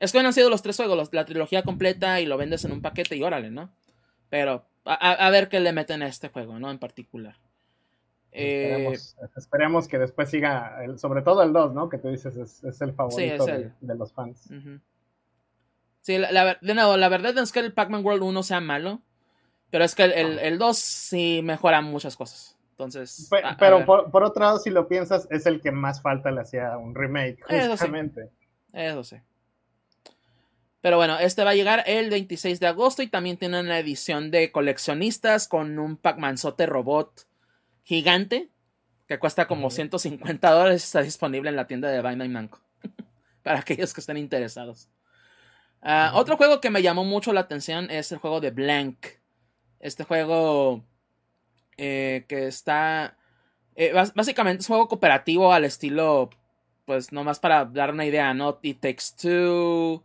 es 0.00 0.10
que 0.10 0.18
han 0.18 0.32
sido 0.32 0.48
los 0.48 0.62
tres 0.62 0.76
juegos, 0.76 1.10
la 1.12 1.26
trilogía 1.26 1.62
completa 1.62 2.22
y 2.22 2.26
lo 2.26 2.38
vendes 2.38 2.64
en 2.64 2.72
un 2.72 2.80
paquete 2.80 3.16
y 3.16 3.22
órale, 3.22 3.50
¿no? 3.50 3.70
Pero, 4.30 4.66
a, 4.86 5.28
ver 5.28 5.50
qué 5.50 5.60
le 5.60 5.72
meten 5.72 6.02
a 6.02 6.08
este 6.08 6.30
juego, 6.30 6.58
¿no? 6.58 6.70
En 6.70 6.78
particular. 6.78 7.36
Esperemos, 8.36 9.16
eh, 9.18 9.26
esperemos, 9.36 9.88
que 9.88 9.98
después 9.98 10.28
siga, 10.28 10.76
sobre 10.98 11.22
todo 11.22 11.42
el 11.42 11.54
2, 11.54 11.72
¿no? 11.72 11.88
Que 11.88 11.96
tú 11.96 12.08
dices 12.08 12.36
es, 12.36 12.80
el 12.82 12.92
favorito 12.92 13.46
De, 13.46 13.94
los 13.94 14.12
fans. 14.12 14.48
Sí, 16.02 16.18
la, 16.18 16.58
de 16.60 16.74
nuevo, 16.74 16.96
la 16.98 17.08
verdad 17.08 17.36
es 17.38 17.50
que 17.50 17.60
el 17.60 17.72
Pac-Man 17.72 18.04
World 18.04 18.22
1 18.22 18.42
sea 18.42 18.60
malo, 18.60 19.00
pero 19.70 19.84
es 19.84 19.94
que 19.94 20.04
el, 20.04 20.38
el, 20.38 20.58
2 20.58 20.76
sí 20.76 21.40
mejora 21.42 21.80
muchas 21.80 22.14
cosas. 22.14 22.56
Entonces. 22.72 23.30
pero 23.58 23.86
por, 23.86 24.22
otro 24.22 24.44
lado, 24.44 24.58
si 24.58 24.68
lo 24.68 24.86
piensas, 24.86 25.26
es 25.30 25.46
el 25.46 25.62
que 25.62 25.72
más 25.72 26.02
falta 26.02 26.30
le 26.30 26.42
hacía 26.42 26.76
un 26.76 26.94
remake, 26.94 27.38
justamente. 27.48 28.28
Eso 28.74 29.02
sí. 29.02 29.16
Pero 30.82 30.98
bueno, 30.98 31.18
este 31.18 31.42
va 31.42 31.50
a 31.50 31.54
llegar 31.54 31.82
el 31.86 32.10
26 32.10 32.60
de 32.60 32.66
agosto 32.66 33.02
y 33.02 33.08
también 33.08 33.38
tiene 33.38 33.58
una 33.58 33.78
edición 33.78 34.30
de 34.30 34.52
coleccionistas 34.52 35.48
con 35.48 35.78
un 35.78 35.96
Pac-Man 35.96 36.36
Sote 36.36 36.66
robot 36.66 37.25
gigante 37.86 38.50
que 39.06 39.18
cuesta 39.18 39.46
como 39.46 39.70
150 39.70 40.50
dólares. 40.50 40.84
Está 40.84 41.02
disponible 41.02 41.48
en 41.48 41.56
la 41.56 41.66
tienda 41.66 41.88
de 41.88 42.02
Bandai 42.02 42.28
Namco 42.28 42.60
para 43.42 43.60
aquellos 43.60 43.94
que 43.94 44.00
estén 44.00 44.18
interesados. 44.18 44.90
Ah, 45.80 46.12
otro 46.14 46.36
juego 46.36 46.60
que 46.60 46.70
me 46.70 46.82
llamó 46.82 47.04
mucho 47.04 47.32
la 47.32 47.40
atención 47.40 47.90
es 47.90 48.10
el 48.10 48.18
juego 48.18 48.40
de 48.40 48.50
Blank. 48.50 49.06
Este 49.78 50.04
juego 50.04 50.84
eh, 51.76 52.24
que 52.28 52.48
está... 52.48 53.16
Eh, 53.76 53.92
básicamente 53.92 54.62
es 54.62 54.68
un 54.68 54.76
juego 54.76 54.88
cooperativo 54.88 55.52
al 55.52 55.64
estilo, 55.64 56.30
pues 56.86 57.12
nomás 57.12 57.38
para 57.38 57.66
dar 57.66 57.92
una 57.92 58.06
idea, 58.06 58.32
¿no? 58.32 58.58
It 58.62 58.80
Takes 58.80 59.14
Two, 59.20 60.02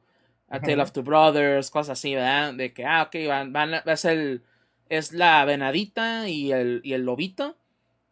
A 0.50 0.60
Tale 0.60 0.82
of 0.82 0.92
Two 0.92 1.04
Brothers, 1.04 1.72
cosas 1.72 1.98
así, 1.98 2.14
¿verdad? 2.14 2.54
De 2.54 2.74
que, 2.74 2.86
ah, 2.86 3.04
ok, 3.04 3.16
van, 3.30 3.54
van, 3.54 3.76
es, 3.86 4.04
el, 4.04 4.44
es 4.90 5.14
la 5.14 5.46
venadita 5.46 6.28
y 6.28 6.52
el, 6.52 6.82
y 6.84 6.94
el 6.94 7.06
lobito 7.06 7.56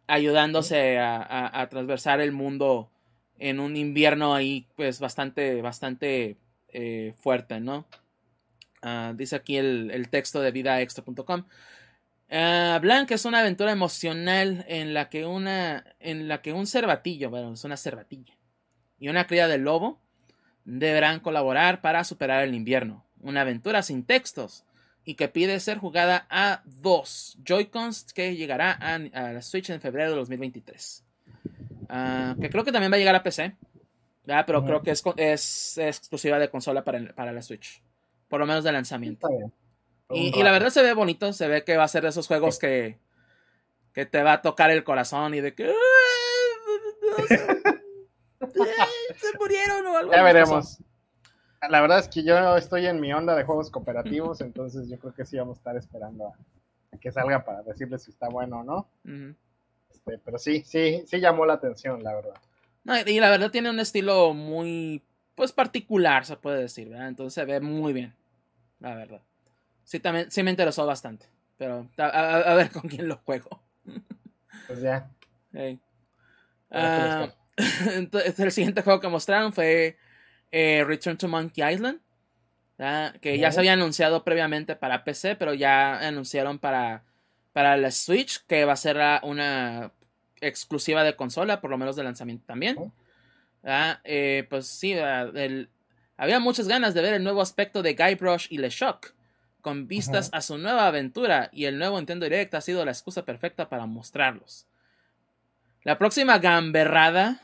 ayudándose 0.10 0.98
a, 1.00 1.68
transversar 1.70 2.20
el 2.20 2.32
mundo 2.32 2.90
en 3.38 3.60
un 3.60 3.78
invierno 3.78 4.34
ahí, 4.34 4.68
pues 4.76 5.00
bastante, 5.00 5.62
bastante 5.62 6.38
eh, 6.70 7.14
fuerte, 7.18 7.60
¿no? 7.60 7.86
Ah, 8.82 9.14
dice 9.16 9.36
aquí 9.36 9.58
el, 9.58 10.08
texto 10.10 10.42
de 10.42 10.52
vidaextra.com. 10.52 11.46
Uh, 12.32 12.80
Blanc 12.80 13.10
es 13.12 13.26
una 13.26 13.40
aventura 13.40 13.72
emocional 13.72 14.66
en 14.68 14.94
la 14.94 15.10
que 15.10 15.26
una 15.26 15.84
en 16.00 16.28
la 16.28 16.42
que 16.42 16.54
un 16.54 16.68
cervatillo, 16.68 17.30
bueno, 17.32 17.54
es 17.54 17.64
una 17.64 17.76
cervatilla 17.76 18.38
y 19.00 19.10
una 19.10 19.26
cría 19.26 19.48
de 19.48 19.58
lobo 19.58 20.00
deberán 20.64 21.22
colaborar 21.22 21.82
para 21.82 22.04
superar 22.04 22.44
el 22.44 22.54
invierno. 22.54 23.06
Una 23.20 23.42
aventura 23.42 23.82
sin 23.82 24.04
textos 24.04 24.64
y 25.06 25.16
que 25.16 25.28
pide 25.28 25.60
ser 25.60 25.78
jugada 25.78 26.28
a 26.30 26.62
dos 26.66 27.38
Joy-Cons 27.44 28.14
que 28.14 28.36
llegará 28.36 28.72
a, 28.72 29.00
la 29.00 29.42
Switch 29.42 29.70
en 29.70 29.82
febrero 29.82 30.12
de 30.12 30.18
2023. 30.18 31.04
Ah, 31.90 32.36
que 32.40 32.50
creo 32.50 32.64
que 32.64 32.72
también 32.72 32.92
va 32.92 32.96
a 32.96 33.00
llegar 33.00 33.16
a 33.16 33.24
PC, 33.24 33.56
pero 34.46 34.64
creo 34.64 34.84
que 34.84 34.92
es, 34.92 35.04
es, 35.18 35.78
exclusiva 35.78 36.38
de 36.38 36.50
consola 36.50 36.84
para, 36.84 37.14
para 37.14 37.32
la 37.32 37.42
Switch. 37.42 37.82
Por 38.28 38.40
lo 38.40 38.46
menos 38.46 38.64
de 38.64 38.72
lanzamiento. 38.72 39.28
Y, 40.12 40.44
la 40.44 40.52
verdad 40.52 40.70
se 40.70 40.84
ve 40.84 40.94
bonito, 40.94 41.34
se 41.34 41.48
ve 41.48 41.64
que 41.64 41.78
va 41.78 41.84
a 41.84 41.88
ser 41.88 42.04
de 42.04 42.10
esos 42.10 42.28
juegos 42.28 42.60
que, 42.60 43.00
que 43.94 44.06
te 44.06 44.24
va 44.24 44.34
a 44.34 44.42
tocar 44.42 44.72
el 44.72 44.84
corazón 44.84 45.34
y 45.34 45.42
de 45.42 45.54
que... 45.54 45.74
se 49.20 49.38
murieron 49.38 49.86
o 49.86 49.98
algo. 49.98 50.12
Ya 50.12 50.24
veremos. 50.24 50.80
La 51.68 51.82
verdad 51.82 52.00
es 52.00 52.08
que 52.08 52.24
yo 52.24 52.56
estoy 52.56 52.86
en 52.86 53.00
mi 53.00 53.12
onda 53.12 53.36
de 53.36 53.44
juegos 53.44 53.70
cooperativos, 53.70 54.42
entonces 54.42 54.90
yo 54.90 54.98
creo 55.00 55.14
que 55.14 55.26
sí 55.26 55.38
vamos 55.38 55.58
a 55.58 55.60
estar 55.60 55.78
esperando 55.78 56.28
a, 56.28 56.98
que 57.00 57.12
salga 57.12 57.44
para 57.44 57.64
decirles 57.64 58.04
si 58.04 58.12
está 58.12 58.30
bueno 58.30 58.60
o 58.60 58.64
no. 58.64 58.90
este, 59.90 60.18
pero 60.20 60.38
sí, 60.38 60.64
sí, 60.66 61.04
sí 61.06 61.20
llamó 61.20 61.46
la 61.46 61.54
atención, 61.54 62.04
la 62.04 62.16
verdad. 62.16 63.06
y 63.08 63.20
la 63.20 63.30
verdad 63.30 63.52
tiene 63.52 63.70
un 63.70 63.80
estilo 63.80 64.34
muy, 64.34 65.04
pues 65.36 65.52
particular, 65.52 66.26
se 66.26 66.38
puede 66.38 66.62
decir, 66.62 66.90
¿verdad? 66.90 67.10
Entonces 67.10 67.34
se 67.34 67.46
ve 67.46 67.60
muy 67.60 67.94
bien, 67.94 68.16
la 68.80 68.96
verdad 68.96 69.22
sí, 69.90 70.00
también, 70.00 70.30
sí 70.30 70.44
me 70.44 70.52
interesó 70.52 70.86
bastante. 70.86 71.26
Pero 71.58 71.90
a, 71.98 72.54
ver 72.54 72.70
con 72.70 72.84
quién 72.84 73.08
lo 73.08 73.18
juego. 73.18 73.50
Pues 74.68 74.82
ya. 74.82 75.10
Ah, 76.70 77.28
entonces, 77.96 78.40
el 78.40 78.52
siguiente 78.52 78.84
juego 78.84 79.00
que 79.00 79.08
mostraron 79.08 79.52
fue 79.52 79.98
eh, 80.52 80.84
Return 80.86 81.18
to 81.18 81.28
Monkey 81.28 81.64
Island. 81.64 82.00
Que 83.22 83.38
ya 83.38 83.52
se 83.52 83.60
había 83.60 83.74
anunciado 83.74 84.24
previamente 84.24 84.76
para 84.76 85.04
PC, 85.04 85.36
pero 85.36 85.54
ya 85.54 86.08
anunciaron 86.08 86.60
para, 86.60 87.04
para 87.52 87.76
la 87.76 87.92
Switch, 87.92 88.46
que 88.48 88.64
va 88.64 88.74
a 88.74 88.78
ser 88.78 88.98
una 89.24 89.92
exclusiva 90.40 91.04
de 91.04 91.18
consola, 91.18 91.60
por 91.60 91.72
lo 91.72 91.78
menos 91.78 91.98
de 91.98 92.04
lanzamiento 92.04 92.46
también. 92.46 92.78
Eh, 94.06 94.48
pues 94.50 94.68
sí, 94.68 94.96
había 96.16 96.40
muchas 96.40 96.70
ganas 96.70 96.94
de 96.94 97.02
ver 97.02 97.16
el 97.16 97.24
nuevo 97.24 97.42
aspecto 97.42 97.84
de 97.84 97.96
Guybrush 97.96 98.48
y 98.50 98.60
LeShock 98.60 99.14
con 99.62 99.88
vistas 99.88 100.30
a 100.34 100.42
su 100.42 100.58
nueva 100.58 100.88
aventura 100.88 101.50
y 101.52 101.66
el 101.66 101.78
nuevo 101.78 101.98
Nintendo 101.98 102.26
Direct 102.26 102.54
ha 102.56 102.62
sido 102.62 102.86
la 102.86 102.92
excusa 102.92 103.26
perfecta 103.26 103.70
para 103.70 103.86
mostrarlos. 103.86 104.68
La 105.84 105.98
próxima 105.98 106.40
gamberrada. 106.40 107.42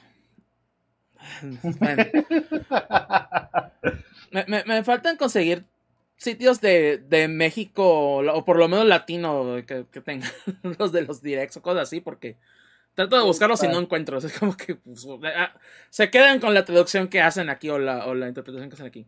me, 4.32 4.84
faltan 4.84 5.18
conseguir 5.18 5.66
sitios 6.18 6.62
de, 6.62 7.28
México 7.30 8.18
o 8.18 8.46
por 8.46 8.58
lo 8.58 8.68
menos 8.68 8.86
latino 8.86 9.58
que, 9.66 9.86
tengan 10.02 10.30
los 10.80 10.92
de 10.92 11.04
los 11.04 11.22
directs 11.22 11.58
o 11.58 11.62
cosas 11.62 11.84
así 11.84 12.02
porque 12.02 12.38
trato 12.96 13.18
de 13.18 13.24
buscarlos 13.24 13.62
y 13.64 13.68
no 13.68 13.80
encuentro. 13.80 14.18
Es 14.24 14.40
como 14.40 14.58
que 14.58 14.76
pues, 14.76 15.06
ah, 15.36 15.54
se 15.90 16.10
quedan 16.10 16.40
con 16.40 16.54
la 16.54 16.66
traducción 16.66 17.08
que 17.08 17.22
hacen 17.22 17.50
aquí 17.50 17.70
o 17.70 17.78
la, 17.78 18.08
o 18.08 18.16
la 18.16 18.28
interpretación 18.28 18.70
que 18.70 18.76
hacen 18.76 18.88
aquí. 18.88 19.08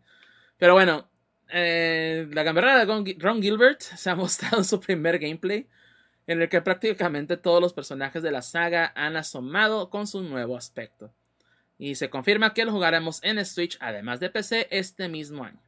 Pero 0.57 0.73
bueno, 0.73 1.09
eh, 1.49 2.27
la 2.31 2.43
gamberrada 2.43 2.85
de 2.85 3.15
Ron 3.17 3.41
Gilbert 3.41 3.81
se 3.81 4.09
ha 4.09 4.15
mostrado 4.15 4.63
su 4.63 4.79
primer 4.79 5.19
gameplay, 5.19 5.67
en 6.27 6.41
el 6.41 6.49
que 6.49 6.61
prácticamente 6.61 7.37
todos 7.37 7.61
los 7.61 7.73
personajes 7.73 8.21
de 8.21 8.31
la 8.31 8.41
saga 8.41 8.91
han 8.95 9.15
asomado 9.15 9.89
con 9.89 10.07
su 10.07 10.21
nuevo 10.23 10.57
aspecto. 10.57 11.11
Y 11.79 11.95
se 11.95 12.09
confirma 12.09 12.53
que 12.53 12.65
lo 12.65 12.71
jugaremos 12.71 13.19
en 13.23 13.43
Switch, 13.45 13.77
además 13.79 14.19
de 14.19 14.29
PC, 14.29 14.67
este 14.71 15.09
mismo 15.09 15.43
año. 15.43 15.59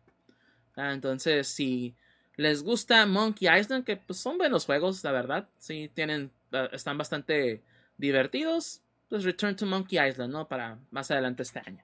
Ah, 0.75 0.93
entonces, 0.93 1.47
si 1.47 1.95
les 2.35 2.63
gusta 2.63 3.05
Monkey 3.05 3.49
Island, 3.49 3.83
que 3.83 3.97
pues, 3.97 4.19
son 4.19 4.37
buenos 4.37 4.65
juegos, 4.65 5.03
la 5.03 5.11
verdad, 5.11 5.49
sí, 5.57 5.91
tienen, 5.93 6.31
ah, 6.51 6.69
están 6.71 6.97
bastante 6.97 7.61
divertidos, 7.97 8.81
pues 9.09 9.23
Return 9.23 9.55
to 9.55 9.65
Monkey 9.65 9.99
Island, 9.99 10.31
¿no? 10.31 10.47
Para 10.47 10.79
más 10.89 11.11
adelante 11.11 11.43
este 11.43 11.61
año. 11.65 11.83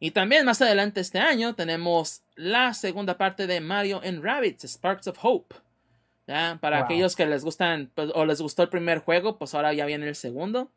Y 0.00 0.10
también 0.10 0.44
más 0.44 0.60
adelante 0.60 1.00
este 1.00 1.20
año 1.20 1.54
tenemos 1.54 2.22
la 2.34 2.74
segunda 2.74 3.16
parte 3.16 3.46
de 3.46 3.60
Mario 3.60 4.00
and 4.04 4.24
Rabbits 4.24 4.64
Sparks 4.64 5.06
of 5.06 5.18
Hope. 5.22 5.54
¿ya? 6.26 6.58
Para 6.60 6.80
aquellos 6.80 7.14
que 7.14 7.24
les 7.24 7.44
gustan 7.44 7.88
pues, 7.94 8.10
o 8.14 8.24
les 8.24 8.40
gustó 8.40 8.64
el 8.64 8.68
primer 8.68 8.98
juego, 8.98 9.38
pues 9.38 9.54
ahora 9.54 9.72
ya 9.72 9.86
viene 9.86 10.08
el 10.08 10.16
segundo. 10.16 10.72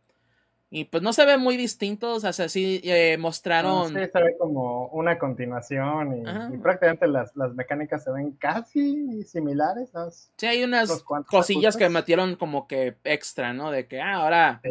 Y 0.76 0.84
pues 0.84 1.02
no 1.02 1.14
se 1.14 1.26
ve 1.26 1.38
muy 1.38 1.56
distintos, 1.56 2.26
o 2.26 2.34
sea, 2.34 2.50
sí 2.50 2.82
eh, 2.84 3.18
mostraron... 3.18 3.88
sí, 3.88 3.94
se 3.94 4.22
ve 4.22 4.36
como 4.38 4.88
una 4.88 5.18
continuación 5.18 6.18
y, 6.52 6.58
prácticamente 6.58 7.08
las, 7.08 7.34
las, 7.38 7.54
mecánicas 7.54 8.04
se 8.04 8.12
ven 8.12 8.34
casi 8.34 9.24
similares. 9.24 9.92
Sí, 10.36 10.46
hay 10.46 10.66
unas 10.66 11.02
cosillas 11.30 11.78
que 11.78 11.88
metieron 11.88 12.36
como 12.36 12.68
que 12.68 12.98
extra, 13.06 13.54
¿no? 13.54 13.72
De 13.72 13.88
que 13.88 14.02
ah, 14.02 14.16
ahora 14.16 14.62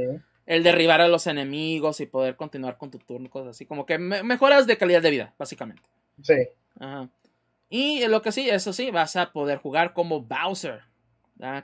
el 0.44 0.62
derribar 0.62 1.01
a 1.01 1.09
los 1.09 1.26
enemigos 1.26 2.01
y 2.01 2.06
poder 2.06 2.36
continuar 2.36 2.76
con 2.76 2.90
tu 2.90 2.98
turno, 2.98 3.31
cosas 3.31 3.52
así, 3.52 3.64
como 3.64 3.86
que 3.86 3.97
mejoras 3.97 4.66
de 4.66 4.76
calidad 4.76 5.01
de 5.01 5.10
vida, 5.10 5.35
básicamente. 5.39 5.89
Sí. 6.20 6.36
Ajá. 6.78 7.09
Y 7.70 8.06
lo 8.09 8.20
que 8.20 8.31
sí, 8.31 8.51
eso 8.51 8.74
sí, 8.74 8.90
vas 8.90 9.16
a 9.16 9.32
poder 9.32 9.56
jugar 9.56 9.94
como 9.94 10.20
Bowser. 10.20 10.82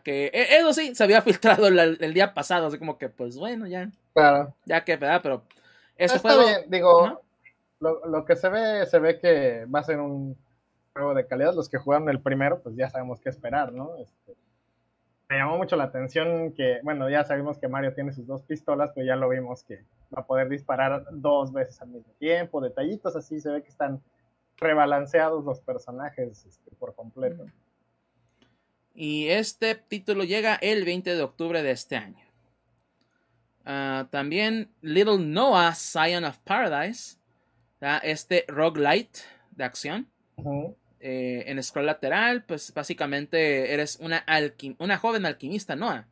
Que 0.03 0.31
e, 0.33 0.57
eso 0.59 0.73
sí, 0.73 0.95
se 0.95 1.05
había 1.05 1.23
filtrado 1.23 1.69
el, 1.69 2.15
día 2.15 2.35
pasado, 2.35 2.69
así 2.69 2.79
como 2.79 2.99
que, 2.99 3.09
pues 3.09 3.37
bueno, 3.37 3.67
ya. 3.67 3.91
Claro. 4.15 4.55
Ya 4.65 4.85
que, 4.85 4.97
¿verdad? 4.97 5.21
Pero 5.23 5.43
este 5.97 6.17
Está 6.17 6.37
bien, 6.37 6.65
digo, 6.69 7.23
lo, 7.81 8.25
que 8.25 8.37
se 8.37 8.49
ve, 8.49 8.87
se 8.87 8.99
ve 8.99 9.19
que 9.19 9.67
va 9.67 9.81
a 9.81 9.85
ser 9.85 10.01
un 10.01 10.37
juego 10.93 11.15
de 11.15 11.27
calidad. 11.27 11.55
Los 11.55 11.69
que 11.69 11.79
jugaron 11.79 12.09
el 12.09 12.21
primero, 12.21 12.61
pues 12.63 12.77
ya 12.77 12.91
sabemos 12.91 13.21
qué 13.21 13.29
esperar, 13.29 13.73
¿no? 13.73 13.97
Este, 13.97 14.35
me 15.29 15.37
llamó 15.37 15.57
mucho 15.57 15.77
la 15.77 15.85
atención 15.85 16.53
que, 16.53 16.81
bueno, 16.83 17.09
ya 17.09 17.25
sabemos 17.25 17.59
que 17.59 17.69
Mario 17.69 17.95
tiene 17.95 18.13
sus 18.13 18.27
dos 18.27 18.43
pistolas, 18.43 18.91
pero 18.95 19.07
ya 19.07 19.17
lo 19.17 19.29
vimos 19.29 19.63
que 19.63 19.85
va 20.15 20.23
a 20.23 20.27
poder 20.27 20.49
disparar 20.49 21.07
dos 21.13 21.53
veces 21.53 21.81
al 21.81 21.89
mismo 21.89 22.13
tiempo, 22.19 22.61
detallitos 22.61 23.15
así, 23.15 23.41
se 23.41 23.51
ve 23.51 23.63
que 23.63 23.69
están 23.69 24.03
rebalanceados 24.57 25.45
los 25.45 25.61
personajes 25.61 26.45
este, 26.45 26.71
por 26.77 26.95
completo. 26.95 27.47
Y 28.93 29.29
este 29.29 29.77
título 29.77 30.25
llega 30.25 30.57
el 30.57 30.85
20 30.85 31.15
de 31.15 31.23
octubre 31.23 31.63
de 31.63 31.71
este 31.71 31.97
año. 31.97 32.30
Ah, 33.65 34.09
también 34.11 34.71
Little 34.83 35.19
Noah, 35.19 35.75
Scion 35.75 36.25
of 36.25 36.39
Paradise. 36.39 37.19
Este 38.03 38.45
roguelite 38.49 39.21
de 39.53 39.65
acción. 39.65 40.09
Eh, 41.01 41.45
en 41.47 41.63
scroll 41.63 41.87
lateral, 41.87 42.45
pues 42.45 42.75
básicamente 42.75 43.73
eres 43.73 43.97
una, 44.01 44.25
una 44.79 44.99
joven 44.99 45.25
alquimista 45.25 45.75
Noah, 45.75 46.07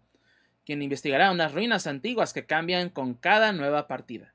quien 0.65 0.81
investigará 0.81 1.31
unas 1.31 1.53
ruinas 1.53 1.87
antiguas 1.87 2.33
que 2.33 2.47
cambian 2.47 2.89
con 2.89 3.12
cada 3.15 3.53
nueva 3.53 3.87
partida 3.87 4.35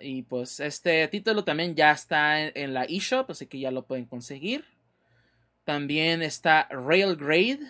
y 0.00 0.22
pues 0.22 0.60
este 0.60 1.06
título 1.08 1.44
también 1.44 1.74
ya 1.74 1.90
está 1.90 2.40
en, 2.40 2.74
la 2.74 2.84
eShop, 2.84 3.30
así 3.30 3.46
que 3.46 3.58
ya 3.58 3.70
lo 3.70 3.86
pueden 3.86 4.04
conseguir. 4.04 4.64
También 5.64 6.22
está 6.22 6.68
Railgrade, 6.70 7.60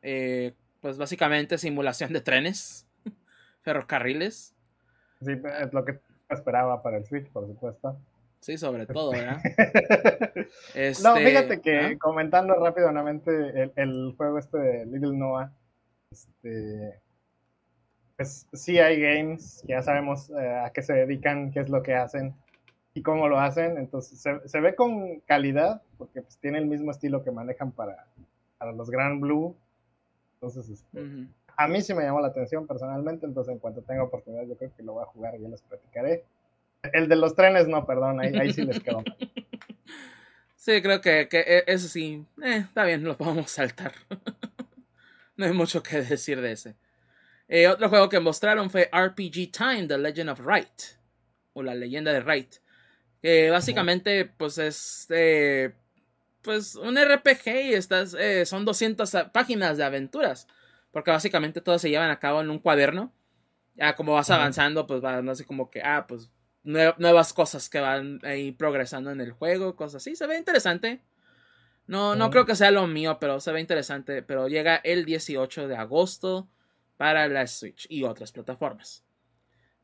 eh, 0.00 0.54
pues 0.80 0.96
básicamente 0.96 1.58
simulación 1.58 2.12
de 2.12 2.22
trenes, 2.22 2.86
ferrocarriles. 3.62 4.54
Sí, 5.20 5.32
es 5.60 5.72
lo 5.72 5.84
que 5.84 6.00
esperaba 6.28 6.82
para 6.82 6.98
el 6.98 7.06
Switch, 7.06 7.28
por 7.30 7.46
supuesto. 7.46 7.98
Sí, 8.40 8.58
sobre 8.58 8.86
todo, 8.86 9.12
¿verdad? 9.12 9.40
No, 11.02 11.16
fíjate 11.16 11.60
que 11.60 11.96
comentando 11.98 12.54
rápidamente 12.54 13.30
el, 13.30 13.72
el, 13.76 14.14
juego 14.16 14.38
este 14.38 14.58
de 14.58 14.86
Little 14.86 15.16
Noah, 15.16 15.52
este, 16.10 17.00
pues 18.16 18.46
sí 18.52 18.78
hay 18.78 19.00
games 19.00 19.62
ya 19.66 19.82
sabemos 19.82 20.30
eh, 20.30 20.62
a 20.64 20.70
qué 20.70 20.82
se 20.82 20.92
dedican, 20.92 21.50
qué 21.50 21.60
es 21.60 21.68
lo 21.68 21.82
que 21.82 21.94
hacen 21.94 22.34
y 22.94 23.02
cómo 23.02 23.28
lo 23.28 23.38
hacen. 23.38 23.78
Entonces 23.78 24.20
se, 24.44 24.60
ve 24.60 24.74
con 24.74 25.20
calidad 25.20 25.82
porque 25.96 26.22
pues, 26.22 26.38
tiene 26.38 26.58
el 26.58 26.66
mismo 26.66 26.90
estilo 26.90 27.22
que 27.22 27.30
manejan 27.30 27.72
para, 27.72 28.06
para 28.58 28.72
los 28.72 28.90
Grand 28.90 29.20
Blue. 29.20 29.56
Entonces, 30.34 30.68
este, 30.68 31.28
a 31.56 31.68
mí 31.68 31.82
sí 31.82 31.94
me 31.94 32.02
llamó 32.02 32.20
la 32.20 32.28
atención 32.28 32.66
personalmente. 32.66 33.26
Entonces, 33.26 33.52
en 33.52 33.58
cuanto 33.58 33.82
tenga 33.82 34.02
oportunidad, 34.02 34.44
yo 34.46 34.56
creo 34.56 34.72
que 34.76 34.82
lo 34.82 34.94
voy 34.94 35.02
a 35.02 35.06
jugar 35.06 35.34
y 35.36 35.42
ya 35.42 35.48
les 35.48 35.62
platicaré. 35.62 36.24
El 36.92 37.08
de 37.08 37.16
los 37.16 37.34
trenes, 37.34 37.68
no, 37.68 37.86
perdón, 37.86 38.20
ahí, 38.20 38.52
sí 38.52 38.62
les 38.62 38.80
quedó. 38.80 39.02
Sí, 40.54 40.80
creo 40.80 41.00
que, 41.00 41.26
que 41.28 41.40
e, 41.40 41.64
eso 41.66 41.88
sí, 41.88 42.24
eh, 42.40 42.58
está 42.58 42.84
bien, 42.84 43.02
lo 43.02 43.16
podemos 43.16 43.50
saltar. 43.50 43.94
no 45.36 45.44
hay 45.44 45.52
mucho 45.52 45.82
que 45.82 46.02
decir 46.02 46.40
de 46.40 46.52
ese. 46.52 46.76
Eh, 47.48 47.68
otro 47.68 47.88
juego 47.88 48.08
que 48.08 48.20
mostraron 48.20 48.70
fue 48.70 48.88
RPG 48.90 49.50
Time, 49.52 49.86
The 49.86 49.98
Legend 49.98 50.30
of 50.30 50.40
Wright. 50.40 50.82
O 51.52 51.62
la 51.62 51.74
leyenda 51.74 52.12
de 52.12 52.20
Wright. 52.20 52.54
Que 53.20 53.50
básicamente, 53.50 54.24
pues 54.24 54.56
es. 54.58 55.06
Eh, 55.10 55.72
pues 56.40 56.74
un 56.76 56.96
RPG 56.96 57.46
y 57.46 57.74
estas 57.74 58.14
eh, 58.14 58.46
son 58.46 58.64
200 58.64 59.10
páginas 59.32 59.76
de 59.76 59.84
aventuras. 59.84 60.48
Porque 60.92 61.10
básicamente 61.10 61.60
todas 61.60 61.82
se 61.82 61.90
llevan 61.90 62.10
a 62.10 62.20
cabo 62.20 62.40
en 62.40 62.50
un 62.50 62.58
cuaderno. 62.58 63.12
Ya 63.74 63.96
como 63.96 64.12
vas 64.12 64.30
avanzando, 64.30 64.86
pues 64.86 65.00
van 65.00 65.28
así 65.28 65.44
como 65.44 65.70
que, 65.70 65.82
ah, 65.82 66.06
pues 66.06 66.30
nuevas 66.64 67.32
cosas 67.32 67.68
que 67.68 67.80
van 67.80 68.20
ahí 68.22 68.52
progresando 68.52 69.10
en 69.10 69.20
el 69.20 69.32
juego, 69.32 69.74
cosas 69.74 70.02
así. 70.02 70.14
Se 70.14 70.26
ve 70.26 70.38
interesante. 70.38 71.02
No, 71.86 72.14
no 72.14 72.30
creo 72.30 72.46
que 72.46 72.54
sea 72.54 72.70
lo 72.70 72.86
mío, 72.86 73.18
pero 73.20 73.40
se 73.40 73.50
ve 73.52 73.60
interesante. 73.60 74.22
Pero 74.22 74.48
llega 74.48 74.76
el 74.76 75.04
18 75.04 75.66
de 75.66 75.76
agosto 75.76 76.48
para 76.96 77.26
la 77.28 77.46
Switch 77.46 77.86
y 77.88 78.04
otras 78.04 78.30
plataformas. 78.30 79.04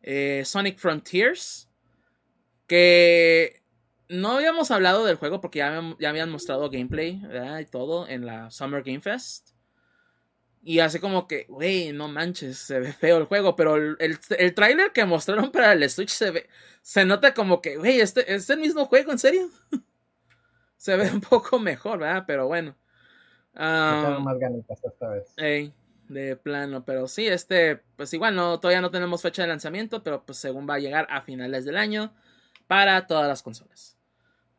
Eh, 0.02 0.42
Sonic 0.44 0.78
Frontiers, 0.78 1.68
que 2.66 3.62
no 4.08 4.32
habíamos 4.32 4.70
hablado 4.70 5.04
del 5.04 5.16
juego 5.16 5.40
porque 5.40 5.58
ya, 5.58 5.82
ya 5.98 6.10
habían 6.10 6.30
mostrado 6.30 6.70
gameplay 6.70 7.20
y 7.60 7.64
todo 7.66 8.06
en 8.08 8.24
la 8.24 8.50
Summer 8.50 8.82
Game 8.82 9.00
Fest. 9.00 9.50
Y 10.68 10.80
hace 10.80 11.00
como 11.00 11.26
que, 11.26 11.46
wey, 11.48 11.94
no 11.94 12.08
manches, 12.08 12.58
se 12.58 12.78
ve 12.78 12.92
feo 12.92 13.16
el 13.16 13.24
juego. 13.24 13.56
Pero 13.56 13.76
el, 13.76 13.96
el, 13.98 14.54
trailer 14.54 14.92
que 14.92 15.06
mostraron 15.06 15.50
para 15.50 15.72
el 15.72 15.88
Switch 15.88 16.10
se 16.10 16.30
ve. 16.30 16.46
Se 16.82 17.06
nota 17.06 17.32
como 17.32 17.62
que, 17.62 17.78
wey, 17.78 18.00
este 18.00 18.34
es 18.34 18.50
el 18.50 18.60
mismo 18.60 18.84
juego, 18.84 19.10
¿en 19.10 19.18
serio? 19.18 19.48
se 20.76 20.94
ve 20.98 21.10
un 21.10 21.22
poco 21.22 21.58
mejor, 21.58 22.00
¿verdad? 22.00 22.24
Pero 22.26 22.48
bueno. 22.48 22.76
Um, 23.54 24.22
más 24.22 24.38
ganitas 24.38 24.78
esta 24.84 25.08
vez 25.08 25.72
de 26.06 26.36
plano. 26.36 26.84
Pero 26.84 27.08
sí, 27.08 27.26
este, 27.26 27.80
pues 27.96 28.12
igual 28.12 28.36
no, 28.36 28.60
todavía 28.60 28.82
no 28.82 28.90
tenemos 28.90 29.22
fecha 29.22 29.40
de 29.40 29.48
lanzamiento, 29.48 30.02
pero 30.02 30.26
pues 30.26 30.36
según 30.36 30.68
va 30.68 30.74
a 30.74 30.80
llegar 30.80 31.06
a 31.08 31.22
finales 31.22 31.64
del 31.64 31.78
año 31.78 32.12
para 32.66 33.06
todas 33.06 33.26
las 33.26 33.42
consolas. 33.42 33.96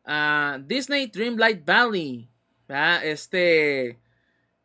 Uh, 0.04 0.60
Disney 0.66 1.06
Dreamlight 1.06 1.64
Valley. 1.64 2.28
Este, 3.04 4.00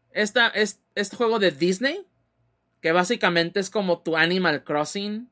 esta, 0.09 0.47
es, 0.47 0.81
este 0.95 1.15
juego 1.15 1.39
de 1.39 1.51
Disney, 1.51 2.07
que 2.81 2.91
básicamente 2.91 3.59
es 3.59 3.69
como 3.69 4.01
tu 4.01 4.17
Animal 4.17 4.63
Crossing. 4.63 5.29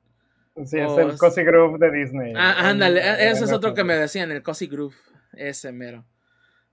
Sí, 0.65 0.79
es 0.79 0.97
el 0.97 1.17
Cozy 1.17 1.43
Groove 1.43 1.79
de 1.79 1.91
Disney. 1.91 2.33
Ah, 2.37 2.69
ándale, 2.69 2.99
ese 3.29 3.45
es 3.45 3.51
otro 3.51 3.73
que 3.73 3.83
me 3.83 3.95
decían, 3.95 4.31
el 4.31 4.43
Cozy 4.43 4.67
Groove, 4.67 4.95
ese 5.33 5.71
mero. 5.71 6.05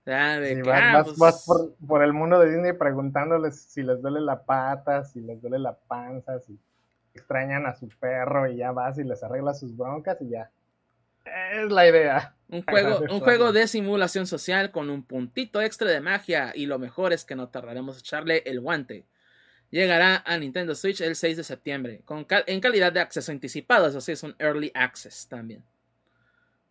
Ah, 0.06 0.38
vas, 0.64 1.44
pues 1.46 1.74
por, 1.86 2.02
el 2.02 2.12
mundo 2.12 2.40
de 2.40 2.50
Disney 2.50 2.72
preguntándoles 2.72 3.60
si 3.60 3.82
les 3.82 4.00
duele 4.00 4.20
la 4.20 4.42
pata, 4.42 5.04
si 5.04 5.20
les 5.20 5.40
duele 5.40 5.58
la 5.58 5.74
panza, 5.74 6.40
si 6.40 6.58
extrañan 7.14 7.66
a 7.66 7.74
su 7.74 7.88
perro 7.88 8.50
y 8.50 8.56
ya 8.56 8.72
vas 8.72 8.98
y 8.98 9.04
les 9.04 9.22
arreglas 9.22 9.60
sus 9.60 9.76
broncas 9.76 10.16
y 10.20 10.30
ya. 10.30 10.50
Es 11.24 11.70
la 11.70 11.86
idea. 11.86 12.34
Un 12.48 12.62
juego, 12.62 13.00
un 13.10 13.20
juego 13.20 13.52
de 13.52 13.68
simulación 13.68 14.26
social 14.26 14.70
con 14.70 14.90
un 14.90 15.04
puntito 15.04 15.60
extra 15.60 15.88
de 15.88 16.00
magia 16.00 16.52
y 16.54 16.66
lo 16.66 16.78
mejor 16.78 17.12
es 17.12 17.24
que 17.24 17.36
no 17.36 17.48
tardaremos 17.48 17.96
en 17.96 18.00
echarle 18.00 18.42
el 18.46 18.60
guante. 18.60 19.04
Llegará 19.70 20.24
a 20.26 20.36
Nintendo 20.36 20.74
Switch 20.74 21.00
el 21.00 21.14
6 21.14 21.36
de 21.36 21.44
septiembre 21.44 22.00
con 22.04 22.26
en 22.28 22.60
calidad 22.60 22.92
de 22.92 23.00
acceso 23.00 23.30
anticipado, 23.30 23.86
eso 23.86 24.00
sí 24.00 24.12
es 24.12 24.22
un 24.24 24.34
early 24.38 24.72
access 24.74 25.28
también. 25.28 25.62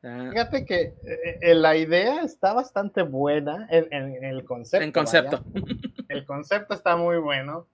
Fíjate 0.02 0.66
que 0.66 0.82
eh, 0.82 1.40
eh, 1.42 1.56
la 1.56 1.76
idea 1.76 2.22
está 2.22 2.54
bastante 2.54 3.02
buena 3.02 3.68
en, 3.70 4.24
el 4.24 4.46
concepto. 4.46 4.84
En 4.84 4.92
concepto. 4.94 5.44
El 6.08 6.26
concepto 6.26 6.74
está 6.74 6.96
muy 6.96 7.18
bueno. 7.18 7.68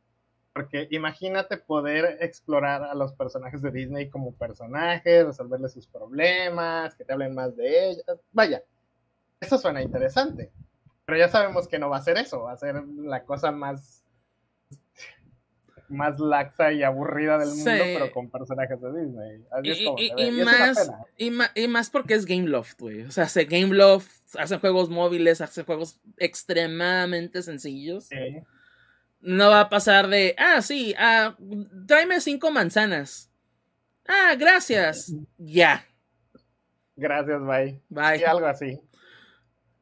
Porque 0.55 0.87
imagínate 0.91 1.57
poder 1.57 2.17
explorar 2.21 2.81
a 2.83 2.95
los 2.95 3.11
personajes 3.11 3.61
de 3.61 3.71
Disney 3.71 4.09
como 4.09 4.33
personajes, 4.33 5.25
resolverles 5.25 5.73
sus 5.73 5.85
problemas, 5.85 6.95
que 6.95 7.03
te 7.03 7.11
hablen 7.11 7.35
más 7.35 7.57
de 7.57 7.89
ellos. 7.89 8.05
Vaya, 8.31 8.63
eso 9.41 9.57
suena 9.57 9.81
interesante. 9.81 10.53
Pero 11.03 11.19
ya 11.19 11.27
sabemos 11.27 11.67
que 11.67 11.77
no 11.77 11.89
va 11.89 11.97
a 11.97 12.03
ser 12.03 12.17
eso, 12.17 12.43
va 12.43 12.53
a 12.53 12.57
ser 12.57 12.81
la 12.85 13.25
cosa 13.25 13.51
más 13.51 14.05
más 15.89 16.19
laxa 16.19 16.71
y 16.71 16.83
aburrida 16.83 17.37
del 17.37 17.49
mundo, 17.49 17.71
pero 17.83 18.11
con 18.11 18.29
personajes 18.29 18.79
de 18.81 19.01
Disney. 19.01 19.43
y, 20.17 20.31
más, 21.31 21.51
y, 21.53 21.67
más, 21.67 21.89
porque 21.89 22.13
es 22.13 22.25
Game 22.25 22.47
Loft, 22.47 22.79
güey. 22.79 23.01
O 23.01 23.11
sea, 23.11 23.25
hace 23.25 23.43
Game 23.43 23.75
Loft, 23.75 24.09
hace 24.39 24.57
juegos 24.57 24.89
móviles, 24.89 25.41
hace 25.41 25.63
juegos 25.63 25.99
extremadamente 26.17 27.43
sencillos. 27.43 28.09
No 29.21 29.49
va 29.49 29.61
a 29.61 29.69
pasar 29.69 30.07
de, 30.07 30.35
ah, 30.37 30.61
sí, 30.61 30.93
ah, 30.97 31.35
tráeme 31.87 32.21
cinco 32.21 32.51
manzanas. 32.51 33.31
Ah, 34.07 34.35
gracias. 34.37 35.13
Ya. 35.37 35.85
Gracias, 36.95 37.41
bye. 37.41 37.81
Bye. 37.89 38.19
Y 38.19 38.23
algo 38.23 38.45
así. 38.45 38.79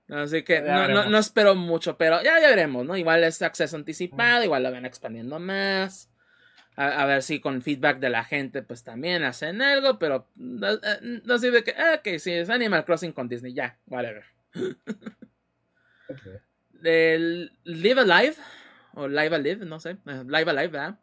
Así 0.10 0.43
que 0.43 0.61
no, 0.61 0.88
no, 0.88 1.10
no, 1.10 1.18
espero 1.18 1.55
mucho, 1.55 1.97
pero 1.97 2.22
ya, 2.22 2.39
ya 2.39 2.47
veremos, 2.47 2.85
¿no? 2.85 2.95
Igual 2.95 3.23
es 3.23 3.41
acceso 3.41 3.76
anticipado, 3.77 4.43
igual 4.43 4.64
lo 4.64 4.72
van 4.72 4.85
expandiendo 4.85 5.39
más. 5.39 6.10
A, 6.76 7.05
ver 7.05 7.22
si 7.22 7.39
con 7.39 7.61
feedback 7.61 7.99
de 7.99 8.10
la 8.10 8.23
gente, 8.23 8.64
pues 8.64 8.84
también 8.84 9.23
hacen 9.23 9.61
algo, 9.61 9.99
pero 9.99 10.27
no, 10.35 10.69
no 11.23 11.38
sirve 11.38 11.64
que, 11.64 11.72
ah, 11.77 11.99
ok, 11.99 12.18
si 12.18 12.31
es 12.31 12.49
Animal 12.49 12.84
Crossing 12.84 13.11
con 13.11 13.30
Disney, 13.30 13.53
ya, 13.53 13.77
whatever. 13.85 14.23
El 16.84 17.51
Live 17.64 18.01
Alive, 18.01 18.35
o 18.95 19.07
Live 19.07 19.36
Alive, 19.36 19.65
no 19.65 19.80
sé, 19.80 19.91
eh, 19.91 20.24
Live 20.26 20.49
Alive, 20.49 20.68
¿verdad? 20.68 20.99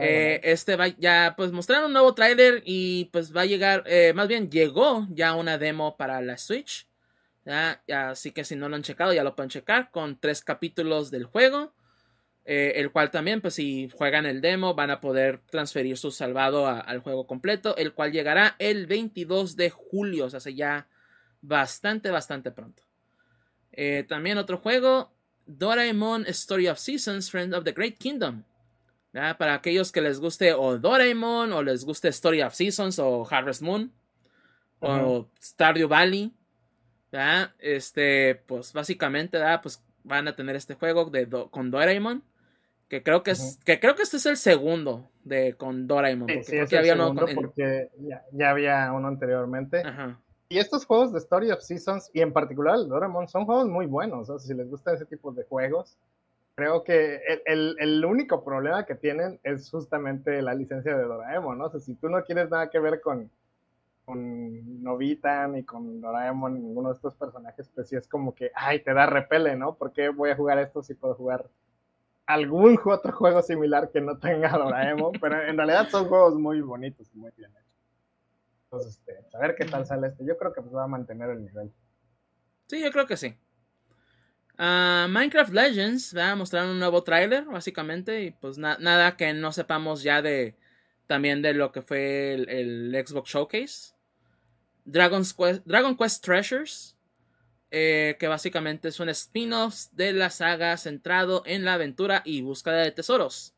Eh, 0.00 0.40
este 0.44 0.76
va 0.76 0.86
ya, 0.86 1.34
pues 1.36 1.50
mostraron 1.50 1.86
un 1.86 1.92
nuevo 1.92 2.14
tráiler 2.14 2.62
y 2.64 3.06
pues 3.06 3.36
va 3.36 3.40
a 3.40 3.46
llegar, 3.46 3.82
eh, 3.86 4.12
más 4.14 4.28
bien 4.28 4.48
llegó 4.48 5.08
ya 5.10 5.34
una 5.34 5.58
demo 5.58 5.96
para 5.96 6.20
la 6.20 6.38
Switch. 6.38 6.86
así 7.44 8.30
que 8.30 8.44
si 8.44 8.54
no 8.54 8.68
lo 8.68 8.76
han 8.76 8.82
checado, 8.82 9.12
ya 9.12 9.24
lo 9.24 9.34
pueden 9.34 9.50
checar 9.50 9.90
con 9.90 10.20
tres 10.20 10.42
capítulos 10.44 11.10
del 11.10 11.24
juego. 11.24 11.74
Eh, 12.44 12.80
el 12.80 12.92
cual 12.92 13.10
también, 13.10 13.42
pues 13.42 13.54
si 13.54 13.90
juegan 13.90 14.24
el 14.24 14.40
demo, 14.40 14.74
van 14.74 14.90
a 14.90 15.00
poder 15.02 15.40
transferir 15.50 15.98
su 15.98 16.10
salvado 16.10 16.66
al 16.66 17.00
juego 17.00 17.26
completo, 17.26 17.76
el 17.76 17.92
cual 17.92 18.10
llegará 18.10 18.56
el 18.58 18.86
22 18.86 19.54
de 19.54 19.68
julio, 19.68 20.26
o 20.26 20.30
sea, 20.30 20.40
ya 20.50 20.88
bastante, 21.42 22.10
bastante 22.10 22.50
pronto. 22.50 22.84
también 24.08 24.38
otro 24.38 24.56
juego, 24.58 25.12
Doraemon 25.48 26.26
Story 26.28 26.68
of 26.68 26.78
Seasons, 26.78 27.30
Friend 27.30 27.54
of 27.54 27.64
the 27.64 27.72
Great 27.72 27.98
Kingdom. 27.98 28.44
Para 29.12 29.54
aquellos 29.54 29.90
que 29.90 30.00
les 30.00 30.20
guste 30.20 30.52
o 30.52 30.78
Doraemon, 30.78 31.52
o 31.52 31.62
les 31.62 31.84
guste 31.84 32.08
Story 32.08 32.42
of 32.42 32.54
Seasons, 32.54 32.98
o 32.98 33.26
Harvest 33.28 33.62
Moon, 33.62 33.90
o 34.80 35.26
Stardew 35.42 35.88
Valley, 35.88 36.32
Este, 37.58 38.36
pues 38.46 38.72
básicamente, 38.72 39.38
Pues 39.62 39.82
van 40.04 40.28
a 40.28 40.36
tener 40.36 40.54
este 40.54 40.74
juego 40.74 41.06
de 41.06 41.28
con 41.50 41.70
Doraemon. 41.70 42.22
Que 42.88 43.02
creo 43.02 43.22
que 43.22 43.32
es, 43.32 43.58
que 43.64 43.80
creo 43.80 43.94
que 43.94 44.02
este 44.02 44.16
es 44.16 44.24
el 44.24 44.38
segundo 44.38 45.10
de 45.22 45.54
con 45.54 45.86
Doraemon. 45.86 46.26
Porque, 46.26 46.76
había 46.78 46.94
uno 46.94 47.14
porque 47.34 47.90
ya, 48.32 48.50
había 48.50 48.92
uno 48.92 49.08
anteriormente. 49.08 49.82
Y 50.50 50.58
estos 50.58 50.86
juegos 50.86 51.12
de 51.12 51.18
Story 51.18 51.50
of 51.50 51.60
Seasons, 51.60 52.10
y 52.14 52.22
en 52.22 52.32
particular 52.32 52.76
el 52.76 52.88
Doraemon, 52.88 53.28
son 53.28 53.44
juegos 53.44 53.68
muy 53.68 53.84
buenos. 53.84 54.30
O 54.30 54.38
sea, 54.38 54.46
si 54.46 54.54
les 54.54 54.68
gusta 54.70 54.94
ese 54.94 55.04
tipo 55.04 55.30
de 55.30 55.44
juegos, 55.44 55.98
creo 56.54 56.82
que 56.84 57.20
el, 57.44 57.76
el, 57.78 58.04
único 58.04 58.42
problema 58.42 58.86
que 58.86 58.94
tienen 58.94 59.38
es 59.42 59.70
justamente 59.70 60.40
la 60.40 60.54
licencia 60.54 60.96
de 60.96 61.04
Doraemon, 61.04 61.58
¿no? 61.58 61.66
O 61.66 61.70
sea, 61.70 61.80
si 61.80 61.94
tú 61.96 62.08
no 62.08 62.24
quieres 62.24 62.48
nada 62.48 62.70
que 62.70 62.78
ver 62.78 63.02
con, 63.02 63.30
con 64.06 64.82
Novita 64.82 65.46
ni 65.48 65.64
con 65.64 66.00
Doraemon, 66.00 66.54
ninguno 66.54 66.88
de 66.88 66.94
estos 66.94 67.14
personajes, 67.14 67.68
pues 67.74 67.88
sí 67.88 67.96
es 67.96 68.08
como 68.08 68.34
que, 68.34 68.50
ay, 68.54 68.80
te 68.80 68.94
da 68.94 69.04
repele, 69.04 69.54
¿no? 69.54 69.74
¿Por 69.74 69.92
qué 69.92 70.08
voy 70.08 70.30
a 70.30 70.36
jugar 70.36 70.58
esto 70.58 70.82
si 70.82 70.94
puedo 70.94 71.14
jugar 71.14 71.46
algún 72.24 72.78
otro 72.86 73.12
juego 73.12 73.42
similar 73.42 73.90
que 73.90 74.00
no 74.00 74.16
tenga 74.18 74.48
Doraemon? 74.56 75.12
Pero 75.20 75.42
en 75.42 75.58
realidad 75.58 75.88
son 75.90 76.08
juegos 76.08 76.36
muy 76.36 76.62
bonitos 76.62 77.10
y 77.14 77.18
muy 77.18 77.32
bien. 77.36 77.50
Entonces, 78.70 78.98
este, 78.98 79.36
a 79.36 79.40
ver 79.40 79.54
qué 79.54 79.64
tal 79.64 79.86
sale 79.86 80.08
este. 80.08 80.26
Yo 80.26 80.36
creo 80.36 80.52
que 80.52 80.60
pues 80.60 80.74
va 80.74 80.84
a 80.84 80.88
mantener 80.88 81.30
el 81.30 81.42
nivel. 81.42 81.72
Sí, 82.66 82.82
yo 82.82 82.92
creo 82.92 83.06
que 83.06 83.16
sí. 83.16 83.34
Ah, 84.58 85.06
Minecraft 85.08 85.52
Legends 85.52 86.14
va 86.14 86.32
a 86.32 86.36
mostrar 86.36 86.66
un 86.66 86.78
nuevo 86.78 87.02
tráiler, 87.02 87.44
básicamente, 87.44 88.24
y 88.24 88.30
pues 88.32 88.58
nada 88.58 89.16
que 89.16 89.32
no 89.32 89.52
sepamos 89.52 90.02
ya 90.02 90.20
de 90.20 90.56
también 91.06 91.40
de 91.40 91.54
lo 91.54 91.72
que 91.72 91.80
fue 91.80 92.34
el, 92.34 93.04
Xbox 93.06 93.30
Showcase. 93.30 93.94
Dragon's 94.84 95.32
Quest, 95.32 95.64
Dragon 95.64 95.96
Quest 95.96 96.24
Treasures, 96.24 96.96
eh, 97.70 98.16
que 98.18 98.28
básicamente 98.28 98.88
es 98.88 99.00
un 99.00 99.08
spin-off 99.08 99.86
de 99.92 100.12
la 100.12 100.30
saga 100.30 100.76
centrado 100.76 101.42
en 101.46 101.64
la 101.64 101.74
aventura 101.74 102.22
y 102.24 102.42
búsqueda 102.42 102.78
de 102.78 102.92
tesoros. 102.92 103.54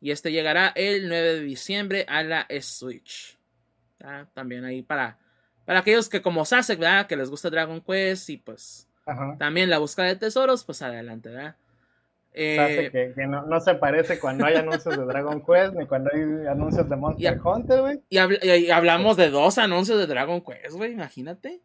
Y 0.00 0.10
este 0.10 0.32
llegará 0.32 0.72
el 0.74 1.08
9 1.08 1.34
de 1.34 1.40
diciembre 1.40 2.04
a 2.08 2.22
la 2.22 2.46
Switch. 2.60 3.38
También 4.34 4.64
ahí 4.64 4.82
para, 4.82 5.18
para 5.64 5.80
aquellos 5.80 6.08
que 6.08 6.22
como 6.22 6.44
Sasek, 6.44 6.78
¿verdad? 6.78 7.06
Que 7.06 7.16
les 7.16 7.30
gusta 7.30 7.50
Dragon 7.50 7.80
Quest 7.80 8.30
y 8.30 8.36
pues 8.38 8.88
también 9.38 9.70
la 9.70 9.78
búsqueda 9.78 10.06
de 10.06 10.16
tesoros, 10.16 10.64
pues 10.64 10.82
adelante, 10.82 11.30
¿verdad? 11.30 11.56
Eh, 12.34 13.12
que, 13.14 13.26
no, 13.26 13.60
se 13.60 13.74
parece 13.74 14.18
cuando 14.18 14.46
hay 14.46 14.54
anuncios 14.54 14.96
de 14.96 15.04
Dragon 15.04 15.44
Quest 15.44 15.74
ni 15.74 15.86
cuando 15.86 16.10
hay 16.14 16.46
anuncios 16.46 16.88
de 16.88 16.96
Monster 16.96 17.40
Hunter, 17.44 17.80
güey. 17.80 18.00
Y, 18.08 18.70
hablamos 18.70 19.16
de 19.16 19.28
dos 19.28 19.58
anuncios 19.58 19.98
de 19.98 20.06
Dragon 20.06 20.40
Quest, 20.40 20.74
güey, 20.74 20.92
imagínate. 20.92 21.60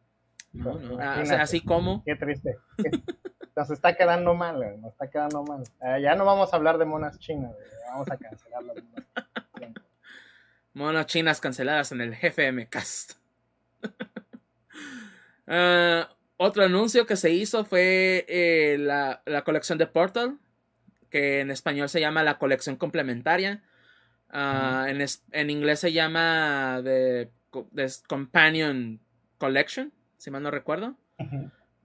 Ah, 1.00 1.22
así 1.40 1.62
como. 1.62 2.04
Qué 2.04 2.16
triste. 2.16 2.58
Nos 3.56 3.72
está 3.72 3.96
quedando 3.96 4.34
mal, 4.36 4.58
güey. 4.58 4.78
Nos 4.78 4.92
está 4.92 5.10
quedando 5.10 5.44
mal. 5.44 5.64
Eh, 5.82 6.02
ya 6.02 6.16
no 6.16 6.26
vamos 6.26 6.54
a 6.54 6.58
hablar 6.58 6.78
de 6.78 6.86
monas 6.86 7.18
chinas, 7.18 7.52
güey. 7.54 7.68
Vamos 7.90 8.12
a 8.12 8.18
cancelar 8.18 8.64
las 8.64 8.76
monas. 8.84 9.06
Monas 10.78 11.08
chinas 11.08 11.42
canceladas 11.42 11.92
en 11.92 12.02
el 12.02 12.16
GFM 12.16 12.70
Cast. 12.70 13.14
uh, 15.48 16.06
otro 16.38 16.64
anuncio 16.64 17.06
que 17.06 17.16
se 17.16 17.32
hizo 17.32 17.66
fue 17.66 18.26
eh, 18.30 18.78
la, 18.80 19.44
colección 19.44 19.78
de 19.78 19.88
Portal, 19.88 20.38
que 21.10 21.42
en 21.42 21.52
español 21.52 21.90
se 21.90 22.00
llama 22.00 22.24
la 22.24 22.38
colección 22.38 22.76
complementaria. 22.76 23.64
Ah, 24.30 24.88
en, 24.90 25.50
inglés 25.50 25.80
se 25.80 25.94
llama 25.94 26.82
The, 26.84 27.32
Companion 28.08 29.00
Collection, 29.38 29.92
si 30.18 30.32
mal 30.32 30.44
no 30.44 30.52
recuerdo. 30.52 30.96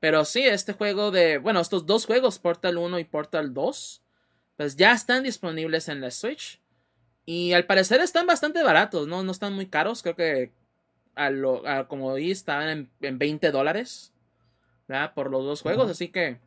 Pero 0.01 0.25
sí, 0.25 0.43
este 0.43 0.73
juego 0.73 1.11
de, 1.13 1.39
bueno, 1.39 1.61
estos 1.61 1.87
dos 1.87 2.07
juegos, 2.07 2.39
Portal 2.41 2.77
1 2.77 2.99
y 2.99 3.05
Portal 3.05 3.55
2, 3.55 4.03
pues 4.57 4.77
ya 4.77 4.93
están 4.93 5.23
disponibles 5.23 5.89
en 5.89 6.01
la 6.01 6.11
Switch. 6.11 6.62
Y 7.25 7.53
al 7.53 7.67
parecer 7.67 8.01
están 8.01 8.27
bastante 8.27 8.63
baratos, 8.63 9.07
¿no? 9.07 9.23
No 9.23 9.33
están 9.33 9.53
muy 9.53 9.67
caros, 9.67 10.03
creo 10.03 10.17
que 10.17 10.53
a 11.15 11.31
lo, 11.31 11.63
como 11.89 12.15
vi 12.15 12.31
estaban 12.31 12.69
en, 12.69 12.91
en 13.01 13.19
20 13.19 13.51
dólares 13.51 14.13
por 15.15 15.31
los 15.31 15.45
dos 15.45 15.63
juegos, 15.63 15.91
así 15.91 16.09
que... 16.09 16.39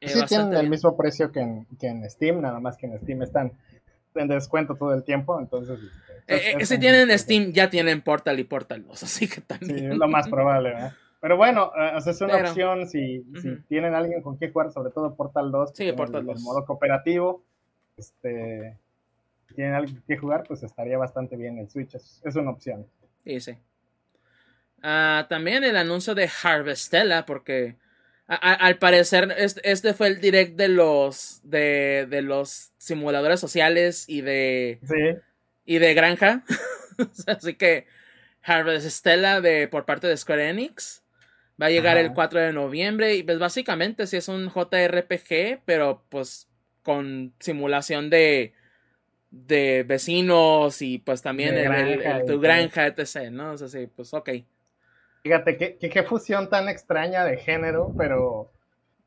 Eh, 0.00 0.08
sí, 0.08 0.24
tienen 0.26 0.54
el 0.54 0.70
mismo 0.70 0.96
precio 0.96 1.32
que 1.32 1.40
en, 1.40 2.10
Steam, 2.10 2.40
nada 2.40 2.60
más 2.60 2.76
que 2.76 2.86
en 2.86 2.98
Steam 3.00 3.22
están 3.22 3.52
en 4.14 4.28
descuento 4.28 4.76
todo 4.76 4.94
el 4.94 5.02
tiempo, 5.02 5.40
entonces... 5.40 5.78
Eh, 6.28 6.64
si 6.64 6.78
tienen 6.78 7.16
Steam, 7.18 7.52
ya 7.52 7.70
tienen 7.70 8.02
Portal 8.02 8.38
y 8.38 8.44
Portal 8.44 8.86
2, 8.86 9.02
así 9.02 9.28
que 9.28 9.40
también... 9.40 9.78
Sí, 9.78 9.86
es 9.86 9.96
lo 9.96 10.08
más 10.08 10.28
probable, 10.28 10.70
¿verdad? 10.70 10.92
Pero 11.20 11.36
bueno, 11.36 11.72
eh, 11.76 11.98
es 11.98 12.20
una 12.20 12.36
opción 12.36 12.88
si, 12.88 13.24
si 13.42 13.56
tienen 13.68 13.94
alguien 13.94 14.22
con 14.22 14.36
quien 14.36 14.52
jugar, 14.52 14.70
sobre 14.70 14.92
todo 14.92 15.16
Portal 15.16 15.50
2, 15.50 15.72
sí, 15.74 15.90
Portal 15.92 16.24
2. 16.24 16.36
el 16.36 16.42
modo 16.44 16.64
cooperativo, 16.64 17.42
este, 17.96 18.78
tienen 19.54 19.74
alguien 19.74 20.02
que 20.06 20.16
jugar, 20.16 20.44
pues 20.46 20.62
estaría 20.62 20.98
bastante 20.98 21.36
bien 21.36 21.58
el 21.58 21.68
Switch, 21.68 21.94
es, 21.94 22.20
es 22.24 22.36
una 22.36 22.50
opción. 22.50 22.86
Sí, 23.24 23.40
sí. 23.40 23.58
Ah, 24.82 25.26
también 25.28 25.64
el 25.64 25.76
anuncio 25.76 26.14
de 26.14 26.30
Harvestella, 26.42 27.26
porque 27.26 27.76
al 28.28 28.78
parecer 28.78 29.34
este, 29.38 29.94
fue 29.94 30.08
el 30.08 30.20
direct 30.20 30.56
de 30.56 30.68
los 30.68 31.40
de, 31.44 32.06
los 32.22 32.72
simuladores 32.76 33.40
sociales 33.40 34.04
y 34.06 34.20
de 34.20 34.80
y 35.64 35.78
de 35.78 35.94
granja. 35.94 36.44
Así 37.26 37.54
que 37.54 37.86
Harvestella 38.42 39.40
de 39.40 39.66
por 39.66 39.86
parte 39.86 40.06
de 40.06 40.16
Square 40.16 40.50
Enix 40.50 41.02
va 41.60 41.66
a 41.66 41.70
llegar 41.70 41.96
el 41.96 42.12
4 42.12 42.40
de 42.40 42.52
noviembre 42.52 43.16
y 43.16 43.22
pues 43.22 43.38
básicamente 43.38 44.06
si 44.06 44.18
es 44.18 44.28
un 44.28 44.50
JRPG, 44.50 45.62
pero 45.64 46.04
pues 46.08 46.48
con 46.82 47.32
simulación 47.40 48.10
de 48.10 48.52
de 49.30 49.84
vecinos 49.86 50.80
y 50.82 50.98
pues 50.98 51.22
también 51.22 51.54
el, 51.54 52.24
tu 52.24 52.40
granja, 52.40 52.86
etc, 52.86 53.30
¿no? 53.30 53.52
O 53.52 53.58
sea, 53.58 53.68
sí, 53.68 53.86
pues 53.94 54.12
ok. 54.14 54.30
Fíjate, 55.22 55.56
qué, 55.56 55.76
qué, 55.78 56.02
fusión 56.02 56.48
tan 56.48 56.68
extraña 56.68 57.24
de 57.24 57.36
género, 57.36 57.92
pero 57.96 58.50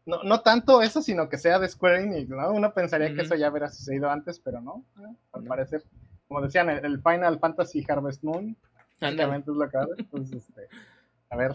no, 0.05 0.21
no, 0.23 0.41
tanto 0.41 0.81
eso, 0.81 1.01
sino 1.01 1.29
que 1.29 1.37
sea 1.37 1.57
de 1.57 1.69
Square 1.69 2.03
Enix, 2.03 2.29
¿no? 2.29 2.51
Uno 2.51 2.73
pensaría 2.73 3.13
que 3.13 3.21
eso 3.21 3.35
ya 3.35 3.49
hubiera 3.49 3.69
sucedido 3.69 4.09
antes, 4.09 4.39
pero 4.39 4.61
no, 4.61 4.85
al 5.31 5.43
parecer, 5.45 5.83
como 6.27 6.41
decían, 6.41 6.69
el, 6.69 7.01
Final 7.01 7.39
Fantasy 7.39 7.83
Harvest 7.87 8.23
Moon, 8.23 8.55
básicamente 8.99 9.51
es 9.51 9.57
lo 9.57 9.69
que 9.69 9.77
Entonces, 9.97 10.47
este, 10.47 10.67
a 11.29 11.37
ver, 11.37 11.53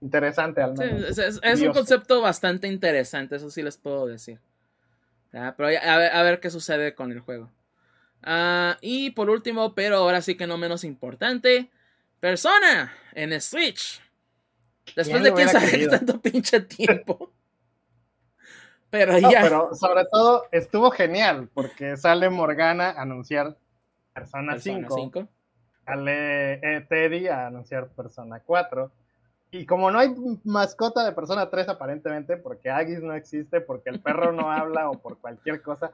interesante 0.00 0.62
al 0.62 0.76
menos. 0.76 1.18
es, 1.18 1.60
un 1.60 1.72
concepto 1.72 2.20
bastante 2.20 2.68
interesante, 2.68 3.36
eso 3.36 3.50
sí 3.50 3.62
les 3.62 3.78
puedo 3.78 4.06
decir. 4.06 4.38
Pero 5.32 5.66
a 5.66 5.98
ver, 5.98 6.12
a 6.12 6.22
ver, 6.22 6.38
qué 6.38 6.50
sucede 6.50 6.94
con 6.94 7.10
el 7.10 7.18
juego. 7.18 7.50
Ah, 8.24 8.78
y 8.80 9.10
por 9.10 9.28
último, 9.28 9.74
pero 9.74 9.96
ahora 9.96 10.22
sí 10.22 10.34
que 10.36 10.46
no 10.46 10.56
menos 10.56 10.82
importante, 10.82 11.70
Persona 12.20 12.92
en 13.12 13.38
Switch. 13.40 14.00
Después 14.96 15.22
de 15.22 15.34
que 15.34 15.46
sabe 15.46 15.86
tanto 15.88 16.20
pinche 16.20 16.60
tiempo. 16.62 17.32
pero 18.88 19.18
ya. 19.18 19.42
Pero 19.42 19.74
sobre 19.74 20.06
todo 20.10 20.46
estuvo 20.52 20.90
genial 20.90 21.48
porque 21.52 21.98
sale 21.98 22.30
Morgana 22.30 22.90
a 22.90 23.02
anunciar 23.02 23.58
Persona, 24.14 24.58
5. 24.58 25.28
Sale 25.84 26.54
eh, 26.54 26.86
Teddy 26.88 27.28
a 27.28 27.48
anunciar 27.48 27.88
Persona 27.88 28.40
4. 28.40 28.90
Y 29.50 29.66
como 29.66 29.90
no 29.90 29.98
hay 29.98 30.14
mascota 30.44 31.04
de 31.04 31.12
Persona 31.12 31.50
3 31.50 31.68
aparentemente, 31.68 32.36
porque 32.36 32.70
Agis 32.70 33.02
no 33.02 33.12
existe, 33.14 33.60
porque 33.60 33.90
el 33.90 34.00
perro 34.00 34.32
no 34.32 34.50
habla 34.50 34.88
o 34.88 34.98
por 34.98 35.18
cualquier 35.18 35.62
cosa, 35.62 35.92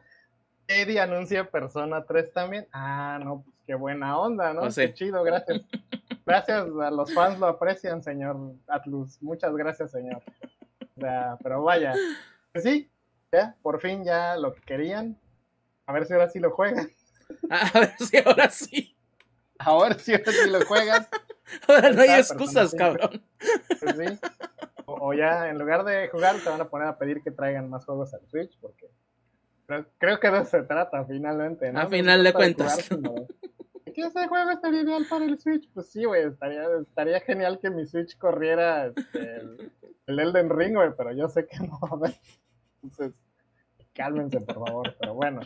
Eddie 0.71 1.01
anuncia 1.01 1.51
Persona 1.51 2.05
3 2.05 2.33
también. 2.33 2.69
Ah, 2.73 3.19
no, 3.23 3.43
pues 3.43 3.57
qué 3.67 3.75
buena 3.75 4.17
onda, 4.19 4.53
¿no? 4.53 4.61
Pues 4.61 4.77
Qué 4.77 4.95
chido, 4.95 5.23
gracias. 5.25 5.63
Gracias, 6.27 6.67
a 6.81 6.91
los 6.93 7.13
fans 7.13 7.41
lo 7.41 7.47
aprecian, 7.47 8.05
señor 8.05 8.37
Atlus. 8.69 9.21
Muchas 9.21 9.53
gracias, 9.57 9.91
señor. 9.91 10.23
O 10.97 11.01
sea, 11.01 11.37
pero 11.43 11.65
vaya. 11.65 11.93
Pues 12.53 12.63
sí, 12.63 12.89
ya, 13.33 13.57
por 13.63 13.81
fin 13.81 14.05
ya 14.05 14.37
lo 14.37 14.55
que 14.55 14.61
querían. 14.61 15.19
A 15.87 15.93
ver 15.93 16.07
si 16.07 16.13
ahora 16.13 16.29
sí 16.29 16.39
lo 16.39 16.53
juegan. 16.53 16.89
A 17.51 17.81
ver 17.81 17.95
si 17.99 18.17
ahora 18.19 18.49
sí. 18.49 18.97
A 19.59 19.77
ver 19.83 19.99
si 19.99 20.13
ahora 20.13 20.31
sí 20.31 20.51
lo 20.51 20.65
juegan. 20.67 21.07
Ahora 21.67 21.91
no 21.91 22.03
hay 22.03 22.11
excusas, 22.11 22.73
cabrón. 22.73 23.25
Pues 23.81 23.97
sí. 23.97 24.19
O, 24.87 25.09
o 25.09 25.15
ya 25.15 25.49
en 25.49 25.59
lugar 25.59 25.85
de 25.85 26.09
jugar 26.09 26.37
te 26.37 26.49
van 26.49 26.61
a 26.61 26.69
poner 26.69 26.87
a 26.87 26.97
pedir 26.97 27.23
que 27.23 27.33
traigan 27.33 27.69
más 27.69 27.85
juegos 27.85 28.15
al 28.15 28.25
Switch 28.29 28.57
porque 28.61 28.89
creo, 29.99 30.21
que 30.21 30.31
de 30.31 30.39
eso 30.39 30.51
se 30.51 30.63
trata 30.63 31.05
finalmente, 31.05 31.73
¿no? 31.73 31.81
A 31.81 31.89
final 31.89 32.21
se 32.21 32.25
de 32.25 32.33
cuentas. 32.33 32.89
¿Qué 33.95 34.03
ese 34.03 34.29
juego 34.29 34.51
estaría 34.51 34.83
ideal 34.83 35.05
para 35.09 35.25
el 35.25 35.39
Switch? 35.39 35.69
Pues 35.75 35.91
sí, 35.91 36.05
güey, 36.05 36.25
estaría, 36.25 36.63
estaría 36.81 37.21
genial 37.21 37.59
que 37.61 37.71
mi 37.71 37.87
Switch 37.87 38.17
corriera 38.17 38.87
este, 38.87 39.37
el, 39.37 39.73
el 40.07 40.19
Elden 40.21 40.49
Ring, 40.51 40.75
güey, 40.75 40.91
pero 40.97 41.13
yo 41.13 41.29
sé 41.29 41.47
que 41.47 41.59
no. 41.59 41.79
Entonces, 42.83 43.21
cálmense, 43.93 44.41
por 44.41 44.67
favor, 44.67 44.97
pero 44.99 45.15
bueno. 45.15 45.41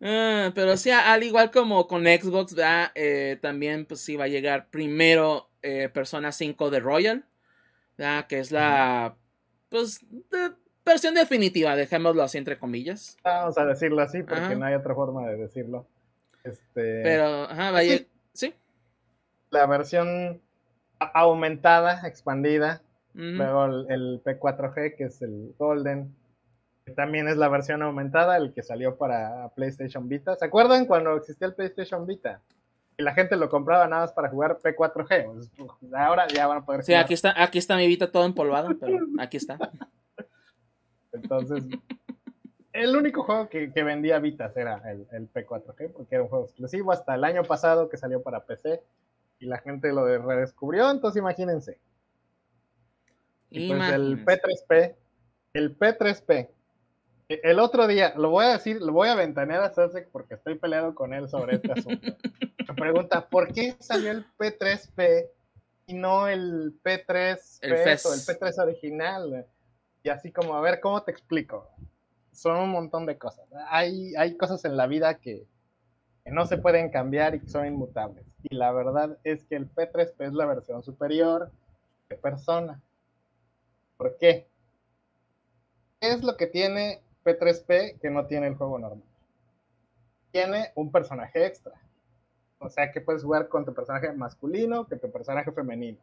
Ah, 0.00 0.50
pero 0.54 0.76
sí, 0.76 0.90
al 0.90 1.22
igual 1.22 1.50
como 1.50 1.86
con 1.86 2.04
Xbox, 2.04 2.54
¿verdad? 2.54 2.90
Eh, 2.94 3.38
también 3.42 3.84
pues 3.84 4.00
sí 4.00 4.16
va 4.16 4.24
a 4.24 4.28
llegar 4.28 4.70
primero 4.70 5.50
eh, 5.62 5.90
Persona 5.92 6.32
5 6.32 6.70
de 6.70 6.80
Royal, 6.80 7.24
¿verdad? 7.98 8.26
que 8.26 8.38
es 8.38 8.50
la 8.50 9.16
pues 9.68 10.00
de- 10.30 10.52
versión 10.84 11.14
definitiva, 11.14 11.76
dejémoslo 11.76 12.22
así 12.22 12.38
entre 12.38 12.58
comillas. 12.58 13.16
Vamos 13.24 13.56
a 13.58 13.64
decirlo 13.66 14.02
así 14.02 14.22
porque 14.22 14.42
Ajá. 14.44 14.54
no 14.54 14.64
hay 14.66 14.74
otra 14.74 14.94
forma 14.94 15.26
de 15.28 15.36
decirlo. 15.36 15.86
Este, 16.44 17.02
Pero, 17.02 17.44
ajá, 17.44 17.70
va 17.70 17.80
a 17.80 17.82
sí. 18.32 18.54
la 19.50 19.66
versión 19.66 20.40
aumentada, 20.98 22.06
expandida, 22.06 22.82
ujú. 23.14 23.22
Luego 23.22 23.64
el, 23.66 23.86
el 23.90 24.22
P4G, 24.24 24.96
que 24.96 25.04
es 25.04 25.20
el 25.22 25.54
Golden, 25.58 26.14
que 26.86 26.92
también 26.92 27.28
es 27.28 27.36
la 27.36 27.48
versión 27.48 27.82
aumentada, 27.82 28.36
el 28.36 28.52
que 28.54 28.62
salió 28.62 28.96
para 28.96 29.48
PlayStation 29.54 30.08
Vita. 30.08 30.34
¿Se 30.36 30.44
acuerdan 30.44 30.86
cuando 30.86 31.14
existía 31.16 31.46
el 31.48 31.54
PlayStation 31.54 32.06
Vita? 32.06 32.40
Y 32.96 33.02
la 33.02 33.14
gente 33.14 33.36
lo 33.36 33.48
compraba 33.48 33.86
nada 33.86 34.02
más 34.02 34.12
para 34.12 34.28
jugar 34.28 34.58
P4G. 34.62 35.24
Pues, 35.24 35.50
pues, 35.56 35.92
ahora 35.94 36.26
ya 36.28 36.46
van 36.46 36.58
a 36.58 36.64
poder 36.64 36.82
Sí, 36.84 36.92
jugar. 36.92 37.04
aquí 37.04 37.14
está, 37.14 37.34
aquí 37.36 37.58
está 37.58 37.76
mi 37.76 37.86
Vita 37.86 38.10
todo 38.10 38.24
empolvado, 38.24 38.70
pero 38.78 38.98
aquí 39.18 39.36
está. 39.38 39.58
Entonces, 41.12 41.64
el 42.72 42.96
único 42.96 43.24
juego 43.24 43.48
que, 43.48 43.72
que 43.72 43.82
vendía 43.82 44.18
Vitas 44.18 44.56
era 44.56 44.82
el, 44.90 45.06
el 45.12 45.32
P4G, 45.32 45.92
porque 45.92 46.14
era 46.14 46.24
un 46.24 46.30
juego 46.30 46.44
exclusivo 46.44 46.92
hasta 46.92 47.14
el 47.14 47.24
año 47.24 47.42
pasado 47.44 47.88
que 47.88 47.96
salió 47.96 48.22
para 48.22 48.44
PC. 48.44 48.82
Y 49.38 49.46
la 49.46 49.58
gente 49.58 49.92
lo 49.92 50.06
redescubrió, 50.18 50.90
entonces 50.90 51.18
imagínense. 51.20 51.78
Y 53.50 53.68
pues 53.68 53.90
el 53.90 54.12
Imagínense. 54.12 54.42
P3P, 54.68 54.96
el 55.54 55.78
P3P, 55.78 56.48
e- 57.30 57.40
el 57.44 57.58
otro 57.58 57.86
día, 57.86 58.12
lo 58.16 58.30
voy 58.30 58.44
a 58.44 58.52
decir, 58.52 58.80
lo 58.80 58.92
voy 58.92 59.08
a 59.08 59.14
ventanear 59.14 59.62
a 59.62 59.72
Sasek 59.72 60.08
porque 60.10 60.34
estoy 60.34 60.56
peleado 60.56 60.94
con 60.94 61.14
él 61.14 61.28
sobre 61.28 61.56
este 61.56 61.72
asunto. 61.72 62.16
Me 62.68 62.74
pregunta, 62.74 63.28
¿por 63.28 63.52
qué 63.52 63.74
salió 63.80 64.10
el 64.10 64.26
P3P 64.38 65.28
y 65.86 65.94
no 65.94 66.28
el 66.28 66.80
P3P 66.82 67.58
El 67.62 67.72
o 67.72 67.74
el 67.74 68.20
P3 68.20 68.62
original? 68.62 69.46
Y 70.02 70.08
así 70.08 70.32
como, 70.32 70.54
a 70.54 70.60
ver, 70.60 70.80
¿cómo 70.80 71.02
te 71.02 71.10
explico? 71.10 71.68
Son 72.32 72.56
un 72.56 72.70
montón 72.70 73.06
de 73.06 73.18
cosas. 73.18 73.46
Hay, 73.68 74.14
hay 74.16 74.36
cosas 74.36 74.64
en 74.64 74.76
la 74.76 74.86
vida 74.86 75.18
que, 75.18 75.46
que 76.24 76.30
no 76.30 76.46
se 76.46 76.58
pueden 76.58 76.90
cambiar 76.90 77.34
y 77.34 77.40
que 77.40 77.48
son 77.48 77.66
inmutables. 77.66 78.24
Y 78.42 78.54
la 78.54 78.72
verdad 78.72 79.18
es 79.24 79.44
que 79.44 79.56
el 79.56 79.72
P3P 79.72 80.14
es 80.18 80.32
la 80.32 80.46
versión 80.46 80.82
superior 80.82 81.50
de 82.08 82.16
Persona. 82.16 82.80
¿Por 83.96 84.16
qué? 84.16 84.46
¿Qué 86.00 86.12
es 86.12 86.22
lo 86.22 86.36
que 86.36 86.46
tiene 86.46 87.02
P3P 87.24 88.00
que 88.00 88.10
no 88.10 88.26
tiene 88.26 88.46
el 88.46 88.54
juego 88.54 88.78
normal? 88.78 89.04
Tiene 90.32 90.72
un 90.74 90.90
personaje 90.90 91.44
extra. 91.44 91.74
O 92.58 92.70
sea 92.70 92.90
que 92.92 93.00
puedes 93.00 93.22
jugar 93.22 93.48
con 93.48 93.64
tu 93.64 93.74
personaje 93.74 94.10
masculino 94.12 94.86
que 94.86 94.96
tu 94.96 95.10
personaje 95.10 95.52
femenino. 95.52 95.98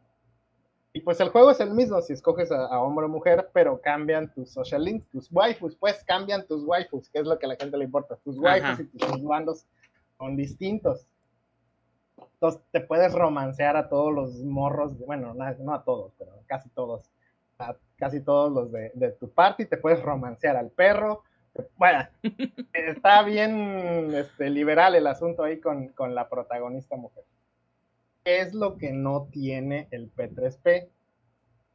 Y 0.92 1.00
pues 1.02 1.20
el 1.20 1.28
juego 1.28 1.50
es 1.50 1.60
el 1.60 1.70
mismo 1.72 2.00
si 2.00 2.14
escoges 2.14 2.50
a, 2.50 2.66
a 2.66 2.80
hombre 2.80 3.06
o 3.06 3.08
mujer, 3.08 3.50
pero 3.52 3.80
cambian 3.80 4.32
tus 4.32 4.50
social 4.50 4.82
links, 4.84 5.06
tus 5.10 5.30
waifus, 5.30 5.76
pues 5.76 6.02
cambian 6.04 6.46
tus 6.46 6.64
waifus, 6.64 7.08
que 7.10 7.18
es 7.20 7.26
lo 7.26 7.38
que 7.38 7.46
a 7.46 7.50
la 7.50 7.56
gente 7.56 7.76
le 7.76 7.84
importa. 7.84 8.16
Tus 8.24 8.38
waifus 8.38 8.70
Ajá. 8.70 8.82
y 8.82 8.86
tus 8.98 9.22
bandos 9.22 9.66
son 10.16 10.36
distintos. 10.36 11.06
Entonces 12.34 12.60
te 12.72 12.80
puedes 12.80 13.12
romancear 13.12 13.76
a 13.76 13.88
todos 13.88 14.12
los 14.12 14.34
morros, 14.44 14.98
de- 14.98 15.04
bueno, 15.04 15.34
no 15.34 15.74
a 15.74 15.84
todos, 15.84 16.12
pero 16.18 16.32
casi 16.46 16.68
todos. 16.70 17.10
A 17.58 17.76
casi 17.96 18.20
todos 18.20 18.52
los 18.52 18.70
de, 18.72 18.92
de 18.94 19.10
tu 19.12 19.28
party, 19.30 19.66
te 19.66 19.76
puedes 19.76 20.00
romancear 20.02 20.56
al 20.56 20.70
perro. 20.70 21.22
Bueno, 21.76 22.06
está 22.72 23.22
bien 23.24 24.12
este, 24.14 24.48
liberal 24.50 24.94
el 24.94 25.06
asunto 25.06 25.42
ahí 25.42 25.60
con, 25.60 25.88
con 25.88 26.14
la 26.14 26.28
protagonista 26.28 26.96
mujer. 26.96 27.24
¿Qué 28.28 28.40
es 28.42 28.52
lo 28.52 28.76
que 28.76 28.92
no 28.92 29.26
tiene 29.32 29.88
el 29.90 30.12
P3P? 30.14 30.90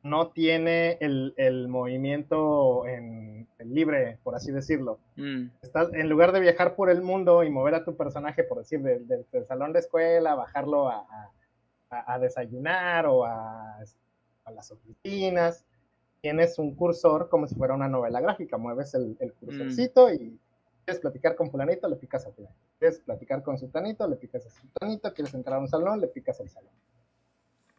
No 0.04 0.28
tiene 0.28 1.00
el, 1.02 1.34
el 1.38 1.68
movimiento 1.68 2.86
en, 2.86 3.48
libre, 3.58 4.20
por 4.24 4.36
así 4.36 4.52
decirlo 4.52 5.00
Mm, 5.16 5.48
estás, 5.64 5.92
en 5.96 6.10
lugar 6.10 6.32
de 6.32 6.42
viajar 6.42 6.76
por 6.76 6.92
el 6.92 7.02
mundo 7.02 7.44
y 7.44 7.50
mover 7.50 7.74
a 7.74 7.84
tu 7.84 7.96
personaje, 7.98 8.44
por 8.44 8.60
decir, 8.60 8.84
del, 8.84 9.08
del- 9.08 9.26
del 9.32 9.48
salón 9.48 9.74
de 9.74 9.80
escuela, 9.80 10.36
bajarlo 10.36 10.90
a, 10.90 11.08
a- 11.90 12.14
a- 12.14 12.20
desayunar 12.20 13.08
o 13.08 13.26
a, 13.26 13.80
a 14.46 14.52
las 14.52 14.72
oficinas, 14.72 15.66
tienes 16.22 16.60
un 16.60 16.76
cursor 16.76 17.30
como 17.30 17.48
si 17.48 17.56
fuera 17.56 17.74
una 17.74 17.88
novela 17.90 18.22
gráfica. 18.22 18.58
Mueves 18.58 18.94
el, 18.94 19.18
el 19.20 19.34
cursorcito 19.34 20.14
y 20.14 20.38
quieres 20.86 21.02
platicar 21.02 21.36
con 21.36 21.50
fulanito, 21.50 21.88
le 21.88 21.96
picas 21.96 22.26
a 22.26 22.32
fulanito. 22.32 22.60
Quieres 22.80 23.00
platicar 23.00 23.42
con 23.44 23.58
sultanito, 23.58 24.08
le 24.08 24.16
picas 24.16 24.46
a 24.46 24.50
sultanito. 24.50 25.14
Quieres 25.14 25.34
entrar 25.34 25.58
a 25.58 25.62
un 25.62 25.68
salón, 25.68 26.00
le 26.02 26.08
picas 26.08 26.40
al 26.40 26.50
salón. 26.50 26.72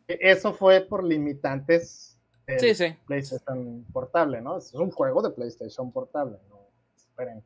E- 0.09 0.18
Eso 0.20 0.52
fue 0.52 0.81
por 0.82 1.02
limitantes 1.05 2.18
del 2.47 2.60
Sí, 2.60 2.74
sí. 2.74 2.97
PlayStation 3.06 3.85
portable, 3.93 4.40
¿no? 4.40 4.59
Es 4.59 4.74
un 4.74 4.90
juego 4.90 5.22
de 5.22 5.31
PlayStation 5.31 5.90
portable, 5.93 6.39
¿no? 6.48 6.60
Esperen. 6.97 7.43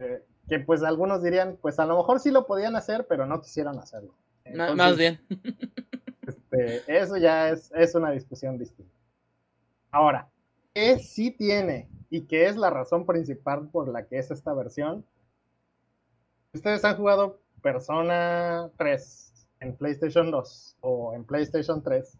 Eh, 0.00 0.24
que 0.48 0.58
pues 0.60 0.82
algunos 0.82 1.22
dirían, 1.22 1.56
pues 1.60 1.78
a 1.78 1.86
lo 1.86 1.96
mejor 1.96 2.20
sí 2.20 2.30
lo 2.30 2.46
podían 2.46 2.76
hacer, 2.76 3.06
pero 3.06 3.26
no 3.26 3.40
quisieron 3.40 3.78
hacerlo. 3.78 4.14
Entonces, 4.44 4.76
Más 4.76 4.96
bien. 4.98 5.20
este, 6.26 6.82
eso 7.00 7.16
ya 7.16 7.50
es, 7.50 7.70
es 7.74 7.94
una 7.94 8.10
discusión 8.10 8.58
distinta. 8.58 8.92
Ahora, 9.90 10.28
¿qué 10.74 10.98
sí 10.98 11.30
tiene 11.30 11.88
y 12.10 12.26
qué 12.26 12.46
es 12.46 12.56
la 12.56 12.70
razón 12.70 13.06
principal 13.06 13.68
por 13.70 13.88
la 13.88 14.06
que 14.06 14.18
es 14.18 14.30
esta 14.30 14.52
versión? 14.52 15.06
Ustedes 16.52 16.84
han 16.84 16.96
jugado 16.96 17.40
Persona 17.62 18.70
3 18.76 19.48
en 19.60 19.76
PlayStation 19.76 20.30
2 20.30 20.76
o 20.80 21.14
en 21.14 21.24
PlayStation 21.24 21.82
3. 21.82 22.18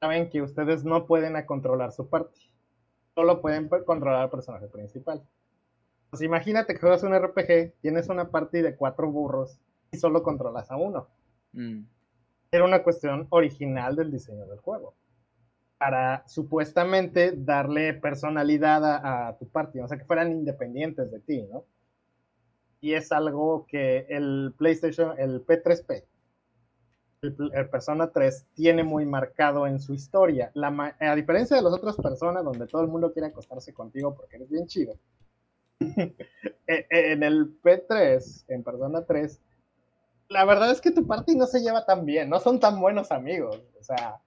Saben 0.00 0.28
que 0.28 0.42
ustedes 0.42 0.84
no 0.84 1.06
pueden 1.06 1.36
a 1.36 1.46
controlar 1.46 1.92
su 1.92 2.08
party. 2.08 2.40
Solo 3.14 3.40
pueden 3.40 3.68
controlar 3.68 4.22
al 4.22 4.30
personaje 4.30 4.66
principal. 4.68 5.22
Pues 6.10 6.22
imagínate 6.22 6.74
que 6.74 6.80
juegas 6.80 7.02
un 7.02 7.14
RPG, 7.14 7.80
tienes 7.80 8.08
una 8.08 8.30
party 8.30 8.60
de 8.60 8.76
cuatro 8.76 9.10
burros 9.10 9.58
y 9.90 9.96
solo 9.96 10.22
controlas 10.22 10.70
a 10.70 10.76
uno 10.76 11.08
Mm, 11.52 11.84
era 12.50 12.64
una 12.64 12.82
cuestión 12.82 13.26
original 13.30 13.94
del 13.96 14.10
diseño 14.10 14.46
del 14.46 14.58
juego. 14.58 14.94
Para 15.82 16.22
supuestamente 16.28 17.32
darle 17.34 17.92
personalidad 17.94 18.84
a, 18.84 19.26
a 19.26 19.36
tu 19.36 19.48
party, 19.48 19.80
o 19.80 19.88
sea, 19.88 19.98
que 19.98 20.04
fueran 20.04 20.30
independientes 20.30 21.10
de 21.10 21.18
ti, 21.18 21.42
¿no? 21.50 21.64
Y 22.80 22.94
es 22.94 23.10
algo 23.10 23.66
que 23.66 24.06
el 24.08 24.54
PlayStation, 24.56 25.18
el 25.18 25.44
P3P, 25.44 26.04
el, 27.22 27.36
el 27.52 27.68
Persona 27.68 28.12
3, 28.12 28.46
tiene 28.54 28.84
muy 28.84 29.06
marcado 29.06 29.66
en 29.66 29.80
su 29.80 29.92
historia. 29.92 30.52
La 30.54 30.94
a 31.00 31.16
diferencia 31.16 31.56
de 31.56 31.62
las 31.64 31.72
otras 31.72 31.96
personas 31.96 32.44
donde 32.44 32.68
todo 32.68 32.82
el 32.82 32.88
mundo 32.88 33.12
quiere 33.12 33.28
acostarse 33.28 33.74
contigo 33.74 34.14
porque 34.14 34.36
eres 34.36 34.50
bien 34.50 34.68
chido, 34.68 34.94
eh, 35.80 36.86
en 36.90 37.24
el 37.24 37.60
P3, 37.60 38.44
en 38.46 38.62
Persona 38.62 39.04
3, 39.04 39.40
la 40.28 40.44
verdad 40.44 40.70
es 40.70 40.80
que 40.80 40.92
tu 40.92 41.08
party 41.08 41.34
no 41.34 41.46
se 41.46 41.60
lleva 41.60 41.84
tan 41.84 42.04
bien, 42.04 42.30
no 42.30 42.38
son 42.38 42.60
tan 42.60 42.80
buenos 42.80 43.10
amigos. 43.10 43.60
O 43.80 43.82
sea, 43.82 44.20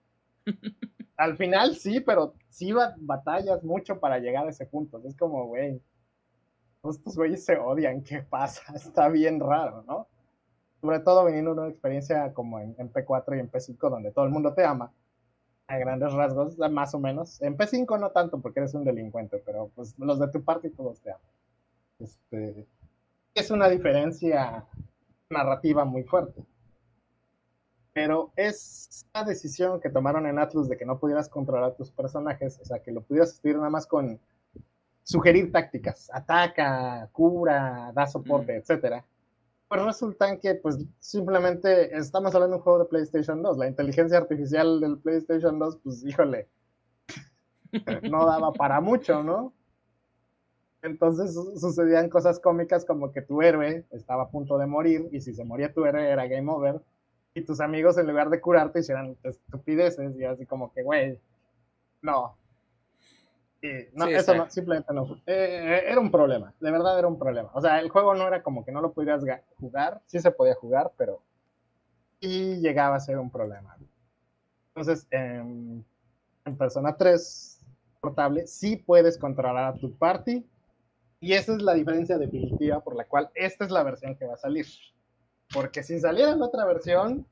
al 1.18 1.38
final 1.38 1.76
sí, 1.76 2.00
pero 2.02 2.36
sí 2.50 2.72
ba- 2.74 2.96
batallas 2.98 3.64
mucho 3.64 4.00
para 4.00 4.20
llegar 4.20 4.48
a 4.48 4.50
ese 4.52 4.66
punto. 4.66 5.02
Es 5.06 5.16
como, 5.18 5.46
güey, 5.48 5.82
estos 6.90 7.16
güeyes 7.16 7.44
se 7.44 7.58
odian, 7.58 8.02
¿qué 8.04 8.22
pasa? 8.22 8.62
Está 8.76 9.10
bien 9.10 9.40
raro, 9.40 9.84
¿no? 9.88 10.08
Sobre 10.82 11.00
todo 11.00 11.26
viniendo 11.26 11.54
una 11.54 11.68
experiencia 11.70 12.34
como 12.34 12.60
en, 12.60 12.76
en 12.78 12.92
P4 12.92 13.36
y 13.36 13.40
en 13.40 13.50
P5, 13.50 13.90
donde 13.90 14.12
todo 14.12 14.26
el 14.26 14.32
mundo 14.32 14.54
te 14.54 14.64
ama. 14.66 14.94
a 15.68 15.78
grandes 15.80 16.14
rasgos, 16.14 16.58
más 16.72 16.94
o 16.96 17.00
menos. 17.00 17.42
En 17.42 17.58
P5 17.58 17.98
no 18.00 18.12
tanto 18.12 18.42
porque 18.42 18.62
eres 18.62 18.74
un 18.76 18.84
delincuente, 18.86 19.40
pero 19.46 19.70
pues 19.76 19.98
los 20.00 20.20
de 20.20 20.30
tu 20.30 20.44
parte 20.44 20.70
todos 20.72 21.02
te 21.02 21.12
aman. 21.12 21.22
Este, 22.00 22.68
es 23.36 23.52
una 23.52 23.70
diferencia 23.70 24.66
narrativa 25.30 25.86
muy 25.86 26.04
fuerte. 26.04 26.44
Pero 27.96 28.32
es 28.36 29.08
una 29.16 29.24
decisión 29.24 29.82
que 29.82 29.90
tomaron 29.90 30.28
en 30.28 30.38
Atlus 30.38 30.70
de 30.70 30.78
que 30.78 30.86
no 30.86 31.00
pudieras 31.00 31.28
controlar 31.28 31.76
tus 31.76 31.90
personajes, 31.90 32.60
o 32.62 32.66
sea, 32.66 32.78
que 32.80 32.92
lo 32.92 33.02
pudieras 33.02 33.32
estudiar 33.32 33.58
nada 33.58 33.72
más 33.72 33.88
con 33.88 34.20
sugerir 35.02 35.52
tácticas, 35.52 36.12
ataca, 36.14 37.10
cura, 37.12 37.92
da 37.96 38.06
soporte, 38.06 38.54
mm. 38.54 38.58
etcétera 38.58 39.06
pues 39.68 39.84
resulta 39.84 40.40
que 40.40 40.56
pues 40.56 40.78
simplemente 41.00 41.96
estamos 41.98 42.34
hablando 42.36 42.56
de 42.56 42.58
un 42.60 42.64
juego 42.64 42.80
de 42.80 42.86
PlayStation 42.86 43.42
2. 43.42 43.58
La 43.58 43.68
inteligencia 43.68 44.18
artificial 44.18 44.80
del 44.80 45.00
PlayStation 45.00 45.58
2, 45.58 45.80
pues 45.84 46.06
híjole, 46.06 46.48
no 48.10 48.26
daba 48.26 48.54
para 48.54 48.80
mucho, 48.80 49.24
¿no? 49.24 49.54
Entonces 50.82 51.34
sucedían 51.60 52.10
cosas 52.10 52.40
cómicas 52.40 52.86
como 52.86 53.12
que 53.12 53.24
tu 53.24 53.42
héroe 53.42 53.86
estaba 53.90 54.24
a 54.24 54.30
punto 54.30 54.58
de 54.60 54.68
morir 54.68 55.10
y 55.12 55.20
si 55.20 55.34
se 55.34 55.44
moría 55.44 55.74
tu 55.74 55.84
héroe 55.84 56.08
era 56.08 56.28
game 56.28 56.52
over 56.52 56.80
y 57.36 57.42
tus 57.44 57.60
amigos 57.60 57.98
en 58.00 58.08
lugar 58.08 58.30
de 58.30 58.42
curarte 58.42 58.80
hicieran 58.80 59.16
estupideces 59.22 60.16
y 60.18 60.24
así 60.24 60.46
como 60.46 60.74
que, 60.74 60.82
güey, 60.82 61.20
no, 62.02 62.36
no, 63.94 64.08
eso 64.08 64.36
no, 64.36 64.50
simplemente 64.50 64.94
no. 64.94 65.16
Eh, 65.26 65.28
eh, 65.28 65.84
era 65.88 66.00
un 66.00 66.12
problema, 66.12 66.54
de 66.60 66.72
verdad 66.72 66.98
era 66.98 67.08
un 67.08 67.18
problema. 67.18 67.50
O 67.54 67.62
sea, 67.62 67.80
el 67.80 67.90
juego 67.90 68.14
no 68.16 68.28
era 68.28 68.44
como 68.44 68.64
que 68.64 68.72
no 68.72 68.82
lo 68.82 68.94
pudieras 68.94 69.24
jugar, 69.60 70.02
sí 70.06 70.20
se 70.20 70.32
podía 70.32 70.56
jugar, 70.56 70.92
pero 70.98 71.22
sí 72.22 72.58
llegaba 72.62 72.96
a 72.96 73.00
ser 73.00 73.18
un 73.18 73.30
problema. 73.30 73.76
Entonces, 74.70 75.08
en, 75.12 75.86
Persona 76.58 76.96
3 76.96 77.60
portable, 78.00 78.46
sí 78.46 78.78
puedes 78.78 79.18
controlar 79.18 79.74
a 79.74 79.78
tu 79.78 79.92
party, 79.98 80.46
y 81.20 81.34
esa 81.34 81.54
es 81.54 81.62
la 81.62 81.74
diferencia 81.74 82.20
definitiva 82.20 82.80
por 82.82 82.96
la 82.96 83.06
cual 83.06 83.32
esta 83.34 83.66
es 83.66 83.72
la 83.72 83.82
versión 83.82 84.16
que 84.16 84.28
va 84.28 84.36
a 84.36 84.38
salir. 84.38 84.68
Porque 85.54 85.84
si 85.84 86.00
saliera 86.00 86.32
en 86.32 86.42
otra 86.42 86.66
versión, 86.66 87.26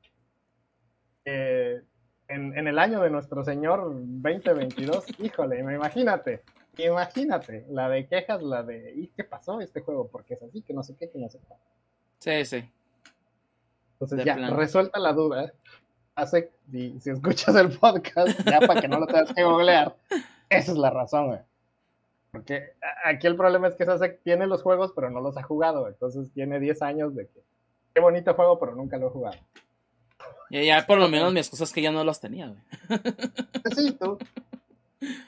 eh, 1.24 1.82
en, 2.28 2.66
el 2.66 2.78
año 2.78 3.00
de 3.00 3.10
nuestro 3.10 3.44
Señor 3.44 3.92
2022, 3.92 5.04
híjole, 5.18 5.60
imagínate, 5.60 6.42
imagínate, 6.78 7.66
la 7.68 7.88
de 7.88 8.06
quejas, 8.06 8.42
la 8.42 8.62
de, 8.62 8.94
¿y 8.96 9.08
qué 9.08 9.24
pasó 9.24 9.60
este 9.60 9.80
juego? 9.80 10.08
Porque 10.08 10.34
es 10.34 10.42
así, 10.42 10.62
que 10.62 10.72
no 10.72 10.82
sé 10.82 10.96
qué, 10.96 11.10
que 11.10 11.18
no 11.18 11.28
sé 11.28 11.38
qué. 11.38 11.54
Sí, 12.18 12.44
sí. 12.44 12.70
Entonces 13.94 14.24
ya, 14.24 14.36
resuelta 14.50 14.98
la 14.98 15.12
duda, 15.12 15.52
hace, 16.14 16.50
si, 16.70 16.98
si, 17.00 17.10
escuchas 17.10 17.54
el 17.56 17.76
podcast, 17.78 18.38
ya 18.44 18.60
para 18.60 18.80
que 18.80 18.88
no 18.88 18.98
lo 18.98 19.06
tengas 19.06 19.32
que 19.32 19.44
googlear, 19.44 19.94
esa 20.48 20.72
es 20.72 20.78
la 20.78 20.90
razón, 20.90 21.28
güey. 21.28 21.40
Porque 22.34 22.72
aquí 23.04 23.28
el 23.28 23.36
problema 23.36 23.68
es 23.68 23.76
que 23.76 23.84
Sasek 23.84 24.20
tiene 24.24 24.48
los 24.48 24.60
juegos, 24.60 24.92
pero 24.92 25.08
no 25.08 25.20
los 25.20 25.36
ha 25.36 25.44
jugado. 25.44 25.86
Entonces 25.86 26.32
tiene 26.32 26.58
10 26.58 26.82
años 26.82 27.14
de 27.14 27.28
que, 27.28 27.40
qué 27.94 28.00
bonito 28.00 28.34
juego, 28.34 28.58
pero 28.58 28.74
nunca 28.74 28.98
lo 28.98 29.06
he 29.06 29.10
jugado. 29.10 29.36
Y 30.50 30.66
ya 30.66 30.84
por 30.86 30.98
lo 30.98 31.08
menos 31.08 31.32
mis 31.32 31.48
cosas 31.48 31.72
que 31.72 31.80
ya 31.80 31.92
no 31.92 32.04
las 32.04 32.20
tenía, 32.20 32.48
güey. 32.48 33.00
Sí, 33.74 33.92
tú. 33.92 34.18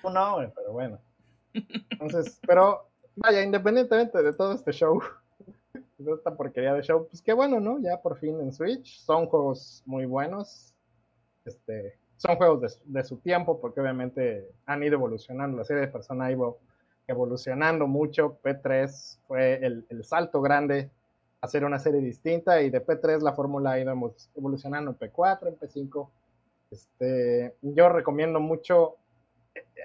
Tú 0.03 0.11
no, 0.11 0.35
güey, 0.35 0.49
pero 0.55 0.73
bueno. 0.73 0.99
Entonces, 1.91 2.39
pero 2.47 2.89
vaya, 3.15 3.43
independientemente 3.43 4.23
de 4.23 4.33
todo 4.33 4.53
este 4.53 4.73
show, 4.73 5.01
de 5.99 6.13
esta 6.13 6.37
porquería 6.37 6.75
de 6.75 6.83
show, 6.83 7.07
pues 7.09 7.23
qué 7.23 7.33
bueno, 7.33 7.61
¿no? 7.61 7.79
Ya 7.81 8.01
por 8.01 8.19
fin 8.19 8.41
en 8.41 8.53
Switch. 8.53 9.01
Son 9.01 9.27
juegos 9.27 9.83
muy 9.87 10.05
buenos. 10.05 10.75
Este, 11.45 11.99
son 12.17 12.37
juegos 12.37 12.79
de, 12.85 13.05
su 13.05 13.17
tiempo, 13.19 13.61
porque 13.61 13.81
obviamente 13.81 14.49
han 14.67 14.83
ido 14.83 14.95
evolucionando. 14.95 15.57
La 15.59 15.65
serie 15.65 15.83
de 15.83 15.89
Persona 15.89 16.31
ido 16.31 16.59
evolucionando 17.07 17.87
mucho. 17.87 18.39
P3 18.43 19.19
fue 19.27 19.55
el, 19.65 19.87
el 19.89 20.05
salto 20.05 20.41
grande 20.41 20.91
hacer 21.47 21.65
una 21.65 21.79
serie 21.79 22.01
distinta 22.01 22.61
y 22.63 22.71
de 22.71 22.85
P3 22.85 23.21
la 23.23 23.33
fórmula 23.33 23.73
ha 23.73 23.81
ido 23.81 23.93
evolucionando 24.35 24.91
en 24.91 24.99
P4, 24.99 25.49
en 25.49 25.59
P5. 25.59 26.09
Este, 26.71 27.55
yo 27.63 27.89
recomiendo 27.89 28.41
mucho, 28.41 28.97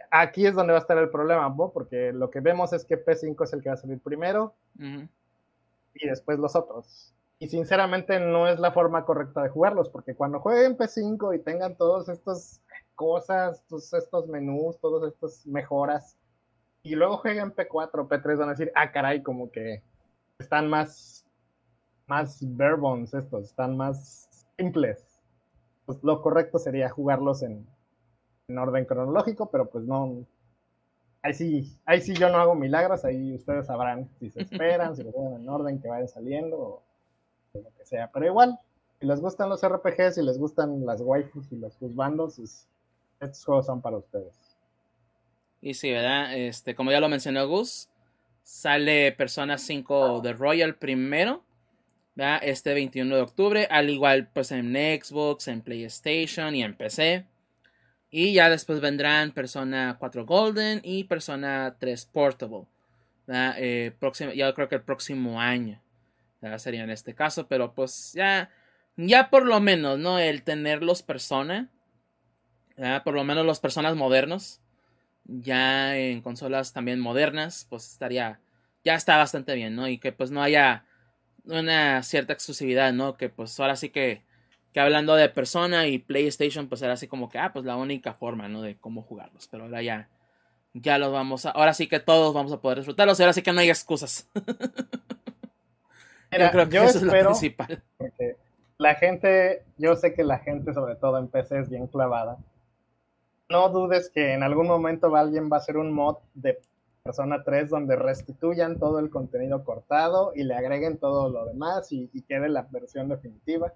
aquí 0.10 0.46
es 0.46 0.56
donde 0.56 0.74
va 0.74 0.80
a 0.80 0.82
estar 0.82 0.98
el 0.98 1.10
problema, 1.10 1.56
porque 1.72 2.12
lo 2.12 2.30
que 2.30 2.40
vemos 2.40 2.74
es 2.74 2.86
que 2.86 3.04
P5 3.04 3.44
es 3.44 3.54
el 3.54 3.62
que 3.62 3.70
va 3.70 3.76
a 3.76 3.78
salir 3.78 4.00
primero 4.00 4.54
y 5.94 6.08
después 6.08 6.40
los 6.40 6.56
otros. 6.56 7.14
Y 7.40 7.48
sinceramente 7.48 8.20
no 8.20 8.48
es 8.48 8.60
la 8.60 8.72
forma 8.72 9.04
correcta 9.04 9.42
de 9.42 9.50
jugarlos, 9.50 9.90
porque 9.90 10.14
cuando 10.14 10.40
jueguen 10.40 10.78
P5 10.78 11.36
y 11.36 11.40
tengan 11.40 11.76
todas 11.76 12.08
estas 12.08 12.62
cosas, 12.94 13.64
todos 13.68 13.92
estos 13.94 14.28
menús, 14.28 14.80
todas 14.80 15.12
estas 15.12 15.48
mejoras, 15.48 16.18
y 16.84 16.96
luego 16.96 17.18
jueguen 17.18 17.54
P4, 17.54 18.08
P3, 18.08 18.38
van 18.38 18.50
a 18.50 18.52
decir, 18.52 18.72
ah, 18.76 18.92
caray, 18.92 19.22
como 19.22 19.52
que 19.52 19.82
están 20.40 20.70
más 20.70 21.21
más 22.12 22.40
bare 22.42 22.76
estos, 23.04 23.46
están 23.46 23.78
más 23.78 24.28
simples. 24.58 25.02
Pues 25.86 26.04
lo 26.04 26.22
correcto 26.22 26.60
sería 26.60 26.90
jugarlos 26.90 27.42
en, 27.42 27.66
orden 28.50 28.84
cronológico, 28.84 29.50
pero 29.50 29.70
pues 29.70 29.86
no. 29.86 30.26
Ahí 31.22 31.34
sí, 31.34 31.78
ahí 31.86 32.02
sí 32.02 32.14
yo 32.14 32.30
no 32.30 32.38
hago 32.38 32.54
milagros, 32.54 33.06
ahí 33.06 33.34
ustedes 33.34 33.68
sabrán 33.68 34.10
si 34.20 34.30
se 34.30 34.42
esperan, 34.42 34.94
si 34.94 35.04
lo 35.04 35.14
juegan 35.14 35.42
en 35.42 35.48
orden, 35.48 35.82
que 35.82 35.88
vayan 35.88 36.10
saliendo, 36.10 36.58
o, 36.58 36.84
lo 37.54 37.72
que 37.78 37.86
sea. 37.86 38.12
Pero 38.12 38.26
igual, 38.26 38.60
si 39.00 39.06
les 39.06 39.22
gustan 39.22 39.48
los 39.48 39.66
RPGs, 39.66 40.16
si 40.16 40.22
les 40.22 40.38
gustan 40.38 40.86
las 40.86 41.00
waifus 41.00 41.50
y 41.54 41.56
los 41.56 41.78
juzbandos, 41.78 42.40
estos 43.22 43.46
juegos 43.46 43.68
son 43.68 43.82
para 43.82 43.96
ustedes. 43.96 44.36
Y 45.62 45.76
sí, 45.76 45.92
¿verdad? 45.92 46.36
Este, 46.36 46.76
como 46.76 46.92
ya 46.92 47.00
lo 47.00 47.08
mencionó 47.08 47.48
Gus, 47.48 47.88
sale 48.44 49.14
Persona 49.14 49.58
5 49.58 50.20
de 50.20 50.34
Royal 50.34 50.76
primero 50.76 51.44
este 52.16 52.74
21 52.74 53.16
de 53.16 53.22
octubre, 53.22 53.68
al 53.70 53.90
igual 53.90 54.30
pues 54.34 54.52
en 54.52 54.74
Xbox, 54.74 55.48
en 55.48 55.62
PlayStation 55.62 56.56
y 56.56 56.64
en 56.64 56.76
PC. 56.76 57.26
Y 58.10 58.34
ya 58.34 58.50
después 58.50 58.82
vendrán 58.82 59.32
Persona 59.32 59.96
4 59.98 60.26
Golden 60.26 60.82
y 60.84 61.06
Persona 61.06 61.78
3 61.80 62.06
Portable. 62.08 62.66
Eh, 63.28 63.94
próximo, 63.98 64.34
ya 64.34 64.54
creo 64.54 64.68
que 64.68 64.76
el 64.76 64.82
próximo 64.82 65.40
año 65.40 65.82
sería 66.58 66.84
en 66.84 66.90
este 66.90 67.14
caso, 67.14 67.48
pero 67.48 67.74
pues 67.74 68.14
ya, 68.14 68.50
ya 68.98 69.30
por 69.30 69.46
lo 69.46 69.60
menos, 69.60 70.00
¿no? 70.00 70.20
El 70.20 70.44
tener 70.44 70.84
los 70.84 71.04
Persona, 71.04 71.70
por 73.04 73.14
lo 73.14 73.24
menos 73.24 73.46
los 73.46 73.60
personas 73.60 73.96
modernos, 73.96 74.60
ya 75.26 75.98
en 75.98 76.22
consolas 76.22 76.74
también 76.74 77.00
modernas, 77.00 77.68
pues 77.70 77.92
estaría, 77.92 78.40
ya 78.84 78.96
está 78.96 79.18
bastante 79.18 79.54
bien, 79.56 79.76
¿no? 79.76 79.88
Y 79.88 80.00
que 80.00 80.12
pues 80.12 80.32
no 80.32 80.42
haya 80.42 80.86
una 81.46 82.04
cierta 82.04 82.34
exclusividad, 82.34 82.94
¿no? 82.94 83.16
Que 83.16 83.30
pues 83.30 83.60
ahora 83.60 83.76
sí 83.76 83.90
que, 83.90 84.22
que 84.74 84.80
hablando 84.80 85.16
de 85.16 85.30
persona 85.30 85.88
y 85.88 86.00
PlayStation, 86.00 86.68
pues 86.68 86.82
era 86.82 86.94
así 86.94 87.08
como 87.08 87.30
que, 87.30 87.40
ah, 87.40 87.52
pues 87.54 87.66
la 87.66 87.76
única 87.76 88.14
forma, 88.14 88.48
¿no? 88.48 88.62
De 88.62 88.78
cómo 88.78 89.02
jugarlos. 89.02 89.48
Pero 89.50 89.66
ahora 89.66 89.82
ya, 89.82 90.10
ya 90.74 90.98
los 90.98 91.12
vamos 91.12 91.46
a, 91.46 91.52
ahora 91.52 91.74
sí 91.74 91.88
que 91.88 92.00
todos 92.00 92.34
vamos 92.34 92.52
a 92.54 92.62
poder 92.62 92.80
disfrutarlos 92.80 93.20
ahora 93.20 93.34
sí 93.34 93.42
que 93.42 93.54
no 93.54 93.62
hay 93.62 93.70
excusas. 93.70 94.30
yo 96.32 96.52
creo 96.52 96.70
que 96.70 96.78
eso 96.78 96.98
es 96.98 97.04
lo 97.04 97.12
principal. 97.12 97.84
Porque 97.98 98.38
la 98.78 98.96
gente, 98.96 99.64
yo 99.78 99.96
sé 99.96 100.14
que 100.14 100.24
la 100.24 100.40
gente, 100.40 100.74
sobre 100.74 100.96
todo 100.96 101.18
en 101.18 101.28
PC, 101.28 101.60
es 101.60 101.70
bien 101.70 101.88
clavada. 101.88 102.38
No 103.50 103.70
dudes 103.70 104.10
que 104.10 104.34
en 104.34 104.44
algún 104.44 104.68
momento 104.68 105.14
alguien 105.16 105.52
va 105.52 105.58
a 105.58 105.60
hacer 105.60 105.78
un 105.78 105.92
mod 105.92 106.18
de 106.34 106.60
Persona 107.04 107.44
3 107.44 107.70
donde 107.70 107.96
restituyan 107.96 108.78
todo 108.78 109.00
el 109.00 109.10
contenido 109.10 109.64
cortado 109.64 110.34
y 110.36 110.44
le 110.44 110.54
agreguen 110.54 110.98
todo 110.98 111.30
lo 111.30 111.46
demás 111.46 111.92
y, 111.92 112.08
quede 112.28 112.48
la 112.48 112.68
versión 112.70 113.10
definitiva. 113.10 113.74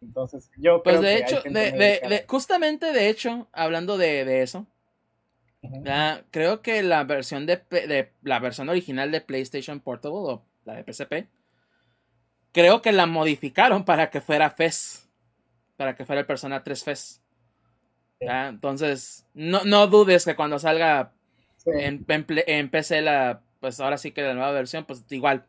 Entonces, 0.00 0.50
yo 0.56 0.82
pues 0.82 0.98
creo 0.98 1.10
de 1.10 1.16
hecho, 1.16 1.42
de, 1.42 2.24
justamente 2.28 2.92
de 2.92 3.08
hecho, 3.08 3.48
hablando 3.52 3.98
de, 3.98 4.42
eso, 4.42 4.66
creo 6.30 6.62
que 6.62 6.84
la 6.84 7.02
versión 7.02 7.46
de, 7.46 8.12
la 8.22 8.38
versión 8.38 8.68
original 8.68 9.10
de 9.10 9.20
PlayStation 9.20 9.80
Portable 9.80 10.18
o 10.18 10.42
la 10.64 10.74
de 10.74 10.92
PSP, 10.92 11.26
creo 12.52 12.80
que 12.80 12.92
la 12.92 13.06
modificaron 13.06 13.84
para 13.84 14.10
que 14.10 14.20
fuera 14.20 14.50
FES, 14.50 15.08
para 15.76 15.96
que 15.96 16.04
fuera 16.04 16.20
el 16.20 16.26
Persona 16.26 16.62
3 16.62 16.84
FES. 16.84 17.20
Entonces, 18.20 19.26
no, 19.34 19.64
no 19.64 19.88
dudes 19.88 20.24
que 20.24 20.36
cuando 20.36 20.60
salga 20.60 21.12
en, 21.72 22.70
PC, 22.70 23.02
la, 23.02 23.40
pues 23.60 23.80
ahora 23.80 23.98
sí 23.98 24.12
que 24.12 24.22
la 24.22 24.34
nueva 24.34 24.52
versión, 24.52 24.84
pues 24.84 25.04
igual, 25.10 25.44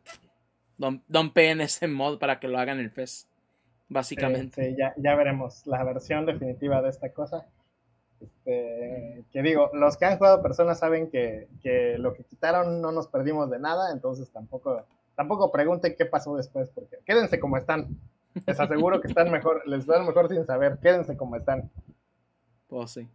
don, 0.78 1.02
don 1.08 1.32
en 1.34 1.60
ese 1.60 1.88
mod 1.88 2.18
para 2.18 2.40
que 2.40 2.48
lo 2.48 2.58
hagan 2.58 2.80
el 2.80 2.90
FES, 2.90 3.28
básicamente. 3.88 4.74
ya, 4.76 4.94
ya 4.96 5.14
veremos 5.14 5.66
la 5.66 5.82
versión 5.84 6.26
definitiva 6.26 6.82
de 6.82 6.90
esta 6.90 7.12
cosa. 7.12 7.46
Este, 8.20 9.24
que 9.32 9.42
digo, 9.42 9.70
los 9.72 9.96
que 9.96 10.04
han 10.04 10.18
jugado 10.18 10.42
personas 10.42 10.78
saben 10.78 11.10
que, 11.10 11.48
que, 11.62 11.96
lo 11.98 12.12
que 12.12 12.24
quitaron 12.24 12.82
no 12.82 12.92
nos 12.92 13.06
perdimos 13.06 13.50
de 13.50 13.58
nada, 13.58 13.92
entonces 13.92 14.30
tampoco, 14.30 14.84
tampoco 15.14 15.50
pregunten 15.50 15.94
qué 15.96 16.04
pasó 16.04 16.36
después, 16.36 16.70
porque 16.70 16.98
quédense 17.04 17.40
como 17.40 17.56
están. 17.56 17.88
Les 18.46 18.60
aseguro 18.60 19.00
que 19.00 19.08
están 19.08 19.30
mejor, 19.32 19.66
les 19.66 19.86
dan 19.86 20.06
mejor 20.06 20.28
sin 20.28 20.44
saber, 20.46 20.78
quédense 20.80 21.16
como 21.16 21.36
están. 21.36 21.70
Pues 22.68 22.92
sí. 22.92 23.08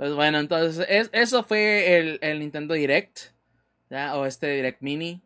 Pues 0.00 0.14
bueno, 0.14 0.38
entonces 0.38 1.10
eso 1.12 1.44
fue 1.44 1.98
el, 1.98 2.18
el, 2.22 2.38
Nintendo 2.38 2.72
Direct, 2.72 3.18
o 4.14 4.24
este 4.24 4.46
Direct 4.46 4.80
Mini. 4.80 5.20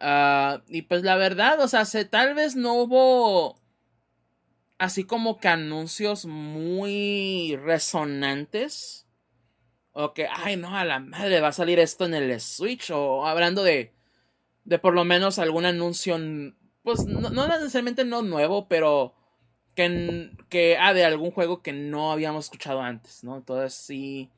Ah, 0.00 0.62
y 0.68 0.80
pues 0.80 1.02
la 1.02 1.16
verdad, 1.16 1.60
o 1.60 1.68
sea, 1.68 1.84
se, 1.84 2.06
tal 2.06 2.34
vez 2.34 2.56
no 2.56 2.72
hubo 2.72 3.60
así 4.78 5.04
como 5.04 5.38
que 5.38 5.48
anuncios 5.48 6.24
muy 6.24 7.58
resonantes. 7.62 9.06
O 9.92 10.14
que, 10.14 10.28
ay, 10.32 10.56
no, 10.56 10.74
a 10.74 10.86
la 10.86 11.00
madre 11.00 11.42
va 11.42 11.48
a 11.48 11.52
salir 11.52 11.78
esto 11.78 12.06
en 12.06 12.14
el 12.14 12.40
Switch. 12.40 12.90
O 12.92 13.26
hablando 13.26 13.62
de, 13.62 13.92
de 14.64 14.78
por 14.78 14.94
lo 14.94 15.04
menos 15.04 15.38
algún 15.38 15.66
anuncio, 15.66 16.18
pues 16.82 17.04
no, 17.04 17.28
no 17.28 17.48
necesariamente 17.48 18.06
no 18.06 18.22
nuevo, 18.22 18.66
pero 18.66 19.19
que, 19.74 20.30
que 20.48 20.76
ah, 20.78 20.94
de 20.94 21.04
algún 21.04 21.30
juego 21.30 21.62
que 21.62 21.72
no 21.72 22.12
habíamos 22.12 22.46
escuchado 22.46 22.80
antes, 22.80 23.24
¿no? 23.24 23.36
Entonces 23.36 23.74
sí. 23.74 24.30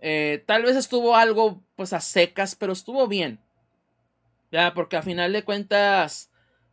Eh, 0.00 0.44
tal 0.46 0.62
vez 0.62 0.76
estuvo 0.76 1.16
algo 1.16 1.62
pues 1.76 1.92
a 1.92 2.00
secas, 2.00 2.54
pero 2.54 2.72
estuvo 2.72 3.06
bien. 3.08 3.40
Ya, 4.50 4.72
porque 4.74 4.96
a 4.96 5.02
final 5.02 5.32
de 5.32 5.44
cuentas, 5.44 6.30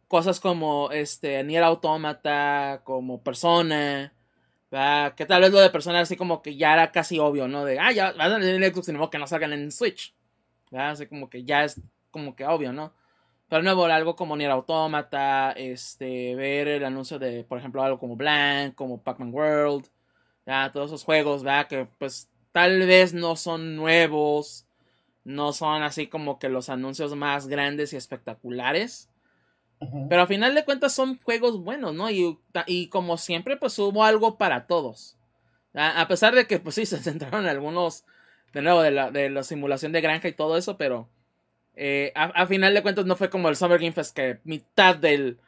cosas 0.08 0.40
como 0.40 0.92
este 0.92 1.44
Nier 1.44 1.64
Automata, 1.64 2.82
como 2.86 3.22
Persona, 3.22 4.14
que 5.16 5.26
tal 5.26 5.42
vez 5.42 5.52
lo 5.52 5.60
de 5.60 5.70
Persona 5.70 6.02
así 6.02 6.16
como 6.18 6.42
que 6.42 6.56
ya 6.58 6.74
era 6.74 6.92
casi 6.92 7.20
obvio, 7.20 7.48
¿no? 7.48 7.64
De, 7.66 7.80
ah, 7.80 7.92
ya 7.92 8.12
van 8.14 8.32
a 8.32 8.36
salir 8.36 8.62
en 8.62 8.74
Xbox, 8.74 8.88
sino 8.88 9.10
que 9.10 9.18
no 9.18 9.28
salgan 9.28 9.54
en 9.54 9.72
Switch. 9.72 10.14
Así 10.72 11.08
como 11.08 11.30
que 11.30 11.44
ya 11.44 11.64
es 11.64 11.80
como 12.12 12.36
que 12.36 12.46
obvio, 12.46 12.74
¿no? 12.74 12.94
Pero 13.48 13.62
nuevo, 13.62 13.86
algo 13.86 14.16
como 14.16 14.36
Nier 14.36 14.52
Automata, 14.52 15.52
este, 15.52 16.36
ver 16.36 16.68
el 16.68 16.84
anuncio 16.84 17.20
de, 17.20 17.44
por 17.44 17.60
ejemplo, 17.60 17.84
algo 17.84 18.00
como 18.00 18.16
Blank, 18.16 18.76
como 18.76 19.02
Pac-Man 19.02 19.34
World, 19.34 19.86
ya, 20.46 20.72
todos 20.72 20.88
esos 20.88 21.04
juegos, 21.04 21.44
¿verdad? 21.44 21.68
Que 21.68 21.88
pues 22.00 22.30
tal 22.52 22.80
vez 22.88 23.14
no 23.14 23.36
son 23.36 23.76
nuevos, 23.76 24.66
no 25.24 25.54
son 25.54 25.84
así 25.84 26.08
como 26.08 26.40
que 26.40 26.50
los 26.50 26.70
anuncios 26.70 27.16
más 27.16 27.48
grandes 27.48 27.94
y 27.94 27.98
espectaculares. 27.98 29.10
Pero 30.10 30.22
al 30.22 30.28
final 30.28 30.56
de 30.56 30.66
cuentas 30.66 30.94
son 30.94 31.20
juegos 31.20 31.60
buenos, 31.60 31.94
¿no? 31.94 32.10
Y, 32.10 32.40
y 32.66 32.88
como 32.88 33.18
siempre, 33.18 33.58
pues 33.58 33.78
hubo 33.78 34.04
algo 34.04 34.38
para 34.38 34.68
todos. 34.68 35.18
A, 35.74 36.08
pesar 36.08 36.34
de 36.34 36.48
que, 36.48 36.60
pues 36.60 36.76
sí, 36.76 36.86
se 36.86 36.98
centraron 37.00 37.46
algunos, 37.46 38.06
de 38.54 38.62
nuevo, 38.62 38.82
de 38.82 38.92
la, 38.92 39.12
de 39.12 39.30
la 39.30 39.44
simulación 39.44 39.92
de 39.92 40.02
granja 40.02 40.28
y 40.28 40.34
todo 40.34 40.58
eso, 40.58 40.78
pero 40.78 41.10
eh, 41.76 42.12
a, 42.16 42.46
final 42.48 42.74
de 42.74 42.82
cuentas 42.82 43.06
no 43.06 43.16
fue 43.16 43.30
como 43.30 43.50
el 43.50 43.56
Summer 43.56 43.80
Game 43.80 43.92
Fest 43.92 44.16
que 44.16 44.40
mitad 44.44 44.96
del, 44.96 45.40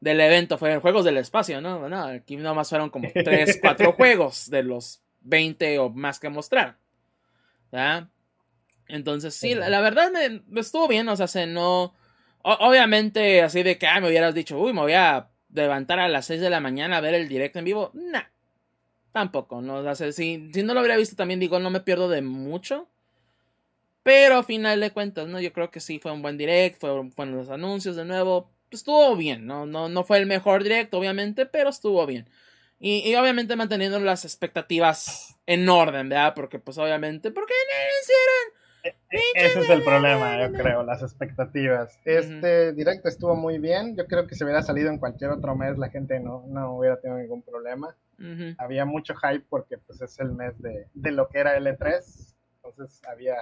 del 0.00 0.20
evento 0.20 0.56
fue 0.58 0.78
juegos 0.78 1.04
del 1.04 1.18
espacio, 1.18 1.60
¿no? 1.60 1.88
No, 1.88 2.04
aquí 2.04 2.36
nomás 2.36 2.68
fueron 2.68 2.90
como 2.90 3.08
3, 3.14 3.58
4 3.60 3.92
juegos 3.92 4.50
de 4.50 4.62
los 4.62 5.02
20 5.20 5.78
o 5.78 5.90
más 5.90 6.18
que 6.18 6.28
mostrar. 6.28 6.76
¿verdad? 7.70 8.08
Entonces, 8.86 9.34
sí, 9.34 9.54
la, 9.54 9.80
verdad 9.80 10.10
me, 10.12 10.60
estuvo 10.60 10.86
bien, 10.86 11.08
o 11.08 11.16
sea, 11.16 11.26
se 11.26 11.46
no... 11.46 11.94
obviamente, 12.42 13.42
así 13.42 13.62
de 13.62 13.78
que 13.78 13.86
ah, 13.86 14.00
me 14.00 14.08
hubieras 14.08 14.34
dicho, 14.34 14.58
uy, 14.58 14.72
me 14.72 14.82
voy 14.82 14.92
a 14.92 15.30
levantar 15.52 15.98
a 15.98 16.08
las 16.08 16.26
6 16.26 16.40
de 16.40 16.50
la 16.50 16.60
mañana 16.60 16.98
a 16.98 17.00
ver 17.00 17.14
el 17.14 17.28
directo 17.28 17.58
en 17.58 17.64
vivo. 17.64 17.90
Nah, 17.94 18.24
tampoco, 19.10 19.60
¿no? 19.60 19.76
O 19.76 19.94
sea, 19.94 20.12
si, 20.12 20.50
si 20.52 20.62
no 20.62 20.74
lo 20.74 20.80
hubiera 20.80 20.96
visto 20.96 21.16
también, 21.16 21.40
digo, 21.40 21.58
no 21.58 21.70
me 21.70 21.80
pierdo 21.80 22.08
de 22.08 22.22
mucho. 22.22 22.88
Pero 24.04 24.36
a 24.36 24.42
final 24.42 24.80
de 24.80 24.92
cuentas, 24.92 25.26
¿no? 25.26 25.40
Yo 25.40 25.52
creo 25.52 25.70
que 25.70 25.80
sí 25.80 25.98
fue 25.98 26.12
un 26.12 26.20
buen 26.20 26.36
direct, 26.36 26.78
fueron, 26.78 27.10
fueron 27.10 27.36
los 27.36 27.48
anuncios 27.48 27.96
de 27.96 28.04
nuevo. 28.04 28.50
Estuvo 28.70 29.16
bien, 29.16 29.46
¿no? 29.46 29.64
¿no? 29.64 29.88
No 29.88 30.04
fue 30.04 30.18
el 30.18 30.26
mejor 30.26 30.62
direct, 30.62 30.92
obviamente, 30.92 31.46
pero 31.46 31.70
estuvo 31.70 32.04
bien. 32.06 32.28
Y, 32.78 33.14
obviamente 33.14 33.56
manteniendo 33.56 33.98
las 34.00 34.26
expectativas 34.26 35.38
en 35.46 35.66
orden, 35.70 36.10
¿verdad? 36.10 36.34
Porque 36.34 36.58
pues 36.58 36.76
obviamente, 36.76 37.30
¿por 37.30 37.46
qué 37.46 37.54
no 37.70 38.92
lo 38.92 38.92
hicieron? 38.92 39.04
Ese 39.34 39.60
es 39.60 39.70
el 39.70 39.82
problema, 39.82 40.38
yo 40.38 40.52
creo, 40.52 40.82
las 40.82 41.00
expectativas. 41.00 41.98
Este 42.04 42.74
directo 42.74 43.08
estuvo 43.08 43.34
muy 43.36 43.58
bien. 43.58 43.96
Yo 43.96 44.06
creo 44.06 44.26
que 44.26 44.34
si 44.34 44.44
hubiera 44.44 44.60
salido 44.60 44.90
en 44.90 44.98
cualquier 44.98 45.30
otro 45.30 45.56
mes, 45.56 45.78
la 45.78 45.88
gente 45.88 46.20
no, 46.20 46.44
no 46.48 46.76
hubiera 46.76 47.00
tenido 47.00 47.20
ningún 47.20 47.40
problema. 47.40 47.96
Había 48.58 48.84
mucho 48.84 49.14
hype 49.14 49.46
porque 49.48 49.78
pues 49.78 50.02
es 50.02 50.20
el 50.20 50.32
mes 50.32 50.60
de, 50.60 50.88
de 50.92 51.10
lo 51.10 51.28
que 51.28 51.38
era 51.38 51.58
L3. 51.58 52.34
Entonces 52.56 53.00
había 53.08 53.36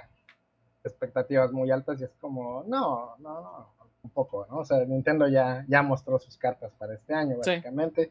expectativas 0.84 1.52
muy 1.52 1.70
altas 1.70 2.00
y 2.00 2.04
es 2.04 2.10
como, 2.20 2.64
no, 2.66 3.16
no, 3.18 3.40
no, 3.40 3.68
un 4.02 4.10
poco, 4.10 4.46
¿no? 4.50 4.58
O 4.58 4.64
sea, 4.64 4.84
Nintendo 4.84 5.28
ya, 5.28 5.64
ya 5.68 5.82
mostró 5.82 6.18
sus 6.18 6.36
cartas 6.36 6.72
para 6.78 6.94
este 6.94 7.14
año, 7.14 7.38
básicamente. 7.38 8.10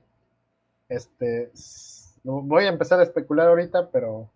Este, 0.87 1.51
voy 2.23 2.65
a 2.65 2.69
empezar 2.69 2.99
a 2.99 3.03
especular 3.03 3.47
ahorita, 3.47 3.89
pero 3.91 4.29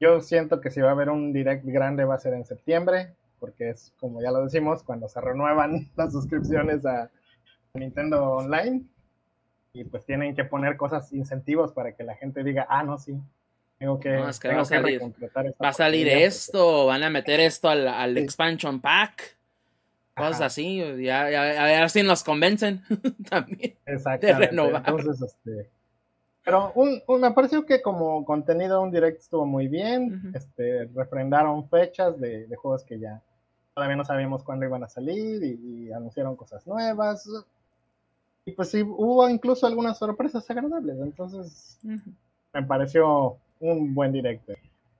yo 0.00 0.20
siento 0.20 0.60
que 0.60 0.70
si 0.70 0.80
va 0.80 0.88
a 0.88 0.92
haber 0.92 1.10
un 1.10 1.32
direct 1.32 1.64
grande 1.64 2.04
va 2.04 2.14
a 2.14 2.18
ser 2.18 2.34
en 2.34 2.44
septiembre, 2.44 3.14
porque 3.40 3.70
es 3.70 3.92
como 3.98 4.20
ya 4.22 4.30
lo 4.30 4.44
decimos, 4.44 4.82
cuando 4.82 5.08
se 5.08 5.20
renuevan 5.20 5.88
las 5.96 6.12
suscripciones 6.12 6.84
a 6.86 7.10
Nintendo 7.74 8.32
Online 8.32 8.84
y 9.72 9.84
pues 9.84 10.04
tienen 10.04 10.34
que 10.34 10.44
poner 10.44 10.76
cosas, 10.76 11.12
incentivos 11.12 11.72
para 11.72 11.92
que 11.92 12.02
la 12.02 12.16
gente 12.16 12.42
diga, 12.42 12.66
ah, 12.68 12.82
no, 12.82 12.98
sí, 12.98 13.20
tengo 13.78 14.00
que, 14.00 14.16
va 14.16 14.28
a 14.28 14.64
salir, 14.64 15.00
va 15.00 15.68
a 15.68 15.72
salir 15.72 16.08
esto, 16.08 16.86
van 16.86 17.04
a 17.04 17.10
meter 17.10 17.38
esto 17.38 17.68
al, 17.68 18.18
expansion 18.18 18.80
pack, 18.80 19.36
cosas 20.16 20.40
así, 20.40 20.82
ya, 21.00 21.26
a 21.26 21.64
ver 21.64 21.88
si 21.90 22.02
nos 22.02 22.24
convencen 22.24 22.82
también 23.30 23.76
de 23.86 24.32
renovar. 24.34 24.82
Entonces, 24.84 25.22
este, 25.22 25.70
pero 26.48 26.72
un, 26.74 27.02
me 27.20 27.30
pareció 27.32 27.66
que 27.66 27.82
como 27.82 28.24
contenido 28.24 28.80
un 28.82 28.90
direct 28.90 29.20
estuvo 29.20 29.46
muy 29.46 29.68
bien, 29.68 30.32
este, 30.34 30.86
refrendaron 30.94 31.68
fechas 31.68 32.18
de, 32.18 32.48
juegos 32.56 32.84
que 32.84 32.98
ya 32.98 33.22
todavía 33.74 33.96
no 33.96 34.04
sabíamos 34.04 34.42
cuándo 34.42 34.64
iban 34.64 34.82
a 34.82 34.88
salir 34.88 35.44
y, 35.44 35.92
anunciaron 35.92 36.36
cosas 36.36 36.66
nuevas. 36.66 37.28
Y 38.44 38.52
pues 38.52 38.70
sí, 38.70 38.82
hubo 38.82 39.28
incluso 39.28 39.66
algunas 39.66 39.98
sorpresas 39.98 40.50
agradables, 40.50 40.98
entonces 41.00 41.78
me 41.82 42.62
pareció 42.62 43.36
un 43.60 43.94
buen 43.94 44.12
directo 44.12 44.54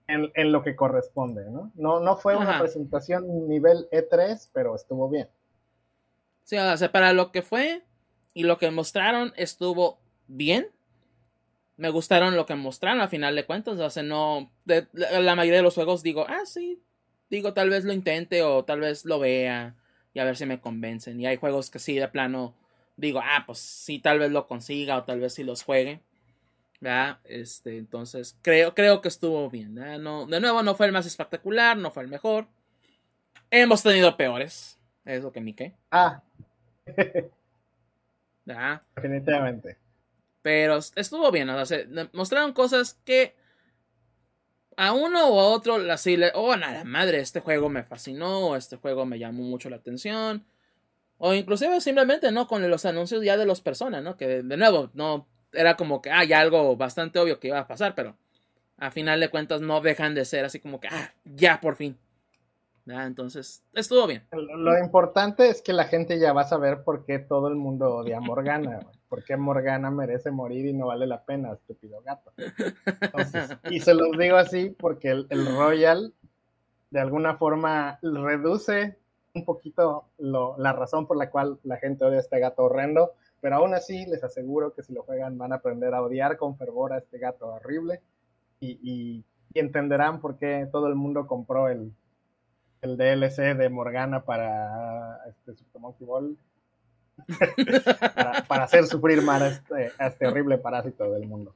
en, 0.07 0.31
en, 0.33 0.51
lo 0.51 0.63
que 0.63 0.75
corresponde, 0.75 1.49
¿no? 1.49 1.71
No, 1.75 1.99
no 1.99 2.17
fue 2.17 2.35
una 2.35 2.59
presentación 2.59 3.47
nivel 3.47 3.87
E3, 3.91 4.49
pero 4.53 4.75
estuvo 4.75 5.07
bien. 5.09 5.27
Sí, 6.43 6.57
o 6.57 6.77
sea, 6.77 6.91
para 6.91 7.13
lo 7.13 7.31
que 7.31 7.43
fue 7.43 7.83
y 8.33 8.43
lo 8.43 8.57
que 8.57 8.71
mostraron 8.71 9.33
estuvo 9.35 9.99
bien. 10.27 10.67
Me 11.77 11.89
gustaron 11.89 12.35
lo 12.35 12.45
que 12.45 12.55
mostraron 12.55 13.01
a 13.01 13.07
final 13.07 13.35
de 13.35 13.45
cuentas. 13.45 13.79
O 13.79 13.89
sea, 13.89 14.03
no. 14.03 14.51
De, 14.65 14.87
la 14.93 15.35
mayoría 15.35 15.59
de 15.59 15.63
los 15.63 15.75
juegos 15.75 16.03
digo, 16.03 16.25
ah, 16.27 16.45
sí. 16.45 16.81
Digo, 17.29 17.53
tal 17.53 17.69
vez 17.69 17.85
lo 17.85 17.93
intente 17.93 18.41
o 18.41 18.65
tal 18.65 18.79
vez 18.79 19.05
lo 19.05 19.19
vea 19.19 19.75
y 20.13 20.19
a 20.19 20.23
ver 20.23 20.35
si 20.35 20.45
me 20.45 20.59
convencen. 20.59 21.21
Y 21.21 21.27
hay 21.27 21.37
juegos 21.37 21.69
que 21.69 21.77
sí, 21.77 21.95
de 21.95 22.07
plano, 22.07 22.55
digo, 22.97 23.21
ah, 23.23 23.43
pues 23.45 23.59
sí, 23.59 23.99
tal 23.99 24.17
vez 24.17 24.31
lo 24.31 24.47
consiga 24.47 24.97
o 24.97 25.03
tal 25.03 25.19
vez 25.19 25.35
sí 25.35 25.43
los 25.43 25.63
juegue. 25.63 26.01
Este, 27.25 27.77
entonces, 27.77 28.37
creo, 28.41 28.73
creo 28.73 29.01
que 29.01 29.09
estuvo 29.09 29.49
bien. 29.49 29.75
No, 29.75 30.25
de 30.25 30.39
nuevo, 30.39 30.63
no 30.63 30.75
fue 30.75 30.85
el 30.85 30.91
más 30.91 31.05
espectacular, 31.05 31.77
no 31.77 31.91
fue 31.91 32.03
el 32.03 32.09
mejor. 32.09 32.47
Hemos 33.51 33.83
tenido 33.83 34.15
peores. 34.15 34.77
Es 35.05 35.23
lo 35.23 35.31
que 35.31 35.41
ni 35.41 35.53
qué. 35.53 35.73
Ah. 35.91 36.21
Definitivamente. 38.95 39.77
Pero 40.41 40.77
estuvo 40.95 41.31
bien. 41.31 41.49
O 41.49 41.65
sea, 41.65 41.79
mostraron 42.13 42.53
cosas 42.53 42.99
que 43.03 43.35
a 44.77 44.93
uno 44.93 45.27
o 45.27 45.41
a 45.41 45.49
otro, 45.49 45.75
así 45.91 46.15
le, 46.15 46.31
oh, 46.33 46.55
nada, 46.55 46.85
madre, 46.85 47.19
este 47.19 47.41
juego 47.41 47.67
me 47.67 47.83
fascinó, 47.83 48.55
este 48.55 48.77
juego 48.77 49.05
me 49.05 49.19
llamó 49.19 49.43
mucho 49.43 49.69
la 49.69 49.75
atención. 49.75 50.45
O 51.17 51.33
inclusive 51.33 51.81
simplemente, 51.81 52.31
¿no? 52.31 52.47
Con 52.47 52.67
los 52.69 52.85
anuncios 52.85 53.21
ya 53.23 53.35
de 53.35 53.45
las 53.45 53.59
personas, 53.59 54.01
¿no? 54.01 54.15
Que 54.15 54.41
de 54.41 54.57
nuevo, 54.57 54.89
no 54.93 55.27
era 55.53 55.75
como 55.75 56.01
que, 56.01 56.11
ah, 56.11 56.23
algo 56.39 56.75
bastante 56.75 57.19
obvio 57.19 57.39
que 57.39 57.49
iba 57.49 57.59
a 57.59 57.67
pasar, 57.67 57.95
pero 57.95 58.15
a 58.77 58.91
final 58.91 59.19
de 59.19 59.29
cuentas 59.29 59.61
no 59.61 59.81
dejan 59.81 60.15
de 60.15 60.25
ser 60.25 60.45
así 60.45 60.59
como 60.59 60.79
que, 60.79 60.87
ah, 60.87 61.13
ya 61.25 61.59
por 61.59 61.75
fin. 61.75 61.97
Entonces, 62.85 63.63
estuvo 63.73 64.07
bien. 64.07 64.23
Lo 64.31 64.77
importante 64.79 65.47
es 65.49 65.61
que 65.61 65.73
la 65.73 65.85
gente 65.85 66.19
ya 66.19 66.33
va 66.33 66.41
a 66.41 66.47
saber 66.47 66.83
por 66.83 67.05
qué 67.05 67.19
todo 67.19 67.47
el 67.47 67.55
mundo 67.55 67.95
odia 67.97 68.17
a 68.17 68.21
Morgana, 68.21 68.79
por 69.07 69.23
qué 69.23 69.37
Morgana 69.37 69.91
merece 69.91 70.31
morir 70.31 70.65
y 70.65 70.73
no 70.73 70.87
vale 70.87 71.05
la 71.05 71.23
pena, 71.23 71.53
estúpido 71.53 72.01
gato. 72.01 72.31
y 73.69 73.79
se 73.79 73.93
los 73.93 74.17
digo 74.17 74.37
así 74.37 74.69
porque 74.71 75.11
el, 75.11 75.55
Royal 75.55 76.13
de 76.89 76.99
alguna 76.99 77.37
forma 77.37 77.99
reduce 78.01 78.97
un 79.35 79.45
poquito 79.45 80.05
la 80.17 80.73
razón 80.73 81.05
por 81.05 81.17
la 81.17 81.29
cual 81.29 81.59
la 81.63 81.77
gente 81.77 82.05
odia 82.05 82.17
a 82.17 82.21
este 82.21 82.39
gato 82.39 82.63
horrendo, 82.63 83.13
pero 83.41 83.57
aún 83.57 83.73
así, 83.73 84.05
les 84.05 84.23
aseguro 84.23 84.73
que 84.73 84.83
si 84.83 84.93
lo 84.93 85.03
juegan 85.03 85.37
van 85.37 85.53
a 85.53 85.57
aprender 85.57 85.93
a 85.93 86.01
odiar 86.01 86.37
con 86.37 86.57
fervor 86.57 86.93
a 86.93 86.97
este 86.97 87.17
gato 87.19 87.47
horrible 87.47 88.01
y, 88.59 89.23
entenderán 89.53 90.21
por 90.21 90.37
qué 90.37 90.67
todo 90.71 90.87
el 90.87 90.95
mundo 90.95 91.25
compró 91.25 91.69
el, 91.69 91.91
el 92.81 92.97
DLC 92.97 93.57
de 93.57 93.69
Morgana 93.69 94.23
para 94.23 95.17
este 95.27 95.55
Super 95.55 95.81
Monkey 95.81 96.05
Ball. 96.05 96.37
para, 98.47 98.63
hacer 98.63 98.85
sufrir 98.85 99.21
más 99.21 99.41
a 99.41 99.47
este, 99.49 99.91
este 99.99 100.27
horrible 100.27 100.57
parásito 100.57 101.11
del 101.11 101.27
mundo. 101.27 101.53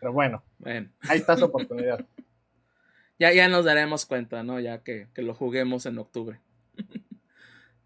Pero 0.00 0.12
bueno, 0.12 0.42
Bueno, 0.58 0.90
ahí 1.08 1.18
está 1.18 1.36
su 1.36 1.44
oportunidad. 1.44 2.04
ya, 3.18 3.32
ya 3.32 3.48
nos 3.48 3.64
daremos 3.64 4.04
cuenta, 4.04 4.42
¿no? 4.42 4.60
Ya 4.60 4.82
que, 4.82 5.08
que 5.14 5.22
lo 5.22 5.34
juguemos 5.34 5.86
en 5.86 5.98
octubre. 5.98 6.40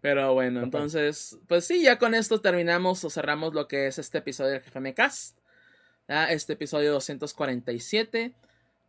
Pero 0.03 0.33
bueno, 0.33 0.61
entonces, 0.61 1.37
pues 1.47 1.63
sí, 1.65 1.81
ya 1.81 1.97
con 1.97 2.13
esto 2.13 2.41
terminamos 2.41 3.05
o 3.05 3.09
cerramos 3.09 3.53
lo 3.53 3.69
que 3.69 3.87
es 3.87 3.97
este 3.97 4.17
episodio 4.17 4.51
del 4.51 4.59
GFM 4.61 4.93
Cast. 4.93 5.39
¿ya? 6.09 6.29
Este 6.29 6.51
episodio 6.53 6.91
247. 6.91 8.33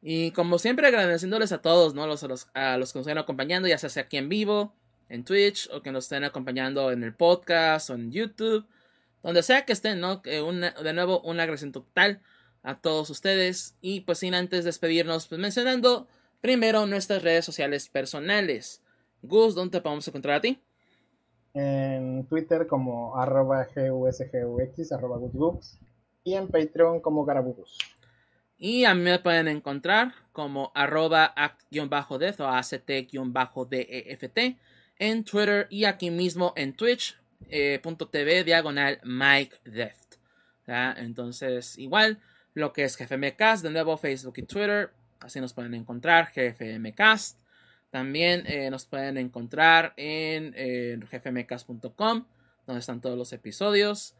Y 0.03 0.32
como 0.32 0.59
siempre, 0.59 0.89
agradeciéndoles 0.89 1.53
a 1.53 1.62
todos, 1.62 1.95
¿no? 1.95 2.09
Los, 2.09 2.24
a, 2.24 2.27
los, 2.27 2.49
a 2.55 2.77
los 2.78 2.93
que 2.93 2.99
nos 2.99 3.07
estén 3.07 3.19
acompañando, 3.19 3.69
ya 3.69 3.78
sea 3.78 4.03
aquí 4.03 4.16
en 4.16 4.28
vivo, 4.28 4.74
en 5.09 5.24
Twitch, 5.24 5.70
o 5.73 5.82
que 5.82 5.93
nos 5.93 6.07
estén 6.07 6.24
acompañando 6.24 6.91
en 6.91 7.05
el 7.05 7.15
podcast 7.15 7.91
o 7.91 7.95
en 7.95 8.11
YouTube. 8.11 8.66
Donde 9.23 9.45
sea 9.45 9.65
que 9.65 9.73
estén, 9.73 10.01
¿no? 10.01 10.20
Que 10.20 10.43
una- 10.43 10.73
de 10.73 10.93
nuevo, 10.95 11.20
un 11.20 11.39
agradecimiento 11.39 11.82
total 11.82 12.23
a 12.65 12.81
todos 12.81 13.09
ustedes. 13.09 13.77
Y 13.81 14.01
pues 14.01 14.19
sin 14.19 14.35
antes 14.35 14.65
despedirnos, 14.65 15.28
pues 15.28 15.41
mencionando 15.41 16.09
primero 16.41 16.86
nuestras 16.86 17.23
redes 17.23 17.45
sociales 17.45 17.89
personales. 17.89 18.82
Gus, 19.23 19.55
¿dónde 19.55 19.78
te 19.78 19.81
podemos 19.81 20.09
encontrar 20.09 20.39
a 20.39 20.41
ti? 20.41 20.61
En 21.55 22.26
Twitter 22.26 22.66
como 22.66 23.16
arroba 23.16 23.66
gusgux, 23.74 24.93
arroba. 24.93 25.18
Y 26.24 26.35
en 26.35 26.48
Patreon 26.48 27.01
como 27.01 27.24
garabugus. 27.24 27.78
Y 28.56 28.85
a 28.85 28.94
mí 28.94 29.02
me 29.02 29.18
pueden 29.18 29.48
encontrar 29.48 30.14
como 30.32 30.72
arroba 30.74 31.32
act-def 31.36 32.40
o 32.40 32.47
act-deft 32.47 33.10
en 34.98 35.24
Twitter 35.24 35.66
y 35.70 35.85
aquí 35.85 36.10
mismo 36.10 36.52
en 36.56 36.74
Twitch 36.74 37.18
eh, 37.48 37.81
diagonal 38.44 39.01
Mike 39.05 39.56
Deft. 39.64 40.14
Entonces, 40.66 41.78
igual 41.78 42.20
lo 42.55 42.72
que 42.72 42.85
es 42.85 42.97
GFMcast, 42.97 43.62
de 43.64 43.70
nuevo 43.70 43.97
Facebook 43.97 44.35
y 44.39 44.43
Twitter, 44.43 44.90
así 45.20 45.40
nos 45.40 45.52
pueden 45.52 45.74
encontrar, 45.74 46.32
GFMcast. 46.35 47.44
También 47.95 48.43
eh, 48.49 48.71
nos 48.71 48.87
pueden 48.87 49.19
encontrar 49.19 49.95
en 49.97 50.53
eh, 50.57 50.99
donde 52.66 52.81
están 52.81 53.01
todos 53.01 53.16
los 53.16 53.33
episodios. 53.33 54.16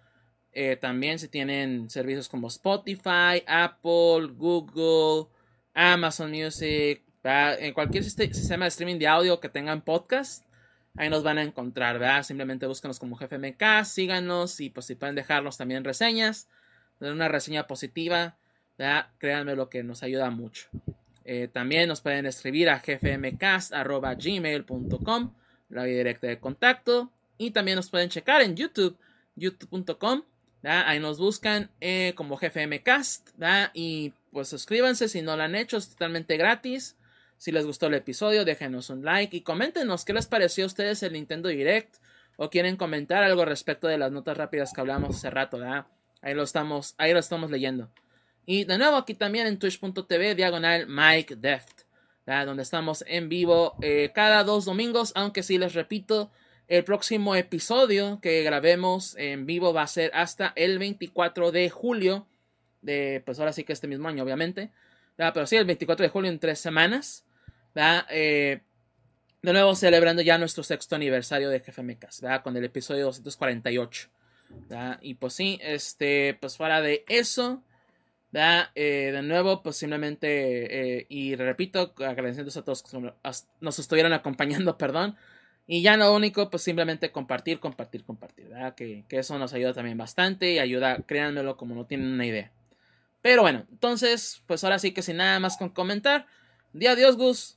Eh, 0.53 0.77
también 0.77 1.19
si 1.19 1.27
tienen 1.27 1.91
servicios 1.91 2.29
como 2.29 2.47
Spotify, 2.47 3.43
Apple, 3.49 4.29
Google, 4.37 5.29
Amazon 5.75 6.31
Music, 6.31 7.03
en 7.25 7.75
cualquier 7.75 8.05
siste- 8.05 8.33
sistema 8.33 8.67
de 8.67 8.69
streaming 8.69 9.01
de 9.01 9.09
audio 9.09 9.41
que 9.41 9.49
tengan 9.49 9.81
podcast, 9.83 10.45
ahí 10.97 11.11
nos 11.11 11.25
van 11.25 11.39
a 11.39 11.43
encontrar, 11.43 11.99
¿verdad? 11.99 12.23
Simplemente 12.23 12.69
búscanos 12.69 13.01
como 13.01 13.17
GFMK, 13.17 13.85
síganos 13.85 14.61
y 14.61 14.71
pues 14.71 14.87
si 14.87 14.95
pueden 14.95 15.17
dejarnos 15.17 15.57
también 15.57 15.83
reseñas, 15.83 16.47
una 17.01 17.27
reseña 17.27 17.67
positiva. 17.67 18.37
Créanme 19.19 19.57
lo 19.57 19.69
que 19.69 19.83
nos 19.83 20.05
ayuda 20.05 20.31
mucho. 20.31 20.69
Eh, 21.25 21.49
también 21.49 21.89
nos 21.89 22.01
pueden 22.01 22.27
escribir 22.27 22.69
a 22.69 22.83
gfmcast.gmail.com, 22.85 25.35
la 25.71 25.85
vía 25.85 25.97
directa 25.97 26.27
de 26.27 26.39
contacto. 26.39 27.11
Y 27.39 27.51
también 27.51 27.77
nos 27.77 27.91
pueden 27.91 28.11
checar 28.11 28.43
en 28.43 28.57
YouTube, 28.57 28.97
youtube.com. 29.37 30.23
Ahí 30.63 30.99
nos 30.99 31.19
buscan 31.19 31.71
eh, 31.81 32.13
como 32.17 32.37
GFMcast. 32.37 33.31
Y 33.75 34.13
pues 34.33 34.49
suscríbanse 34.49 35.09
si 35.09 35.23
no 35.23 35.37
lo 35.37 35.43
han 35.43 35.55
hecho, 35.55 35.77
es 35.77 35.91
totalmente 35.91 36.37
gratis. 36.37 36.97
Si 37.37 37.53
les 37.53 37.67
gustó 37.67 37.87
el 37.87 37.95
episodio, 37.95 38.45
déjenos 38.45 38.91
un 38.91 39.05
like 39.05 39.37
y 39.37 39.43
coméntenos 39.43 40.05
qué 40.05 40.13
les 40.13 40.27
pareció 40.27 40.65
a 40.65 40.69
ustedes 40.69 41.03
el 41.03 41.15
Nintendo 41.15 41.49
Direct. 41.49 41.97
O 42.37 42.51
quieren 42.51 42.77
comentar 42.77 43.23
algo 43.23 43.45
respecto 43.45 43.87
de 43.87 43.99
las 43.99 44.11
notas 44.11 44.37
rápidas 44.37 44.73
que 44.73 44.81
hablamos 44.81 45.17
hace 45.17 45.31
rato. 45.31 45.59
Ahí 46.21 46.35
lo 46.35 46.43
estamos, 46.43 46.95
ahí 46.99 47.13
lo 47.13 47.21
estamos 47.21 47.51
leyendo. 47.51 47.91
Y 48.47 48.65
de 48.65 48.79
nuevo 48.79 48.97
aquí 48.97 49.15
también 49.15 49.47
en 49.47 49.59
twitch.tv 49.59 50.35
diagonal 50.35 50.87
Mike 50.87 51.37
Deft, 51.37 51.83
donde 52.27 52.62
estamos 52.62 53.05
en 53.07 53.29
vivo 53.29 53.77
eh, 53.81 54.11
cada 54.15 54.45
dos 54.45 54.65
domingos, 54.65 55.12
aunque 55.15 55.43
sí 55.43 55.59
les 55.59 55.75
repito, 55.75 56.31
el 56.69 56.85
próximo 56.85 57.35
episodio 57.35 58.21
que 58.21 58.43
grabemos 58.43 59.16
en 59.16 59.47
vivo 59.47 59.73
va 59.73 59.83
a 59.83 59.87
ser 59.87 60.11
hasta 60.15 60.53
el 60.57 60.79
24 60.79 61.53
de 61.53 61.69
julio, 61.71 62.27
de 62.81 63.23
pues 63.25 63.39
ahora 63.39 63.53
sí 63.53 63.65
que 63.65 63.73
este 63.73 63.87
mismo 63.87 64.09
año 64.09 64.23
obviamente, 64.23 64.71
pero 65.16 65.47
sí 65.47 65.57
el 65.57 65.65
24 65.65 66.05
de 66.05 66.11
julio 66.11 66.31
en 66.31 66.39
tres 66.39 66.59
semanas. 66.59 67.25
Eh, 68.11 68.61
de 69.43 69.53
nuevo 69.53 69.75
celebrando 69.75 70.23
ya 70.23 70.39
nuestro 70.39 70.62
sexto 70.62 70.95
aniversario 70.95 71.51
de 71.51 71.59
GFMcast, 71.59 72.23
¿verdad? 72.23 72.43
con 72.43 72.57
el 72.57 72.65
episodio 72.65 73.05
248. 73.07 74.09
¿verdad? 74.49 74.99
Y 75.03 75.15
pues 75.15 75.35
sí, 75.35 75.59
este, 75.62 76.39
pues 76.41 76.57
fuera 76.57 76.81
de 76.81 77.05
eso, 77.09 77.62
¿verdad? 78.35 78.70
Eh, 78.74 79.11
de 79.12 79.23
nuevo, 79.23 79.62
pues 79.62 79.77
simplemente, 79.77 80.98
eh, 80.98 81.06
y 81.09 81.36
repito, 81.36 81.94
agradeciendo 82.05 82.51
a 82.51 82.65
todos 82.65 82.82
que 82.82 83.12
nos 83.61 83.78
estuvieron 83.78 84.12
acompañando, 84.12 84.77
perdón. 84.78 85.16
Y 85.69 85.82
ya 85.82 85.97
lo 85.97 86.12
único, 86.12 86.51
pues 86.51 86.65
simplemente 86.65 87.12
compartir, 87.12 87.61
compartir, 87.61 88.05
compartir, 88.05 88.48
¿verdad? 88.48 88.74
Que, 88.74 89.05
que 89.09 89.19
eso 89.19 89.39
nos 89.39 89.52
ayuda 89.55 89.73
también 89.73 89.97
bastante 89.97 90.51
y 90.51 90.59
ayuda, 90.59 90.97
créanmelo, 91.06 91.56
como 91.56 91.77
no 91.77 91.86
tienen 91.86 92.12
una 92.12 92.27
idea. 92.27 92.51
Pero 93.23 93.43
bueno, 93.43 93.66
entonces, 93.70 94.43
pues 94.48 94.65
ahora 94.65 94.81
sí 94.81 94.93
que 94.93 95.02
sin 95.02 95.19
nada 95.19 95.39
más 95.39 95.56
con 95.56 95.69
comentar, 95.69 96.27
di 96.73 96.89
adiós, 96.89 97.16
Gus. 97.16 97.56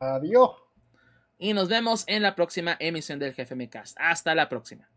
Adiós. 0.00 0.50
Y 1.38 1.52
nos 1.52 1.68
vemos 1.68 2.02
en 2.08 2.22
la 2.22 2.34
próxima 2.34 2.76
emisión 2.80 3.20
del 3.20 3.32
GFMcast. 3.32 3.96
Hasta 4.00 4.34
la 4.34 4.48
próxima. 4.48 4.88